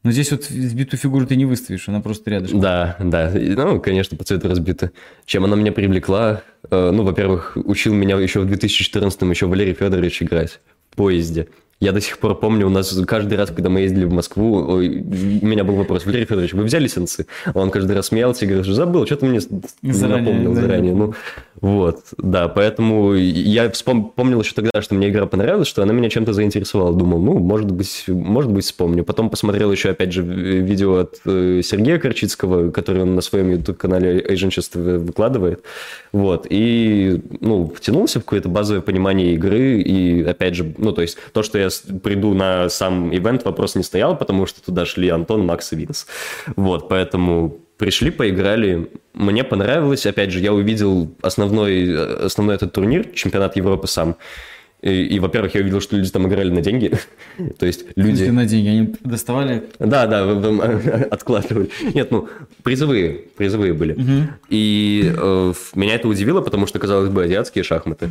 Но 0.05 0.13
здесь 0.13 0.31
вот 0.31 0.45
сбитую 0.45 0.99
фигуру 1.01 1.27
ты 1.27 1.35
не 1.37 1.45
выставишь, 1.45 1.89
она 1.89 2.01
просто 2.01 2.31
рядышком. 2.31 2.61
Да, 2.61 2.97
да. 3.01 3.33
Ну, 3.35 3.81
конечно, 3.81 4.17
по 4.17 4.25
цвету 4.25 4.49
разбита. 4.49 4.93
Чем 5.27 5.45
она 5.45 5.57
меня 5.57 5.73
привлекла? 5.73 6.43
Э, 6.71 6.91
Ну, 6.93 7.03
во-первых, 7.03 7.57
учил 7.57 7.95
меня 7.95 8.17
еще 8.17 8.41
в 8.41 8.47
2014-м 8.51 9.31
еще 9.31 9.47
Валерий 9.47 9.75
Федорович 9.75 10.23
играть 10.23 10.61
в 10.91 10.97
поезде. 10.97 11.49
Я 11.81 11.93
до 11.93 12.01
сих 12.01 12.19
пор 12.19 12.35
помню, 12.35 12.67
у 12.67 12.71
нас 12.71 12.93
каждый 13.07 13.39
раз, 13.39 13.51
когда 13.51 13.69
мы 13.69 13.81
ездили 13.81 14.05
в 14.05 14.13
Москву, 14.13 14.57
у 14.57 14.81
меня 14.81 15.63
был 15.63 15.77
вопрос, 15.77 16.07
Валерий 16.07 16.27
Федорович, 16.27 16.53
вы 16.55 16.65
взяли 16.65 16.89
сенсы? 16.89 17.27
Он 17.55 17.71
каждый 17.71 17.95
раз 17.95 18.07
смеялся 18.07 18.45
и 18.45 18.49
говорил, 18.49 18.75
забыл, 18.75 19.07
что 19.07 19.17
ты 19.17 19.27
мне 19.27 19.41
заранее, 19.41 20.19
напомнил 20.19 20.55
заранее. 20.55 20.55
заранее. 20.55 20.95
Ну, 20.95 21.15
вот, 21.61 22.01
да, 22.19 22.49
поэтому 22.49 23.15
я 23.15 23.71
вспом... 23.71 24.11
помнил 24.11 24.41
еще 24.41 24.55
тогда, 24.55 24.83
что 24.83 24.95
мне 24.95 25.09
игра 25.09 25.27
понравилась, 25.27 25.69
что 25.69 25.83
она 25.83 25.93
меня 25.93 26.11
чем-то 26.11 26.33
заинтересовала. 26.33 26.93
Думал, 26.97 27.21
ну, 27.21 27.39
может 27.39 27.71
быть, 27.71 28.05
может 28.09 28.51
быть, 28.51 28.65
вспомню. 28.65 29.05
Потом 29.05 29.31
посмотрел 29.31 29.71
еще, 29.71 29.91
опять 29.91 30.13
же, 30.13 30.23
видео 30.23 30.99
от 30.99 31.21
э, 31.27 31.61
Сергея 31.65 31.99
Корчицкого, 31.99 32.71
который 32.71 33.03
он 33.03 33.15
на 33.15 33.21
своем 33.21 33.51
YouTube-канале 33.51 34.21
Agentship 34.21 34.99
выкладывает. 34.99 35.63
Вот, 36.13 36.47
и, 36.49 37.21
ну, 37.41 37.73
втянулся 37.75 38.21
в 38.21 38.25
какое-то 38.25 38.49
базовое 38.49 38.81
понимание 38.81 39.35
игры, 39.35 39.81
и, 39.81 40.23
опять 40.23 40.55
же, 40.55 40.75
ну, 40.79 40.93
то 40.93 41.03
есть, 41.03 41.19
то, 41.33 41.43
что 41.43 41.59
я 41.59 41.68
приду 42.03 42.35
на 42.35 42.69
сам 42.69 43.15
ивент, 43.15 43.45
вопрос 43.45 43.75
не 43.75 43.83
стоял, 43.83 44.17
потому 44.17 44.47
что 44.47 44.63
туда 44.63 44.87
шли 44.87 45.09
Антон, 45.09 45.47
Макс 45.47 45.73
и 45.73 45.77
Винс. 45.77 46.07
Вот, 46.57 46.89
поэтому 46.89 47.59
пришли, 47.79 48.11
поиграли. 48.11 48.91
Мне 49.15 49.45
понравилось. 49.45 50.07
Опять 50.07 50.31
же, 50.31 50.41
я 50.41 50.53
увидел 50.53 51.15
основной, 51.23 52.25
основной 52.27 52.57
этот 52.57 52.73
турнир, 52.73 53.07
чемпионат 53.15 53.57
Европы 53.57 53.87
сам. 53.87 54.17
И, 54.81 55.03
и 55.03 55.19
во-первых, 55.19 55.55
я 55.55 55.61
увидел, 55.61 55.81
что 55.81 55.97
люди 55.97 56.11
там 56.11 56.29
играли 56.29 56.51
на 56.51 56.61
деньги. 56.61 56.93
То 57.59 57.67
есть 57.67 57.85
люди... 57.97 58.25
на 58.25 58.45
деньги? 58.45 58.69
Они 58.69 58.95
доставали? 59.01 59.65
Да, 59.79 60.07
да, 60.07 60.23
откладывали. 61.11 61.71
Нет, 61.95 62.11
ну, 62.11 62.29
призовые, 62.63 63.25
призовые 63.37 63.73
были. 63.73 63.95
Угу. 63.95 64.29
И 64.51 65.13
э, 65.17 65.53
меня 65.75 65.95
это 65.95 66.07
удивило, 66.07 66.41
потому 66.43 66.67
что, 66.67 66.79
казалось 66.79 67.11
бы, 67.11 67.25
азиатские 67.25 67.65
шахматы 67.65 68.11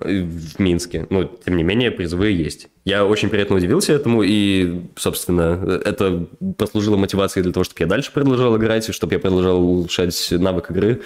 в 0.00 0.58
Минске. 0.58 1.06
Но, 1.10 1.24
тем 1.24 1.56
не 1.56 1.62
менее, 1.62 1.90
призовые 1.90 2.36
есть. 2.36 2.68
Я 2.84 3.04
очень 3.04 3.28
приятно 3.28 3.56
удивился 3.56 3.92
этому, 3.92 4.22
и, 4.22 4.82
собственно, 4.96 5.80
это 5.84 6.26
послужило 6.58 6.96
мотивацией 6.96 7.44
для 7.44 7.52
того, 7.52 7.64
чтобы 7.64 7.80
я 7.80 7.86
дальше 7.86 8.12
продолжал 8.12 8.56
играть, 8.56 8.88
и 8.88 8.92
чтобы 8.92 9.14
я 9.14 9.20
продолжал 9.20 9.62
улучшать 9.62 10.28
навык 10.32 10.70
игры. 10.70 11.02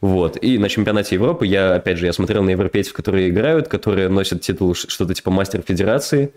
Вот. 0.00 0.42
И 0.42 0.56
на 0.56 0.70
чемпионате 0.70 1.16
Европы 1.16 1.46
я, 1.46 1.74
опять 1.74 1.98
же, 1.98 2.06
я 2.06 2.12
смотрел 2.14 2.42
на 2.42 2.50
европейцев, 2.50 2.94
которые 2.94 3.28
играют, 3.28 3.68
которые 3.68 4.08
носят 4.08 4.40
титул 4.40 4.74
что-то 4.74 5.12
типа 5.14 5.30
мастер 5.30 5.62
федерации. 5.66 6.32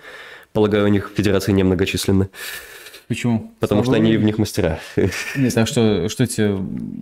Полагаю, 0.52 0.86
у 0.86 0.90
них 0.90 1.12
федерации 1.16 1.54
немногочисленны. 1.54 2.30
Почему? 3.14 3.52
Потому 3.60 3.84
Слава 3.84 3.98
что 3.98 4.04
они 4.04 4.18
в 4.18 4.24
них 4.24 4.40
мастера. 4.40 4.80
Нет, 5.36 5.56
а 5.56 5.68
что, 5.68 6.10
что 6.10 6.26
тебе 6.26 6.58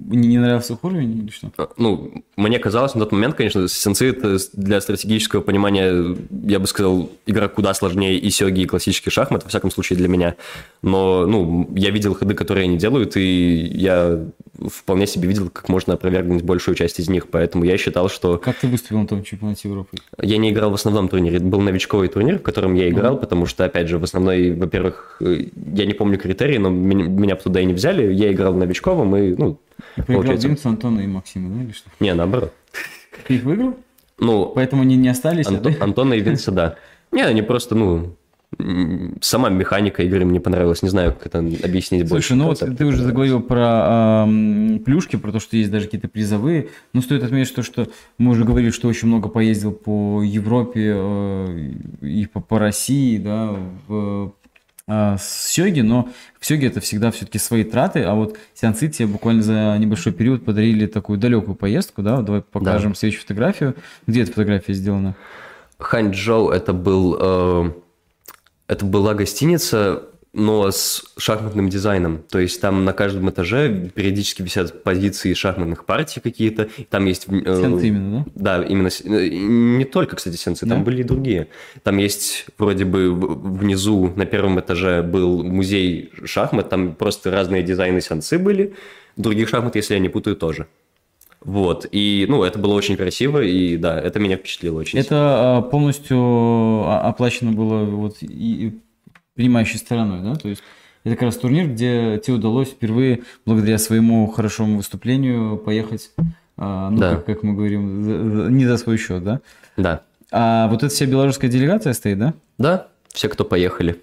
не, 0.09 0.27
не 0.27 0.37
нравился 0.39 0.73
их 0.73 0.83
уровень 0.83 1.19
или 1.19 1.29
что? 1.29 1.53
А, 1.57 1.69
ну, 1.77 2.25
мне 2.35 2.59
казалось 2.59 2.95
на 2.95 2.99
тот 2.99 3.13
момент, 3.13 3.35
конечно, 3.35 3.69
сенсы 3.69 4.09
это 4.09 4.37
для 4.51 4.81
стратегического 4.81 5.39
понимания, 5.39 6.17
я 6.43 6.59
бы 6.59 6.67
сказал, 6.67 7.09
игра 7.25 7.47
куда 7.47 7.73
сложнее 7.73 8.19
и 8.19 8.29
сёги, 8.29 8.59
и 8.59 8.65
классический 8.65 9.09
шахмат, 9.09 9.43
во 9.43 9.49
всяком 9.49 9.71
случае 9.71 9.95
для 9.95 10.09
меня. 10.09 10.35
Но, 10.81 11.25
ну, 11.25 11.69
я 11.77 11.91
видел 11.91 12.13
ходы, 12.13 12.33
которые 12.33 12.65
они 12.65 12.77
делают, 12.77 13.15
и 13.15 13.71
я 13.73 14.25
вполне 14.69 15.07
себе 15.07 15.27
видел, 15.27 15.49
как 15.49 15.69
можно 15.69 15.93
опровергнуть 15.93 16.43
большую 16.43 16.75
часть 16.75 16.99
из 16.99 17.09
них, 17.09 17.27
поэтому 17.29 17.63
я 17.63 17.77
считал, 17.77 18.09
что... 18.09 18.37
Как 18.37 18.57
ты 18.57 18.67
выступил 18.67 18.99
на 18.99 19.07
том 19.07 19.23
чемпионате 19.23 19.69
Европы? 19.69 19.97
Я 20.21 20.37
не 20.37 20.51
играл 20.51 20.71
в 20.71 20.75
основном 20.75 21.09
турнире, 21.09 21.37
это 21.37 21.45
был 21.45 21.61
новичковый 21.61 22.07
турнир, 22.07 22.39
в 22.39 22.41
котором 22.41 22.73
я 22.75 22.89
играл, 22.89 23.15
mm-hmm. 23.15 23.19
потому 23.21 23.45
что, 23.45 23.65
опять 23.65 23.87
же, 23.87 23.97
в 23.97 24.03
основной, 24.03 24.51
во-первых, 24.51 25.19
я 25.19 25.85
не 25.85 25.93
помню 25.93 26.17
критерии, 26.17 26.57
но 26.57 26.69
меня, 26.69 27.05
меня 27.05 27.35
туда 27.35 27.61
и 27.61 27.65
не 27.65 27.73
взяли, 27.73 28.13
я 28.13 28.31
играл 28.31 28.53
в 28.53 28.57
новичковом, 28.57 29.15
и, 29.15 29.35
ну, 29.35 29.59
и 29.97 30.01
получается... 30.01 30.47
Димса, 30.47 30.69
Антона 30.69 30.99
и 31.01 31.07
Максима, 31.07 31.55
да, 31.55 31.63
или 31.63 31.71
что? 31.71 31.89
Не, 31.99 32.13
наоборот. 32.13 32.53
Ты 33.27 33.35
их 33.35 33.43
выиграл? 33.43 33.75
Ну... 34.19 34.51
Поэтому 34.53 34.83
они 34.83 34.95
не 34.95 35.09
остались, 35.09 35.47
Анто... 35.47 35.69
да? 35.71 35.83
Антона 35.83 36.13
и 36.13 36.21
Винса, 36.21 36.51
да. 36.51 36.75
Не, 37.11 37.23
они 37.23 37.41
просто, 37.41 37.75
ну, 37.75 38.15
сама 39.21 39.49
механика 39.49 40.03
игры 40.03 40.25
мне 40.25 40.39
понравилась. 40.39 40.83
Не 40.83 40.89
знаю, 40.89 41.13
как 41.13 41.27
это 41.27 41.39
объяснить 41.39 42.07
Слушай, 42.07 42.09
больше. 42.09 42.35
ну 42.35 42.45
вот 42.45 42.77
ты 42.77 42.85
уже 42.85 43.01
заговорил 43.01 43.41
про 43.41 44.25
э, 44.27 44.79
плюшки, 44.79 45.15
про 45.15 45.31
то, 45.31 45.39
что 45.39 45.55
есть 45.57 45.71
даже 45.71 45.85
какие-то 45.85 46.09
призовые. 46.09 46.69
Но 46.93 47.01
стоит 47.01 47.23
отметить 47.23 47.55
то, 47.55 47.63
что 47.63 47.87
мы 48.17 48.31
уже 48.31 48.43
говорили, 48.43 48.71
что 48.71 48.87
очень 48.87 49.07
много 49.07 49.29
поездил 49.29 49.71
по 49.71 50.21
Европе 50.21 50.93
э, 50.95 51.71
и 52.01 52.25
по, 52.25 52.41
по 52.41 52.59
России, 52.59 53.17
да, 53.17 53.55
в 53.87 54.33
э, 54.87 55.17
Сёги, 55.19 55.81
но 55.81 56.09
в 56.39 56.45
Сёге 56.45 56.67
это 56.67 56.81
всегда 56.81 57.11
все-таки 57.11 57.39
свои 57.39 57.63
траты, 57.63 58.03
а 58.03 58.15
вот 58.15 58.37
Сианцы 58.53 58.89
тебе 58.89 59.07
буквально 59.07 59.43
за 59.43 59.77
небольшой 59.79 60.11
период 60.11 60.43
подарили 60.43 60.87
такую 60.87 61.17
далекую 61.17 61.55
поездку, 61.55 62.01
да, 62.01 62.21
давай 62.21 62.41
покажем 62.41 62.91
да. 62.91 62.95
следующую 62.95 63.21
фотографию. 63.21 63.75
Где 64.07 64.23
эта 64.23 64.31
фотография 64.31 64.73
сделана? 64.73 65.15
Ханчжоу 65.77 66.49
это 66.49 66.73
был 66.73 67.17
э, 67.19 67.71
это 68.71 68.85
была 68.85 69.13
гостиница, 69.13 70.03
но 70.31 70.71
с 70.71 71.03
шахматным 71.17 71.67
дизайном. 71.67 72.23
То 72.29 72.39
есть 72.39 72.61
там 72.61 72.85
на 72.85 72.93
каждом 72.93 73.29
этаже 73.29 73.91
периодически 73.93 74.41
висят 74.41 74.81
позиции 74.83 75.33
шахматных 75.33 75.83
партий 75.83 76.21
какие-то. 76.21 76.69
Там 76.89 77.05
есть... 77.05 77.27
Э, 77.27 77.61
сенсы 77.61 77.87
именно, 77.89 78.25
да? 78.33 78.59
Да, 78.59 78.63
именно... 78.63 78.87
Э, 78.87 79.27
не 79.27 79.83
только, 79.83 80.15
кстати, 80.15 80.37
сенсы, 80.37 80.65
да? 80.65 80.75
там 80.75 80.85
были 80.85 81.01
и 81.01 81.03
другие. 81.03 81.49
Там 81.83 81.97
есть 81.97 82.45
вроде 82.57 82.85
бы 82.85 83.13
внизу 83.13 84.13
на 84.15 84.25
первом 84.25 84.57
этаже 84.61 85.03
был 85.03 85.43
музей 85.43 86.09
шахмат, 86.23 86.69
там 86.69 86.95
просто 86.95 87.29
разные 87.29 87.63
дизайны 87.63 87.99
сенсы 87.99 88.39
были. 88.39 88.73
Других 89.17 89.49
шахмат, 89.49 89.75
если 89.75 89.95
я 89.95 89.99
не 89.99 90.07
путаю, 90.07 90.37
тоже. 90.37 90.67
Вот, 91.43 91.87
и, 91.91 92.25
ну, 92.29 92.43
это 92.43 92.59
было 92.59 92.73
очень 92.73 92.95
красиво, 92.95 93.41
и, 93.41 93.75
да, 93.75 93.99
это 93.99 94.19
меня 94.19 94.37
впечатлило 94.37 94.79
очень 94.79 94.99
Это 94.99 95.07
сильно. 95.07 95.69
полностью 95.71 96.17
а, 96.19 97.01
оплачено 97.07 97.51
было 97.51 97.83
вот 97.83 98.17
и 98.21 98.79
принимающей 99.33 99.79
стороной, 99.79 100.21
да, 100.21 100.35
то 100.35 100.49
есть 100.49 100.61
это 101.03 101.15
как 101.15 101.23
раз 101.23 101.37
турнир, 101.37 101.67
где 101.67 102.21
тебе 102.23 102.35
удалось 102.35 102.69
впервые, 102.69 103.23
благодаря 103.43 103.79
своему 103.79 104.27
хорошему 104.27 104.77
выступлению, 104.77 105.57
поехать, 105.57 106.11
а, 106.57 106.91
ну, 106.91 106.99
да. 106.99 107.15
как, 107.15 107.25
как 107.25 107.43
мы 107.43 107.55
говорим, 107.55 108.55
не 108.55 108.65
за 108.65 108.77
свой 108.77 108.97
счет, 108.97 109.23
да? 109.23 109.41
Да. 109.77 110.03
А 110.31 110.67
вот 110.67 110.83
эта 110.83 110.93
вся 110.93 111.07
белорусская 111.07 111.49
делегация 111.49 111.93
стоит, 111.93 112.19
да? 112.19 112.33
Да, 112.59 112.87
все, 113.09 113.29
кто 113.29 113.43
поехали. 113.45 113.99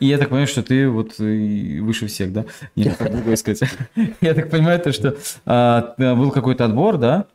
И 0.00 0.06
я 0.06 0.18
так 0.18 0.28
понимаю, 0.28 0.46
что 0.46 0.62
ты 0.62 0.88
вот 0.88 1.18
выше 1.18 2.06
всех, 2.06 2.32
да? 2.32 2.44
Нет, 2.76 2.96
как 2.96 3.12
другое 3.12 3.36
сказать. 3.36 3.68
Я 4.20 4.34
так 4.34 4.50
понимаю, 4.50 4.78
то, 4.80 4.92
что 4.92 5.16
а, 5.44 5.94
был 5.98 6.30
какой-то 6.30 6.64
отбор, 6.64 6.98
да? 6.98 7.26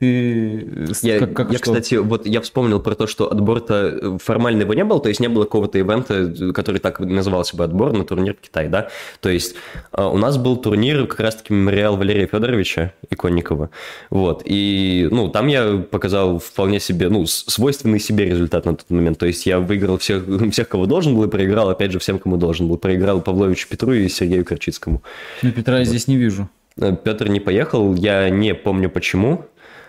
Ты 0.00 0.66
я, 1.02 1.20
как, 1.20 1.34
как 1.34 1.52
я 1.52 1.58
кстати, 1.58 1.94
вот 1.94 2.26
я 2.26 2.40
вспомнил 2.40 2.80
про 2.80 2.96
то, 2.96 3.06
что 3.06 3.30
отбор-то 3.30 3.74
э, 3.74 4.18
формально 4.20 4.62
его 4.62 4.74
не 4.74 4.84
было, 4.84 5.00
то 5.00 5.08
есть 5.08 5.20
не 5.20 5.28
было 5.28 5.44
какого-то 5.44 5.78
ивента, 5.78 6.52
который 6.52 6.78
так 6.78 6.98
назывался 6.98 7.56
бы 7.56 7.62
отбор 7.62 7.92
на 7.92 8.04
турнир 8.04 8.34
в 8.34 8.40
Китай, 8.40 8.68
да. 8.68 8.88
То 9.20 9.28
есть 9.28 9.54
а, 9.92 10.08
у 10.08 10.18
нас 10.18 10.36
был 10.36 10.56
турнир 10.56 11.06
как 11.06 11.20
раз-таки 11.20 11.52
мемориал 11.52 11.96
Валерия 11.96 12.26
Федоровича 12.26 12.92
Иконникова, 13.08 13.70
вот. 14.10 14.42
И 14.44 15.08
ну 15.12 15.28
там 15.28 15.46
я 15.46 15.78
показал 15.78 16.40
вполне 16.40 16.80
себе, 16.80 17.08
ну 17.08 17.24
свойственный 17.26 18.00
себе 18.00 18.24
результат 18.26 18.64
на 18.64 18.74
тот 18.74 18.90
момент. 18.90 19.18
То 19.18 19.26
есть 19.26 19.46
я 19.46 19.60
выиграл 19.60 19.98
всех, 19.98 20.24
всех, 20.50 20.68
кого 20.68 20.86
должен 20.86 21.14
был, 21.14 21.24
и 21.24 21.28
проиграл 21.28 21.70
опять 21.70 21.92
же 21.92 22.00
всем, 22.00 22.18
кому 22.18 22.36
должен 22.36 22.66
был. 22.66 22.78
Проиграл 22.78 23.20
Павловичу 23.20 23.68
Петру 23.68 23.92
и 23.92 24.08
Сергею 24.08 24.44
Корчицкому. 24.44 25.02
Ну 25.42 25.52
Петра 25.52 25.78
я 25.78 25.84
здесь 25.84 26.08
не 26.08 26.16
вижу. 26.16 26.48
Э, 26.76 26.94
Петр 26.96 27.28
не 27.28 27.40
поехал, 27.40 27.94
я 27.94 28.28
не 28.30 28.54
помню 28.54 28.90
почему. 28.90 29.46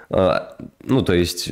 А, 0.09 0.57
ну, 0.83 1.01
то 1.01 1.13
есть 1.13 1.51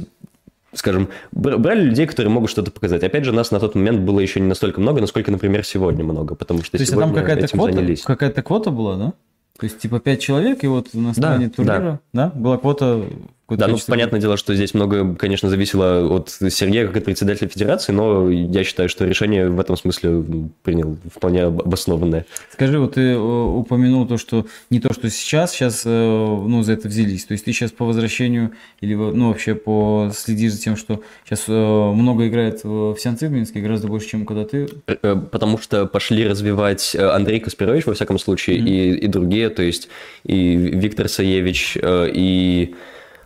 скажем, 0.75 1.09
брали 1.31 1.83
людей, 1.83 2.07
которые 2.07 2.31
могут 2.31 2.49
что-то 2.49 2.71
показать. 2.71 3.03
Опять 3.03 3.25
же, 3.25 3.31
нас 3.31 3.51
на 3.51 3.59
тот 3.59 3.75
момент 3.75 4.01
было 4.01 4.19
еще 4.19 4.39
не 4.39 4.47
настолько 4.47 4.81
много, 4.81 5.01
насколько, 5.01 5.31
например, 5.31 5.63
сегодня 5.63 6.03
много, 6.03 6.35
потому 6.35 6.63
что 6.63 6.77
То 6.77 6.81
есть, 6.81 6.93
а 6.93 6.97
там 6.97 7.13
какая-то 7.13 7.47
квота, 7.47 7.95
какая-то 8.03 8.41
квота 8.41 8.71
была, 8.71 8.97
да? 8.97 9.13
То 9.59 9.65
есть, 9.65 9.79
типа, 9.79 9.99
пять 9.99 10.19
человек, 10.19 10.63
и 10.63 10.67
вот 10.67 10.93
на 10.93 11.11
основании 11.11 11.45
да, 11.45 11.53
турнира, 11.53 11.99
да. 12.11 12.31
да, 12.31 12.39
была 12.39 12.57
квота 12.57 13.05
да, 13.49 13.67
ну, 13.67 13.77
понятное 13.87 14.21
дело, 14.21 14.37
что 14.37 14.55
здесь 14.55 14.73
много, 14.73 15.15
конечно, 15.15 15.49
зависело 15.49 16.07
от 16.15 16.29
Сергея 16.29 16.87
как 16.87 16.97
от 16.97 17.05
председателя 17.05 17.49
федерации, 17.49 17.91
но 17.91 18.29
я 18.29 18.63
считаю, 18.63 18.87
что 18.87 19.05
решение 19.05 19.49
в 19.49 19.59
этом 19.59 19.75
смысле 19.75 20.23
принял 20.63 20.97
вполне 21.13 21.43
обоснованное. 21.43 22.25
Скажи, 22.51 22.79
вот 22.79 22.93
ты 22.93 23.01
э, 23.01 23.17
упомянул 23.17 24.07
то, 24.07 24.17
что 24.17 24.45
не 24.69 24.79
то, 24.79 24.93
что 24.93 25.09
сейчас, 25.09 25.51
сейчас, 25.51 25.83
э, 25.85 25.89
ну, 25.89 26.63
за 26.63 26.73
это 26.73 26.87
взялись. 26.87 27.25
То 27.25 27.33
есть 27.33 27.43
ты 27.43 27.51
сейчас 27.51 27.71
по 27.71 27.85
возвращению 27.85 28.51
или, 28.79 28.93
ну, 28.93 29.27
вообще 29.27 29.55
по 29.55 30.09
следишь 30.15 30.53
за 30.53 30.61
тем, 30.61 30.77
что 30.77 31.01
сейчас 31.25 31.43
э, 31.49 31.51
много 31.51 32.29
играет 32.29 32.63
в 32.63 32.95
Сианцы 32.97 33.27
Минске, 33.27 33.59
гораздо 33.59 33.89
больше, 33.89 34.07
чем 34.07 34.25
когда 34.25 34.45
ты? 34.45 34.67
Потому 35.01 35.57
что 35.57 35.85
пошли 35.85 36.27
развивать 36.27 36.95
Андрей 36.95 37.41
Каспирович, 37.41 37.85
во 37.87 37.93
всяком 37.93 38.19
случае, 38.19 38.59
mm-hmm. 38.59 38.69
и, 38.69 38.97
и 38.99 39.07
другие, 39.07 39.49
то 39.49 39.61
есть 39.61 39.89
и 40.23 40.55
Виктор 40.55 41.09
Саевич, 41.09 41.77
и 41.81 42.73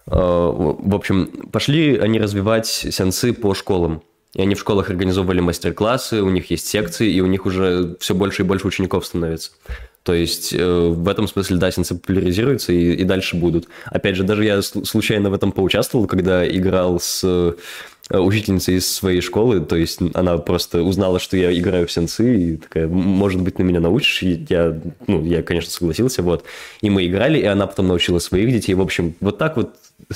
в 0.08 0.96
общем, 0.96 1.28
пошли 1.52 1.98
они 1.98 2.20
развивать 2.20 2.68
сеансы 2.68 3.34
по 3.34 3.54
школам. 3.54 4.02
И 4.34 4.42
они 4.42 4.56
в 4.56 4.60
школах 4.60 4.90
организовывали 4.90 5.40
мастер-классы, 5.40 6.22
у 6.22 6.30
них 6.30 6.52
есть 6.52 6.68
секции, 6.68 7.12
и 7.12 7.22
у 7.22 7.26
них 7.26 7.46
уже 7.46 7.96
все 8.00 8.14
больше 8.14 8.44
и 8.44 8.46
больше 8.46 8.68
учеников 8.68 9.06
становится. 9.06 9.52
То 10.04 10.14
есть 10.14 10.54
э, 10.54 10.88
в 10.88 11.10
этом 11.10 11.28
смысле, 11.28 11.58
да, 11.58 11.70
сенсы 11.70 11.96
популяризируются 11.96 12.72
и, 12.72 12.94
и 12.94 13.04
дальше 13.04 13.36
будут. 13.36 13.68
Опять 13.86 14.16
же, 14.16 14.24
даже 14.24 14.46
я 14.46 14.62
случайно 14.62 15.30
в 15.30 15.34
этом 15.34 15.52
поучаствовал, 15.52 16.08
когда 16.08 16.48
играл 16.48 17.00
с 17.00 17.22
э, 17.26 17.54
учительница 18.10 18.72
из 18.72 18.88
своей 18.92 19.22
школы, 19.22 19.60
то 19.62 19.76
есть 19.76 20.00
она 20.14 20.38
просто 20.38 20.84
узнала, 20.84 21.20
что 21.20 21.36
я 21.38 21.58
играю 21.58 21.88
в 21.88 21.92
сенсы, 21.92 22.38
и 22.38 22.58
такая, 22.58 22.88
может 22.88 23.42
быть, 23.42 23.60
на 23.60 23.64
меня 23.64 23.80
научишь? 23.80 24.24
И 24.24 24.46
я, 24.50 24.80
ну, 25.08 25.24
я, 25.26 25.44
конечно, 25.44 25.72
согласился, 25.72 26.24
вот. 26.24 26.46
И 26.82 26.90
мы 26.90 27.06
играли, 27.06 27.40
и 27.40 27.46
она 27.46 27.68
потом 27.68 27.88
научила 27.88 28.20
своих 28.20 28.52
детей. 28.52 28.74
В 28.74 28.82
общем, 28.82 29.14
вот 29.20 29.38
так 29.38 29.58
вот 29.58 29.76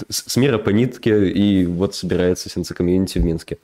с 0.10 0.38
мира 0.38 0.58
по 0.58 0.70
нитке, 0.70 1.30
и 1.30 1.66
вот 1.66 1.96
собирается 1.96 2.50
сенсы 2.50 2.74
комьюнити 2.74 3.18
в 3.18 3.26
Минске. 3.26 3.58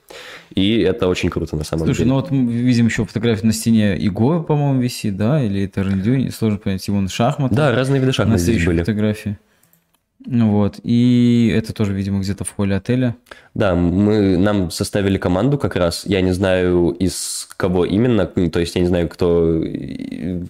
И 0.53 0.79
это 0.79 1.07
очень 1.07 1.29
круто, 1.29 1.55
на 1.55 1.63
самом 1.63 1.85
Слушай, 1.85 1.99
деле. 1.99 2.09
ну 2.09 2.15
вот 2.15 2.31
мы 2.31 2.51
видим 2.51 2.87
еще 2.87 3.05
фотографию 3.05 3.45
на 3.45 3.53
стене 3.53 3.97
Иго, 3.97 4.41
по-моему, 4.41 4.81
висит, 4.81 5.15
да? 5.15 5.41
Или 5.41 5.63
это 5.63 5.83
Рендю, 5.83 6.31
сложно 6.31 6.57
понять, 6.57 6.87
вон 6.89 7.07
шахматы. 7.07 7.55
Да, 7.55 7.73
разные 7.73 8.01
виды 8.01 8.11
шахмат 8.11 8.39
здесь 8.39 8.65
были. 8.65 8.79
фотографии. 8.79 9.37
Ну 10.29 10.51
вот, 10.51 10.79
и 10.83 11.53
это 11.55 11.73
тоже, 11.73 11.93
видимо, 11.93 12.19
где-то 12.19 12.43
в 12.43 12.51
холле 12.51 12.75
отеля. 12.75 13.15
Да, 13.53 13.75
мы, 13.75 14.37
нам 14.37 14.69
составили 14.71 15.17
команду 15.17 15.57
как 15.57 15.77
раз. 15.77 16.05
Я 16.05 16.19
не 16.19 16.33
знаю, 16.33 16.89
из 16.89 17.47
кого 17.55 17.85
именно. 17.85 18.25
То 18.25 18.59
есть 18.59 18.75
я 18.75 18.81
не 18.81 18.87
знаю, 18.87 19.07
кто 19.07 19.63
э, 19.63 20.43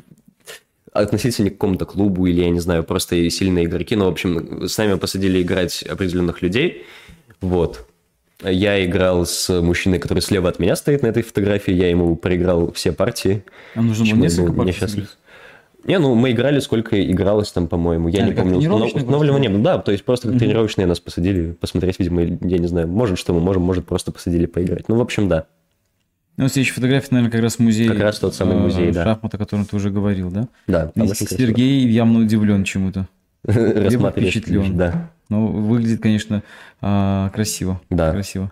относительно 0.93 1.51
к 1.51 1.53
какому-то 1.53 1.85
клубу 1.85 2.25
или, 2.25 2.41
я 2.41 2.49
не 2.49 2.59
знаю, 2.59 2.83
просто 2.83 3.29
сильные 3.29 3.65
игроки. 3.65 3.95
Но, 3.95 4.05
в 4.05 4.13
общем, 4.13 4.67
с 4.67 4.75
нами 4.79 4.95
посадили 4.95 5.43
играть 5.43 5.83
определенных 5.83 6.41
людей. 6.41 6.83
Вот. 7.39 7.87
Я 8.43 8.83
играл 8.83 9.27
с 9.27 9.61
мужчиной, 9.61 9.99
который 9.99 10.21
слева 10.21 10.49
от 10.49 10.57
меня 10.57 10.75
стоит 10.75 11.03
на 11.03 11.07
этой 11.07 11.21
фотографии. 11.21 11.71
Я 11.71 11.91
ему 11.91 12.15
проиграл 12.15 12.71
все 12.71 12.91
партии. 12.91 13.43
А 13.75 13.81
нужно 13.83 14.05
было 14.15 14.23
несколько 14.23 14.53
партий? 14.53 15.07
Не, 15.88 15.99
ну 15.99 16.14
мы 16.15 16.31
играли, 16.31 16.59
сколько 16.59 17.01
игралось 17.11 17.51
там, 17.51 17.68
по-моему. 17.68 18.09
Я 18.09 18.23
А, 18.26 18.27
не 18.27 18.34
помню. 18.34 18.59
тренировочные 18.59 19.03
Установленного 19.03 19.38
просто? 19.38 19.41
не 19.41 19.49
было. 19.49 19.64
Да, 19.64 19.77
то 19.80 19.91
есть 19.91 20.03
просто 20.03 20.30
как 20.30 20.38
тренировочные 20.38 20.85
нас 20.85 20.99
посадили 20.99 21.53
посмотреть, 21.53 21.97
видимо, 21.99 22.22
я 22.22 22.57
не 22.57 22.68
знаю, 22.68 22.88
может, 22.88 23.18
что 23.18 23.34
мы 23.34 23.39
можем, 23.39 23.64
может, 23.64 23.85
просто 23.85 24.11
посадили 24.11 24.45
поиграть. 24.45 24.89
Ну, 24.89 24.95
в 24.97 25.01
общем, 25.01 25.30
да. 25.30 25.45
Ну, 26.35 26.47
следующая 26.49 26.73
фотография, 26.76 27.07
наверное, 27.11 27.31
как 27.31 27.41
раз 27.41 27.57
музей. 27.57 27.88
Как 27.88 27.99
раз 27.99 28.19
тот 28.19 28.35
самый 28.35 28.57
э, 28.57 28.59
музей, 28.59 28.91
да. 28.91 29.03
Шахмат, 29.05 29.34
о 29.34 29.38
котором 29.39 29.65
ты 29.65 29.76
уже 29.76 29.89
говорил, 29.89 30.30
да? 30.30 30.47
Да, 30.68 30.91
красиво. 30.93 31.30
Сергей 31.30 31.88
явно 31.89 32.19
удивлен 32.19 32.64
чему-то. 32.64 33.07
Рассматриваешь 33.43 34.34
впечатлен. 34.34 34.77
Да, 34.77 35.09
Ну, 35.30 35.47
выглядит, 35.47 36.01
конечно, 36.01 36.43
а, 36.81 37.30
красиво. 37.30 37.81
да. 37.89 38.11
Красиво. 38.11 38.51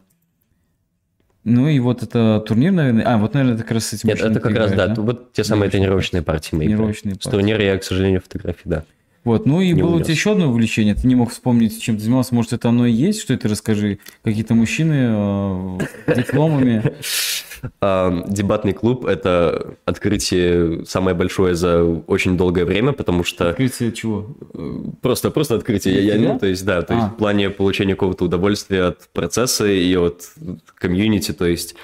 Ну 1.46 1.68
и 1.70 1.78
вот 1.80 2.02
это 2.02 2.44
турнир, 2.46 2.72
наверное. 2.72 3.06
А, 3.06 3.18
вот, 3.20 3.36
наверное, 3.36 3.56
это 3.56 3.64
как 3.64 3.74
раз 3.74 3.86
с 3.86 3.94
этим 3.94 4.10
Нет, 4.10 4.20
это 4.20 4.40
как 4.40 4.56
раз, 4.56 4.72
да, 4.72 4.94
вот 4.98 5.32
те 5.32 5.44
самые 5.44 5.70
Тренировочные 5.70 6.22
тренировочные 6.22 6.24
партии 6.24 6.56
играли. 6.56 6.68
Тренировочные 6.68 7.16
С 7.16 7.18
партии. 7.20 7.30
турнира 7.30 7.64
я, 7.64 7.78
к 7.78 7.84
сожалению, 7.84 8.22
фотографии, 8.22 8.62
да. 8.66 8.84
Вот, 9.26 9.46
ну 9.46 9.60
и 9.60 9.74
Не 9.74 9.82
было 9.82 9.90
у 9.90 9.96
унес. 9.96 10.06
тебя 10.06 10.14
еще 10.14 10.32
одно 10.32 10.48
увлечение, 10.50 10.96
ты 10.96 11.08
не 11.08 11.16
мог 11.16 11.32
вспомнить, 11.32 11.82
чем 11.82 11.98
ты 11.98 12.04
занимался, 12.04 12.34
может, 12.34 12.54
это 12.54 12.70
оно 12.70 12.86
и 12.86 12.92
есть, 12.92 13.22
что 13.22 13.34
это 13.34 13.50
расскажи, 13.50 13.98
какие-то 14.24 14.54
мужчины 14.54 14.94
э, 15.10 15.78
с 16.08 16.16
дипломами, 16.16 16.96
Дебатный 17.82 18.74
клуб– 18.74 19.06
это 19.08 19.76
открытие 19.86 20.86
самое 20.86 21.16
большое 21.16 21.56
за 21.56 21.84
очень 21.84 22.38
долгое 22.38 22.66
время, 22.66 22.94
потому 22.94 23.24
что 23.24 23.50
открытие 23.50 23.92
чего? 23.92 24.36
Просто, 25.02 25.32
просто 25.32 25.56
открытие. 25.56 26.06
Я, 26.06 26.16
я, 26.16 26.34
ну, 26.34 26.40
то 26.40 26.46
есть, 26.46 26.64
да, 26.66 26.82
то 26.84 26.94
есть 26.94 27.08
А. 27.08 27.10
в 27.10 27.18
плане 27.18 27.50
получения 27.50 27.96
какого-то 27.96 28.26
удовольствия 28.26 28.84
от 28.84 29.08
процесса 29.10 29.66
и 29.68 29.96
от 29.96 30.32
комьюнити, 30.76 31.32
то 31.32 31.46
есть 31.46 31.76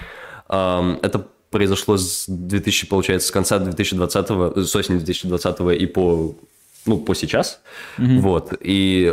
это 0.47 1.27
произошло 1.49 1.97
с 1.97 2.25
2000, 2.27 2.87
получается, 2.87 3.27
с 3.27 3.31
конца 3.31 3.59
2020, 3.59 4.67
с 4.67 4.75
осени 4.75 4.97
2020 4.97 5.59
и 5.81 5.85
по, 5.85 6.35
ну, 6.85 6.97
по 6.97 7.13
сейчас, 7.13 7.61
вот, 7.97 8.53
и, 8.59 9.11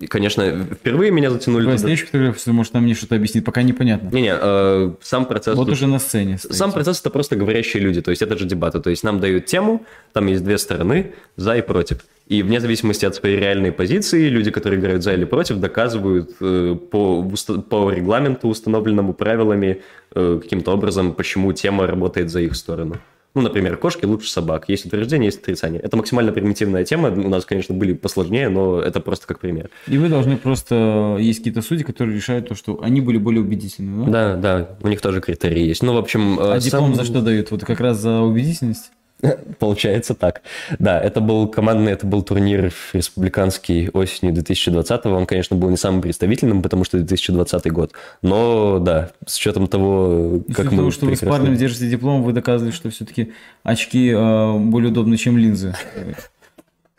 и, 0.00 0.06
конечно, 0.06 0.64
впервые 0.64 1.10
меня 1.10 1.30
затянули 1.30 1.64
Твоя 1.64 1.78
туда. 1.78 1.96
фотография, 1.96 2.52
может, 2.52 2.74
нам 2.74 2.84
мне 2.84 2.94
что-то 2.94 3.16
объяснит, 3.16 3.44
пока 3.44 3.62
непонятно. 3.62 4.08
Не-не, 4.14 4.34
э, 4.40 4.92
сам 5.00 5.26
процесс... 5.26 5.56
Вот 5.56 5.64
тут- 5.64 5.74
уже 5.74 5.86
на 5.86 5.98
сцене. 5.98 6.38
Сам 6.38 6.52
стоите. 6.52 6.72
процесс 6.72 7.00
это 7.00 7.10
просто 7.10 7.36
говорящие 7.36 7.82
люди, 7.82 8.00
то 8.00 8.10
есть 8.10 8.22
это 8.22 8.38
же 8.38 8.46
дебаты, 8.46 8.80
то 8.80 8.90
есть 8.90 9.02
нам 9.02 9.18
дают 9.18 9.46
тему, 9.46 9.84
там 10.12 10.26
есть 10.26 10.44
две 10.44 10.58
стороны, 10.58 11.14
за 11.36 11.56
и 11.56 11.62
против. 11.62 12.04
И 12.28 12.42
вне 12.42 12.60
зависимости 12.60 13.06
от 13.06 13.14
своей 13.14 13.38
реальной 13.38 13.72
позиции, 13.72 14.28
люди, 14.28 14.50
которые 14.50 14.78
играют 14.78 15.02
за 15.02 15.14
или 15.14 15.24
против, 15.24 15.56
доказывают 15.56 16.30
э, 16.40 16.76
по, 16.90 17.22
по 17.68 17.90
регламенту, 17.90 18.48
установленному 18.48 19.14
правилами, 19.14 19.80
э, 20.14 20.38
каким-то 20.42 20.72
образом, 20.72 21.12
почему 21.14 21.52
тема 21.52 21.86
работает 21.86 22.30
за 22.30 22.40
их 22.40 22.54
сторону. 22.54 22.98
Ну, 23.34 23.42
например, 23.42 23.76
кошки 23.76 24.04
лучше 24.04 24.30
собак. 24.30 24.68
Есть 24.68 24.86
утверждение, 24.86 25.26
есть 25.26 25.40
отрицание. 25.40 25.80
Это 25.80 25.96
максимально 25.96 26.32
примитивная 26.32 26.84
тема. 26.84 27.10
У 27.10 27.28
нас, 27.28 27.44
конечно, 27.44 27.74
были 27.74 27.92
посложнее, 27.92 28.48
но 28.48 28.80
это 28.80 29.00
просто 29.00 29.26
как 29.26 29.38
пример. 29.38 29.70
И 29.86 29.96
вы 29.98 30.08
должны 30.08 30.36
просто... 30.36 31.16
Есть 31.20 31.40
какие-то 31.40 31.62
судьи, 31.62 31.84
которые 31.84 32.16
решают 32.16 32.48
то, 32.48 32.54
что 32.54 32.82
они 32.82 33.00
были 33.00 33.18
более 33.18 33.42
убедительны, 33.42 34.06
да? 34.06 34.10
Да, 34.10 34.36
да, 34.36 34.68
у 34.82 34.88
них 34.88 35.00
тоже 35.00 35.20
критерии 35.20 35.62
есть. 35.66 35.82
Ну, 35.82 35.94
в 35.94 35.98
общем... 35.98 36.38
э, 36.40 36.54
А 36.54 36.58
диплом 36.58 36.94
сам- 36.94 36.94
за 36.94 37.04
что 37.04 37.20
дают? 37.20 37.50
Вот 37.50 37.64
как 37.64 37.80
раз 37.80 37.98
за 37.98 38.20
убедительность? 38.22 38.90
Получается 39.58 40.14
так. 40.14 40.42
Да, 40.78 41.00
это 41.00 41.20
был 41.20 41.48
командный, 41.48 41.92
это 41.92 42.06
был 42.06 42.22
турнир 42.22 42.72
республиканский 42.92 43.88
осенью 43.90 44.32
2020 44.34 45.06
Он, 45.06 45.26
конечно, 45.26 45.56
был 45.56 45.70
не 45.70 45.76
самым 45.76 46.02
представительным, 46.02 46.62
потому 46.62 46.84
что 46.84 46.98
2020 46.98 47.72
год. 47.72 47.92
Но, 48.22 48.78
да, 48.78 49.10
с 49.26 49.36
учетом 49.36 49.66
того, 49.66 50.42
Как 50.48 50.66
мы 50.66 50.70
потому 50.70 50.90
что 50.90 51.06
вы 51.06 51.16
с 51.16 51.18
прекрасно- 51.20 51.38
парнем 51.38 51.56
держите 51.56 51.88
диплом, 51.90 52.22
вы 52.22 52.32
доказывали, 52.32 52.72
что 52.72 52.90
все-таки 52.90 53.32
очки 53.62 54.10
э, 54.10 54.58
более 54.58 54.90
удобны, 54.90 55.16
чем 55.16 55.36
линзы. 55.36 55.74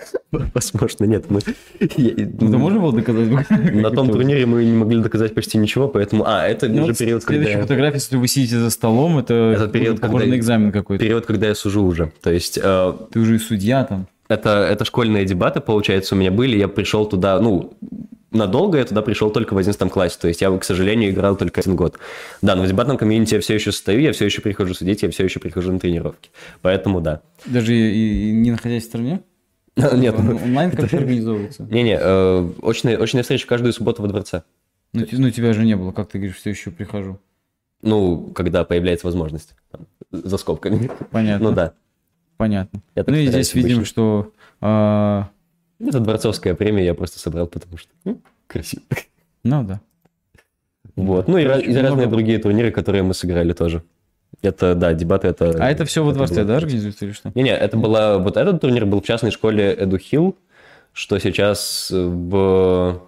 Возможно, 0.54 1.06
нет. 1.06 1.26
Мы... 1.30 1.40
Это 1.80 2.58
можно 2.58 2.80
было 2.80 2.94
доказать? 2.94 3.50
На 3.74 3.92
том 3.92 4.10
турнире 4.10 4.46
мы 4.46 4.64
не 4.64 4.74
могли 4.78 5.02
доказать 5.02 5.34
почти 5.34 5.58
ничего, 5.58 5.88
поэтому... 5.88 6.24
А, 6.28 6.48
это 6.48 6.68
Ну, 6.70 6.84
уже 6.84 6.94
период, 6.96 7.24
когда... 7.24 7.42
Следующая 7.44 7.62
фотография, 7.64 7.96
если 7.98 8.18
вы 8.18 8.28
сидите 8.28 8.60
за 8.60 8.70
столом, 8.70 9.18
это, 9.18 9.34
Это 9.34 9.68
период, 9.68 10.00
похоже 10.02 10.20
когда- 10.24 10.36
на 10.36 10.40
экзамен 10.40 10.72
какой-то. 10.72 11.04
Период, 11.04 11.26
когда 11.26 11.48
я 11.48 11.56
сужу 11.56 11.84
уже. 11.84 12.12
То 12.22 12.32
есть 12.32 12.60
э, 12.62 12.94
Ты 13.12 13.20
уже 13.20 13.36
и 13.36 13.40
судья 13.40 13.84
там. 13.84 14.08
Это, 14.28 14.68
это 14.72 14.86
школьные 14.86 15.26
дебаты, 15.26 15.60
получается, 15.60 16.14
у 16.14 16.18
меня 16.18 16.30
были. 16.32 16.56
Я 16.58 16.68
пришел 16.68 17.08
туда, 17.08 17.40
ну, 17.40 17.74
надолго 18.32 18.78
я 18.78 18.86
туда 18.86 19.02
пришел 19.02 19.32
только 19.32 19.56
в 19.56 19.58
11 19.58 19.92
классе. 19.92 20.18
То 20.22 20.28
есть 20.28 20.42
я, 20.42 20.56
к 20.56 20.64
сожалению, 20.64 21.10
играл 21.10 21.36
только 21.36 21.62
один 21.62 21.76
год. 21.76 21.98
Да, 22.44 22.56
но 22.56 22.62
в 22.64 22.68
дебатном 22.68 22.98
комьюнити 22.98 23.34
я 23.34 23.42
все 23.42 23.56
еще 23.56 23.72
стою, 23.72 24.02
я 24.02 24.12
все 24.14 24.26
еще 24.26 24.42
прихожу 24.42 24.76
судить, 24.76 25.02
я 25.02 25.10
все 25.10 25.24
еще 25.24 25.40
прихожу 25.40 25.72
на 25.72 25.80
тренировки. 25.80 26.30
Поэтому 26.62 27.02
да. 27.02 27.22
Даже 27.46 27.76
и, 27.76 28.30
и 28.30 28.32
не 28.32 28.52
находясь 28.52 28.84
в 28.84 28.86
стране? 28.86 29.22
Нет, 29.96 30.16
Он- 30.18 30.36
Онлайн 30.44 30.72
как 30.72 30.94
организовывается? 30.94 31.64
не-не, 31.64 31.98
э, 32.00 32.50
очная, 32.62 32.98
очная 32.98 33.24
встреча 33.24 33.48
каждую 33.48 33.74
субботу 33.74 34.02
во 34.02 34.08
дворце. 34.08 34.44
Ну, 34.94 35.06
ну, 35.12 35.30
тебя 35.30 35.54
же 35.54 35.64
не 35.66 35.76
было, 35.76 35.92
как 35.92 36.10
ты 36.10 36.18
говоришь, 36.18 36.38
все 36.38 36.50
еще 36.50 36.72
прихожу. 36.72 37.20
Ну, 37.82 38.32
когда 38.36 38.64
появляется 38.66 39.06
возможность. 39.08 39.56
Там, 39.72 39.88
за 40.12 40.38
скобками. 40.38 40.90
Понятно. 41.12 41.50
Ну 41.50 41.56
да. 41.56 41.74
Понятно. 42.38 42.82
Я 42.96 43.04
Ну 43.06 43.16
и 43.16 43.28
здесь 43.28 43.54
видим, 43.54 43.78
обычно. 43.78 43.86
что... 43.86 44.32
а, 44.62 45.30
Это 45.80 46.00
дворцовская 46.00 46.56
премия, 46.56 46.86
я 46.86 46.94
просто 46.94 47.20
собрал, 47.20 47.48
потому 47.48 47.78
что 47.78 47.90
м, 48.06 48.22
красиво. 48.48 48.84
ну 49.44 49.64
да. 49.64 49.82
Вот. 50.96 51.28
Ну 51.28 51.38
и, 51.38 51.44
ra- 51.46 51.62
и 51.62 51.74
разные 51.74 51.94
много- 52.08 52.08
другие 52.12 52.40
турниры, 52.40 52.72
которые 52.72 53.04
мы 53.04 53.14
сыграли 53.14 53.54
тоже. 53.54 53.84
Это, 54.42 54.74
да, 54.76 54.94
дебаты, 54.94 55.28
это... 55.28 55.52
А 55.60 55.70
это 55.70 55.84
все 55.86 56.04
во 56.04 56.14
дворце, 56.14 56.36
было 56.36 56.46
да, 56.46 56.58
организуется 56.58 57.06
или 57.06 57.12
что? 57.12 57.32
Не-не, 57.36 57.52
это 57.56 57.76
была... 57.78 58.18
Вот 58.20 58.38
этот 58.38 58.62
турнир 58.62 58.86
был 58.86 59.02
в 59.02 59.06
частной 59.06 59.32
школе 59.32 59.76
EduHill, 59.76 60.36
что 60.94 61.20
сейчас 61.20 61.90
в... 61.92 63.02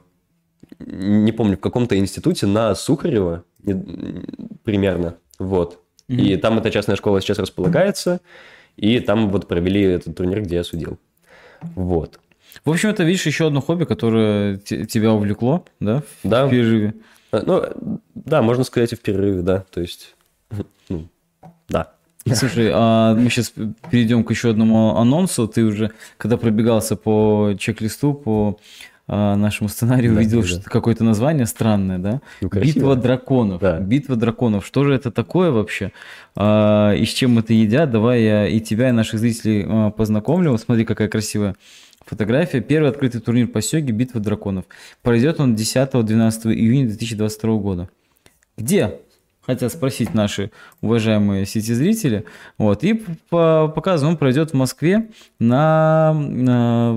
Не 0.80 1.32
помню, 1.32 1.58
в 1.58 1.60
каком-то 1.62 1.98
институте 1.98 2.48
на 2.48 2.76
Сухарева 2.76 3.44
примерно. 4.64 5.16
Вот. 5.40 5.80
И 6.08 6.36
там 6.36 6.58
эта 6.58 6.72
частная 6.72 6.96
школа 6.98 7.22
сейчас 7.22 7.40
располагается, 7.40 8.20
и 8.76 9.00
там 9.00 9.30
вот 9.30 9.48
провели 9.48 9.82
этот 9.84 10.18
турнир, 10.18 10.42
где 10.42 10.56
я 10.58 10.64
судил. 10.64 10.98
Вот. 11.76 12.20
В 12.66 12.70
общем, 12.72 12.90
это, 12.90 13.04
видишь, 13.04 13.26
еще 13.26 13.48
одно 13.48 13.62
хобби, 13.62 13.86
которое 13.86 14.58
те- 14.58 14.86
тебя 14.86 15.14
увлекло, 15.14 15.64
да, 15.80 16.04
в 16.24 16.30
Да. 16.30 16.50
перерыве. 16.50 16.96
Э, 17.32 17.42
Ну, 17.46 17.64
да, 18.16 18.42
можно 18.42 18.64
сказать, 18.66 18.92
и 18.92 18.96
в 18.96 19.00
перерыве, 19.02 19.42
да. 19.42 19.64
То 19.72 19.80
есть, 19.80 20.16
да. 21.72 21.92
Слушай, 22.36 22.70
а 22.74 23.16
мы 23.16 23.30
сейчас 23.30 23.52
перейдем 23.90 24.24
к 24.24 24.30
еще 24.30 24.52
одному 24.52 24.96
анонсу. 24.96 25.48
Ты 25.48 25.64
уже, 25.64 25.92
когда 26.18 26.38
пробегался 26.38 26.96
по 26.96 27.56
чек-листу, 27.58 28.14
по 28.14 28.60
а, 29.08 29.36
нашему 29.36 29.70
сценарию, 29.70 30.14
Да, 30.14 30.20
увидел 30.20 30.42
да. 30.44 30.62
какое-то 30.64 31.04
название 31.04 31.48
странное, 31.48 31.98
да? 31.98 32.22
Ну, 32.42 32.50
красиво. 32.50 32.74
Битва 32.76 32.96
драконов. 32.96 33.62
Да. 33.62 33.80
Битва 33.80 34.16
драконов. 34.16 34.66
Что 34.66 34.84
же 34.84 34.94
это 34.94 35.12
такое 35.12 35.52
вообще? 35.52 35.92
А, 36.36 36.94
и 36.94 37.06
с 37.06 37.10
чем 37.10 37.40
это 37.40 37.54
едят? 37.54 37.90
Давай 37.90 38.22
я 38.24 38.48
и 38.48 38.60
тебя, 38.60 38.90
и 38.90 38.92
наших 38.92 39.20
зрителей 39.20 39.66
а, 39.68 39.90
познакомлю. 39.90 40.52
Вот 40.52 40.62
смотри, 40.62 40.86
какая 40.86 41.08
красивая 41.08 41.56
фотография. 42.06 42.62
Первый 42.62 42.90
открытый 42.90 43.20
турнир 43.20 43.48
по 43.48 43.62
сёге 43.62 43.92
«Битва 43.92 44.22
драконов». 44.22 44.66
Пройдет 45.02 45.40
он 45.40 45.56
10-12 45.56 46.54
июня 46.54 46.88
2022 46.88 47.56
года. 47.58 47.90
Где? 48.58 49.00
Хотят 49.46 49.72
спросить 49.72 50.14
наши 50.14 50.52
уважаемые 50.82 51.46
сети-зрители. 51.46 52.26
Вот, 52.58 52.84
и 52.84 53.04
по 53.30 53.72
показу 53.74 54.08
он 54.08 54.18
пройдет 54.18 54.52
в 54.52 54.54
Москве 54.54 55.10
на, 55.40 56.14
на, 56.14 56.94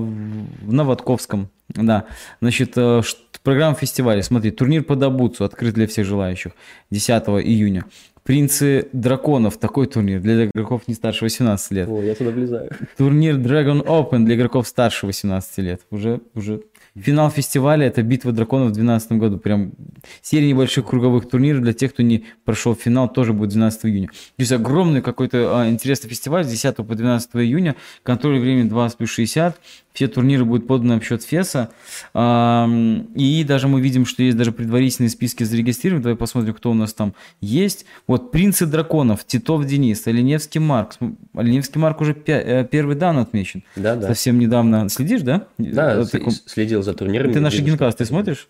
на 0.61 0.83
Ватковском. 0.83 1.49
Да, 1.69 2.05
значит, 2.41 2.73
э, 2.77 3.01
программа 3.43 3.75
фестиваля. 3.75 4.21
Смотри, 4.21 4.51
турнир 4.51 4.83
по 4.83 4.95
Дабуцу 4.95 5.43
открыт 5.43 5.73
для 5.73 5.87
всех 5.87 6.05
желающих 6.05 6.53
10 6.91 7.09
июня. 7.43 7.85
Принцы 8.23 8.89
драконов, 8.91 9.57
такой 9.57 9.85
турнир 9.85 10.19
для 10.19 10.45
игроков 10.45 10.87
не 10.87 10.95
старше 10.95 11.25
18 11.25 11.71
лет. 11.71 11.87
О, 11.87 12.01
я 12.01 12.15
туда 12.15 12.31
влезаю. 12.31 12.71
Турнир 12.97 13.35
Dragon 13.35 13.85
Open 13.85 14.25
для 14.25 14.35
игроков 14.35 14.67
старше 14.67 15.05
18 15.05 15.57
лет. 15.59 15.81
Уже, 15.91 16.21
уже 16.33 16.63
Финал 16.97 17.29
фестиваля– 17.29 17.87
это 17.87 18.03
«Битва 18.03 18.31
драконов» 18.31 18.69
в 18.69 18.71
2012 18.71 19.11
году. 19.13 19.37
Прям 19.37 19.73
серия 20.21 20.47
небольших 20.47 20.85
круговых 20.85 21.27
турниров 21.27 21.61
для 21.61 21.73
тех, 21.73 21.91
кто 21.91 22.03
не 22.03 22.23
прошел 22.45 22.73
финал, 22.73 23.11
тоже 23.11 23.33
будет 23.33 23.49
12 23.49 23.85
июня. 23.87 24.07
То 24.07 24.13
есть 24.37 24.53
огромный 24.53 25.01
какой-то 25.01 25.59
а, 25.59 25.69
интересный 25.69 26.09
фестиваль 26.09 26.45
с 26.45 26.47
10 26.47 26.77
по 26.77 26.95
12 26.95 27.35
июня. 27.35 27.75
Контроль 28.01 28.39
времени 28.39 28.69
20 28.69 28.97
плюс 28.97 29.09
60. 29.09 29.59
Все 29.95 30.09
турниры 30.09 30.43
будут 30.43 30.67
поданы 30.67 30.99
в 30.99 31.03
счет 31.05 31.23
ФЕСа. 31.23 31.69
И 32.13 33.45
даже 33.47 33.67
мы 33.69 33.79
видим, 33.79 34.05
что 34.05 34.23
есть 34.23 34.35
даже 34.35 34.51
предварительные 34.51 35.09
списки 35.09 35.43
зарегистрированных. 35.43 36.03
Давай 36.03 36.17
посмотрим, 36.17 36.53
кто 36.53 36.69
у 36.69 36.73
нас 36.73 36.93
там 36.93 37.15
есть. 37.39 37.85
Вот 38.05 38.31
«Принцы 38.31 38.65
драконов», 38.65 39.25
Титов 39.25 39.65
Денис, 39.65 40.05
Оленевский 40.05 40.59
Марк. 40.59 40.97
Оленевский 41.33 41.79
Марк 41.79 42.01
уже 42.01 42.13
э, 42.27 42.67
первый 42.69 42.97
дан 42.97 43.17
отмечен. 43.17 43.63
Да, 43.77 43.95
да. 43.95 44.07
Совсем 44.09 44.37
недавно. 44.37 44.89
Следишь, 44.89 45.21
да? 45.21 45.47
Да, 45.57 46.05
Таком... 46.05 46.31
следил 46.31 46.83
за 46.83 46.93
турнирами. 46.93 47.31
Ты 47.31 47.39
наши 47.39 47.61
генкасты 47.61 48.03
смотришь? 48.03 48.49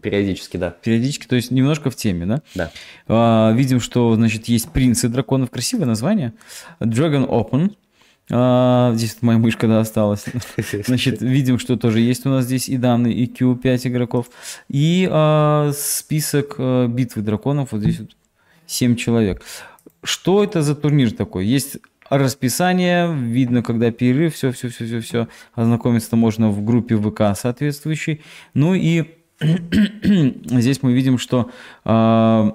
Периодически, 0.00 0.56
да. 0.56 0.70
Периодически, 0.70 1.26
то 1.26 1.36
есть 1.36 1.50
немножко 1.50 1.90
в 1.90 1.96
теме, 1.96 2.24
да? 2.24 2.42
Да. 2.54 2.70
А, 3.06 3.52
видим, 3.52 3.80
что, 3.80 4.14
значит, 4.14 4.48
есть 4.48 4.70
принцы 4.70 5.08
драконов. 5.10 5.50
Красивое 5.50 5.86
название. 5.86 6.32
Dragon 6.80 7.28
Open. 7.28 7.74
А, 8.30 8.92
здесь 8.94 9.18
моя 9.20 9.38
мышка 9.38 9.68
да, 9.68 9.80
осталась. 9.80 10.24
Значит, 10.86 11.20
видим, 11.20 11.58
что 11.58 11.76
тоже 11.76 12.00
есть 12.00 12.26
у 12.26 12.30
нас 12.30 12.44
здесь 12.44 12.68
и 12.68 12.76
данные, 12.76 13.14
и 13.14 13.26
Q 13.26 13.56
5 13.56 13.86
игроков. 13.86 14.30
И 14.68 15.08
а, 15.10 15.70
список 15.74 16.56
а, 16.58 16.88
битвы 16.88 17.22
драконов. 17.22 17.72
Вот 17.72 17.82
здесь 17.82 18.00
вот 18.00 18.16
7 18.66 18.96
человек. 18.96 19.42
Что 20.02 20.42
это 20.42 20.62
за 20.62 20.74
турнир 20.74 21.12
такой? 21.12 21.46
Есть 21.46 21.78
расписание, 22.10 23.12
видно, 23.14 23.62
когда 23.62 23.90
перерыв, 23.90 24.34
все, 24.34 24.52
все, 24.52 24.68
все, 24.68 24.86
все, 24.86 25.00
все. 25.00 25.28
Ознакомиться 25.54 26.16
можно 26.16 26.50
в 26.50 26.64
группе 26.64 26.96
ВК 26.96 27.36
соответствующей. 27.36 28.22
Ну 28.54 28.74
и 28.74 29.04
здесь 29.40 30.82
мы 30.82 30.92
видим, 30.92 31.18
что 31.18 31.50
э, 31.84 32.50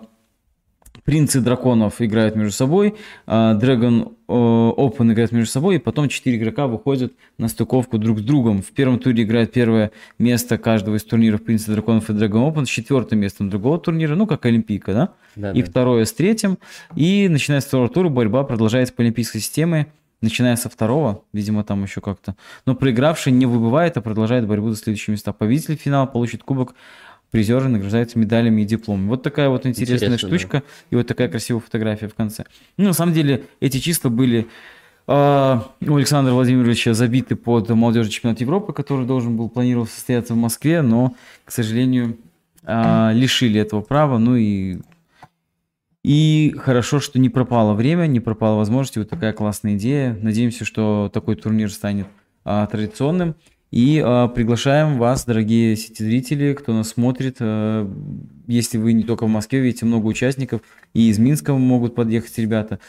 принцы 1.12 1.42
драконов 1.42 2.02
играют 2.02 2.38
между 2.38 2.54
собой, 2.54 2.96
э, 3.28 3.32
Dragon 3.32 4.14
Open 4.30 5.12
играет 5.12 5.34
между 5.34 5.52
собой, 5.52 5.76
и 5.76 5.78
потом 5.78 6.08
четыре 6.08 6.38
игрока 6.38 6.68
выходят 6.68 7.12
на 7.38 7.50
стыковку 7.50 7.98
друг 7.98 8.20
с 8.20 8.22
другом. 8.22 8.62
В 8.62 8.72
первом 8.72 8.98
туре 8.98 9.24
играет 9.24 9.52
первое 9.52 9.92
место 10.20 10.58
каждого 10.58 10.96
из 10.96 11.04
турниров 11.04 11.44
Принца 11.44 11.70
Драконов 11.74 12.10
и 12.10 12.14
Dragon 12.14 12.50
Open 12.50 12.64
с 12.64 12.70
четвертым 12.70 13.20
местом 13.20 13.50
другого 13.50 13.78
турнира, 13.78 14.16
ну, 14.16 14.26
как 14.26 14.46
Олимпийка, 14.46 14.94
да? 14.94 15.10
да 15.36 15.52
и 15.52 15.62
да. 15.62 15.70
второе 15.70 16.06
с 16.06 16.14
третьим. 16.14 16.58
И 16.96 17.28
начиная 17.28 17.60
с 17.60 17.66
второго 17.66 17.90
тура 17.90 18.08
борьба 18.08 18.46
продолжается 18.46 18.94
по 18.94 19.04
олимпийской 19.04 19.40
системе, 19.40 19.88
начиная 20.22 20.56
со 20.56 20.70
второго, 20.70 21.26
видимо, 21.34 21.66
там 21.66 21.84
еще 21.84 22.00
как-то. 22.00 22.38
Но 22.66 22.74
проигравший 22.74 23.34
не 23.34 23.46
выбывает, 23.46 23.98
а 23.98 24.02
продолжает 24.02 24.48
борьбу 24.48 24.70
за 24.70 24.78
следующие 24.78 25.12
места. 25.12 25.34
Победитель 25.34 25.76
финала 25.76 26.06
получит 26.06 26.44
кубок 26.44 26.74
призеры 27.32 27.70
награждаются 27.70 28.20
медалями 28.20 28.62
и 28.62 28.66
дипломами. 28.66 29.08
Вот 29.08 29.24
такая 29.24 29.50
вот 29.50 29.66
интересная 29.66 30.10
Интересно, 30.10 30.28
штучка 30.28 30.58
да. 30.60 30.64
и 30.92 30.96
вот 30.96 31.08
такая 31.08 31.30
красивая 31.30 31.62
фотография 31.62 32.08
в 32.08 32.14
конце. 32.14 32.46
Ну, 32.78 32.86
на 32.86 32.94
самом 32.94 33.14
деле, 33.14 33.46
эти 33.62 33.80
числа 33.80 34.10
были 34.10 34.48
э, 35.08 35.60
у 35.88 35.96
Александра 35.96 36.34
Владимировича 36.34 36.94
забиты 36.94 37.36
под 37.36 37.70
молодежный 37.70 38.12
чемпионат 38.12 38.42
Европы, 38.42 38.74
который 38.74 39.06
должен 39.06 39.38
был 39.38 39.50
планировать 39.50 39.90
состояться 39.90 40.34
в 40.34 40.38
Москве, 40.38 40.82
но, 40.82 41.16
к 41.46 41.52
сожалению, 41.52 42.18
э, 42.64 43.12
лишили 43.14 43.60
этого 43.60 43.82
права. 43.82 44.18
Ну 44.18 44.36
и 44.36 44.80
и 46.04 46.56
хорошо, 46.58 47.00
что 47.00 47.20
не 47.20 47.30
пропало 47.30 47.74
время, 47.74 48.08
не 48.08 48.20
пропала 48.20 48.58
возможность. 48.58 48.98
Вот 48.98 49.10
такая 49.10 49.34
классная 49.34 49.76
идея. 49.76 50.18
Надеемся, 50.20 50.66
что 50.66 51.12
такой 51.14 51.36
турнир 51.36 51.72
станет 51.72 52.08
а, 52.44 52.66
традиционным. 52.66 53.36
И 53.72 54.04
э, 54.06 54.30
приглашаем 54.36 54.98
вас, 54.98 55.24
дорогие 55.26 55.78
сети-зрители, 55.78 56.54
кто 56.54 56.74
нас 56.74 56.90
смотрит. 56.90 57.38
Э, 57.40 57.90
если 58.46 58.78
вы 58.78 58.92
не 58.92 59.04
только 59.04 59.26
в 59.26 59.30
Москве, 59.30 59.62
видите 59.62 59.86
много 59.86 60.08
участников, 60.08 60.62
и 60.94 61.10
из 61.10 61.18
Минска 61.20 61.54
могут 61.54 61.96
подъехать 61.96 62.38
ребята. 62.38 62.80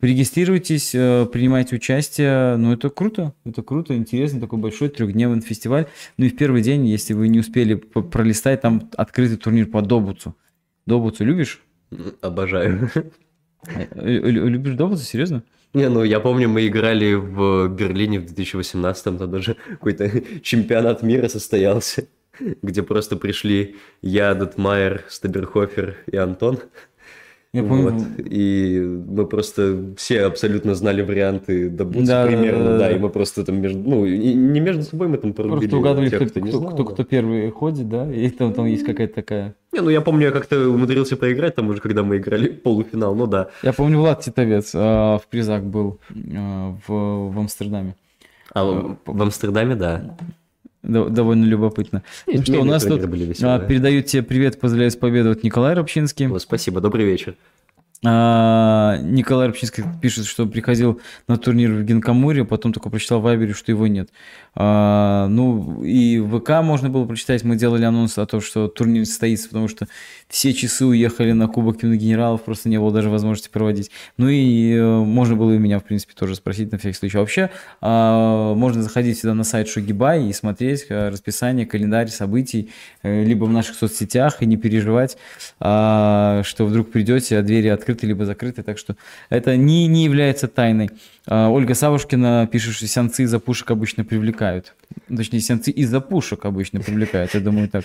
Регистрируйтесь, 0.00 0.96
э, 0.96 1.28
принимайте 1.32 1.76
участие. 1.76 2.56
Ну, 2.56 2.72
это 2.72 2.90
круто, 2.90 3.34
это 3.44 3.62
круто, 3.62 3.96
интересно, 3.96 4.40
такой 4.40 4.58
большой 4.58 4.88
трехдневный 4.88 5.42
фестиваль. 5.42 5.86
Ну 6.16 6.24
и 6.24 6.28
в 6.28 6.36
первый 6.36 6.60
день, 6.60 6.86
если 6.86 7.14
вы 7.14 7.28
не 7.28 7.38
успели 7.38 7.74
пролистать, 7.74 8.62
там 8.62 8.90
открытый 8.96 9.36
турнир 9.36 9.66
по 9.66 9.80
Добуцу. 9.80 10.34
Добуцу 10.86 11.24
любишь? 11.24 11.62
Обожаю. 12.20 12.90
Любишь 13.94 14.74
Добуцу, 14.74 15.04
серьезно? 15.04 15.44
Не, 15.74 15.88
ну 15.88 16.04
я 16.04 16.20
помню, 16.20 16.48
мы 16.48 16.66
играли 16.66 17.14
в 17.14 17.68
Берлине 17.68 18.20
в 18.20 18.24
2018-м, 18.24 19.18
там 19.18 19.30
даже 19.30 19.56
какой-то 19.70 20.10
чемпионат 20.42 21.02
мира 21.02 21.28
состоялся, 21.28 22.06
где 22.62 22.82
просто 22.82 23.16
пришли 23.16 23.76
я, 24.02 24.34
Детмайер, 24.34 25.04
Стаберхофер 25.08 25.96
и 26.06 26.16
Антон. 26.16 26.58
Я 27.54 27.62
помню. 27.64 27.90
Вот. 27.90 28.02
И 28.18 28.80
мы 28.80 29.26
просто 29.26 29.94
все 29.98 30.22
абсолютно 30.22 30.74
знали 30.74 31.02
варианты 31.02 31.68
добуться 31.68 32.06
да, 32.06 32.26
примерно, 32.26 32.64
да, 32.64 32.70
да, 32.70 32.78
да, 32.78 32.92
и 32.92 32.98
мы 32.98 33.10
просто 33.10 33.44
там 33.44 33.60
между, 33.60 33.78
ну, 33.78 34.06
и 34.06 34.32
не 34.32 34.60
между 34.60 34.84
собой 34.84 35.08
мы 35.08 35.18
там 35.18 35.34
порубили. 35.34 35.68
Просто 35.68 35.76
угадывали, 35.76 36.08
тех, 36.08 36.30
кто, 36.30 36.40
кто, 36.40 36.60
кто, 36.60 36.70
кто, 36.70 36.84
кто 36.84 37.04
первый 37.04 37.50
ходит, 37.50 37.90
да, 37.90 38.10
и 38.10 38.30
там, 38.30 38.54
там 38.54 38.64
есть 38.64 38.86
какая-то 38.86 39.14
такая... 39.14 39.54
Не, 39.72 39.80
ну 39.80 39.88
я 39.88 40.00
помню, 40.02 40.26
я 40.26 40.32
как-то 40.32 40.68
умудрился 40.68 41.16
проиграть 41.16 41.54
там 41.54 41.68
уже, 41.68 41.80
когда 41.80 42.02
мы 42.02 42.18
играли 42.18 42.48
полуфинал, 42.48 43.14
ну 43.14 43.26
да. 43.26 43.48
Я 43.62 43.72
помню, 43.72 43.98
Влад 43.98 44.20
Титовец 44.20 44.72
а, 44.74 45.18
в 45.18 45.26
призах 45.28 45.62
был 45.62 45.98
а, 46.36 46.76
в, 46.86 47.32
в 47.32 47.38
Амстердаме. 47.38 47.96
А, 48.52 48.64
в, 48.64 48.98
в 49.06 49.22
Амстердаме, 49.22 49.74
да 49.74 50.16
довольно 50.82 51.44
любопытно. 51.44 52.02
Нет, 52.26 52.38
ну 52.38 52.42
что, 52.42 52.60
у 52.60 52.64
нас 52.64 52.84
тут 52.84 53.02
а, 53.02 53.58
передают 53.60 54.06
тебе 54.06 54.22
привет, 54.22 54.58
поздравляю 54.58 54.90
с 54.90 54.96
победой 54.96 55.32
от 55.32 55.42
Николая 55.42 55.76
Рубчинский. 55.76 56.28
Спасибо, 56.40 56.80
добрый 56.80 57.04
вечер. 57.04 57.36
А, 58.04 58.98
Николай 59.00 59.46
Рыбчинский 59.46 59.84
пишет, 60.00 60.26
что 60.26 60.46
приходил 60.46 61.00
на 61.28 61.36
турнир 61.36 61.70
в 61.70 61.84
Генкамуре, 61.84 62.44
потом 62.44 62.72
только 62.72 62.90
прочитал 62.90 63.20
в 63.20 63.22
Вайбере, 63.22 63.54
что 63.54 63.70
его 63.70 63.86
нет. 63.86 64.10
А, 64.54 65.28
ну, 65.28 65.84
и 65.84 66.20
ВК 66.20 66.62
можно 66.62 66.90
было 66.90 67.04
прочитать, 67.06 67.44
мы 67.44 67.54
делали 67.54 67.84
анонс 67.84 68.18
о 68.18 68.26
том, 68.26 68.40
что 68.40 68.66
турнир 68.66 69.06
состоится, 69.06 69.48
потому 69.48 69.68
что 69.68 69.86
все 70.28 70.52
часы 70.52 70.84
уехали 70.84 71.30
на 71.30 71.46
Кубок 71.46 71.82
генералов, 71.82 72.42
просто 72.42 72.68
не 72.68 72.78
было 72.78 72.90
даже 72.90 73.08
возможности 73.08 73.48
проводить. 73.48 73.90
Ну 74.16 74.28
и 74.28 74.74
э, 74.74 74.98
можно 74.98 75.36
было 75.36 75.52
и 75.52 75.58
меня, 75.58 75.78
в 75.78 75.84
принципе, 75.84 76.14
тоже 76.14 76.34
спросить 76.34 76.72
на 76.72 76.78
всякий 76.78 76.96
случай. 76.96 77.18
А 77.18 77.20
вообще, 77.20 77.50
а, 77.80 78.54
можно 78.54 78.82
заходить 78.82 79.20
сюда 79.20 79.34
на 79.34 79.44
сайт 79.44 79.68
Шогибай 79.68 80.26
и 80.26 80.32
смотреть 80.32 80.86
э, 80.88 81.08
расписание, 81.08 81.66
календарь 81.66 82.08
событий, 82.08 82.70
э, 83.02 83.22
либо 83.24 83.44
в 83.44 83.52
наших 83.52 83.76
соцсетях, 83.76 84.42
и 84.42 84.46
не 84.46 84.56
переживать, 84.56 85.16
что 85.58 86.44
вдруг 86.58 86.90
придете, 86.90 87.38
а 87.38 87.42
двери 87.42 87.68
открыты 87.68 87.91
открыты, 87.92 88.06
либо 88.06 88.24
закрыты, 88.24 88.62
так 88.62 88.78
что 88.78 88.96
это 89.30 89.56
не, 89.56 89.86
не 89.86 90.04
является 90.04 90.48
тайной. 90.48 90.90
А, 91.26 91.48
Ольга 91.48 91.74
Савушкина 91.74 92.48
пишет, 92.50 92.74
что 92.74 92.86
сеансы 92.86 93.22
из-за 93.24 93.38
пушек 93.38 93.70
обычно 93.70 94.04
привлекают. 94.04 94.74
Точнее, 95.14 95.40
сеансы 95.40 95.70
из-за 95.70 96.00
пушек 96.00 96.44
обычно 96.44 96.80
привлекают, 96.80 97.34
я 97.34 97.40
думаю 97.40 97.68
так. 97.68 97.84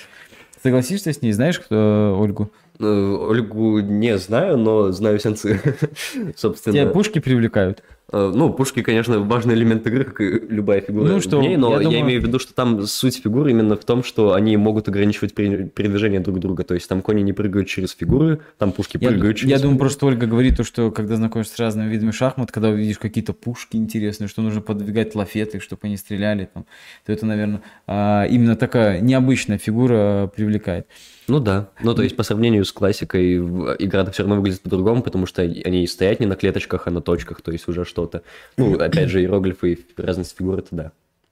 Согласишься 0.63 1.13
с 1.13 1.21
ней? 1.21 1.33
Знаешь 1.33 1.59
кто 1.59 2.17
Ольгу? 2.19 2.51
Ну, 2.79 3.27
Ольгу 3.29 3.79
не 3.79 4.17
знаю, 4.17 4.57
но 4.57 4.91
знаю 4.91 5.19
сенсы. 5.19 5.61
Собственно. 6.35 6.75
Тебя 6.75 6.87
пушки 6.87 7.19
привлекают? 7.19 7.83
Э, 8.09 8.31
ну, 8.33 8.53
пушки, 8.53 8.81
конечно, 8.83 9.19
важный 9.19 9.53
элемент 9.53 9.85
игры, 9.85 10.05
как 10.05 10.21
и 10.21 10.39
любая 10.47 10.79
фигура 10.79 11.07
ну, 11.07 11.19
что, 11.19 11.39
в 11.39 11.41
ней, 11.41 11.57
но 11.57 11.73
я, 11.73 11.79
думаю... 11.79 11.91
я 11.91 12.01
имею 12.01 12.21
в 12.21 12.23
виду, 12.23 12.39
что 12.39 12.53
там 12.53 12.83
суть 12.83 13.21
фигуры 13.21 13.51
именно 13.51 13.75
в 13.75 13.83
том, 13.83 14.01
что 14.01 14.33
они 14.33 14.55
могут 14.55 14.87
ограничивать 14.87 15.33
передвижение 15.33 16.21
друг 16.21 16.39
друга. 16.39 16.63
То 16.63 16.73
есть 16.73 16.87
там 16.87 17.01
кони 17.01 17.21
не 17.21 17.33
прыгают 17.33 17.67
через 17.67 17.91
фигуры, 17.91 18.39
там 18.57 18.71
пушки 18.71 18.97
я, 19.01 19.09
прыгают 19.09 19.35
через 19.35 19.51
Я 19.51 19.59
думаю, 19.59 19.77
просто 19.77 20.05
Ольга 20.05 20.25
говорит 20.25 20.55
то, 20.55 20.63
что 20.63 20.89
когда 20.89 21.17
знакомишься 21.17 21.55
с 21.55 21.59
разными 21.59 21.89
видами 21.89 22.11
шахмат, 22.11 22.49
когда 22.49 22.69
увидишь 22.69 22.97
какие-то 22.97 23.33
пушки 23.33 23.75
интересные, 23.75 24.29
что 24.29 24.41
нужно 24.41 24.61
подвигать 24.61 25.13
лафеты, 25.13 25.59
чтобы 25.59 25.81
они 25.83 25.97
стреляли, 25.97 26.49
там, 26.53 26.65
то 27.05 27.11
это, 27.11 27.25
наверное, 27.25 27.61
а, 27.87 28.25
именно 28.25 28.55
такая 28.55 29.01
необычная 29.01 29.57
фигура 29.57 30.31
привлекает. 30.33 30.87
Ну 31.27 31.39
да. 31.41 31.69
Ну, 31.83 31.93
то 31.93 32.03
есть, 32.03 32.15
по 32.15 32.23
сравнению 32.23 32.63
с 32.63 32.71
классикой, 32.71 33.35
игра 33.35 34.05
все 34.11 34.23
равно 34.23 34.37
выглядит 34.37 34.61
по-другому, 34.61 35.01
потому 35.03 35.25
что 35.25 35.41
они 35.41 35.85
стоят 35.87 36.21
не 36.21 36.25
на 36.25 36.37
клеточках, 36.37 36.87
а 36.87 36.91
на 36.91 37.01
точках, 37.01 37.41
то 37.41 37.51
есть 37.51 37.67
уже 37.67 37.83
что-то. 37.97 38.21
Ну, 38.57 38.75
опять 38.75 39.09
же, 39.09 39.21
иероглифы 39.21 39.73
и 39.73 39.79
разность 39.97 40.37
фигур, 40.37 40.59
это 40.59 40.67
да. 40.71 40.91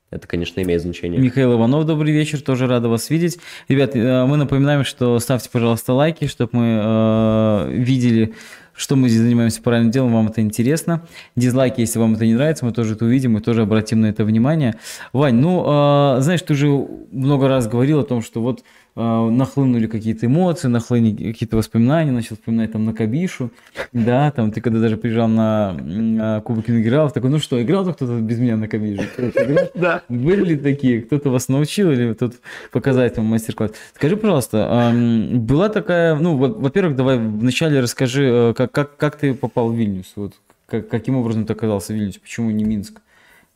это, 0.09 0.27
конечно, 0.27 0.59
имеет 0.61 0.81
значение. 0.81 1.21
Михаил 1.21 1.53
Иванов, 1.53 1.85
добрый 1.85 2.11
вечер, 2.11 2.41
тоже 2.41 2.65
рада 2.65 2.89
вас 2.89 3.11
видеть. 3.11 3.37
Ребят, 3.67 3.95
э, 3.95 4.25
мы 4.25 4.37
напоминаем, 4.37 4.83
что 4.83 5.19
ставьте, 5.19 5.49
пожалуйста, 5.51 5.93
лайки, 5.93 6.25
чтобы 6.25 6.49
мы 6.53 6.81
э, 6.83 7.71
видели, 7.71 8.33
что 8.73 8.95
мы 8.95 9.09
здесь 9.09 9.21
занимаемся 9.21 9.61
правильным 9.61 9.91
делом, 9.91 10.13
вам 10.13 10.27
это 10.29 10.41
интересно. 10.41 11.03
Дизлайки, 11.35 11.81
если 11.81 11.99
вам 11.99 12.15
это 12.15 12.25
не 12.25 12.33
нравится, 12.33 12.65
мы 12.65 12.71
тоже 12.71 12.95
это 12.95 13.05
увидим, 13.05 13.33
мы 13.33 13.41
тоже 13.41 13.61
обратим 13.61 14.01
на 14.01 14.07
это 14.07 14.25
внимание. 14.25 14.73
Вань, 15.13 15.35
ну, 15.35 16.17
э, 16.17 16.21
знаешь, 16.21 16.41
ты 16.41 16.53
уже 16.53 16.67
много 17.11 17.47
раз 17.47 17.67
говорил 17.67 17.99
о 17.99 18.03
том, 18.03 18.23
что 18.23 18.41
вот 18.41 18.63
нахлынули 18.95 19.87
какие-то 19.87 20.25
эмоции, 20.25 20.69
нахлынули 20.69 21.33
какие-то 21.33 21.57
воспоминания, 21.57 22.11
начал 22.11 22.35
вспоминать 22.35 22.71
там 22.71 22.85
на 22.85 22.93
Кабишу, 22.93 23.51
да, 23.93 24.31
там 24.31 24.51
ты 24.51 24.61
когда 24.61 24.79
даже 24.79 24.97
приезжал 24.97 25.27
на, 25.27 25.73
на 25.73 26.41
Кубок 26.41 26.67
генералов, 26.67 27.11
такой, 27.11 27.29
ну 27.29 27.39
что, 27.39 27.61
играл 27.61 27.83
кто-то 27.83 28.19
без 28.19 28.39
меня 28.39 28.57
на 28.57 28.67
Кабишу? 28.67 29.03
Да. 29.75 30.03
Были 30.07 30.45
ли 30.45 30.55
такие? 30.57 31.01
Кто-то 31.01 31.29
вас 31.29 31.49
научил 31.49 31.91
или 31.91 32.13
тут 32.13 32.35
показать 32.71 33.17
вам 33.17 33.25
мастер-класс? 33.27 33.71
Скажи, 33.93 34.15
пожалуйста, 34.15 34.91
была 35.33 35.69
такая, 35.69 36.15
ну, 36.15 36.37
во-первых, 36.37 36.95
давай 36.95 37.17
вначале 37.17 37.79
расскажи, 37.79 38.25
э, 38.25 38.53
как, 38.55 38.71
как, 38.71 38.97
как 38.97 39.17
ты 39.17 39.33
попал 39.33 39.69
в 39.69 39.75
Вильнюс? 39.75 40.13
Вот, 40.15 40.33
как, 40.67 40.87
каким 40.87 41.17
образом 41.17 41.45
ты 41.45 41.53
оказался 41.53 41.93
в 41.93 41.95
Вильнюсе? 41.95 42.19
Почему 42.19 42.51
не 42.51 42.63
Минск? 42.63 43.01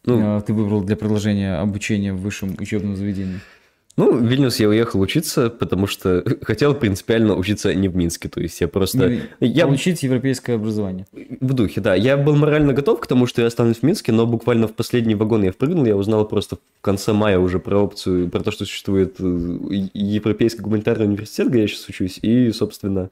Ну, 0.05 0.37
э, 0.37 0.41
ты 0.41 0.53
выбрал 0.53 0.81
для 0.83 0.95
продолжения 0.95 1.55
обучения 1.55 2.13
в 2.13 2.21
высшем 2.21 2.55
учебном 2.59 2.95
заведении? 2.95 3.39
Ну, 3.97 4.13
в 4.13 4.25
Вильнюс 4.25 4.59
я 4.59 4.69
уехал 4.69 5.01
учиться, 5.01 5.49
потому 5.49 5.85
что 5.85 6.23
хотел 6.41 6.73
принципиально 6.73 7.35
учиться 7.35 7.73
не 7.73 7.89
в 7.89 7.95
Минске. 7.95 8.29
То 8.29 8.39
есть 8.39 8.61
я 8.61 8.67
просто... 8.67 9.09
Не, 9.09 9.21
я... 9.47 9.65
Получить 9.65 10.03
европейское 10.03 10.55
образование. 10.55 11.05
В 11.11 11.53
духе, 11.53 11.81
да. 11.81 11.95
Я 11.95 12.15
был 12.15 12.35
морально 12.35 12.73
готов 12.73 13.01
к 13.01 13.07
тому, 13.07 13.27
что 13.27 13.41
я 13.41 13.47
останусь 13.47 13.77
в 13.77 13.83
Минске, 13.83 14.11
но 14.11 14.25
буквально 14.25 14.67
в 14.67 14.73
последний 14.73 15.15
вагон 15.15 15.43
я 15.43 15.51
впрыгнул, 15.51 15.85
я 15.85 15.97
узнал 15.97 16.25
просто 16.25 16.55
в 16.55 16.81
конце 16.81 17.11
мая 17.11 17.39
уже 17.39 17.59
про 17.59 17.79
опцию, 17.79 18.29
про 18.29 18.41
то, 18.41 18.51
что 18.51 18.65
существует 18.65 19.15
э, 19.19 19.89
Европейский 19.93 20.61
гуманитарный 20.61 21.05
университет, 21.05 21.49
где 21.49 21.61
я 21.61 21.67
сейчас 21.67 21.89
учусь, 21.89 22.19
и, 22.21 22.51
собственно, 22.51 23.09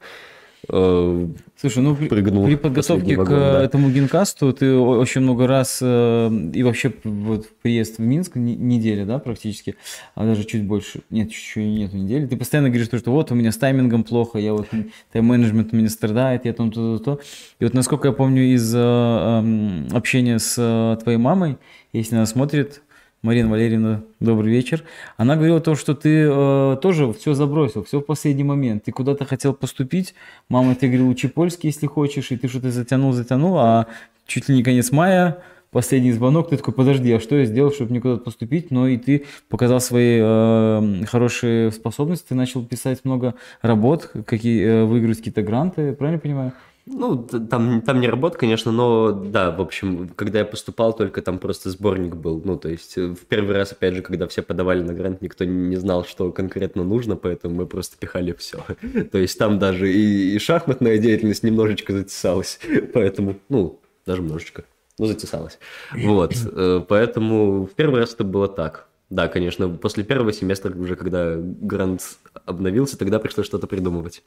Слушай, 0.66 1.82
ну 1.82 1.96
прыгнул 1.96 2.46
при 2.46 2.54
подготовке 2.54 3.16
к 3.16 3.28
да. 3.28 3.62
этому 3.62 3.90
генкасту 3.90 4.52
ты 4.52 4.74
очень 4.74 5.22
много 5.22 5.46
раз 5.46 5.78
э, 5.82 6.30
и 6.54 6.62
вообще 6.62 6.92
вот 7.02 7.48
приезд 7.62 7.98
в 7.98 8.00
Минск 8.00 8.36
неделя, 8.36 9.04
да, 9.04 9.18
практически, 9.18 9.74
а 10.14 10.24
даже 10.24 10.44
чуть 10.44 10.64
больше, 10.64 11.00
нет, 11.10 11.30
еще 11.30 11.64
нет 11.64 11.92
недели, 11.92 12.26
ты 12.26 12.36
постоянно 12.36 12.68
говоришь, 12.68 12.86
что 12.86 13.10
вот 13.10 13.32
у 13.32 13.34
меня 13.34 13.50
с 13.50 13.56
таймингом 13.56 14.04
плохо, 14.04 14.38
я 14.38 14.52
вот 14.52 14.68
тайм-менеджмент 15.12 15.72
меня 15.72 15.88
страдает, 15.88 16.44
я 16.44 16.52
там 16.52 16.70
то-то-то. 16.70 17.20
И 17.58 17.64
вот 17.64 17.74
насколько 17.74 18.08
я 18.08 18.12
помню 18.12 18.54
из 18.54 18.72
э, 18.74 18.78
эм, 18.78 19.88
общения 19.92 20.38
с 20.38 20.98
твоей 21.02 21.18
мамой, 21.18 21.56
если 21.92 22.14
она 22.14 22.26
смотрит, 22.26 22.82
Марина 23.22 23.50
Валерьевна, 23.50 24.02
добрый 24.20 24.52
вечер. 24.52 24.84
Она 25.16 25.34
говорила 25.34 25.58
о 25.58 25.60
том, 25.60 25.74
что 25.74 25.94
ты 25.94 26.28
э, 26.30 26.76
тоже 26.80 27.12
все 27.12 27.34
забросил, 27.34 27.82
все 27.82 27.98
в 27.98 28.04
последний 28.04 28.44
момент. 28.44 28.84
Ты 28.84 28.92
куда-то 28.92 29.24
хотел 29.24 29.54
поступить, 29.54 30.14
мама 30.48 30.76
тебе 30.76 30.90
говорила, 30.90 31.08
учи 31.08 31.26
польский, 31.26 31.68
если 31.68 31.88
хочешь, 31.88 32.30
и 32.30 32.36
ты 32.36 32.46
что-то 32.46 32.70
затянул, 32.70 33.12
затянул, 33.12 33.58
а 33.58 33.88
чуть 34.26 34.48
ли 34.48 34.54
не 34.54 34.62
конец 34.62 34.92
мая, 34.92 35.38
последний 35.72 36.12
звонок, 36.12 36.50
ты 36.50 36.58
такой, 36.58 36.72
подожди, 36.72 37.10
а 37.12 37.18
что 37.18 37.34
я 37.34 37.44
сделал, 37.44 37.72
чтобы 37.72 37.90
мне 37.90 38.00
куда-то 38.00 38.22
поступить? 38.22 38.70
Но 38.70 38.86
и 38.86 38.96
ты 38.96 39.24
показал 39.48 39.80
свои 39.80 40.20
э, 40.20 41.04
хорошие 41.06 41.72
способности, 41.72 42.28
ты 42.28 42.34
начал 42.36 42.64
писать 42.64 43.04
много 43.04 43.34
работ, 43.62 44.12
какие, 44.26 44.64
э, 44.64 44.84
выиграть 44.84 45.18
какие-то 45.18 45.42
гранты, 45.42 45.92
правильно 45.92 46.20
понимаю? 46.20 46.52
Ну, 46.90 47.22
там, 47.22 47.82
там 47.82 48.00
не 48.00 48.08
работа, 48.08 48.38
конечно, 48.38 48.72
но 48.72 49.12
да, 49.12 49.50
в 49.50 49.60
общем, 49.60 50.08
когда 50.16 50.40
я 50.40 50.44
поступал, 50.44 50.94
только 50.94 51.20
там 51.22 51.38
просто 51.38 51.70
сборник 51.70 52.16
был. 52.16 52.40
Ну, 52.44 52.56
то 52.56 52.68
есть 52.68 52.96
э, 52.96 53.08
в 53.08 53.26
первый 53.26 53.56
раз, 53.56 53.72
опять 53.72 53.94
же, 53.94 54.02
когда 54.02 54.26
все 54.26 54.42
подавали 54.42 54.82
на 54.82 54.94
грант, 54.94 55.20
никто 55.20 55.44
не 55.44 55.76
знал, 55.76 56.04
что 56.04 56.32
конкретно 56.32 56.84
нужно, 56.84 57.16
поэтому 57.16 57.54
мы 57.54 57.66
просто 57.66 57.96
пихали 57.98 58.32
все. 58.32 58.64
То 59.12 59.18
есть 59.18 59.38
там 59.38 59.58
даже 59.58 59.92
и, 59.92 60.34
и 60.34 60.38
шахматная 60.38 60.98
деятельность 60.98 61.42
немножечко 61.42 61.92
затесалась, 61.92 62.58
поэтому, 62.94 63.36
ну, 63.48 63.80
даже 64.06 64.22
немножечко, 64.22 64.64
ну, 64.98 65.06
затесалась. 65.06 65.58
Вот, 65.92 66.34
э, 66.34 66.82
поэтому 66.88 67.66
в 67.66 67.74
первый 67.74 68.00
раз 68.00 68.14
это 68.14 68.24
было 68.24 68.48
так. 68.48 68.88
Да, 69.10 69.28
конечно, 69.28 69.70
после 69.70 70.04
первого 70.04 70.32
семестра, 70.32 70.74
уже 70.74 70.94
когда 70.94 71.36
грант 71.36 72.18
обновился, 72.44 72.98
тогда 72.98 73.18
пришлось 73.18 73.46
что-то 73.46 73.66
придумывать. 73.66 74.22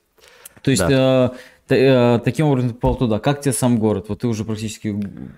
То 0.64 0.72
есть 0.72 0.88
да. 0.88 1.34
э, 1.34 1.36
э, 1.36 1.61
таким 2.24 2.48
образом 2.48 2.72
попал 2.72 2.96
туда. 2.96 3.20
Как 3.20 3.42
тебе 3.42 3.54
сам 3.54 3.80
город? 3.80 4.06
Вот 4.10 4.20
ты 4.20 4.28
уже 4.28 4.44
практически, 4.46 4.96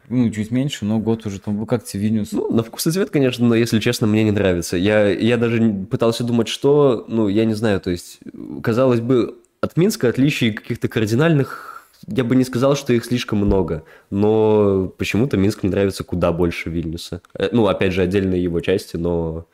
ну, 0.10 0.30
чуть 0.30 0.52
меньше, 0.52 0.86
но 0.86 1.00
год 1.00 1.26
уже 1.26 1.40
там. 1.40 1.66
Как 1.66 1.84
тебе 1.84 2.04
Вильнюс? 2.04 2.32
Ну, 2.32 2.52
на 2.52 2.64
вкус 2.64 2.88
и 2.88 2.92
цвет, 2.92 3.10
конечно, 3.10 3.46
но, 3.48 3.56
если 3.56 3.80
честно, 3.80 4.08
мне 4.08 4.24
не 4.24 4.32
нравится. 4.32 4.78
Я, 4.78 5.10
я 5.10 5.38
даже 5.38 5.86
пытался 5.90 6.24
думать, 6.24 6.48
что, 6.48 7.06
ну, 7.08 7.28
я 7.28 7.46
не 7.46 7.54
знаю, 7.54 7.80
то 7.80 7.92
есть, 7.92 8.20
казалось 8.62 9.02
бы, 9.02 9.36
от 9.62 9.78
Минска 9.78 10.10
отличий 10.10 10.52
каких-то 10.52 10.88
кардинальных 10.88 11.74
я 12.08 12.24
бы 12.24 12.36
не 12.36 12.44
сказал, 12.44 12.76
что 12.76 12.94
их 12.94 13.06
слишком 13.06 13.40
много, 13.40 13.84
но 14.10 14.92
почему-то 14.98 15.38
Минск 15.38 15.64
мне 15.64 15.72
нравится 15.72 16.04
куда 16.04 16.32
больше 16.32 16.70
Вильнюса. 16.70 17.22
Э, 17.34 17.50
ну, 17.52 17.68
опять 17.68 17.94
же, 17.94 18.02
отдельные 18.02 18.44
его 18.44 18.60
части, 18.60 18.98
но... 18.98 19.46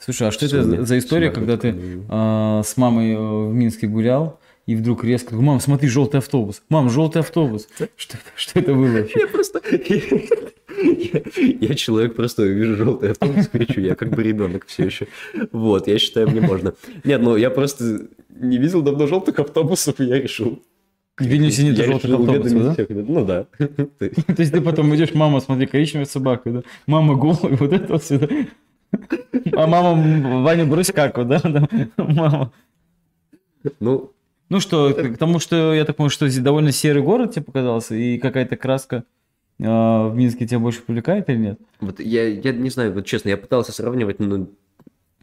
Слушай, 0.00 0.28
а 0.28 0.30
что 0.30 0.46
это 0.46 0.84
за 0.84 0.98
история, 0.98 1.30
когда 1.30 1.56
ты 1.56 1.74
э, 2.08 2.62
с 2.64 2.76
мамой 2.76 3.12
э, 3.12 3.18
в 3.18 3.52
Минске 3.52 3.88
гулял, 3.88 4.38
и 4.68 4.76
вдруг 4.76 5.02
резко, 5.02 5.34
мам, 5.34 5.60
смотри, 5.60 5.88
желтый 5.88 6.18
автобус, 6.18 6.62
мам, 6.68 6.90
желтый 6.90 7.22
автобус. 7.22 7.68
Что, 7.96 8.18
что 8.36 8.58
это 8.58 8.74
было 8.74 8.98
вообще? 8.98 9.20
Я 9.20 9.26
просто... 9.26 9.62
Я, 11.60 11.74
человек 11.74 12.14
просто 12.14 12.44
вижу 12.44 12.76
желтый 12.76 13.12
автобус, 13.12 13.48
кричу, 13.48 13.80
я 13.80 13.94
как 13.94 14.10
бы 14.10 14.22
ребенок 14.22 14.66
все 14.66 14.84
еще. 14.84 15.08
Вот, 15.52 15.88
я 15.88 15.98
считаю, 15.98 16.28
мне 16.28 16.42
можно. 16.42 16.74
Нет, 17.02 17.22
ну 17.22 17.36
я 17.36 17.48
просто 17.48 18.08
не 18.28 18.58
видел 18.58 18.82
давно 18.82 19.06
желтых 19.06 19.38
автобусов, 19.38 20.00
и 20.00 20.04
я 20.04 20.20
решил. 20.20 20.62
Вильнюсе 21.18 21.64
нет 21.64 21.76
желтых 21.78 22.10
автобусов, 22.12 22.76
да? 22.76 22.86
Ну 22.90 23.24
да. 23.24 23.46
То 23.58 24.10
есть 24.36 24.52
ты 24.52 24.60
потом 24.60 24.94
идешь, 24.94 25.14
мама, 25.14 25.40
смотри, 25.40 25.66
коричневая 25.66 26.04
собака, 26.04 26.50
да? 26.50 26.62
Мама 26.86 27.14
голая, 27.14 27.56
вот 27.56 27.72
это 27.72 27.94
вот 27.94 28.04
сюда. 28.04 28.28
А 29.52 29.66
мама, 29.66 30.42
Ваня, 30.42 30.66
брось 30.66 30.92
каку, 30.92 31.24
да? 31.24 31.40
Мама. 31.96 32.52
Ну, 33.80 34.12
ну 34.48 34.60
что, 34.60 34.92
к 34.92 35.18
тому, 35.18 35.38
что 35.38 35.74
я 35.74 35.84
так 35.84 35.96
понимаю, 35.96 36.10
что 36.10 36.28
здесь 36.28 36.42
довольно 36.42 36.72
серый 36.72 37.02
город 37.02 37.34
тебе 37.34 37.44
показался, 37.44 37.94
и 37.94 38.18
какая-то 38.18 38.56
краска 38.56 39.04
э, 39.58 39.64
в 39.64 40.12
Минске 40.14 40.46
тебя 40.46 40.58
больше 40.58 40.82
привлекает 40.82 41.28
или 41.28 41.36
нет? 41.36 41.60
Вот 41.80 42.00
я, 42.00 42.26
я 42.26 42.52
не 42.52 42.70
знаю, 42.70 42.92
вот 42.92 43.06
честно, 43.06 43.28
я 43.30 43.36
пытался 43.36 43.72
сравнивать, 43.72 44.18
но 44.20 44.48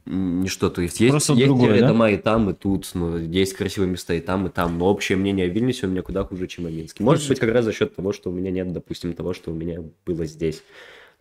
ничто. 0.05 0.69
То 0.69 0.81
есть 0.81 0.99
есть, 0.99 1.11
Просто 1.11 1.33
есть 1.33 1.45
другое, 1.45 1.79
да? 1.79 1.87
дома 1.87 2.11
и 2.11 2.17
там, 2.17 2.49
и 2.49 2.53
тут, 2.53 2.89
ну, 2.93 3.17
есть 3.17 3.53
красивые 3.53 3.89
места 3.89 4.13
и 4.13 4.21
там, 4.21 4.47
и 4.47 4.49
там, 4.49 4.77
но 4.77 4.87
общее 4.87 5.17
мнение 5.17 5.45
о 5.45 5.49
Вильнюсе 5.49 5.87
у 5.87 5.89
меня 5.89 6.01
куда 6.01 6.23
хуже, 6.23 6.47
чем 6.47 6.67
о 6.67 6.69
Минске. 6.69 7.03
Может 7.03 7.21
Слушай. 7.21 7.31
быть, 7.31 7.39
как 7.39 7.53
раз 7.53 7.65
за 7.65 7.73
счет 7.73 7.95
того, 7.95 8.13
что 8.13 8.29
у 8.29 8.33
меня 8.33 8.51
нет, 8.51 8.71
допустим, 8.71 9.13
того, 9.13 9.33
что 9.33 9.51
у 9.51 9.53
меня 9.53 9.79
было 10.05 10.25
здесь. 10.25 10.63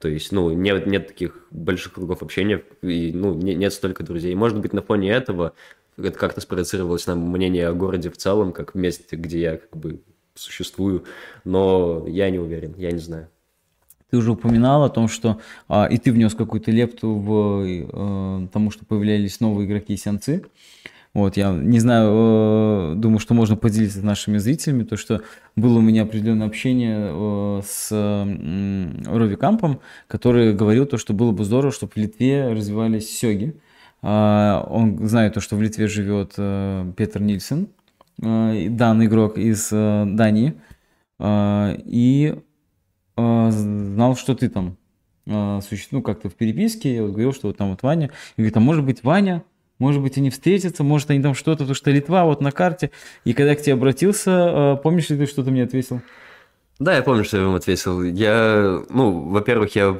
То 0.00 0.08
есть, 0.08 0.32
ну, 0.32 0.50
нет, 0.50 0.86
нет 0.86 1.08
таких 1.08 1.46
больших 1.50 1.94
кругов 1.94 2.22
общения, 2.22 2.62
и, 2.82 3.12
ну, 3.14 3.34
нет, 3.34 3.56
нет 3.56 3.72
столько 3.72 4.02
друзей. 4.02 4.34
Может 4.34 4.60
быть, 4.60 4.72
на 4.72 4.82
фоне 4.82 5.10
этого 5.12 5.54
это 5.96 6.18
как-то 6.18 6.40
спровоцировалось 6.40 7.06
на 7.06 7.14
мнение 7.14 7.68
о 7.68 7.72
городе 7.72 8.10
в 8.10 8.16
целом, 8.16 8.52
как 8.52 8.74
месте, 8.74 9.16
где 9.16 9.40
я 9.40 9.56
как 9.56 9.76
бы 9.76 10.00
существую, 10.34 11.04
но 11.44 12.04
я 12.06 12.30
не 12.30 12.38
уверен, 12.38 12.74
я 12.76 12.90
не 12.90 12.98
знаю. 12.98 13.28
Ты 14.10 14.18
уже 14.18 14.32
упоминал 14.32 14.84
о 14.84 14.90
том, 14.90 15.08
что 15.08 15.40
а, 15.68 15.86
и 15.86 15.98
ты 15.98 16.12
внес 16.12 16.34
какую-то 16.34 16.70
лепту 16.70 17.14
в 17.14 17.64
а, 17.92 18.46
тому, 18.52 18.70
что 18.70 18.84
появлялись 18.84 19.40
новые 19.40 19.66
игроки 19.66 19.96
сянцы. 19.96 20.44
Вот, 21.14 21.36
я 21.36 21.52
не 21.52 21.78
знаю, 21.78 22.10
э, 22.10 22.94
думаю, 22.96 23.20
что 23.20 23.34
можно 23.34 23.54
поделиться 23.54 24.00
с 24.00 24.02
нашими 24.02 24.38
зрителями, 24.38 24.82
то, 24.82 24.96
что 24.96 25.22
было 25.54 25.78
у 25.78 25.80
меня 25.80 26.02
определенное 26.02 26.48
общение 26.48 27.08
э, 27.12 27.62
с 27.64 27.88
э, 27.92 29.16
Рови 29.16 29.36
Кампом, 29.36 29.78
который 30.08 30.52
говорил 30.54 30.86
то, 30.86 30.98
что 30.98 31.12
было 31.12 31.30
бы 31.30 31.44
здорово, 31.44 31.72
чтобы 31.72 31.92
в 31.92 31.96
Литве 31.96 32.48
развивались 32.52 33.16
сёги. 33.16 33.54
А, 34.06 34.66
он 34.68 35.08
знает 35.08 35.32
то, 35.32 35.40
что 35.40 35.56
в 35.56 35.62
Литве 35.62 35.86
живет 35.86 36.34
э, 36.36 36.92
Петр 36.94 37.22
Нильсен, 37.22 37.68
э, 38.22 38.68
данный 38.68 39.06
игрок 39.06 39.38
из 39.38 39.70
э, 39.72 40.04
Дании, 40.06 40.54
и 41.16 42.34
знал, 43.16 44.16
что 44.16 44.34
ты 44.34 44.48
там 44.48 44.76
существуешь, 45.24 45.88
ну, 45.92 46.02
как-то 46.02 46.28
в 46.28 46.34
переписке, 46.34 46.96
я 46.96 47.02
вот 47.02 47.12
говорил, 47.12 47.32
что 47.32 47.46
вот 47.46 47.56
там 47.56 47.70
вот 47.70 47.84
Ваня, 47.84 48.10
и 48.36 48.40
говорит, 48.40 48.56
а 48.56 48.60
может 48.60 48.84
быть 48.84 49.04
Ваня, 49.04 49.44
может 49.78 50.02
быть, 50.02 50.18
они 50.18 50.30
встретятся, 50.30 50.82
может, 50.82 51.10
они 51.10 51.22
там 51.22 51.34
что-то, 51.34 51.58
потому 51.58 51.76
что 51.76 51.92
Литва 51.92 52.24
вот 52.24 52.40
на 52.40 52.50
карте. 52.50 52.90
И 53.24 53.32
когда 53.32 53.50
я 53.50 53.56
к 53.56 53.62
тебе 53.62 53.74
обратился, 53.74 54.78
помнишь 54.82 55.08
ли 55.08 55.16
ты, 55.16 55.26
что 55.26 55.44
ты 55.44 55.52
мне 55.52 55.62
ответил? 55.62 56.02
Да, 56.80 56.96
я 56.96 57.02
помню, 57.02 57.22
что 57.22 57.36
я 57.36 57.44
вам 57.44 57.54
ответил. 57.54 58.02
Я, 58.02 58.82
ну, 58.90 59.28
во-первых, 59.28 59.76
я, 59.76 59.96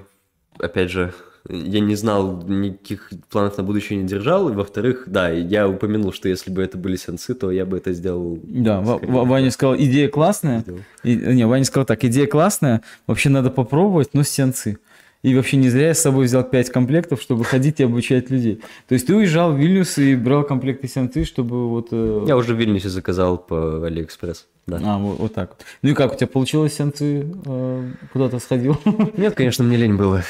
опять 0.59 0.91
же, 0.91 1.15
я 1.49 1.81
не 1.81 1.95
знал, 1.95 2.43
никаких 2.47 3.11
планов 3.31 3.59
на 3.59 3.65
будущее 3.65 3.99
не 4.01 4.09
держал. 4.09 4.49
И, 4.49 4.53
во-вторых, 4.55 5.05
да, 5.07 5.29
я 5.29 5.69
упомянул, 5.69 6.13
что 6.13 6.29
если 6.29 6.51
бы 6.51 6.63
это 6.63 6.79
были 6.79 6.97
сенсы, 6.97 7.35
то 7.35 7.51
я 7.51 7.67
бы 7.67 7.77
это 7.77 7.93
сделал. 7.93 8.39
Да, 8.43 8.81
Ваня 8.81 9.51
сказал, 9.51 9.77
идея 9.77 10.09
классная. 10.09 10.65
И, 11.03 11.15
не, 11.17 11.47
Ваня 11.47 11.65
сказал 11.65 11.85
так, 11.85 12.03
идея 12.05 12.27
классная, 12.27 12.83
вообще 13.07 13.29
надо 13.29 13.51
попробовать, 13.51 14.11
но 14.15 14.23
с 14.23 14.29
сянци. 14.29 14.79
И 15.23 15.35
вообще 15.35 15.57
не 15.57 15.71
зря 15.71 15.89
я 15.89 15.95
с 15.95 16.01
собой 16.01 16.27
взял 16.27 16.45
5 16.45 16.69
комплектов, 16.71 17.23
чтобы 17.23 17.45
ходить 17.45 17.81
и 17.81 17.85
обучать 17.85 18.29
людей. 18.29 18.61
То 18.89 18.95
есть 18.95 19.07
ты 19.07 19.15
уезжал 19.15 19.53
в 19.53 19.59
Вильнюс 19.59 19.97
и 19.97 20.17
брал 20.17 20.45
комплекты 20.45 20.87
сянци, 20.87 21.25
чтобы 21.25 21.69
вот... 21.71 21.89
э, 21.93 22.25
Я 22.27 22.37
уже 22.37 22.55
в 22.55 22.59
Вильнюсе 22.59 22.91
заказал 22.91 23.39
по 23.39 23.87
Алиэкспресс. 23.87 24.47
Да. 24.67 24.81
А, 24.83 24.99
вот, 24.99 25.19
вот 25.19 25.35
так. 25.35 25.57
Ну 25.83 25.91
и 25.91 25.95
как, 25.95 26.15
у 26.15 26.17
тебя 26.17 26.27
получилось 26.27 26.75
сянци? 26.75 27.27
э, 27.45 27.93
Куда-то 28.13 28.39
сходил? 28.39 28.79
Нет, 29.17 29.35
конечно, 29.35 29.63
мне 29.63 29.77
лень 29.77 29.95
было. 29.95 30.23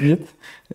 Нет? 0.00 0.20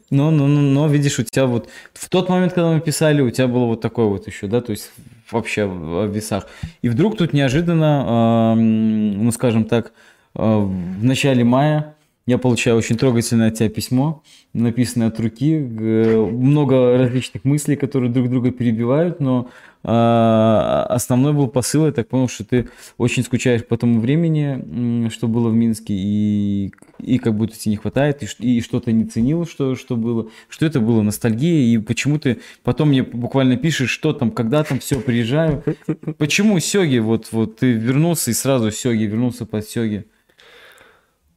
Но, 0.10 0.30
но, 0.30 0.48
но, 0.48 0.62
но, 0.62 0.88
видишь, 0.88 1.18
у 1.20 1.24
тебя 1.24 1.46
вот 1.46 1.70
в 1.94 2.10
тот 2.10 2.28
момент, 2.28 2.54
когда 2.54 2.72
мы 2.72 2.82
писали, 2.82 3.22
у 3.22 3.30
тебя 3.32 3.48
было 3.48 3.66
вот 3.66 3.82
такое 3.82 4.08
вот 4.08 4.28
еще, 4.28 4.48
да, 4.48 4.60
то 4.62 4.72
есть 4.72 4.92
вообще 5.32 5.66
в 5.66 6.08
весах. 6.08 6.48
И 6.82 6.90
вдруг 6.90 7.18
тут 7.18 7.34
неожиданно, 7.34 8.54
эм, 8.58 9.24
ну 9.24 9.32
скажем 9.32 9.66
так, 9.66 9.94
э, 10.36 10.42
в 10.44 11.04
начале 11.04 11.44
мая 11.44 11.96
я 12.28 12.38
получаю 12.38 12.76
очень 12.76 12.98
трогательное 12.98 13.48
от 13.48 13.56
тебя 13.56 13.70
письмо, 13.70 14.22
написанное 14.54 15.08
от 15.08 15.20
руки, 15.20 15.58
г- 15.60 16.26
много 16.26 16.98
различных 16.98 17.46
мыслей, 17.46 17.78
которые 17.78 18.12
друг 18.12 18.30
друга 18.30 18.52
перебивают, 18.52 19.22
но 19.22 19.50
э, 19.84 19.88
основной 19.88 21.32
был 21.32 21.48
посыл, 21.48 21.86
я 21.86 21.94
так 21.94 22.10
понял, 22.10 22.28
что 22.28 22.44
ты 22.44 22.68
очень 22.98 23.24
скучаешь 23.24 23.66
по 23.66 23.78
тому 23.78 24.02
времени, 24.02 25.08
что 25.10 25.30
было 25.30 25.48
в 25.48 25.56
Минске, 25.56 25.94
и, 25.94 26.74
и 27.00 27.18
как 27.18 27.34
будто 27.34 27.58
тебе 27.58 27.72
не 27.72 27.78
хватает, 27.78 28.22
и, 28.22 28.58
и 28.58 28.62
что-то 28.62 28.92
не 28.92 29.06
ценил, 29.06 29.46
что, 29.48 29.76
что 29.76 29.96
было, 29.96 30.28
что 30.50 30.66
это 30.66 30.82
было 30.82 31.02
ностальгия, 31.04 31.74
и 31.74 31.78
почему 31.78 32.20
ты 32.20 32.40
потом 32.62 32.90
мне 32.90 33.04
буквально 33.04 33.56
пишешь, 33.56 33.90
что 33.90 34.12
там, 34.12 34.32
когда 34.32 34.66
там, 34.66 34.80
все, 34.80 35.00
приезжаю. 35.00 35.64
Почему 36.18 36.60
Сёги, 36.60 36.98
вот, 36.98 37.30
вот 37.32 37.60
ты 37.60 37.72
вернулся 37.72 38.32
и 38.32 38.34
сразу 38.34 38.70
Сёги, 38.70 39.04
вернулся 39.04 39.46
под 39.46 39.66
Сёги? 39.66 40.08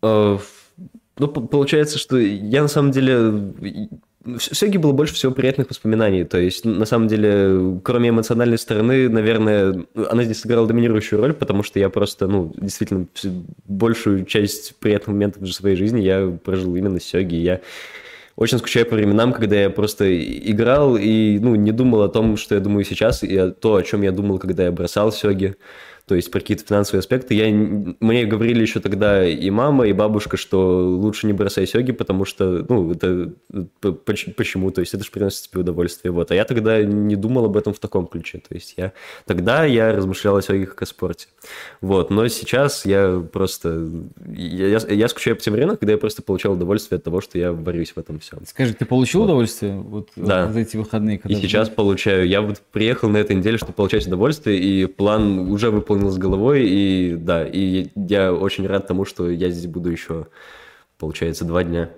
Э, 0.02 0.38
Ну, 1.20 1.28
получается, 1.28 1.98
что 1.98 2.16
я 2.16 2.62
на 2.62 2.68
самом 2.68 2.92
деле... 2.92 3.52
В 4.22 4.38
Сёге 4.38 4.78
было 4.78 4.92
больше 4.92 5.14
всего 5.14 5.32
приятных 5.32 5.70
воспоминаний. 5.70 6.24
То 6.24 6.38
есть, 6.38 6.66
на 6.66 6.84
самом 6.84 7.08
деле, 7.08 7.80
кроме 7.82 8.10
эмоциональной 8.10 8.58
стороны, 8.58 9.08
наверное, 9.08 9.84
она 9.94 10.24
здесь 10.24 10.40
сыграла 10.40 10.66
доминирующую 10.66 11.20
роль, 11.20 11.32
потому 11.32 11.62
что 11.62 11.78
я 11.78 11.88
просто, 11.88 12.26
ну, 12.26 12.52
действительно, 12.56 13.06
большую 13.66 14.26
часть 14.26 14.76
приятных 14.76 15.14
моментов 15.14 15.42
в 15.42 15.52
своей 15.52 15.76
жизни 15.76 16.00
я 16.00 16.38
прожил 16.44 16.76
именно 16.76 17.00
с 17.00 17.04
Сёги. 17.04 17.34
Я 17.34 17.60
очень 18.36 18.58
скучаю 18.58 18.86
по 18.86 18.94
временам, 18.94 19.32
когда 19.32 19.56
я 19.56 19.70
просто 19.70 20.04
играл 20.14 20.96
и, 20.96 21.38
ну, 21.38 21.54
не 21.54 21.72
думал 21.72 22.02
о 22.02 22.08
том, 22.08 22.36
что 22.36 22.54
я 22.54 22.60
думаю 22.60 22.84
сейчас, 22.84 23.22
и 23.22 23.50
то, 23.58 23.76
о 23.76 23.82
чем 23.82 24.02
я 24.02 24.12
думал, 24.12 24.38
когда 24.38 24.64
я 24.64 24.72
бросал 24.72 25.12
Сёги. 25.12 25.56
То 26.10 26.16
есть 26.16 26.28
про 26.28 26.40
какие-то 26.40 26.64
финансовые 26.66 26.98
аспекты. 26.98 27.34
Я, 27.34 27.46
мне 27.52 28.24
говорили 28.24 28.62
еще 28.62 28.80
тогда 28.80 29.24
и 29.24 29.48
мама, 29.50 29.86
и 29.86 29.92
бабушка, 29.92 30.36
что 30.36 30.88
лучше 30.88 31.28
не 31.28 31.32
бросай 31.32 31.68
сёги, 31.68 31.92
потому 31.92 32.24
что, 32.24 32.66
ну, 32.68 32.90
это 32.90 33.30
поч- 34.04 34.34
почему? 34.34 34.72
То 34.72 34.80
есть 34.80 34.92
это 34.92 35.04
же 35.04 35.10
приносит 35.12 35.48
тебе 35.48 35.60
удовольствие. 35.60 36.10
Вот. 36.10 36.32
А 36.32 36.34
я 36.34 36.44
тогда 36.44 36.82
не 36.82 37.14
думал 37.14 37.44
об 37.44 37.56
этом 37.56 37.72
в 37.72 37.78
таком 37.78 38.08
ключе. 38.08 38.38
То 38.38 38.56
есть 38.56 38.74
я 38.76 38.92
тогда 39.24 39.64
я 39.64 39.92
размышлял 39.92 40.36
о 40.36 40.42
сёге 40.42 40.66
как 40.66 40.82
о 40.82 40.86
спорте. 40.86 41.28
Вот. 41.80 42.10
Но 42.10 42.26
сейчас 42.26 42.84
я 42.84 43.22
просто... 43.32 43.88
Я, 44.34 44.66
я, 44.66 44.78
я 44.88 45.06
скучаю 45.08 45.36
по 45.36 45.42
тем 45.42 45.54
временам, 45.54 45.76
когда 45.76 45.92
я 45.92 45.98
просто 45.98 46.22
получал 46.22 46.54
удовольствие 46.54 46.96
от 46.96 47.04
того, 47.04 47.20
что 47.20 47.38
я 47.38 47.52
варюсь 47.52 47.92
в 47.94 47.98
этом 47.98 48.18
всем. 48.18 48.40
Скажи, 48.46 48.74
ты 48.74 48.84
получил 48.84 49.20
Вот. 49.20 49.26
удовольствие 49.26 49.74
вот 49.76 50.08
Да. 50.16 50.50
за 50.50 50.58
эти 50.58 50.76
выходные? 50.76 51.18
И 51.18 51.18
когда 51.20 51.36
ты 51.36 51.40
сейчас 51.42 51.68
получаю. 51.68 52.26
Я 52.26 52.40
вот 52.42 52.60
приехал 52.72 53.08
на 53.08 53.18
этой 53.18 53.36
неделе, 53.36 53.58
чтобы 53.58 53.74
получать 53.74 54.08
удовольствие, 54.08 54.58
и 54.58 54.86
план 54.86 55.38
уже 55.52 55.70
с 56.08 56.16
головой, 56.16 56.66
и 56.66 57.16
да, 57.16 57.46
и 57.46 57.88
я 57.94 58.32
очень 58.32 58.66
рад 58.66 58.86
тому, 58.86 59.04
что 59.04 59.28
я 59.28 59.50
здесь 59.50 59.66
буду 59.66 59.90
еще, 59.90 60.28
получается, 60.98 61.44
два 61.44 61.64
дня. 61.64 61.90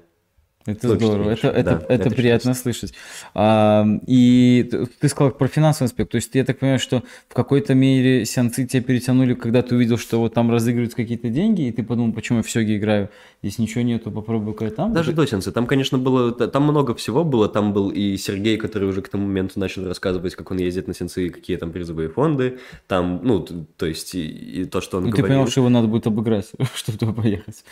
Это 0.66 0.88
Точно 0.88 1.06
здорово, 1.06 1.28
меньше. 1.28 1.46
это, 1.48 1.58
это, 1.58 1.70
Да, 1.70 1.86
это 1.88 2.08
это 2.08 2.14
приятно 2.14 2.54
слышать. 2.54 2.94
А, 3.34 3.84
и 4.06 4.70
ты 5.00 5.08
сказал 5.08 5.32
про 5.32 5.48
финансовый 5.48 5.86
аспект, 5.86 6.12
то 6.12 6.16
есть 6.16 6.34
я 6.34 6.44
так 6.44 6.58
понимаю, 6.58 6.78
что 6.78 7.02
в 7.28 7.34
какой-то 7.34 7.74
мере 7.74 8.24
сеансы 8.24 8.66
тебя 8.66 8.82
перетянули, 8.82 9.34
когда 9.34 9.62
ты 9.62 9.74
увидел, 9.74 9.98
что 9.98 10.18
вот 10.20 10.34
там 10.34 10.50
разыгрываются 10.50 10.96
какие-то 10.96 11.28
деньги, 11.28 11.62
и 11.62 11.72
ты 11.72 11.82
подумал, 11.82 12.12
почему 12.12 12.38
я 12.38 12.42
в 12.42 12.50
Сёге 12.50 12.76
играю, 12.76 13.08
здесь 13.42 13.58
ничего 13.58 13.82
нету, 13.82 14.10
попробую-ка 14.10 14.70
там. 14.70 14.92
Даже 14.92 15.12
до 15.12 15.26
сеанса. 15.26 15.52
Там, 15.52 15.66
конечно, 15.66 15.98
было... 15.98 16.32
Там 16.32 16.62
много 16.62 16.94
всего 16.94 17.24
было. 17.24 17.48
Там 17.48 17.72
был 17.72 17.90
и 17.90 18.16
Сергей, 18.16 18.56
который 18.56 18.88
уже 18.88 19.02
к 19.02 19.08
тому 19.08 19.26
моменту 19.26 19.58
начал 19.58 19.86
рассказывать, 19.86 20.34
как 20.34 20.50
он 20.50 20.58
ездит 20.58 20.86
на 20.86 20.94
сенсы, 20.94 21.26
и 21.26 21.30
какие 21.30 21.56
там 21.56 21.72
призовые 21.72 22.08
фонды. 22.08 22.58
Там, 22.86 23.20
ну, 23.22 23.40
то 23.40 23.86
есть, 23.86 24.14
и, 24.14 24.26
и 24.62 24.64
то, 24.64 24.80
что 24.80 24.98
он 24.98 25.04
Ну, 25.04 25.10
ты 25.10 25.18
говорил. 25.18 25.38
понял, 25.38 25.50
что 25.50 25.60
его 25.60 25.68
надо 25.68 25.88
будет 25.88 26.06
обыграть, 26.06 26.50
чтобы 26.74 26.98
туда 26.98 27.12
поехать. 27.12 27.64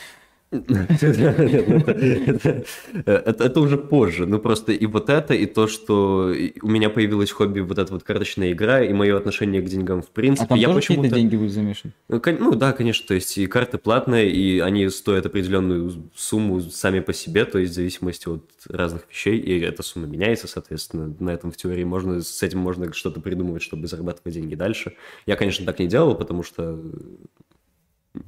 Это 3.07 3.61
уже 3.61 3.77
позже. 3.79 4.27
Ну, 4.27 4.39
просто 4.39 4.73
и 4.73 4.87
вот 4.87 5.09
это, 5.11 5.35
и 5.35 5.47
то, 5.47 5.67
что 5.69 6.35
у 6.63 6.69
меня 6.69 6.91
появилось 6.91 7.31
хобби 7.31 7.61
вот 7.61 7.79
эта 7.79 7.93
вот 7.93 8.03
карточная 8.03 8.53
игра, 8.53 8.83
и 8.83 8.93
мое 8.93 9.17
отношение 9.17 9.63
к 9.63 9.67
деньгам 9.67 10.03
в 10.03 10.07
А 10.07 10.13
принципе. 10.13 10.49
там 10.49 10.59
Я 10.59 10.71
почему-то... 10.71 11.15
деньги 11.15 11.37
будут 11.37 11.53
замешаны? 11.53 11.93
Кон- 12.09 12.39
Ну 12.41 12.55
да, 12.55 12.73
конечно, 12.73 13.07
то 13.07 13.15
есть 13.15 13.39
и 13.39 13.47
карты 13.47 13.79
платные, 13.79 14.31
и 14.31 14.59
они 14.61 14.89
стоят 14.89 15.27
определенную 15.27 16.11
сумму 16.15 16.61
сами 16.61 17.01
по 17.01 17.13
себе, 17.13 17.45
то 17.45 17.59
есть 17.59 17.73
в 17.73 17.75
зависимости 17.77 18.29
от 18.29 18.45
разных 18.69 19.03
вещей, 19.11 19.39
и 19.39 19.61
эта 19.61 19.83
сумма 19.83 20.07
меняется, 20.07 20.49
соответственно, 20.49 21.15
на 21.21 21.31
этом 21.31 21.51
в 21.53 21.57
теории 21.57 21.85
можно, 21.85 22.21
с 22.21 22.43
этим 22.43 22.59
можно 22.59 22.93
что-то 22.93 23.21
придумывать, 23.21 23.63
чтобы 23.63 23.87
зарабатывать 23.87 24.35
деньги 24.35 24.55
дальше. 24.55 24.95
Я, 25.27 25.37
конечно, 25.37 25.65
так 25.65 25.79
не 25.79 25.87
делал, 25.87 26.15
потому 26.15 26.43
что 26.43 26.79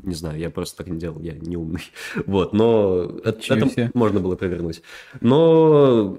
не 0.02 0.14
знаю, 0.14 0.38
я 0.38 0.50
просто 0.50 0.78
так 0.78 0.86
не 0.88 0.98
делал, 0.98 1.20
я 1.20 1.34
не 1.34 1.56
умный. 1.56 1.82
Вот, 2.26 2.52
но 2.52 3.20
это, 3.24 3.40
это 3.54 3.90
можно 3.94 4.20
было 4.20 4.36
провернуть. 4.36 4.82
Но 5.20 6.18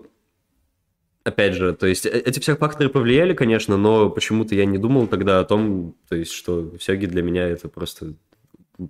опять 1.23 1.53
же, 1.53 1.73
то 1.73 1.87
есть 1.87 2.05
э- 2.05 2.09
эти 2.25 2.39
все 2.39 2.55
факторы 2.55 2.89
повлияли, 2.89 3.33
конечно, 3.33 3.77
но 3.77 4.09
почему-то 4.09 4.55
я 4.55 4.65
не 4.65 4.77
думал 4.77 5.07
тогда 5.07 5.39
о 5.39 5.45
том, 5.45 5.95
то 6.09 6.15
есть, 6.15 6.31
что 6.31 6.73
сёги 6.79 7.05
для 7.05 7.21
меня 7.23 7.47
это 7.47 7.69
просто 7.69 8.13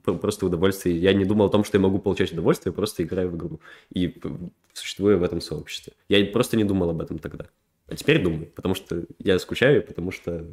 про- 0.03 0.15
просто 0.15 0.45
удовольствие. 0.45 0.97
Я 0.97 1.13
не 1.13 1.25
думал 1.25 1.45
о 1.47 1.49
том, 1.49 1.63
что 1.63 1.77
я 1.77 1.81
могу 1.81 1.99
получать 1.99 2.31
удовольствие, 2.31 2.73
просто 2.73 3.03
играю 3.03 3.29
в 3.29 3.35
игру 3.35 3.59
и 3.91 4.07
п- 4.07 4.29
существую 4.73 5.19
в 5.19 5.23
этом 5.23 5.41
сообществе. 5.41 5.93
Я 6.09 6.25
просто 6.25 6.57
не 6.57 6.63
думал 6.63 6.89
об 6.89 7.01
этом 7.01 7.19
тогда. 7.19 7.45
А 7.87 7.95
теперь 7.95 8.23
думаю, 8.23 8.47
потому 8.47 8.75
что 8.75 9.03
я 9.19 9.37
скучаю, 9.39 9.83
потому 9.83 10.11
что 10.11 10.45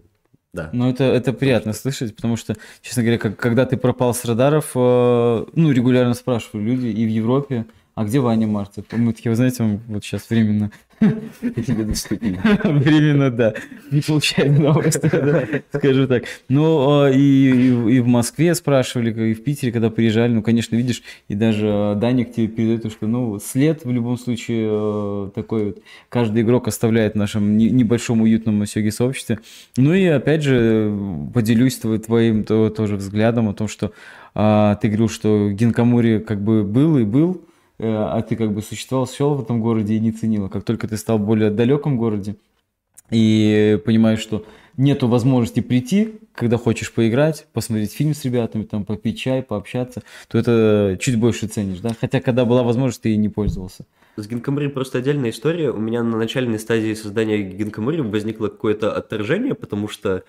да. 0.52 0.70
Ну, 0.72 0.90
это, 0.90 1.05
это 1.05 1.32
приятно 1.32 1.72
слышать, 1.72 2.16
потому 2.16 2.36
что, 2.36 2.56
честно 2.82 3.02
говоря, 3.02 3.18
как, 3.18 3.36
когда 3.36 3.66
ты 3.66 3.77
пропал 3.77 4.12
с 4.12 4.24
радаров, 4.24 4.72
э, 4.74 5.44
ну, 5.55 5.70
регулярно 5.70 6.14
спрашивали 6.14 6.64
люди 6.64 6.86
и 6.89 7.06
в 7.06 7.09
Европе, 7.09 7.66
а 8.01 8.05
где 8.05 8.18
Ваня 8.18 8.47
Марцев? 8.47 8.86
Мы 8.93 9.12
такие, 9.12 9.28
вы 9.28 9.36
знаете, 9.36 9.62
он 9.62 9.81
вот 9.86 10.02
сейчас 10.02 10.31
временно, 10.31 10.70
временно, 11.01 13.31
да, 13.31 13.52
не 13.90 14.01
получаем 14.01 14.55
новости, 14.55 15.62
скажу 15.70 16.06
так. 16.06 16.24
Ну, 16.48 17.05
э, 17.05 17.14
и, 17.14 17.97
и, 17.97 18.01
в 18.01 18.06
Москве 18.06 18.55
спрашивали, 18.55 19.32
и 19.32 19.35
в 19.35 19.44
Питере, 19.44 19.70
когда 19.70 19.90
приезжали, 19.90 20.32
ну, 20.32 20.43
конечно, 20.43 20.77
видишь, 20.77 21.02
и 21.28 21.35
даже 21.35 21.66
э, 21.66 21.94
Даник 21.97 22.32
тебе 22.32 22.48
передает, 22.48 22.90
что, 22.90 23.06
ну, 23.06 23.39
след 23.39 23.85
в 23.85 23.93
любом 23.93 24.16
случае 24.16 24.68
э, 24.70 25.31
такой 25.35 25.64
вот, 25.66 25.82
каждый 26.09 26.40
игрок 26.40 26.68
оставляет 26.68 27.12
в 27.12 27.18
нашем 27.18 27.59
не- 27.59 27.68
небольшом 27.68 28.22
уютном 28.22 28.64
сёги 28.64 28.89
сообществе. 28.89 29.40
Ну 29.77 29.93
и 29.93 30.06
опять 30.06 30.43
же 30.43 30.90
поделюсь 31.35 31.77
твоим 31.77 32.44
то- 32.44 32.70
тоже 32.70 32.97
взглядом 32.97 33.51
о 33.51 33.52
том, 33.52 33.68
что 33.68 33.93
а, 34.35 34.77
ты 34.77 34.89
говорил, 34.89 35.10
что 35.10 35.51
Гинкамури 35.51 36.20
как 36.20 36.40
бы 36.40 36.62
был 36.62 36.97
и 36.97 37.05
был, 37.05 37.43
а 37.82 38.20
ты 38.23 38.36
как 38.36 38.52
бы 38.52 38.62
существовал, 38.62 39.07
шел 39.07 39.35
в 39.35 39.43
этом 39.43 39.61
городе 39.61 39.94
и 39.94 40.01
не 40.01 40.12
ценил. 40.12 40.48
Как 40.48 40.65
только 40.65 40.89
ты 40.89 40.97
стал 40.97 41.19
в 41.19 41.27
более 41.27 41.51
далеком 41.51 41.97
городе 41.97 42.36
и 43.11 43.81
понимаешь, 43.85 44.20
что 44.20 44.44
нету 44.77 45.09
возможности 45.09 45.61
прийти, 45.61 46.15
когда 46.35 46.57
хочешь 46.57 46.93
поиграть, 46.93 47.47
посмотреть 47.52 47.93
фильм 47.93 48.15
с 48.15 48.24
ребятами, 48.24 48.65
там 48.65 48.85
попить 48.85 49.19
чай, 49.19 49.43
пообщаться, 49.43 50.02
то 50.28 50.39
это 50.39 50.97
чуть 51.01 51.19
больше 51.19 51.47
ценишь, 51.48 51.81
да? 51.81 51.90
Хотя 52.01 52.20
когда 52.20 52.44
была 52.44 52.62
возможность, 52.62 53.02
ты 53.02 53.12
и 53.12 53.16
не 53.16 53.28
пользовался. 53.28 53.85
С 54.16 54.27
Гинкамури 54.27 54.69
просто 54.69 54.98
отдельная 54.98 55.31
история. 55.31 55.70
У 55.70 55.78
меня 55.78 56.02
на 56.02 56.16
начальной 56.16 56.59
стадии 56.59 56.94
создания 56.94 57.43
Гинкамури 57.43 58.01
возникло 58.01 58.48
какое-то 58.48 58.93
отторжение, 58.93 59.55
потому 59.55 59.89
что, 59.89 60.11
э, 60.19 60.23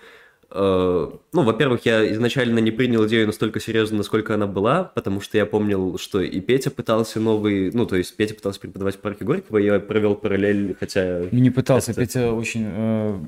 ну, 0.54 1.42
во-первых, 1.42 1.86
я 1.86 2.10
изначально 2.12 2.58
не 2.58 2.70
принял 2.70 3.06
идею 3.06 3.26
настолько 3.26 3.58
серьезно, 3.60 3.98
насколько 3.98 4.34
она 4.34 4.46
была, 4.46 4.84
потому 4.84 5.20
что 5.20 5.38
я 5.38 5.46
помнил, 5.46 5.98
что 5.98 6.20
и 6.20 6.40
Петя 6.40 6.70
пытался 6.70 7.20
новый, 7.20 7.70
ну, 7.72 7.86
то 7.86 7.96
есть 7.96 8.16
Петя 8.16 8.34
пытался 8.34 8.60
преподавать 8.60 8.96
в 8.96 8.98
парке 8.98 9.24
Горького, 9.24 9.58
и 9.58 9.64
я 9.64 9.80
провел 9.80 10.14
параллель, 10.14 10.76
хотя, 10.78 11.22
Ну, 11.30 11.38
Не 11.38 11.50
пытался, 11.50 11.92
Это- 11.92 12.00
Петя 12.02 12.32
очень, 12.32 12.64
э, 12.66 13.18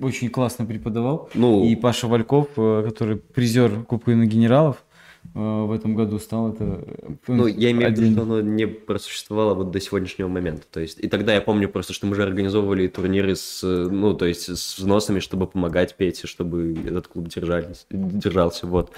очень 0.00 0.28
классно 0.28 0.66
преподавал. 0.66 1.30
ну, 1.34 1.64
И 1.64 1.74
Паша 1.76 2.06
Вальков, 2.06 2.48
э, 2.56 2.82
который 2.86 3.16
призер 3.16 3.84
Кубка 3.84 4.12
генералов 4.14 4.76
э, 4.76 4.83
в 5.32 5.72
этом 5.72 5.94
году 5.94 6.18
стал, 6.18 6.52
это... 6.52 6.84
э, 6.86 7.12
Ну, 7.26 7.46
я 7.46 7.70
имею 7.70 7.92
в 7.92 7.98
виду, 7.98 8.12
что 8.12 8.22
оно 8.22 8.40
не 8.40 8.66
просуществовало 8.66 9.54
вот 9.54 9.70
до 9.70 9.80
сегодняшнего 9.80 10.28
момента. 10.28 10.64
То 10.70 10.80
есть, 10.80 10.98
и 11.00 11.08
тогда 11.08 11.34
я 11.34 11.40
помню 11.40 11.68
просто, 11.68 11.92
что 11.92 12.06
мы 12.06 12.14
же 12.14 12.22
организовывали 12.22 12.86
турниры 12.88 13.34
с, 13.34 13.64
э, 13.64 13.88
ну, 13.90 14.14
то 14.14 14.26
есть, 14.26 14.56
с 14.56 14.78
взносами, 14.78 15.20
чтобы 15.20 15.46
помогать 15.46 15.96
Пете, 15.96 16.26
чтобы 16.26 16.76
этот 16.86 17.08
клуб 17.08 17.28
держались, 17.28 17.86
держался, 17.90 18.66
вот. 18.66 18.92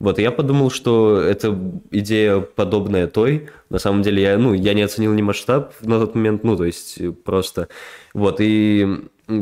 Вот, 0.00 0.18
и 0.20 0.22
я 0.22 0.30
подумал, 0.30 0.70
что 0.70 1.20
это 1.20 1.58
идея 1.90 2.38
подобная 2.38 3.08
той. 3.08 3.48
На 3.68 3.78
самом 3.78 4.02
деле, 4.02 4.22
я, 4.22 4.38
ну, 4.38 4.54
я 4.54 4.72
не 4.72 4.82
оценил 4.82 5.12
ни 5.12 5.22
масштаб 5.22 5.74
на 5.80 5.98
тот 5.98 6.14
момент, 6.14 6.44
ну, 6.44 6.56
то 6.56 6.64
есть 6.64 6.98
просто... 7.24 7.68
Вот, 8.14 8.36
и 8.40 8.86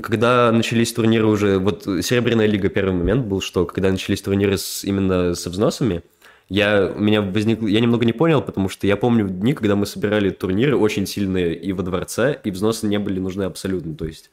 когда 0.03 0.51
начались 0.53 0.93
турниры 0.93 1.27
уже... 1.27 1.59
Вот 1.59 1.85
Серебряная 1.85 2.47
лига 2.47 2.69
первый 2.69 2.94
момент 2.94 3.27
был, 3.27 3.40
что 3.40 3.66
когда 3.66 3.90
начались 3.90 4.23
турниры 4.23 4.57
с, 4.59 4.82
именно 4.82 5.35
со 5.35 5.51
взносами, 5.51 6.03
я, 6.48 6.93
у 6.94 7.01
меня 7.01 7.23
возник, 7.23 7.62
я 7.62 7.81
немного 7.81 8.05
не 8.05 8.12
понял, 8.12 8.40
потому 8.40 8.68
что 8.68 8.86
я 8.86 8.97
помню 8.97 9.28
дни, 9.28 9.52
когда 9.52 9.74
мы 9.74 9.85
собирали 9.85 10.31
турниры 10.31 10.77
очень 10.77 11.06
сильные 11.06 11.55
и 11.55 11.73
во 11.73 11.82
дворце, 11.82 12.40
и 12.44 12.51
взносы 12.51 12.86
не 12.86 12.98
были 12.98 13.18
нужны 13.18 13.43
абсолютно. 13.44 13.97
То 13.97 14.05
есть 14.06 14.31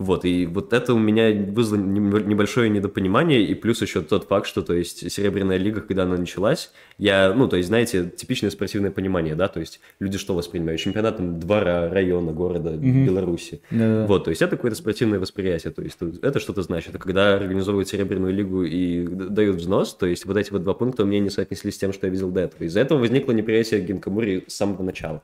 вот, 0.00 0.24
и 0.24 0.46
вот 0.46 0.72
это 0.72 0.94
у 0.94 0.98
меня 0.98 1.30
вызвало 1.30 1.80
небольшое 1.80 2.70
недопонимание, 2.70 3.44
и 3.44 3.54
плюс 3.54 3.82
еще 3.82 4.00
тот 4.00 4.24
факт, 4.24 4.46
что, 4.46 4.62
то 4.62 4.72
есть, 4.72 5.12
Серебряная 5.12 5.58
лига, 5.58 5.82
когда 5.82 6.04
она 6.04 6.16
началась, 6.16 6.72
я, 6.96 7.34
ну, 7.34 7.46
то 7.48 7.58
есть, 7.58 7.68
знаете, 7.68 8.10
типичное 8.16 8.48
спортивное 8.48 8.90
понимание, 8.90 9.34
да, 9.34 9.48
то 9.48 9.60
есть, 9.60 9.78
люди 9.98 10.16
что 10.16 10.34
воспринимают? 10.34 10.80
Чемпионатом 10.80 11.38
двора, 11.38 11.90
района, 11.90 12.32
города, 12.32 12.70
mm-hmm. 12.70 13.04
Беларуси. 13.04 13.60
Вот, 13.70 14.24
то 14.24 14.30
есть, 14.30 14.40
это 14.40 14.56
какое-то 14.56 14.78
спортивное 14.78 15.18
восприятие, 15.18 15.70
то 15.70 15.82
есть, 15.82 15.98
это 16.22 16.40
что-то 16.40 16.62
значит. 16.62 16.94
А 16.94 16.98
когда 16.98 17.34
организовывают 17.34 17.86
Серебряную 17.86 18.32
лигу 18.32 18.62
и 18.64 19.06
дают 19.06 19.56
взнос, 19.56 19.94
то 19.94 20.06
есть, 20.06 20.24
вот 20.24 20.38
эти 20.38 20.50
вот 20.50 20.62
два 20.62 20.72
пункта 20.72 21.02
у 21.02 21.06
меня 21.06 21.20
не 21.20 21.28
соотнеслись 21.28 21.74
с 21.74 21.78
тем, 21.78 21.92
что 21.92 22.06
я 22.06 22.10
видел 22.10 22.30
до 22.30 22.40
этого. 22.40 22.64
Из-за 22.64 22.80
этого 22.80 22.98
возникло 22.98 23.32
неприятие 23.32 23.82
Гинкамури 23.82 24.44
с 24.46 24.54
самого 24.54 24.82
начала. 24.82 25.22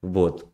Вот. 0.00 0.49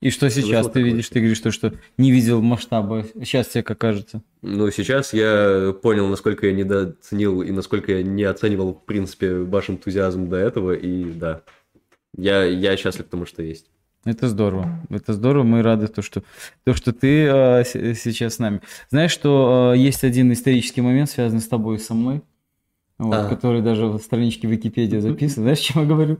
И 0.00 0.10
что 0.10 0.28
сейчас 0.28 0.68
ты 0.70 0.82
видишь? 0.82 1.08
Ты 1.08 1.20
говоришь, 1.20 1.38
что, 1.38 1.50
что 1.50 1.72
не 1.96 2.12
видел 2.12 2.42
масштаба. 2.42 3.04
Сейчас 3.14 3.48
тебе 3.48 3.62
как 3.62 3.78
кажется? 3.78 4.22
Ну, 4.42 4.70
сейчас 4.70 5.14
я 5.14 5.74
понял, 5.82 6.06
насколько 6.08 6.46
я 6.46 6.52
недооценил 6.52 7.42
и 7.42 7.50
насколько 7.50 7.92
я 7.92 8.02
не 8.02 8.24
оценивал, 8.24 8.74
в 8.74 8.84
принципе, 8.84 9.34
ваш 9.34 9.70
энтузиазм 9.70 10.28
до 10.28 10.36
этого. 10.36 10.72
И 10.72 11.04
да, 11.04 11.42
я, 12.16 12.44
я 12.44 12.76
счастлив 12.76 13.06
тому, 13.08 13.24
что 13.24 13.42
есть. 13.42 13.66
Это 14.04 14.28
здорово. 14.28 14.86
Это 14.88 15.14
здорово. 15.14 15.42
Мы 15.42 15.62
рады, 15.62 15.88
то, 15.88 16.00
что, 16.00 16.22
то, 16.64 16.74
что 16.74 16.92
ты 16.92 17.24
э, 17.24 17.64
сейчас 17.64 18.34
с 18.34 18.38
нами. 18.38 18.60
Знаешь, 18.88 19.10
что 19.10 19.72
э, 19.74 19.78
есть 19.78 20.04
один 20.04 20.32
исторический 20.32 20.80
момент, 20.80 21.10
связанный 21.10 21.40
с 21.40 21.48
тобой 21.48 21.76
и 21.76 21.80
со 21.80 21.92
мной, 21.94 22.22
вот, 22.98 23.14
а. 23.14 23.28
который 23.28 23.62
даже 23.62 23.86
в 23.86 23.98
страничке 23.98 24.46
Википедии 24.46 24.98
записан. 24.98 25.42
Знаешь, 25.42 25.58
чем 25.58 25.82
я 25.82 25.88
говорю? 25.88 26.18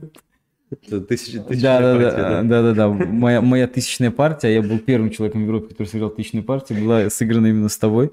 Тысяч, 1.07 1.35
да, 1.35 1.79
да, 1.79 1.95
партия, 1.95 2.17
да, 2.17 2.43
да, 2.43 2.61
да, 2.61 2.73
да. 2.73 2.87
Моя, 2.89 3.41
моя 3.41 3.67
тысячная 3.67 4.11
партия, 4.11 4.55
я 4.55 4.61
был 4.61 4.79
первым 4.79 5.11
человеком 5.11 5.43
в 5.43 5.45
Европе, 5.45 5.69
который 5.69 5.87
сыграл 5.87 6.09
тысячную 6.09 6.43
партию, 6.43 6.83
была 6.83 7.09
сыграна 7.09 7.47
именно 7.47 7.69
с 7.69 7.77
тобой. 7.77 8.11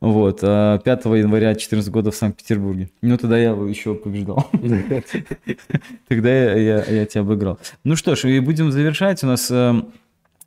Вот, 0.00 0.40
5 0.40 0.42
а, 0.44 0.80
января 0.84 1.50
2014 1.50 1.92
года 1.92 2.10
в 2.10 2.16
Санкт-Петербурге. 2.16 2.90
Ну, 3.02 3.16
тогда 3.16 3.38
я 3.38 3.50
еще 3.50 3.94
побеждал. 3.94 4.50
Тогда 6.08 6.30
я, 6.54 7.06
тебя 7.06 7.20
обыграл. 7.20 7.60
Ну 7.84 7.94
что 7.94 8.16
ж, 8.16 8.24
и 8.24 8.40
будем 8.40 8.72
завершать. 8.72 9.22
У 9.22 9.28
нас 9.28 9.48
э, 9.48 9.82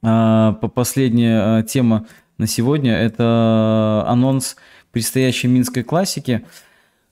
э, 0.04 0.54
последняя 0.74 1.64
тема 1.64 2.06
на 2.38 2.48
сегодня– 2.48 2.98
это 2.98 4.04
анонс 4.08 4.58
предстоящей 4.92 5.48
Минской 5.48 5.84
классики. 5.84 6.46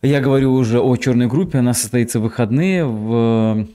Я 0.01 0.19
говорю 0.19 0.51
уже 0.51 0.81
о 0.81 0.97
черной 0.97 1.27
группе, 1.27 1.59
она 1.59 1.73
состоится 1.73 2.19
в 2.19 2.23
выходные 2.23 2.83
в 2.83 3.67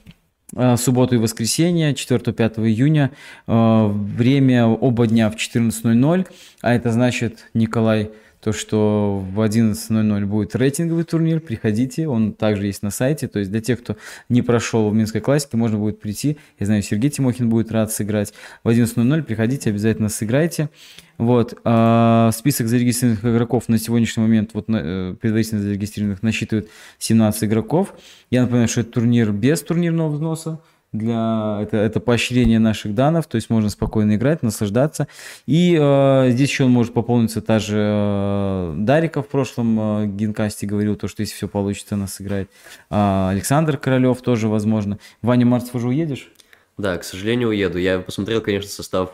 субботу 0.77 1.15
и 1.15 1.17
воскресенье, 1.17 1.93
4-5 1.93 2.67
июня. 2.67 3.11
Э, 3.47 3.87
время 3.87 4.65
оба 4.65 5.07
дня 5.07 5.29
в 5.29 5.35
14.00, 5.35 6.27
а 6.61 6.73
это 6.73 6.91
значит, 6.91 7.49
Николай, 7.53 8.11
то, 8.41 8.53
что 8.53 9.23
в 9.33 9.41
11.00 9.41 10.25
будет 10.25 10.55
рейтинговый 10.55 11.03
турнир, 11.03 11.41
приходите, 11.41 12.07
он 12.07 12.33
также 12.33 12.67
есть 12.67 12.83
на 12.83 12.89
сайте, 12.89 13.27
то 13.27 13.39
есть 13.39 13.51
для 13.51 13.61
тех, 13.61 13.81
кто 13.81 13.97
не 14.29 14.41
прошел 14.41 14.89
в 14.89 14.93
Минской 14.93 15.21
классике, 15.21 15.57
можно 15.57 15.77
будет 15.77 15.99
прийти, 15.99 16.37
я 16.57 16.65
знаю, 16.65 16.81
Сергей 16.81 17.09
Тимохин 17.09 17.49
будет 17.49 17.71
рад 17.71 17.91
сыграть, 17.91 18.33
в 18.63 18.69
11.00 18.69 19.23
приходите, 19.23 19.69
обязательно 19.69 20.09
сыграйте. 20.09 20.69
Вот, 21.17 21.53
а 21.65 22.31
список 22.33 22.69
зарегистрированных 22.69 23.25
игроков 23.25 23.67
на 23.67 23.77
сегодняшний 23.77 24.23
момент, 24.23 24.51
вот 24.53 24.65
э, 24.69 25.15
предварительно 25.19 25.61
зарегистрированных, 25.61 26.23
насчитывает 26.23 26.69
17 26.97 27.43
игроков. 27.43 27.93
Я 28.31 28.43
напоминаю, 28.43 28.69
что 28.69 28.81
это 28.81 28.91
турнир 28.91 29.33
без 29.33 29.61
турнирного 29.61 30.07
взноса, 30.11 30.61
для 30.91 31.59
это, 31.61 31.77
это 31.77 31.99
поощрение 31.99 32.59
наших 32.59 32.95
данных, 32.95 33.27
то 33.27 33.35
есть 33.35 33.49
можно 33.49 33.69
спокойно 33.69 34.15
играть, 34.15 34.41
наслаждаться. 34.41 35.07
И 35.45 35.77
э, 35.79 36.29
здесь 36.31 36.49
еще 36.49 36.65
он 36.65 36.71
может 36.71 36.93
пополниться 36.93 37.41
та 37.41 37.59
же 37.59 37.77
э, 37.77 38.73
Дарика 38.77 39.21
в 39.21 39.27
прошлом 39.27 39.79
э, 39.79 40.07
генкасте 40.07 40.65
говорил, 40.65 40.95
то, 40.95 41.07
что 41.07 41.21
если 41.21 41.35
все 41.35 41.47
получится, 41.47 41.95
нас 41.95 42.15
сыграет. 42.15 42.49
А 42.89 43.29
Александр 43.29 43.77
Королев 43.77 44.21
тоже 44.21 44.47
возможно. 44.47 44.97
Ваня 45.21 45.45
Марцев 45.45 45.75
уже 45.75 45.87
уедешь? 45.87 46.31
Да, 46.77 46.97
к 46.97 47.03
сожалению, 47.03 47.49
уеду. 47.49 47.77
Я 47.77 47.99
посмотрел, 47.99 48.41
конечно, 48.41 48.69
состав 48.69 49.11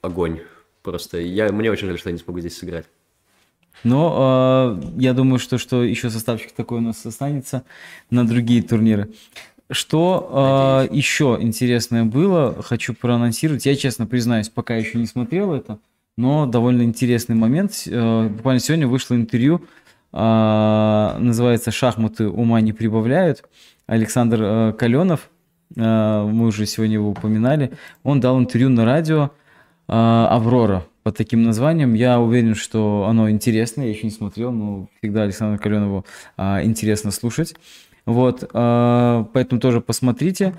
огонь. 0.00 0.40
Просто 0.82 1.18
я, 1.20 1.52
мне 1.52 1.70
очень 1.70 1.86
жаль, 1.86 1.98
что 1.98 2.08
я 2.08 2.14
не 2.14 2.18
смогу 2.18 2.40
здесь 2.40 2.56
сыграть. 2.56 2.86
Но 3.84 4.78
э, 4.80 5.00
я 5.00 5.12
думаю, 5.12 5.38
что, 5.38 5.58
что 5.58 5.82
еще 5.82 6.10
составчик 6.10 6.52
такой 6.52 6.78
у 6.78 6.80
нас 6.82 7.04
останется 7.04 7.64
на 8.10 8.26
другие 8.26 8.62
турниры. 8.62 9.10
Что 9.72 10.86
э, 10.90 10.94
еще 10.94 11.38
интересное 11.40 12.04
было, 12.04 12.62
хочу 12.62 12.94
проанонсировать. 12.94 13.64
Я, 13.64 13.74
честно 13.74 14.06
признаюсь, 14.06 14.50
пока 14.50 14.76
еще 14.76 14.98
не 14.98 15.06
смотрел 15.06 15.54
это, 15.54 15.78
но 16.16 16.44
довольно 16.46 16.82
интересный 16.82 17.34
момент. 17.34 17.84
Э, 17.86 18.28
буквально 18.28 18.60
сегодня 18.60 18.86
вышло 18.86 19.14
интервью, 19.14 19.62
э, 20.12 21.16
называется 21.18 21.70
«Шахматы 21.70 22.28
ума 22.28 22.60
не 22.60 22.74
прибавляют». 22.74 23.44
Александр 23.86 24.42
э, 24.42 24.72
Каленов, 24.74 25.30
э, 25.74 25.80
мы 25.80 26.46
уже 26.46 26.66
сегодня 26.66 26.94
его 26.94 27.08
упоминали, 27.08 27.72
он 28.02 28.20
дал 28.20 28.38
интервью 28.38 28.68
на 28.68 28.84
радио 28.84 29.24
э, 29.24 29.30
«Аврора» 29.88 30.84
под 31.02 31.16
таким 31.16 31.42
названием. 31.42 31.94
Я 31.94 32.20
уверен, 32.20 32.54
что 32.54 33.06
оно 33.08 33.30
интересное, 33.30 33.86
я 33.86 33.92
еще 33.92 34.04
не 34.04 34.12
смотрел, 34.12 34.52
но 34.52 34.88
всегда 34.98 35.22
Александру 35.22 35.60
Каленову 35.60 36.04
э, 36.36 36.64
интересно 36.64 37.10
слушать. 37.10 37.54
Вот, 38.06 38.42
э, 38.52 39.24
поэтому 39.32 39.60
тоже 39.60 39.80
посмотрите. 39.80 40.54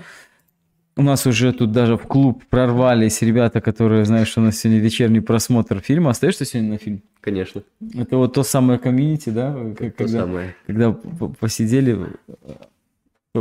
У 0.96 1.02
нас 1.02 1.26
уже 1.26 1.52
тут 1.52 1.72
даже 1.72 1.96
в 1.96 2.02
клуб 2.02 2.44
прорвались 2.48 3.20
ребята, 3.22 3.60
которые 3.60 4.04
знают, 4.04 4.28
что 4.28 4.40
у 4.40 4.44
нас 4.44 4.58
сегодня 4.58 4.80
вечерний 4.80 5.20
просмотр 5.20 5.80
фильма. 5.80 6.10
Остаешься 6.10 6.44
сегодня 6.44 6.70
на 6.72 6.78
фильм? 6.78 7.02
Конечно. 7.20 7.62
Это 7.94 8.16
вот 8.16 8.34
то 8.34 8.44
самое 8.44 8.78
комьюнити, 8.78 9.30
да? 9.30 9.52
То 9.52 9.90
когда, 9.90 10.20
самое. 10.20 10.54
Когда 10.66 10.92
посидели, 11.40 11.98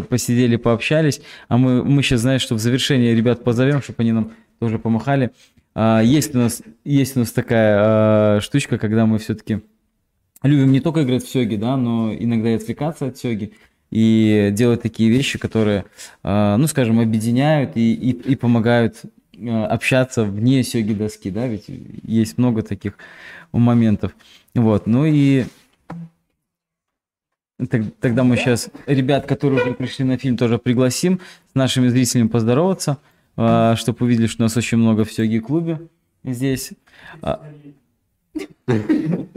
посидели, 0.09 0.55
пообщались. 0.55 1.21
А 1.47 1.57
мы, 1.57 1.83
мы 1.83 2.01
сейчас, 2.01 2.21
знаешь, 2.21 2.41
что 2.41 2.55
в 2.55 2.59
завершение 2.59 3.13
ребят 3.13 3.43
позовем, 3.43 3.83
чтобы 3.83 3.97
они 3.99 4.13
нам 4.13 4.31
тоже 4.59 4.79
помахали. 4.79 5.31
А, 5.75 6.01
есть 6.01 6.33
у 6.33 6.39
нас, 6.39 6.63
есть 6.83 7.15
у 7.15 7.19
нас 7.19 7.31
такая 7.31 7.77
а, 7.77 8.39
штучка, 8.41 8.79
когда 8.79 9.05
мы 9.05 9.19
все-таки 9.19 9.61
любим 10.41 10.71
не 10.71 10.79
только 10.79 11.03
играть 11.03 11.23
в 11.23 11.29
сёги, 11.29 11.55
да, 11.55 11.77
но 11.77 12.13
иногда 12.13 12.49
и 12.49 12.55
отвлекаться 12.55 13.07
от 13.07 13.17
сёги 13.17 13.53
и 13.93 14.49
делать 14.51 14.81
такие 14.81 15.11
вещи, 15.11 15.37
которые, 15.37 15.85
а, 16.23 16.57
ну, 16.57 16.65
скажем, 16.65 16.99
объединяют 16.99 17.77
и, 17.77 17.93
и, 17.93 18.09
и 18.09 18.35
помогают 18.35 19.03
а, 19.37 19.67
общаться 19.67 20.23
вне 20.23 20.63
сёги 20.63 20.93
доски, 20.93 21.29
да, 21.29 21.45
ведь 21.45 21.65
есть 21.67 22.39
много 22.39 22.63
таких 22.63 22.97
моментов. 23.51 24.15
Вот, 24.55 24.87
ну 24.87 25.05
и 25.05 25.45
тогда 27.99 28.23
мы 28.23 28.35
сейчас 28.35 28.71
ребят, 28.87 29.27
которые 29.27 29.61
уже 29.61 29.75
пришли 29.75 30.05
на 30.05 30.17
фильм, 30.17 30.37
тоже 30.37 30.57
пригласим 30.57 31.19
с 31.51 31.55
нашими 31.55 31.87
зрителями 31.87 32.29
поздороваться, 32.29 32.97
а, 33.37 33.75
чтобы 33.75 34.07
увидели, 34.07 34.25
что 34.25 34.41
у 34.41 34.45
нас 34.45 34.57
очень 34.57 34.79
много 34.79 35.03
в 35.03 35.13
сёги 35.13 35.37
клубе 35.37 35.81
здесь. 36.23 36.71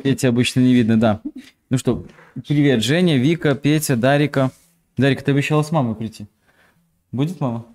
Эти 0.03 0.25
обычно 0.25 0.61
не 0.61 0.73
видно, 0.73 0.99
да. 0.99 1.21
Ну 1.69 1.79
что, 1.79 2.07
привет, 2.47 2.85
Женя, 2.85 3.17
Вика, 3.17 3.57
Петя, 3.57 3.97
Дарика. 3.97 4.53
Дарика, 4.97 5.25
ты 5.25 5.33
обещала 5.33 5.63
с 5.63 5.73
мамой 5.73 5.97
прийти. 5.97 6.27
Будет 7.11 7.41
мама? 7.41 7.67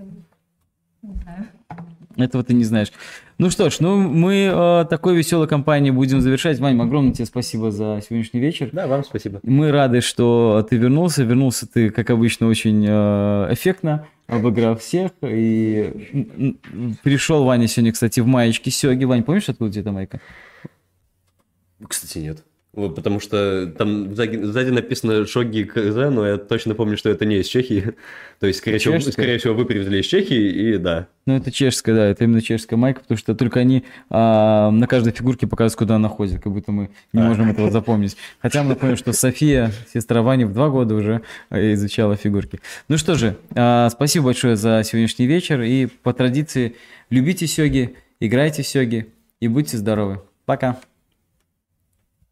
Не 0.00 1.14
знаю. 1.22 1.46
Этого 2.16 2.42
ты 2.42 2.54
не 2.54 2.64
знаешь. 2.64 2.90
Ну 3.38 3.50
что 3.50 3.70
ж, 3.70 3.78
ну 3.78 3.96
мы 3.96 4.50
э, 4.52 4.84
такой 4.90 5.16
веселой 5.16 5.46
компанией 5.46 5.92
будем 5.92 6.20
завершать. 6.20 6.58
Вань, 6.58 6.80
огромное 6.80 7.12
тебе 7.12 7.26
спасибо 7.26 7.70
за 7.70 8.02
сегодняшний 8.04 8.40
вечер. 8.40 8.70
Да, 8.72 8.88
вам 8.88 9.04
спасибо. 9.04 9.38
Мы 9.44 9.70
рады, 9.70 10.00
что 10.00 10.66
ты 10.68 10.76
вернулся. 10.76 11.22
Вернулся 11.22 11.68
ты, 11.68 11.90
как 11.90 12.10
обычно, 12.10 12.48
очень 12.48 12.84
э, 12.84 13.52
эффектно, 13.52 14.08
обыграв 14.26 14.80
всех. 14.80 15.12
И 15.22 16.58
пришел 17.04 17.44
Ваня 17.44 17.68
сегодня, 17.68 17.92
кстати, 17.92 18.18
в 18.18 18.26
маечке 18.26 18.72
Сёги. 18.72 19.04
Вань, 19.04 19.22
помнишь, 19.22 19.48
откуда 19.48 19.68
у 19.68 19.72
тебя 19.72 19.82
эта 19.82 19.92
майка? 19.92 20.20
Кстати, 21.86 22.18
нет. 22.18 22.45
Вот, 22.76 22.94
потому 22.94 23.20
что 23.20 23.66
там 23.78 24.14
сзади, 24.14 24.36
сзади 24.36 24.68
написано 24.68 25.26
Шоги 25.26 25.62
КЗ, 25.62 26.10
но 26.12 26.26
я 26.26 26.36
точно 26.36 26.74
помню, 26.74 26.98
что 26.98 27.08
это 27.08 27.24
не 27.24 27.38
из 27.38 27.46
Чехии. 27.46 27.94
То 28.38 28.46
есть, 28.46 28.58
скорее, 28.58 28.76
всего, 28.76 29.00
скорее 29.00 29.38
всего, 29.38 29.54
вы 29.54 29.64
привезли 29.64 30.00
из 30.00 30.04
Чехии, 30.04 30.74
и 30.74 30.76
да. 30.76 31.08
Ну, 31.24 31.34
это 31.34 31.50
чешская, 31.50 31.94
да, 31.94 32.06
это 32.08 32.24
именно 32.24 32.42
чешская 32.42 32.76
майка, 32.76 33.00
потому 33.00 33.16
что 33.16 33.34
только 33.34 33.60
они 33.60 33.82
а, 34.10 34.70
на 34.70 34.86
каждой 34.86 35.14
фигурке 35.14 35.46
показывают, 35.46 35.78
куда 35.78 35.96
она 35.96 36.10
ходит, 36.10 36.42
как 36.42 36.52
будто 36.52 36.70
мы 36.70 36.90
не 37.14 37.22
а. 37.22 37.24
можем 37.24 37.50
этого 37.50 37.70
запомнить. 37.70 38.14
Хотя 38.40 38.62
мы 38.62 38.70
напомним, 38.70 38.98
что 38.98 39.14
София, 39.14 39.72
сестра 39.92 40.20
Вани, 40.20 40.44
в 40.44 40.52
два 40.52 40.68
года 40.68 40.94
уже 40.94 41.22
а, 41.48 41.58
изучала 41.72 42.14
фигурки. 42.14 42.60
Ну 42.88 42.98
что 42.98 43.14
же, 43.14 43.38
а, 43.54 43.88
спасибо 43.88 44.26
большое 44.26 44.56
за 44.56 44.82
сегодняшний 44.84 45.26
вечер, 45.26 45.62
и 45.62 45.86
по 45.86 46.12
традиции 46.12 46.76
любите 47.08 47.46
сёги, 47.46 47.96
играйте 48.20 48.62
в 48.62 48.68
сёги 48.68 49.06
и 49.40 49.48
будьте 49.48 49.78
здоровы. 49.78 50.20
Пока! 50.44 50.78